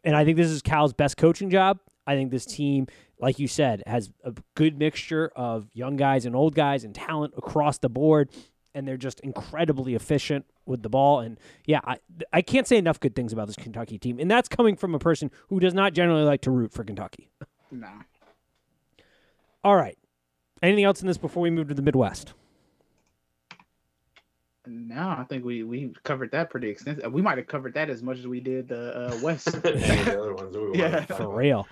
and 0.05 0.15
I 0.15 0.23
think 0.23 0.37
this 0.37 0.49
is 0.49 0.61
Cal's 0.61 0.93
best 0.93 1.17
coaching 1.17 1.49
job. 1.49 1.79
I 2.07 2.15
think 2.15 2.31
this 2.31 2.45
team, 2.45 2.87
like 3.19 3.39
you 3.39 3.47
said, 3.47 3.83
has 3.87 4.11
a 4.23 4.33
good 4.53 4.77
mixture 4.77 5.31
of 5.35 5.67
young 5.73 5.95
guys 5.97 6.25
and 6.25 6.35
old 6.35 6.55
guys 6.55 6.83
and 6.83 6.93
talent 6.93 7.33
across 7.35 7.79
the 7.79 7.89
board 7.89 8.29
and 8.75 8.85
they're 8.85 8.97
just 8.97 9.21
incredibly 9.21 9.95
efficient 9.95 10.45
with 10.65 10.83
the 10.83 10.89
ball. 10.89 11.21
And 11.21 11.39
yeah, 11.65 11.79
I 11.83 11.97
I 12.31 12.41
can't 12.43 12.67
say 12.67 12.77
enough 12.77 12.99
good 12.99 13.15
things 13.15 13.33
about 13.33 13.47
this 13.47 13.55
Kentucky 13.55 13.97
team, 13.97 14.19
and 14.19 14.29
that's 14.29 14.49
coming 14.49 14.75
from 14.75 14.93
a 14.93 14.99
person 14.99 15.31
who 15.47 15.59
does 15.59 15.73
not 15.73 15.93
generally 15.93 16.23
like 16.23 16.41
to 16.41 16.51
root 16.51 16.71
for 16.71 16.83
Kentucky. 16.83 17.29
No. 17.71 17.87
All 19.63 19.75
right, 19.75 19.97
anything 20.61 20.83
else 20.83 21.01
in 21.01 21.07
this 21.07 21.17
before 21.17 21.41
we 21.41 21.49
move 21.49 21.69
to 21.69 21.73
the 21.73 21.81
Midwest? 21.81 22.33
No, 24.67 25.15
I 25.17 25.25
think 25.27 25.45
we 25.45 25.63
we 25.63 25.93
covered 26.03 26.31
that 26.31 26.49
pretty 26.49 26.69
extensive. 26.69 27.11
We 27.11 27.21
might 27.21 27.37
have 27.37 27.47
covered 27.47 27.73
that 27.75 27.89
as 27.89 28.01
much 28.01 28.17
as 28.17 28.27
we 28.27 28.39
did 28.39 28.67
the 28.67 29.13
uh, 29.13 29.19
West. 29.23 29.51
The 29.61 30.19
other 30.19 30.33
ones 30.33 30.55
we 30.55 30.79
Yeah. 30.79 31.05
For 31.05 31.29
real. 31.29 31.67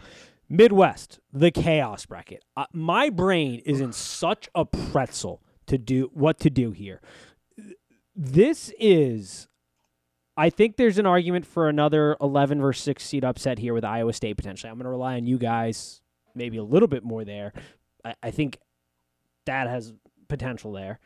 Midwest, 0.49 1.19
the 1.31 1.51
chaos 1.51 2.05
bracket. 2.05 2.43
Uh, 2.55 2.65
my 2.73 3.09
brain 3.09 3.61
is 3.65 3.81
in 3.81 3.91
such 3.93 4.49
a 4.53 4.65
pretzel 4.65 5.41
to 5.67 5.77
do 5.77 6.11
what 6.13 6.39
to 6.41 6.49
do 6.49 6.71
here. 6.71 7.01
This 8.15 8.71
is, 8.79 9.47
I 10.37 10.49
think 10.49 10.75
there's 10.75 10.99
an 10.99 11.07
argument 11.07 11.47
for 11.47 11.69
another 11.69 12.15
11 12.21 12.61
versus 12.61 12.83
6 12.83 13.03
seed 13.03 13.25
upset 13.25 13.57
here 13.57 13.73
with 13.73 13.83
Iowa 13.83 14.13
State 14.13 14.35
potentially. 14.35 14.69
I'm 14.69 14.75
going 14.75 14.83
to 14.83 14.91
rely 14.91 15.15
on 15.15 15.25
you 15.25 15.37
guys 15.37 16.01
maybe 16.35 16.57
a 16.57 16.63
little 16.63 16.87
bit 16.87 17.03
more 17.03 17.23
there. 17.23 17.53
I, 18.03 18.13
I 18.21 18.31
think 18.31 18.59
that 19.45 19.67
has 19.67 19.93
potential 20.27 20.71
there. 20.71 20.99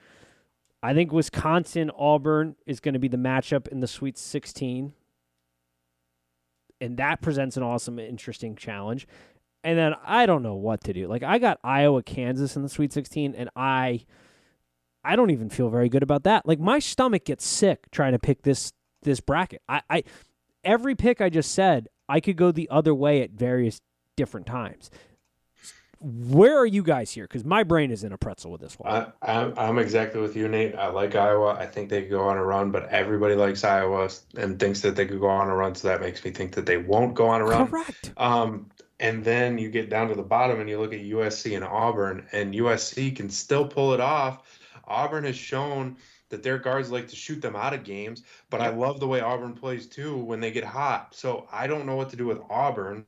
I 0.84 0.94
think 0.94 1.12
Wisconsin 1.12 1.92
Auburn 1.98 2.56
is 2.66 2.80
going 2.80 2.94
to 2.94 3.00
be 3.00 3.08
the 3.08 3.18
matchup 3.18 3.68
in 3.68 3.80
the 3.80 3.88
Sweet 3.88 4.18
16 4.18 4.94
and 6.80 6.98
that 6.98 7.22
presents 7.22 7.58
an 7.58 7.64
awesome, 7.64 8.00
interesting 8.00 8.56
challenge. 8.56 9.08
And 9.64 9.78
then 9.78 9.96
I 10.06 10.26
don't 10.26 10.44
know 10.44 10.56
what 10.56 10.84
to 10.86 10.94
do. 10.94 11.08
Like 11.08 11.24
I 11.24 11.40
got 11.40 11.60
Iowa, 11.64 12.04
Kansas 12.04 12.56
in 12.56 12.64
the 12.64 12.70
Sweet 12.70 12.94
16, 12.94 13.36
and 13.36 13.50
I, 13.56 14.06
I 15.04 15.16
don't 15.16 15.32
even 15.32 15.50
feel 15.50 15.70
very 15.70 15.90
good 15.90 16.04
about 16.04 16.24
that. 16.24 16.48
Like 16.48 16.60
my 16.60 16.80
stomach 16.80 17.26
gets 17.26 17.46
sick 17.46 17.90
trying 17.92 18.14
to 18.14 18.20
pick 18.20 18.44
this 18.44 18.72
this 19.04 19.20
bracket. 19.20 19.62
I, 19.68 19.82
I 19.90 20.04
every 20.64 20.96
pick 20.96 21.22
I 21.22 21.30
just 21.30 21.52
said, 21.52 21.88
I 22.10 22.20
could 22.20 22.38
go 22.38 22.52
the 22.52 22.70
other 22.70 22.94
way 22.94 23.22
at 23.22 23.32
various 23.32 23.82
different 24.16 24.46
times. 24.46 24.90
Where 26.00 26.58
are 26.58 26.66
you 26.66 26.84
guys 26.84 27.12
here? 27.12 27.26
Because 27.26 27.44
my 27.44 27.64
brain 27.64 27.92
is 27.92 28.04
in 28.04 28.12
a 28.12 28.18
pretzel 28.18 28.52
with 28.52 28.62
this 28.62 28.78
one. 28.78 28.92
I, 28.92 29.12
I'm, 29.22 29.54
I'm 29.58 29.80
exactly 29.80 30.22
with 30.22 30.36
you, 30.36 30.48
Nate. 30.48 30.76
I 30.76 30.88
like 30.88 31.16
Iowa. 31.16 31.56
I 31.60 31.66
think 31.66 31.90
they 31.90 32.02
could 32.02 32.12
go 32.12 32.28
on 32.28 32.38
a 32.38 32.44
run, 32.44 32.72
but 32.72 32.90
everybody 32.90 33.36
likes 33.36 33.64
Iowa 33.64 34.10
and 34.36 34.60
thinks 34.60 34.82
that 34.82 34.96
they 34.96 35.06
could 35.06 35.20
go 35.20 35.28
on 35.28 35.50
a 35.50 35.56
run. 35.56 35.76
So 35.76 35.88
that 35.88 36.02
makes 36.02 36.24
me 36.24 36.32
think 36.32 36.54
that 36.54 36.66
they 36.66 36.78
won't 36.78 37.16
go 37.16 37.28
on 37.28 37.42
a 37.42 37.46
run. 37.46 37.68
Correct. 37.68 38.14
Um, 38.18 38.70
and 39.00 39.24
then 39.24 39.58
you 39.58 39.70
get 39.70 39.90
down 39.90 40.08
to 40.10 40.16
the 40.16 40.24
bottom 40.24 40.60
and 40.60 40.70
you 40.70 40.80
look 40.80 40.94
at 40.94 41.02
USC 41.02 41.56
and 41.56 41.64
Auburn, 41.64 42.26
and 42.32 42.54
USC 42.54 43.16
can 43.16 43.30
still 43.30 43.68
pull 43.68 43.94
it 43.94 44.00
off. 44.00 44.44
Auburn 44.88 45.24
has 45.26 45.36
shown 45.36 45.98
that 46.30 46.44
their 46.44 46.58
guards 46.58 46.92
like 46.92 47.08
to 47.08 47.16
shoot 47.16 47.42
them 47.42 47.56
out 47.56 47.74
of 47.74 47.84
games, 47.84 48.24
but 48.50 48.62
I 48.62 48.70
love 48.70 49.00
the 49.00 49.08
way 49.08 49.22
Auburn 49.22 49.54
plays 49.54 49.88
too 49.88 50.18
when 50.18 50.40
they 50.40 50.52
get 50.52 50.64
hot. 50.64 51.16
So 51.16 51.48
I 51.52 51.68
don't 51.68 51.86
know 51.86 51.96
what 51.96 52.10
to 52.10 52.16
do 52.16 52.26
with 52.26 52.40
Auburn. 52.50 53.06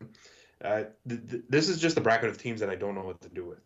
Uh, 0.64 0.84
th- 1.08 1.22
th- 1.30 1.44
this 1.50 1.70
is 1.70 1.80
just 1.80 1.98
a 1.98 2.02
bracket 2.02 2.30
of 2.30 2.38
teams 2.38 2.60
that 2.60 2.70
I 2.70 2.76
don't 2.76 2.96
know 2.96 3.04
what 3.04 3.22
to 3.22 3.30
do 3.30 3.46
with. 3.46 3.60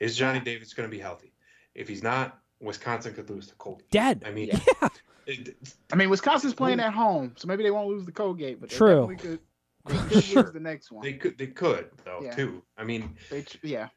Is 0.00 0.16
Johnny 0.16 0.40
Davis 0.40 0.74
going 0.74 0.88
to 0.88 0.94
be 0.94 1.00
healthy? 1.00 1.32
If 1.74 1.86
he's 1.88 2.02
not, 2.02 2.38
Wisconsin 2.60 3.14
could 3.14 3.30
lose 3.30 3.46
to 3.48 3.54
Colgate. 3.54 3.90
Dead. 3.90 4.22
I 4.26 4.30
mean, 4.32 4.48
Yeah. 4.48 4.88
it, 5.26 5.56
I 5.92 5.96
mean, 5.96 6.10
Wisconsin's 6.10 6.54
playing 6.54 6.80
at 6.80 6.92
home, 6.92 7.32
so 7.36 7.46
maybe 7.46 7.62
they 7.62 7.70
won't 7.70 7.88
lose 7.88 8.04
the 8.04 8.12
Colgate, 8.12 8.60
but 8.60 8.70
they 8.70 8.76
True. 8.76 9.06
definitely 9.06 9.16
could, 9.16 9.38
they 9.86 10.08
could 10.14 10.24
Sure. 10.24 10.42
lose 10.42 10.52
the 10.52 10.60
next 10.60 10.90
one. 10.90 11.02
they 11.04 11.12
could 11.14 11.38
they 11.38 11.46
could 11.46 11.90
though 12.04 12.20
Yeah. 12.22 12.34
too. 12.34 12.62
I 12.76 12.84
mean, 12.84 13.16
They 13.30 13.44
yeah, 13.62 13.88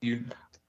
you 0.00 0.24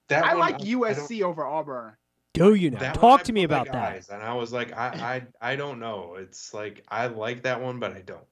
that 0.08 0.26
I 0.26 0.30
one, 0.30 0.39
like 0.39 0.56
I 0.56 0.58
don't- 0.58 0.68
USC 0.82 1.22
over 1.22 1.45
Auburn. 1.45 1.93
Do 2.34 2.53
you 2.56 2.72
now? 2.72 2.80
That 2.80 2.95
Talk 2.95 3.24
to 3.24 3.32
me 3.34 3.43
about 3.43 3.68
that. 3.68 3.76
eyes, 3.76 4.10
And 4.10 4.22
I 4.22 4.34
was 4.34 4.51
like, 4.51 4.74
I, 4.76 5.24
I, 5.41 5.51
I 5.53 5.56
don't 5.56 5.80
know. 5.80 6.16
It's 6.20 6.53
like 6.53 6.84
I 6.89 7.08
like 7.08 7.43
that 7.43 7.62
one, 7.62 7.80
but 7.80 7.93
I 7.93 8.01
don't. 8.01 8.28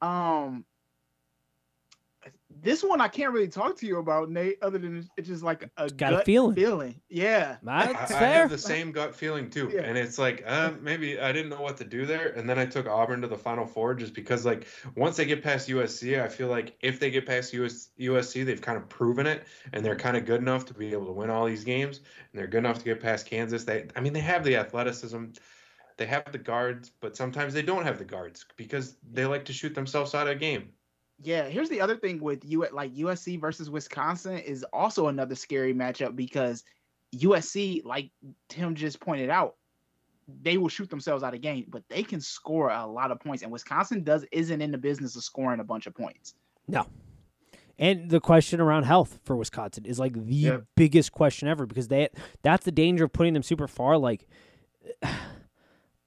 Um, 0.00 0.64
this 2.62 2.82
one 2.82 3.00
I 3.00 3.08
can't 3.08 3.32
really 3.32 3.48
talk 3.48 3.76
to 3.78 3.86
you 3.86 3.98
about, 3.98 4.30
Nate, 4.30 4.58
other 4.62 4.78
than 4.78 5.08
it's 5.16 5.28
just 5.28 5.42
like 5.42 5.68
a 5.76 5.88
got 5.90 6.12
a 6.12 6.16
gut 6.16 6.24
feeling. 6.24 6.54
Feeling, 6.54 7.00
yeah. 7.08 7.56
That's 7.62 8.10
I, 8.12 8.16
I 8.16 8.28
have 8.28 8.50
the 8.50 8.58
same 8.58 8.90
gut 8.90 9.14
feeling 9.14 9.48
too, 9.50 9.70
Yeah. 9.72 9.82
and 9.82 9.96
it's 9.96 10.18
like 10.18 10.42
uh, 10.46 10.72
maybe 10.80 11.20
I 11.20 11.30
didn't 11.32 11.50
know 11.50 11.60
what 11.60 11.76
to 11.78 11.84
do 11.84 12.04
there, 12.06 12.28
and 12.28 12.48
then 12.48 12.58
I 12.58 12.66
took 12.66 12.86
Auburn 12.86 13.20
to 13.22 13.28
the 13.28 13.38
Final 13.38 13.66
Four 13.66 13.94
just 13.94 14.14
because 14.14 14.44
like 14.44 14.66
once 14.96 15.16
they 15.16 15.24
get 15.24 15.42
past 15.42 15.68
USC, 15.68 16.20
I 16.20 16.28
feel 16.28 16.48
like 16.48 16.76
if 16.80 16.98
they 16.98 17.10
get 17.10 17.26
past 17.26 17.52
US, 17.52 17.90
USC, 17.98 18.44
they've 18.44 18.60
kind 18.60 18.76
of 18.76 18.88
proven 18.88 19.26
it, 19.26 19.44
and 19.72 19.84
they're 19.84 19.96
kind 19.96 20.16
of 20.16 20.24
good 20.24 20.40
enough 20.40 20.64
to 20.66 20.74
be 20.74 20.92
able 20.92 21.06
to 21.06 21.12
win 21.12 21.30
all 21.30 21.46
these 21.46 21.64
games, 21.64 21.98
and 22.32 22.40
they're 22.40 22.48
good 22.48 22.58
enough 22.58 22.78
to 22.78 22.84
get 22.84 23.00
past 23.00 23.26
Kansas. 23.26 23.64
They, 23.64 23.86
I 23.94 24.00
mean, 24.00 24.12
they 24.12 24.20
have 24.20 24.42
the 24.42 24.56
athleticism, 24.56 25.26
they 25.96 26.06
have 26.06 26.30
the 26.32 26.38
guards, 26.38 26.90
but 27.00 27.16
sometimes 27.16 27.54
they 27.54 27.62
don't 27.62 27.84
have 27.84 27.98
the 27.98 28.04
guards 28.04 28.46
because 28.56 28.96
they 29.12 29.26
like 29.26 29.44
to 29.46 29.52
shoot 29.52 29.74
themselves 29.74 30.14
out 30.14 30.26
of 30.28 30.36
a 30.36 30.38
game. 30.38 30.70
Yeah, 31.20 31.48
here's 31.48 31.68
the 31.68 31.80
other 31.80 31.96
thing 31.96 32.20
with 32.22 32.44
you 32.44 32.64
at 32.64 32.74
like 32.74 32.94
USC 32.94 33.40
versus 33.40 33.70
Wisconsin 33.70 34.38
is 34.38 34.64
also 34.72 35.08
another 35.08 35.34
scary 35.34 35.74
matchup 35.74 36.14
because 36.14 36.62
USC, 37.14 37.84
like 37.84 38.10
Tim 38.48 38.74
just 38.74 39.00
pointed 39.00 39.28
out, 39.28 39.56
they 40.42 40.58
will 40.58 40.68
shoot 40.68 40.90
themselves 40.90 41.24
out 41.24 41.34
of 41.34 41.40
game, 41.40 41.64
but 41.68 41.82
they 41.88 42.02
can 42.02 42.20
score 42.20 42.68
a 42.70 42.86
lot 42.86 43.10
of 43.10 43.18
points. 43.18 43.42
And 43.42 43.50
Wisconsin 43.50 44.04
does 44.04 44.24
isn't 44.30 44.60
in 44.60 44.70
the 44.70 44.78
business 44.78 45.16
of 45.16 45.24
scoring 45.24 45.58
a 45.58 45.64
bunch 45.64 45.86
of 45.86 45.94
points. 45.94 46.34
No. 46.68 46.86
And 47.78 48.10
the 48.10 48.20
question 48.20 48.60
around 48.60 48.84
health 48.84 49.20
for 49.24 49.36
Wisconsin 49.36 49.86
is 49.86 49.98
like 49.98 50.12
the 50.12 50.34
Yeah. 50.34 50.58
biggest 50.76 51.12
question 51.12 51.48
ever 51.48 51.64
because 51.64 51.88
they 51.88 52.08
that's 52.42 52.64
the 52.64 52.72
danger 52.72 53.04
of 53.04 53.12
putting 53.12 53.32
them 53.34 53.42
super 53.42 53.66
far. 53.66 53.96
Like 53.96 54.28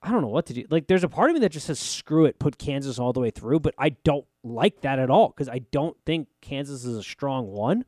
I 0.04 0.12
don't 0.12 0.22
know 0.22 0.28
what 0.30 0.48
to 0.48 0.54
do. 0.54 0.66
Like 0.70 0.88
there's 0.88 1.04
a 1.04 1.10
part 1.10 1.30
of 1.30 1.36
me 1.36 1.42
that 1.42 1.52
just 1.52 1.68
says 1.68 1.80
screw 1.80 2.26
it, 2.26 2.40
put 2.40 2.58
Kansas 2.58 2.98
all 2.98 3.14
the 3.14 3.20
way 3.20 3.30
through, 3.30 3.60
but 3.60 3.76
I 3.78 3.90
don't 3.90 4.26
like 4.44 4.82
that 4.82 4.98
at 4.98 5.10
all 5.10 5.30
because 5.30 5.48
I 5.48 5.60
don't 5.72 5.96
think 6.06 6.28
Kansas 6.42 6.86
is 6.86 6.98
a 6.98 7.04
strong 7.04 7.48
one. 7.52 7.86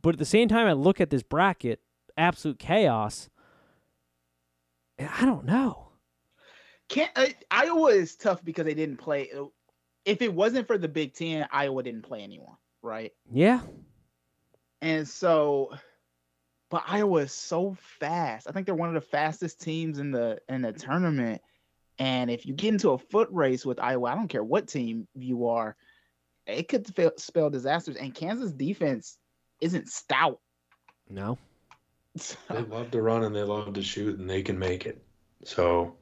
But 0.00 0.14
at 0.14 0.18
the 0.18 0.24
same 0.24 0.48
time, 0.48 0.66
I 0.66 0.72
look 0.72 1.00
at 1.00 1.10
this 1.10 1.22
bracket, 1.22 1.80
absolute 2.16 2.58
chaos. 2.58 3.28
And 4.96 5.08
I 5.08 5.24
don't 5.24 5.44
know. 5.44 5.88
Can't 6.88 7.10
uh, 7.14 7.26
Iowa 7.50 7.90
is 7.90 8.16
tough 8.16 8.44
because 8.44 8.64
they 8.64 8.74
didn't 8.74 8.96
play. 8.96 9.30
If 10.04 10.22
it 10.22 10.32
wasn't 10.32 10.66
for 10.66 10.78
the 10.78 10.88
Big 10.88 11.14
Ten, 11.14 11.46
Iowa 11.52 11.82
didn't 11.82 12.02
play 12.02 12.22
anyone, 12.22 12.56
right? 12.82 13.12
Yeah, 13.30 13.60
And 14.80 15.06
so, 15.06 15.70
but 16.70 16.84
Iowa 16.86 17.20
is 17.20 17.32
so 17.32 17.76
fast. 17.98 18.46
I 18.48 18.52
think 18.52 18.66
they're 18.66 18.74
one 18.74 18.88
of 18.88 18.94
the 18.94 19.08
fastest 19.08 19.60
teams 19.60 19.98
in 19.98 20.10
the 20.10 20.40
in 20.48 20.62
the 20.62 20.72
tournament. 20.72 21.40
And 21.98 22.30
if 22.30 22.46
you 22.46 22.54
get 22.54 22.74
into 22.74 22.90
a 22.90 22.98
foot 22.98 23.28
race 23.32 23.66
with 23.66 23.80
Iowa, 23.80 24.10
I 24.10 24.14
don't 24.14 24.28
care 24.28 24.44
what 24.44 24.68
team 24.68 25.08
you 25.16 25.48
are, 25.48 25.76
it 26.46 26.68
could 26.68 26.86
fail, 26.94 27.12
spell 27.16 27.50
disasters. 27.50 27.96
And 27.96 28.14
Kansas 28.14 28.52
defense 28.52 29.18
isn't 29.60 29.88
stout. 29.88 30.40
no. 31.08 31.38
They 32.50 32.62
love 32.62 32.90
to 32.92 33.02
run 33.02 33.22
and 33.22 33.34
they 33.34 33.42
love 33.42 33.74
to 33.74 33.82
shoot 33.82 34.18
and 34.18 34.28
they 34.28 34.42
can 34.42 34.58
make 34.58 34.86
it. 34.86 35.00
So 35.44 35.94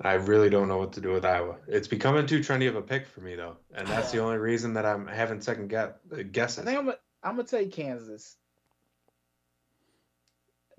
I 0.00 0.14
really 0.14 0.50
don't 0.50 0.66
know 0.66 0.78
what 0.78 0.92
to 0.94 1.00
do 1.00 1.12
with 1.12 1.24
Iowa. 1.24 1.56
It's 1.68 1.86
becoming 1.86 2.26
too 2.26 2.40
trendy 2.40 2.68
of 2.68 2.74
a 2.74 2.82
pick 2.82 3.06
for 3.06 3.20
me 3.20 3.36
though, 3.36 3.56
and 3.74 3.86
that's 3.86 4.10
the 4.10 4.18
only 4.24 4.38
reason 4.38 4.74
that 4.74 4.86
I'm 4.86 5.06
having 5.06 5.40
second 5.40 5.68
guess 5.68 6.58
I 6.58 6.62
think 6.64 6.78
I'm 6.78 6.86
gonna, 6.86 6.98
I'm 7.22 7.36
gonna 7.36 7.46
take 7.46 7.72
Kansas. 7.72 8.36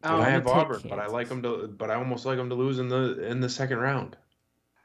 And 0.04 0.14
Um, 0.14 0.22
I 0.22 0.30
have 0.30 0.46
gonna 0.46 0.62
Auburn, 0.62 0.82
but 0.90 1.00
I 1.00 1.08
like 1.08 1.28
them 1.30 1.42
to, 1.44 1.68
but 1.68 1.90
I 1.92 1.96
almost 1.96 2.26
like 2.26 2.38
them 2.38 2.50
to 2.50 2.56
lose 2.56 2.80
in 2.80 2.88
the 2.90 3.24
in 3.26 3.40
the 3.42 3.50
second 3.50 3.80
round. 3.80 4.16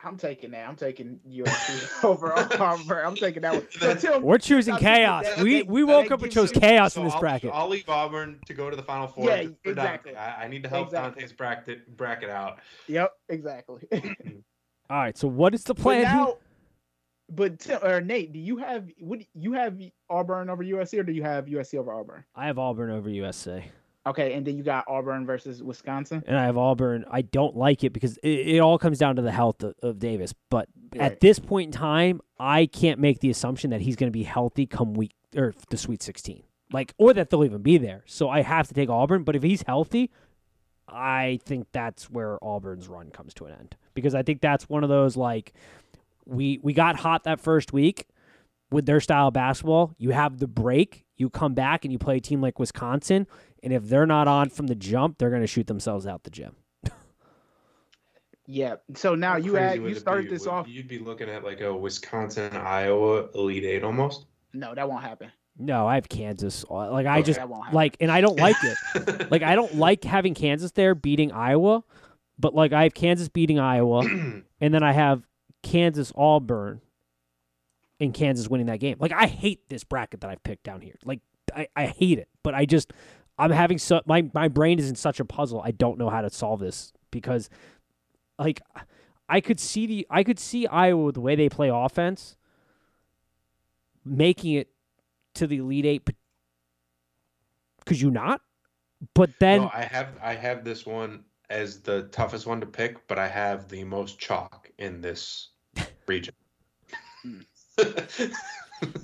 I'm 0.06 0.18
taking 0.18 0.50
that. 0.50 0.68
I'm 0.68 0.76
taking 0.76 1.18
USC 1.26 2.04
over 2.04 2.32
Auburn. 2.60 3.06
I'm 3.06 3.14
taking 3.16 3.40
that 3.42 3.54
one. 3.54 3.66
So, 3.70 3.94
Tim, 3.94 4.22
We're 4.22 4.36
choosing 4.36 4.76
chaos. 4.76 5.24
that- 5.24 5.38
we 5.38 5.62
we 5.62 5.80
that 5.82 5.86
woke 5.86 6.10
up 6.10 6.22
and 6.22 6.30
chose 6.30 6.52
you- 6.54 6.60
chaos 6.60 6.92
So 6.94 7.00
in 7.00 7.06
this 7.06 7.14
I'll, 7.14 7.20
bracket. 7.20 7.50
I'll 7.54 7.68
leave 7.68 7.88
Auburn 7.88 8.38
to 8.46 8.52
go 8.54 8.68
to 8.68 8.76
the 8.76 8.82
final 8.82 9.06
four. 9.06 9.26
Yeah, 9.30 9.48
exactly. 9.64 10.14
I, 10.14 10.44
I 10.44 10.48
need 10.48 10.62
to 10.64 10.68
help 10.68 10.88
Exactly. 10.88 11.20
Dante's 11.20 11.32
bracket 11.32 11.96
bracket 11.96 12.28
out. 12.28 12.58
Yep, 12.88 13.12
exactly. 13.30 13.80
All 14.90 14.98
right, 14.98 15.16
so 15.16 15.26
what 15.28 15.54
is 15.54 15.64
the 15.64 15.74
plan? 15.74 16.00
here? 16.00 16.04
now, 16.14 16.36
but 17.30 17.58
Tim, 17.58 17.78
or 17.82 18.02
Nate, 18.02 18.34
do 18.34 18.38
you 18.38 18.58
have 18.58 18.86
would 19.00 19.24
you 19.34 19.52
have 19.54 19.80
Auburn 20.10 20.50
over 20.50 20.62
USC 20.62 20.98
or 20.98 21.02
do 21.04 21.12
you 21.12 21.22
have 21.22 21.46
USC 21.46 21.78
over 21.78 21.94
Auburn? 21.94 22.24
I 22.36 22.44
have 22.46 22.58
Auburn 22.58 22.90
over 22.90 23.08
USC, 23.08 23.64
Okay, 24.06 24.34
and 24.34 24.46
then 24.46 24.56
you 24.58 24.62
got 24.62 24.84
Auburn 24.86 25.24
versus 25.24 25.62
Wisconsin. 25.62 26.22
and 26.26 26.36
I 26.36 26.44
have 26.44 26.58
Auburn. 26.58 27.04
I 27.10 27.22
don't 27.22 27.56
like 27.56 27.84
it 27.84 27.92
because 27.94 28.18
it, 28.18 28.28
it 28.56 28.58
all 28.60 28.78
comes 28.78 28.98
down 28.98 29.16
to 29.16 29.22
the 29.22 29.32
health 29.32 29.62
of, 29.62 29.74
of 29.82 29.98
Davis. 29.98 30.34
But 30.50 30.68
Right. 30.94 31.12
at 31.12 31.20
this 31.20 31.38
point 31.38 31.68
in 31.68 31.72
time, 31.72 32.20
I 32.38 32.66
can't 32.66 33.00
make 33.00 33.20
the 33.20 33.30
assumption 33.30 33.70
that 33.70 33.80
he's 33.80 33.96
going 33.96 34.08
to 34.12 34.16
be 34.16 34.22
healthy 34.24 34.66
come 34.66 34.94
week 34.94 35.12
or 35.34 35.54
the 35.70 35.76
Sweet 35.76 36.02
16, 36.02 36.42
like 36.72 36.94
or 36.98 37.12
that 37.14 37.30
they'll 37.30 37.44
even 37.44 37.62
be 37.62 37.78
there. 37.78 38.04
So 38.06 38.28
I 38.28 38.42
have 38.42 38.68
to 38.68 38.74
take 38.74 38.88
Auburn. 38.90 39.24
But 39.24 39.34
if 39.36 39.42
he's 39.42 39.62
healthy, 39.62 40.10
I 40.86 41.40
think 41.44 41.68
that's 41.72 42.10
where 42.10 42.38
Auburn's 42.44 42.88
run 42.88 43.10
comes 43.10 43.34
to 43.34 43.46
an 43.46 43.54
end 43.58 43.76
because 43.94 44.14
I 44.14 44.22
think 44.22 44.40
that's 44.40 44.68
one 44.68 44.84
of 44.84 44.90
those 44.90 45.16
like 45.16 45.52
we 46.26 46.58
we 46.62 46.72
got 46.74 46.96
hot 46.96 47.24
that 47.24 47.40
first 47.40 47.72
week 47.72 48.06
with 48.70 48.86
their 48.86 49.00
style 49.00 49.28
of 49.28 49.34
basketball. 49.34 49.94
You 49.98 50.10
have 50.10 50.38
the 50.38 50.46
break, 50.46 51.06
you 51.16 51.30
come 51.30 51.54
back 51.54 51.84
and 51.84 51.92
you 51.92 51.98
play 51.98 52.18
a 52.18 52.20
team 52.20 52.40
like 52.40 52.58
Wisconsin, 52.58 53.26
and 53.64 53.72
if 53.72 53.84
they're 53.88 54.06
not 54.06 54.28
on 54.28 54.50
from 54.50 54.66
the 54.68 54.74
jump, 54.76 55.18
they're 55.18 55.30
going 55.30 55.40
to 55.42 55.46
shoot 55.48 55.66
themselves 55.66 56.06
out 56.06 56.22
the 56.22 56.30
gym. 56.30 56.54
Yeah. 58.46 58.76
So 58.94 59.14
now 59.14 59.32
How 59.32 59.36
you 59.38 59.52
crazy 59.52 59.64
had 59.66 59.76
you 59.80 59.86
it 59.86 59.98
started 59.98 60.24
be? 60.24 60.30
this 60.30 60.42
Would- 60.44 60.50
off. 60.52 60.68
You'd 60.68 60.88
be 60.88 60.98
looking 60.98 61.28
at 61.30 61.44
like 61.44 61.60
a 61.60 61.74
Wisconsin 61.74 62.54
Iowa 62.54 63.28
Elite 63.34 63.64
Eight 63.64 63.82
almost. 63.84 64.26
No, 64.52 64.74
that 64.74 64.88
won't 64.88 65.02
happen. 65.02 65.30
No, 65.56 65.86
I 65.86 65.94
have 65.94 66.08
Kansas. 66.08 66.64
Uh, 66.70 66.90
like 66.90 67.06
I 67.06 67.18
Okay. 67.20 67.26
just 67.26 67.38
that 67.38 67.48
won't 67.48 67.64
happen. 67.64 67.76
like, 67.76 67.96
and 68.00 68.10
I 68.10 68.20
don't 68.20 68.38
like 68.38 68.56
it. 68.62 69.30
like 69.30 69.42
I 69.42 69.54
don't 69.54 69.76
like 69.76 70.04
having 70.04 70.34
Kansas 70.34 70.72
there 70.72 70.94
beating 70.94 71.32
Iowa, 71.32 71.84
but 72.38 72.54
like 72.54 72.72
I 72.72 72.82
have 72.82 72.92
Kansas 72.94 73.28
beating 73.28 73.58
Iowa, 73.58 74.00
and 74.60 74.74
then 74.74 74.82
I 74.82 74.92
have 74.92 75.22
Kansas 75.62 76.12
Auburn, 76.16 76.80
and 78.00 78.12
Kansas 78.12 78.48
winning 78.48 78.66
that 78.66 78.80
game. 78.80 78.96
Like 78.98 79.12
I 79.12 79.26
hate 79.26 79.68
this 79.70 79.84
bracket 79.84 80.20
that 80.22 80.30
I've 80.30 80.42
picked 80.42 80.64
down 80.64 80.80
here. 80.82 80.96
Like 81.04 81.20
I, 81.54 81.68
I 81.76 81.86
hate 81.86 82.18
it, 82.18 82.28
but 82.42 82.52
I 82.54 82.66
just 82.66 82.92
I'm 83.38 83.50
having 83.50 83.78
so 83.78 84.00
my 84.06 84.28
my 84.32 84.48
brain 84.48 84.78
is 84.78 84.88
in 84.88 84.94
such 84.94 85.20
a 85.20 85.24
puzzle. 85.24 85.60
I 85.64 85.72
don't 85.72 85.98
know 85.98 86.08
how 86.08 86.20
to 86.20 86.30
solve 86.30 86.60
this 86.60 86.92
because, 87.10 87.50
like, 88.38 88.60
I 89.28 89.40
could 89.40 89.58
see 89.58 89.86
the 89.86 90.06
I 90.10 90.22
could 90.22 90.38
see 90.38 90.66
Iowa 90.66 91.12
the 91.12 91.20
way 91.20 91.34
they 91.34 91.48
play 91.48 91.70
offense, 91.72 92.36
making 94.04 94.54
it 94.54 94.68
to 95.34 95.46
the 95.46 95.56
Elite 95.58 95.86
Eight. 95.86 96.10
Could 97.86 98.00
you 98.00 98.10
not? 98.10 98.40
But 99.14 99.30
then 99.40 99.62
no, 99.62 99.70
I 99.74 99.82
have 99.84 100.08
I 100.22 100.34
have 100.34 100.64
this 100.64 100.86
one 100.86 101.24
as 101.50 101.80
the 101.80 102.04
toughest 102.04 102.46
one 102.46 102.60
to 102.60 102.66
pick, 102.66 103.06
but 103.08 103.18
I 103.18 103.28
have 103.28 103.68
the 103.68 103.84
most 103.84 104.18
chalk 104.18 104.70
in 104.78 105.00
this 105.00 105.48
region. 106.06 106.34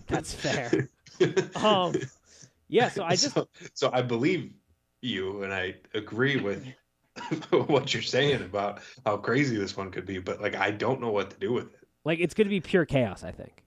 That's 0.07 0.35
fair. 0.35 0.89
Um, 1.55 1.93
yeah, 2.71 2.89
so 2.89 3.05
I 3.05 3.11
just 3.17 3.35
so, 3.35 3.49
so 3.75 3.91
I 3.93 4.03
believe 4.03 4.53
you 5.03 5.43
and 5.43 5.53
I 5.53 5.77
agree 5.95 6.37
with 6.37 6.67
what 7.51 7.93
you're 7.93 8.03
saying 8.03 8.43
about 8.43 8.81
how 9.05 9.17
crazy 9.17 9.57
this 9.57 9.77
one 9.77 9.91
could 9.91 10.07
be, 10.07 10.19
but 10.19 10.41
like 10.41 10.57
I 10.57 10.71
don't 10.71 11.01
know 11.01 11.11
what 11.11 11.31
to 11.31 11.39
do 11.39 11.53
with 11.53 11.73
it. 11.75 11.89
like 12.05 12.21
it's 12.21 12.35
gonna 12.35 12.51
be 12.51 12.61
pure 12.61 12.87
chaos. 12.87 13.25
I 13.25 13.33
think. 13.33 13.65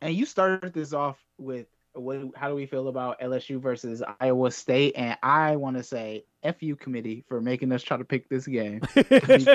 And 0.00 0.14
you 0.14 0.26
started 0.26 0.72
this 0.72 0.92
off 0.92 1.18
with 1.38 1.66
what? 1.94 2.18
How 2.36 2.48
do 2.48 2.54
we 2.54 2.66
feel 2.66 2.88
about 2.88 3.20
LSU 3.20 3.60
versus 3.60 4.02
Iowa 4.20 4.50
State? 4.50 4.94
And 4.96 5.16
I 5.22 5.56
want 5.56 5.76
to 5.76 5.82
say 5.82 6.24
F 6.42 6.62
you 6.62 6.76
committee 6.76 7.24
for 7.28 7.40
making 7.40 7.72
us 7.72 7.82
try 7.82 7.96
to 7.96 8.04
pick 8.04 8.28
this 8.28 8.46
game 8.46 8.80
because 8.94 9.46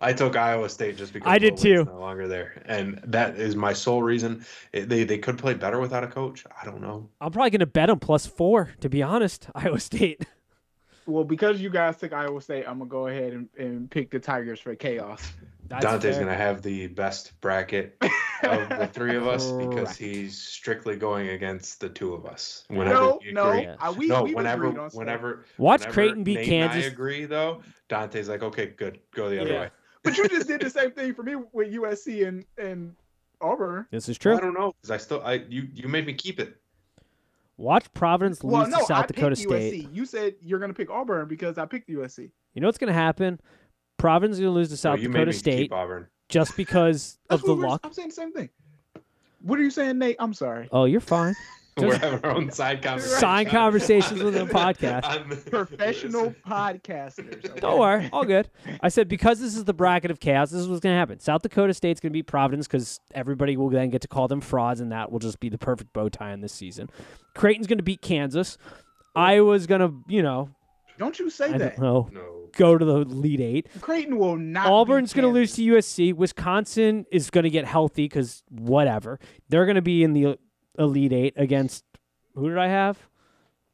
I 0.00 0.12
took 0.12 0.36
Iowa 0.36 0.68
State 0.68 0.96
just 0.96 1.12
because 1.12 1.28
I 1.30 1.38
did 1.38 1.56
too. 1.56 1.84
No 1.84 1.98
longer 1.98 2.28
there, 2.28 2.62
and 2.66 3.00
that 3.04 3.36
is 3.36 3.56
my 3.56 3.72
sole 3.72 4.02
reason. 4.02 4.44
It- 4.72 4.88
they 4.88 5.04
they 5.04 5.18
could 5.18 5.38
play 5.38 5.54
better 5.54 5.80
without 5.80 6.04
a 6.04 6.08
coach. 6.08 6.44
I 6.60 6.64
don't 6.64 6.80
know. 6.80 7.08
I'm 7.20 7.32
probably 7.32 7.50
gonna 7.50 7.66
bet 7.66 7.88
them 7.88 7.98
plus 7.98 8.26
four. 8.26 8.70
To 8.80 8.88
be 8.88 9.02
honest, 9.02 9.48
Iowa 9.54 9.80
State. 9.80 10.24
well, 11.06 11.24
because 11.24 11.60
you 11.60 11.70
guys 11.70 11.96
took 11.96 12.12
Iowa 12.12 12.40
State, 12.40 12.64
I'm 12.68 12.78
gonna 12.78 12.90
go 12.90 13.06
ahead 13.08 13.32
and, 13.32 13.48
and 13.58 13.90
pick 13.90 14.10
the 14.10 14.18
Tigers 14.20 14.60
for 14.60 14.74
chaos. 14.76 15.32
That's 15.68 15.84
Dante's 15.84 16.16
fair. 16.16 16.24
gonna 16.26 16.36
have 16.36 16.60
the 16.62 16.88
best 16.88 17.32
bracket 17.40 17.96
of 18.44 18.68
the 18.78 18.86
three 18.92 19.16
of 19.16 19.26
us 19.26 19.50
because 19.52 19.74
Correct. 19.74 19.96
he's 19.98 20.38
strictly 20.38 20.96
going 20.96 21.28
against 21.30 21.80
the 21.80 21.88
two 21.88 22.14
of 22.14 22.26
us. 22.26 22.64
no, 22.70 22.80
uh, 22.82 23.18
we 23.24 23.32
no, 23.32 23.48
agree- 23.50 23.62
Yes. 23.62 23.76
I, 23.80 23.90
we, 23.90 24.06
no, 24.08 24.22
we've 24.24 24.34
whenever, 24.34 24.66
agreed 24.66 24.80
on 24.80 24.90
stuff. 24.90 24.98
whenever, 24.98 25.44
Watch 25.58 25.80
whenever 25.80 25.92
Creighton 25.94 26.24
beat 26.24 26.34
Nate 26.36 26.46
Kansas. 26.48 26.84
I 26.84 26.86
agree 26.88 27.24
though. 27.26 27.62
Dante's 27.88 28.28
like, 28.28 28.42
okay, 28.42 28.66
good, 28.76 28.98
go 29.14 29.28
the 29.30 29.40
other 29.40 29.52
Yeah. 29.52 29.60
way. 29.60 29.70
But 30.04 30.16
you 30.18 30.26
just 30.28 30.48
did 30.48 30.60
the 30.60 30.68
same 30.70 30.90
thing 30.90 31.14
for 31.14 31.22
me 31.22 31.36
with 31.52 31.72
USC 31.72 32.26
and 32.26 32.44
and 32.58 32.94
Auburn. 33.40 33.86
This 33.92 34.08
is 34.08 34.18
true. 34.18 34.36
I 34.36 34.40
don't 34.40 34.52
know 34.54 34.72
because 34.80 34.90
I 34.90 34.96
still, 34.96 35.22
I 35.24 35.44
you 35.48 35.68
you 35.72 35.86
made 35.88 36.06
me 36.06 36.12
keep 36.14 36.40
it. 36.40 36.56
Watch 37.56 37.92
Providence 37.92 38.42
lose 38.42 38.52
Well, 38.52 38.66
no, 38.68 38.78
to 38.78 38.84
South 38.84 39.04
I 39.04 39.06
Dakota 39.06 39.36
picked 39.36 39.48
State. 39.48 39.88
USC. 39.88 39.94
You 39.94 40.04
said 40.06 40.34
you're 40.40 40.58
gonna 40.58 40.74
pick 40.74 40.90
Auburn 40.90 41.28
because 41.28 41.56
I 41.58 41.66
picked 41.66 41.88
USC. 41.88 42.30
You 42.54 42.60
know 42.60 42.66
what's 42.66 42.78
gonna 42.78 42.92
happen? 42.92 43.40
Providence 43.96 44.38
is 44.38 44.40
gonna 44.40 44.52
lose 44.52 44.70
to 44.70 44.76
So 44.76 44.90
South 44.90 45.00
you 45.00 45.08
made 45.08 45.20
Dakota 45.20 45.30
me 45.30 45.38
State 45.38 45.58
keep 45.58 45.72
Auburn. 45.72 46.08
Just 46.32 46.56
because 46.56 47.18
of 47.30 47.42
the 47.42 47.54
luck. 47.54 47.80
I'm 47.84 47.92
saying 47.92 48.08
the 48.08 48.14
same 48.14 48.32
thing. 48.32 48.48
What 49.42 49.58
are 49.58 49.62
you 49.62 49.70
saying, 49.70 49.98
Nate? 49.98 50.16
I'm 50.18 50.34
sorry. 50.34 50.68
Oh, 50.72 50.84
you're 50.86 51.00
fine. 51.00 51.34
We're 51.78 51.96
having 51.96 52.20
our 52.22 52.32
own 52.32 52.50
side 52.50 52.82
conversation. 52.82 53.18
Side 53.18 53.48
conversations 53.48 54.22
with 54.22 54.34
the 54.34 54.44
podcast. 54.60 55.04
I'm- 55.04 55.30
Professional 55.50 56.34
podcasters. 56.46 57.44
okay? 57.46 57.60
Don't 57.60 57.78
worry, 57.80 58.10
all 58.12 58.24
good. 58.24 58.50
I 58.82 58.88
said 58.90 59.08
because 59.08 59.40
this 59.40 59.56
is 59.56 59.64
the 59.64 59.72
bracket 59.72 60.10
of 60.10 60.20
chaos, 60.20 60.50
this 60.50 60.60
is 60.60 60.68
what's 60.68 60.80
going 60.80 60.92
to 60.94 60.98
happen. 60.98 61.18
South 61.18 61.40
Dakota 61.42 61.72
State's 61.72 61.98
going 61.98 62.10
to 62.10 62.14
be 62.14 62.22
Providence 62.22 62.66
because 62.66 63.00
everybody 63.14 63.56
will 63.56 63.70
then 63.70 63.88
get 63.88 64.02
to 64.02 64.08
call 64.08 64.28
them 64.28 64.42
frauds, 64.42 64.80
and 64.80 64.92
that 64.92 65.10
will 65.10 65.18
just 65.18 65.40
be 65.40 65.48
the 65.48 65.56
perfect 65.58 65.92
bow 65.94 66.08
tie 66.10 66.32
in 66.32 66.40
this 66.42 66.52
season. 66.52 66.90
Creighton's 67.34 67.66
going 67.66 67.78
to 67.78 67.82
beat 67.84 68.02
Kansas. 68.02 68.58
Iowa's 69.16 69.66
going 69.66 69.80
to, 69.80 69.94
you 70.08 70.22
know, 70.22 70.50
Don't 70.98 71.18
you 71.18 71.30
say 71.30 71.52
I 71.54 71.58
that. 71.58 71.76
don't 71.78 72.12
No. 72.12 72.48
go 72.56 72.76
to 72.78 72.84
the 72.84 72.98
lead 72.98 73.40
eight. 73.40 73.68
Creighton 73.80 74.18
will 74.18 74.36
not. 74.36 74.66
Auburn's 74.66 75.12
going 75.12 75.24
to 75.26 75.32
lose 75.32 75.54
to 75.54 75.62
USC. 75.62 76.14
Wisconsin 76.14 77.06
is 77.10 77.30
going 77.30 77.44
to 77.44 77.50
get 77.50 77.64
healthy 77.64 78.04
because 78.04 78.42
whatever. 78.50 79.18
They're 79.48 79.64
going 79.66 79.76
to 79.76 79.82
be 79.82 80.02
in 80.04 80.12
the 80.12 80.38
elite 80.78 81.12
eight 81.12 81.34
against 81.36 81.84
who 82.34 82.48
did 82.48 82.58
I 82.58 82.68
have? 82.68 82.98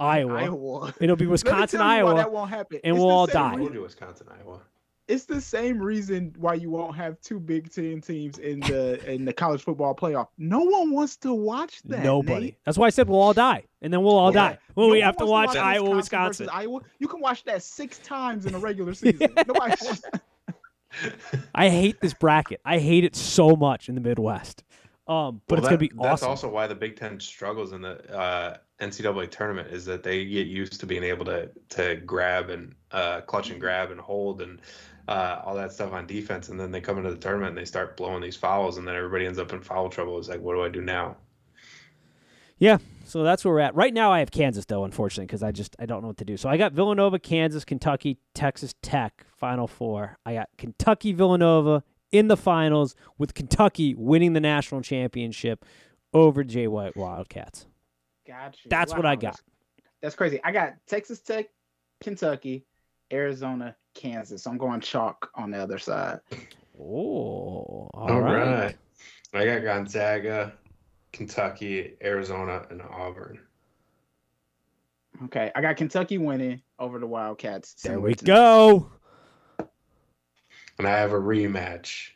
Iowa. 0.01 0.35
Iowa. 0.35 0.95
It'll 1.01 1.17
be 1.17 1.27
Wisconsin, 1.37 1.81
tell 1.81 1.89
you 1.99 2.05
why 2.05 2.11
Iowa. 2.11 2.17
That 2.17 2.33
won't 2.33 2.51
happen. 2.51 2.81
and 2.85 2.95
It's 2.95 3.01
we'll 3.03 3.11
all 3.11 3.27
die. 3.27 3.41
I 3.43 3.49
reason- 3.51 3.63
would 3.65 3.73
do 3.73 3.83
Wisconsin, 3.83 4.29
Iowa. 4.31 4.61
It's 5.09 5.25
the 5.25 5.41
same 5.41 5.79
reason 5.81 6.35
why 6.37 6.55
you 6.55 6.71
won't 6.71 6.95
have 6.97 7.19
two 7.23 7.41
Big 7.41 7.73
Ten 7.73 8.01
teams 8.03 8.39
in 8.39 8.61
the 8.61 9.01
in 9.11 9.25
the 9.25 9.33
college 9.33 9.63
football 9.63 9.95
playoff. 9.95 10.29
No 10.37 10.61
one 10.61 10.91
wants 10.93 11.17
to 11.19 11.33
watch 11.33 11.81
that. 11.85 12.05
Nobody. 12.05 12.41
Nate. 12.47 12.59
That's 12.67 12.77
why 12.77 12.87
I 12.89 12.91
said 12.91 13.09
we'll 13.09 13.21
all 13.21 13.33
die, 13.33 13.65
and 13.81 13.91
then 13.93 14.03
we'll 14.03 14.17
all 14.17 14.35
Yeah. 14.35 14.51
die. 14.51 14.59
Well, 14.75 14.89
No 14.89 14.93
we 14.93 14.99
one 14.99 15.07
have 15.07 15.17
to 15.17 15.25
wants 15.27 15.55
watch 15.55 15.65
Iowa, 15.65 15.87
versus 15.87 15.97
Wisconsin. 15.97 16.49
Iowa. 16.53 16.81
You 16.99 17.09
can 17.09 17.21
watch 17.21 17.43
that 17.45 17.63
six 17.63 17.99
times 18.01 18.45
in 18.45 18.55
a 18.55 18.59
regular 18.59 18.93
season. 18.93 19.33
Nobody 19.37 19.59
wants. 19.59 20.03
I 21.55 21.69
hate 21.69 22.01
this 22.01 22.15
bracket. 22.15 22.61
I 22.65 22.79
hate 22.79 23.05
it 23.05 23.15
so 23.15 23.57
much 23.57 23.89
in 23.89 23.95
the 23.95 24.01
Midwest. 24.01 24.63
Um, 25.07 25.41
but 25.47 25.55
Well, 25.55 25.59
it's 25.61 25.69
gonna 25.69 25.77
that- 25.79 25.97
be 25.97 26.03
That's 26.03 26.23
also 26.23 26.49
why 26.51 26.67
the 26.67 26.75
Big 26.75 26.97
Ten 26.97 27.19
struggles 27.19 27.73
in 27.73 27.81
the 27.81 28.15
uh, 28.15 28.57
NCAA 28.81 29.31
tournament 29.31 29.69
is 29.73 29.85
that 29.87 30.03
they 30.03 30.25
get 30.27 30.47
used 30.49 30.79
to 30.81 30.87
being 30.87 31.03
able 31.03 31.25
to 31.27 31.51
to 31.71 31.97
grab 32.05 32.51
and 32.51 32.75
uh, 32.91 33.23
clutch 33.23 33.51
and 33.51 33.59
grab 33.61 33.91
and 33.91 33.99
hold 34.01 34.43
and 34.43 34.61
uh, 35.09 35.41
all 35.45 35.55
that 35.55 35.73
stuff 35.73 35.93
on 35.93 36.07
defense, 36.07 36.51
and 36.51 36.61
then 36.61 36.71
they 36.71 36.81
come 36.81 36.99
into 36.99 37.11
the 37.11 37.17
tournament 37.17 37.51
and 37.51 37.59
they 37.59 37.65
start 37.65 37.97
blowing 37.97 38.23
these 38.23 38.37
fouls, 38.37 38.77
and 38.77 38.87
then 38.87 38.95
everybody 38.95 39.27
ends 39.27 39.39
up 39.39 39.53
in 39.53 39.61
foul 39.61 39.89
trouble. 39.89 40.19
It's 40.19 40.29
like, 40.29 40.41
what 40.41 40.55
do 40.55 40.63
I 40.63 40.69
do 40.69 40.83
now? 40.83 41.17
Yeah, 42.59 42.79
so 43.05 43.23
that's 43.23 43.45
where 43.45 43.55
we're 43.55 43.61
at 43.61 43.75
right 43.75 43.95
now. 43.95 44.13
I 44.13 44.19
have 44.19 44.31
Kansas 44.31 44.67
though, 44.67 44.85
unfortunately, 44.85 45.27
because 45.27 45.43
I 45.43 45.51
just 45.51 45.75
I 45.79 45.87
don't 45.87 46.03
know 46.03 46.09
what 46.09 46.19
to 46.19 46.25
do. 46.25 46.37
So 46.37 46.49
I 46.49 46.57
got 46.57 46.73
Villanova, 46.73 47.19
Kansas, 47.19 47.65
Kentucky, 47.65 48.19
Texas 48.35 48.75
Tech, 48.83 49.25
Final 49.37 49.67
Four. 49.67 50.19
I 50.27 50.35
got 50.35 50.51
Kentucky, 50.59 51.13
Villanova 51.13 51.85
in 52.13 52.29
the 52.29 52.37
finals 52.37 52.95
with 53.17 53.35
Kentucky 53.35 53.95
winning 53.95 54.35
the 54.35 54.41
national 54.41 54.83
championship 54.83 55.65
over 56.13 56.45
Jay 56.45 56.67
White 56.67 56.97
Wildcats. 56.97 57.67
Gotcha. 58.27 58.69
That's 58.69 58.93
what 58.93 59.07
I 59.07 59.15
got. 59.15 59.33
That's, 59.33 59.43
that's 60.03 60.15
crazy. 60.17 60.41
I 60.45 60.53
got 60.53 60.75
Texas 60.87 61.21
Tech, 61.21 61.47
Kentucky, 62.03 62.67
Arizona, 63.13 63.77
Kansas. 63.95 64.47
I'm 64.47 64.59
going 64.59 64.81
chalk 64.81 65.31
on 65.35 65.51
the 65.51 65.59
other 65.59 65.79
side. 65.79 66.21
Oh, 66.81 66.85
all 66.85 67.91
All 67.95 68.21
right. 68.21 68.65
right. 68.65 68.77
I 69.35 69.45
got 69.45 69.63
Gonzaga, 69.63 70.53
Kentucky, 71.13 71.95
Arizona, 72.03 72.67
and 72.71 72.81
Auburn. 72.83 73.41
Okay, 75.25 75.51
I 75.55 75.61
got 75.61 75.77
Kentucky 75.77 76.17
winning 76.19 76.63
over 76.79 76.99
the 77.01 77.07
Wildcats. 77.07 77.75
There 77.83 78.01
we 78.01 78.15
go. 78.15 78.91
And 80.79 80.87
I 80.87 80.97
have 80.97 81.13
a 81.13 81.19
rematch, 81.19 82.11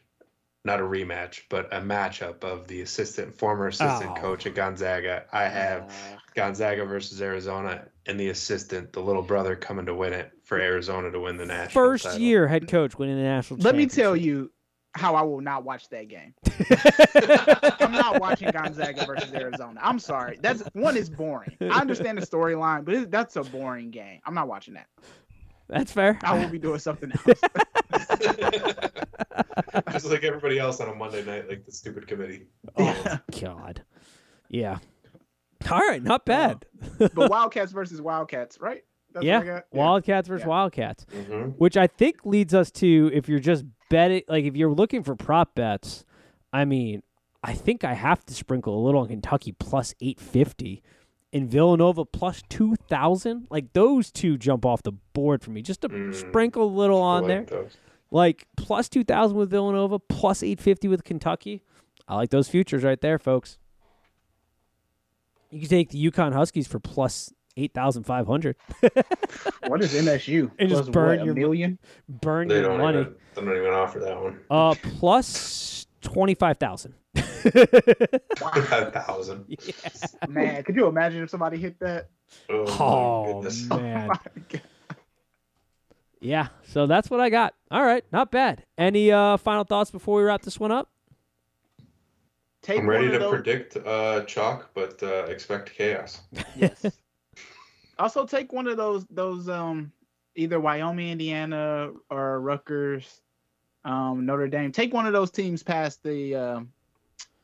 not 0.64 0.78
a 0.78 0.84
rematch, 0.84 1.42
but 1.48 1.66
a 1.74 1.80
matchup 1.80 2.44
of 2.44 2.68
the 2.68 2.82
assistant, 2.82 3.36
former 3.36 3.66
assistant 3.66 4.12
Oh. 4.16 4.20
coach 4.20 4.46
at 4.46 4.54
Gonzaga. 4.54 5.24
I 5.32 5.48
have 5.48 5.82
Uh, 5.82 6.16
Gonzaga 6.36 6.84
versus 6.84 7.20
Arizona, 7.20 7.88
and 8.06 8.18
the 8.18 8.28
assistant, 8.28 8.92
the 8.92 9.00
little 9.00 9.22
brother, 9.22 9.56
coming 9.56 9.86
to 9.86 9.94
win 9.94 10.12
it 10.12 10.32
for 10.44 10.58
Arizona 10.58 11.10
to 11.10 11.20
win 11.20 11.36
the 11.36 11.46
national. 11.46 11.70
First 11.70 12.04
title. 12.04 12.20
year 12.20 12.48
head 12.48 12.68
coach 12.68 12.98
winning 12.98 13.16
the 13.16 13.22
national. 13.22 13.60
let 13.60 13.74
me 13.76 13.86
tell 13.86 14.16
you 14.16 14.50
how 14.94 15.14
I 15.14 15.22
will 15.22 15.40
not 15.40 15.64
watch 15.64 15.88
that 15.88 16.08
game. 16.08 16.34
I'm 17.80 17.92
not 17.92 18.20
watching 18.20 18.50
Gonzaga 18.50 19.06
versus 19.06 19.32
Arizona. 19.32 19.80
I'm 19.82 19.98
sorry. 19.98 20.38
That's 20.42 20.62
one 20.74 20.96
is 20.96 21.08
boring. 21.08 21.56
I 21.60 21.80
understand 21.80 22.18
the 22.18 22.26
storyline, 22.26 22.84
but 22.84 22.94
it, 22.94 23.10
that's 23.10 23.36
a 23.36 23.42
boring 23.42 23.90
game. 23.90 24.20
I'm 24.26 24.34
not 24.34 24.48
watching 24.48 24.74
that. 24.74 24.88
That's 25.68 25.92
fair. 25.92 26.18
I 26.22 26.38
will 26.38 26.50
be 26.50 26.58
doing 26.58 26.78
something 26.78 27.10
else. 27.12 27.24
Just 29.90 30.06
like 30.06 30.24
everybody 30.24 30.58
else 30.58 30.80
on 30.80 30.88
a 30.90 30.94
Monday 30.94 31.24
night, 31.24 31.48
like 31.48 31.64
the 31.64 31.72
stupid 31.72 32.06
committee. 32.06 32.46
Oh 32.76 33.18
God. 33.40 33.82
Yeah. 34.50 34.78
All 35.70 35.78
right, 35.78 36.02
not 36.02 36.24
bad. 36.24 36.64
but 36.98 37.14
Wildcats 37.30 37.72
versus 37.72 38.00
Wildcats, 38.00 38.60
right? 38.60 38.82
That's 39.12 39.24
yeah. 39.26 39.40
what 39.42 39.66
Wildcats 39.72 40.28
versus 40.28 40.42
Yeah. 40.44 40.48
Wildcats, 40.48 41.04
hmm 41.12 41.42
which 41.58 41.76
I 41.76 41.86
think 41.86 42.24
leads 42.24 42.54
us 42.54 42.70
to 42.72 43.10
if 43.12 43.28
you're 43.28 43.38
just 43.40 43.64
betting, 43.90 44.22
like 44.28 44.44
if 44.44 44.56
you're 44.56 44.72
looking 44.72 45.02
for 45.02 45.14
prop 45.14 45.54
bets, 45.54 46.04
I 46.52 46.64
mean, 46.64 47.02
I 47.42 47.52
think 47.54 47.84
I 47.84 47.92
have 47.94 48.24
to 48.26 48.34
sprinkle 48.34 48.78
a 48.78 48.82
little 48.84 49.00
on 49.02 49.08
Kentucky 49.08 49.52
plus 49.52 49.94
eight 50.00 50.18
fifty. 50.20 50.82
And 51.34 51.50
Villanova 51.50 52.04
plus 52.04 52.42
two 52.50 52.76
thousand, 52.88 53.46
like 53.50 53.72
those 53.72 54.10
two 54.12 54.36
jump 54.36 54.66
off 54.66 54.82
the 54.82 54.92
board 54.92 55.42
for 55.42 55.50
me. 55.50 55.62
Just 55.62 55.80
to 55.82 55.88
Mm. 55.88 56.14
sprinkle 56.14 56.64
a 56.64 56.66
little 56.74 57.00
on 57.00 57.26
there, 57.26 57.46
like 58.10 58.46
plus 58.58 58.88
two 58.90 59.02
thousand 59.02 59.36
with 59.38 59.50
Villanova, 59.50 59.98
plus 59.98 60.42
eight 60.42 60.60
fifty 60.60 60.88
with 60.88 61.04
Kentucky. 61.04 61.62
I 62.06 62.16
like 62.16 62.28
those 62.30 62.48
futures 62.48 62.82
right 62.84 63.00
there, 63.00 63.18
folks. 63.18 63.56
You 65.52 65.60
can 65.60 65.68
take 65.68 65.90
the 65.90 66.10
UConn 66.10 66.32
Huskies 66.32 66.66
for 66.66 66.80
plus 66.80 67.32
eight 67.56 67.74
thousand 67.74 68.04
five 68.04 68.26
hundred. 68.26 68.56
What 69.68 69.80
is 69.82 69.92
MSU? 69.94 70.50
And 70.58 70.68
just 70.68 70.90
burn 70.90 71.18
what, 71.18 71.24
your 71.26 71.34
a 71.34 71.38
million. 71.38 71.78
Burn 72.08 72.48
They 72.48 72.56
your 72.60 72.70
don't 72.70 72.78
money. 72.78 73.00
even. 73.02 73.14
They 73.34 73.40
don't 73.42 73.56
even 73.56 73.72
offer 73.72 73.98
that 74.00 74.20
one. 74.20 74.40
Uh, 74.50 74.74
plus 74.98 75.86
twenty 76.00 76.34
five 76.34 76.58
thousand. 76.58 76.94
Five 77.14 78.92
thousand. 78.92 79.56
Man, 80.28 80.62
could 80.64 80.74
you 80.76 80.86
imagine 80.86 81.22
if 81.22 81.30
somebody 81.30 81.58
hit 81.58 81.78
that? 81.80 82.08
Oh, 82.50 82.64
Oh 82.80 83.34
goodness. 83.34 83.68
man, 83.68 84.08
My 84.08 84.14
God. 84.48 84.60
yeah. 86.20 86.48
So 86.64 86.86
that's 86.86 87.10
what 87.10 87.20
I 87.20 87.28
got. 87.30 87.54
All 87.70 87.82
right, 87.84 88.04
not 88.12 88.30
bad. 88.30 88.64
Any 88.78 89.12
uh 89.12 89.36
final 89.36 89.64
thoughts 89.64 89.90
before 89.90 90.16
we 90.16 90.22
wrap 90.24 90.42
this 90.42 90.58
one 90.58 90.72
up? 90.72 90.88
Take 92.62 92.78
I'm 92.80 92.88
ready 92.88 93.10
to 93.10 93.18
those- 93.18 93.30
predict 93.30 93.76
uh, 93.76 94.24
chalk, 94.24 94.70
but 94.74 95.02
uh, 95.02 95.24
expect 95.24 95.72
chaos. 95.74 96.20
Yes. 96.56 96.84
also, 97.98 98.26
take 98.26 98.52
one 98.52 98.66
of 98.68 98.76
those 98.76 99.04
those 99.10 99.48
um 99.48 99.92
either 100.36 100.60
Wyoming, 100.60 101.10
Indiana, 101.10 101.90
or 102.10 102.40
Rutgers, 102.40 103.20
um, 103.84 104.24
Notre 104.26 104.48
Dame. 104.48 104.70
Take 104.72 104.94
one 104.94 105.06
of 105.06 105.12
those 105.12 105.30
teams 105.30 105.62
past 105.62 106.02
the 106.02 106.34
um 106.36 106.72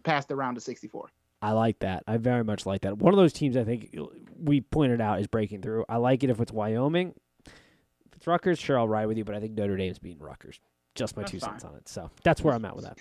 past 0.04 0.28
the 0.28 0.36
round 0.36 0.56
of 0.56 0.62
64. 0.62 1.08
I 1.42 1.52
like 1.52 1.78
that. 1.80 2.02
I 2.06 2.16
very 2.16 2.42
much 2.44 2.66
like 2.66 2.80
that. 2.82 2.98
One 2.98 3.12
of 3.12 3.18
those 3.18 3.32
teams 3.32 3.56
I 3.56 3.64
think 3.64 3.94
we 4.42 4.60
pointed 4.60 5.00
out 5.00 5.20
is 5.20 5.26
breaking 5.26 5.62
through. 5.62 5.84
I 5.88 5.96
like 5.96 6.22
it 6.24 6.30
if 6.30 6.40
it's 6.40 6.52
Wyoming. 6.52 7.14
If 7.46 8.16
it's 8.16 8.26
Rutgers, 8.26 8.58
sure, 8.58 8.78
I'll 8.78 8.88
ride 8.88 9.06
with 9.06 9.18
you, 9.18 9.24
but 9.24 9.34
I 9.36 9.40
think 9.40 9.52
Notre 9.52 9.76
Dame's 9.76 9.98
beating 9.98 10.18
Rutgers. 10.22 10.58
Just 10.96 11.16
my 11.16 11.22
That's 11.22 11.32
two 11.32 11.38
fine. 11.38 11.50
cents 11.50 11.64
on 11.64 11.74
it. 11.76 11.88
So 11.88 12.10
that's 12.24 12.42
where 12.42 12.54
I'm 12.54 12.64
at 12.64 12.74
with 12.74 12.84
that. 12.86 12.98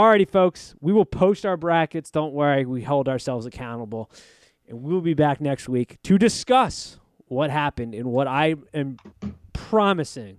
Alrighty, 0.00 0.26
folks. 0.26 0.74
We 0.80 0.94
will 0.94 1.04
post 1.04 1.44
our 1.44 1.58
brackets. 1.58 2.10
Don't 2.10 2.32
worry. 2.32 2.64
We 2.64 2.80
hold 2.80 3.06
ourselves 3.06 3.44
accountable. 3.44 4.10
And 4.66 4.82
we'll 4.82 5.02
be 5.02 5.12
back 5.12 5.42
next 5.42 5.68
week 5.68 5.98
to 6.04 6.16
discuss 6.16 6.98
what 7.26 7.50
happened 7.50 7.94
and 7.94 8.06
what 8.06 8.26
I 8.26 8.54
am 8.72 8.96
promising 9.52 10.38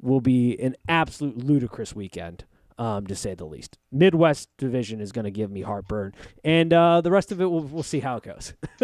will 0.00 0.20
be 0.20 0.56
an 0.60 0.76
absolute 0.88 1.36
ludicrous 1.36 1.92
weekend, 1.92 2.44
um, 2.78 3.04
to 3.08 3.16
say 3.16 3.34
the 3.34 3.46
least. 3.46 3.78
Midwest 3.90 4.48
Division 4.58 5.00
is 5.00 5.10
going 5.10 5.24
to 5.24 5.32
give 5.32 5.50
me 5.50 5.62
heartburn, 5.62 6.14
and 6.44 6.72
uh, 6.72 7.00
the 7.00 7.10
rest 7.10 7.32
of 7.32 7.40
it, 7.40 7.46
we'll, 7.50 7.62
we'll 7.62 7.82
see 7.82 7.98
how 7.98 8.18
it 8.18 8.22
goes. 8.22 8.52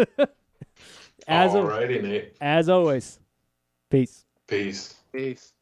as, 1.25 1.55
of, 1.55 1.63
Alrighty, 1.63 2.03
Nate. 2.03 2.35
as 2.41 2.67
always, 2.67 3.17
peace. 3.89 4.25
Peace. 4.45 4.93
Peace. 5.13 5.53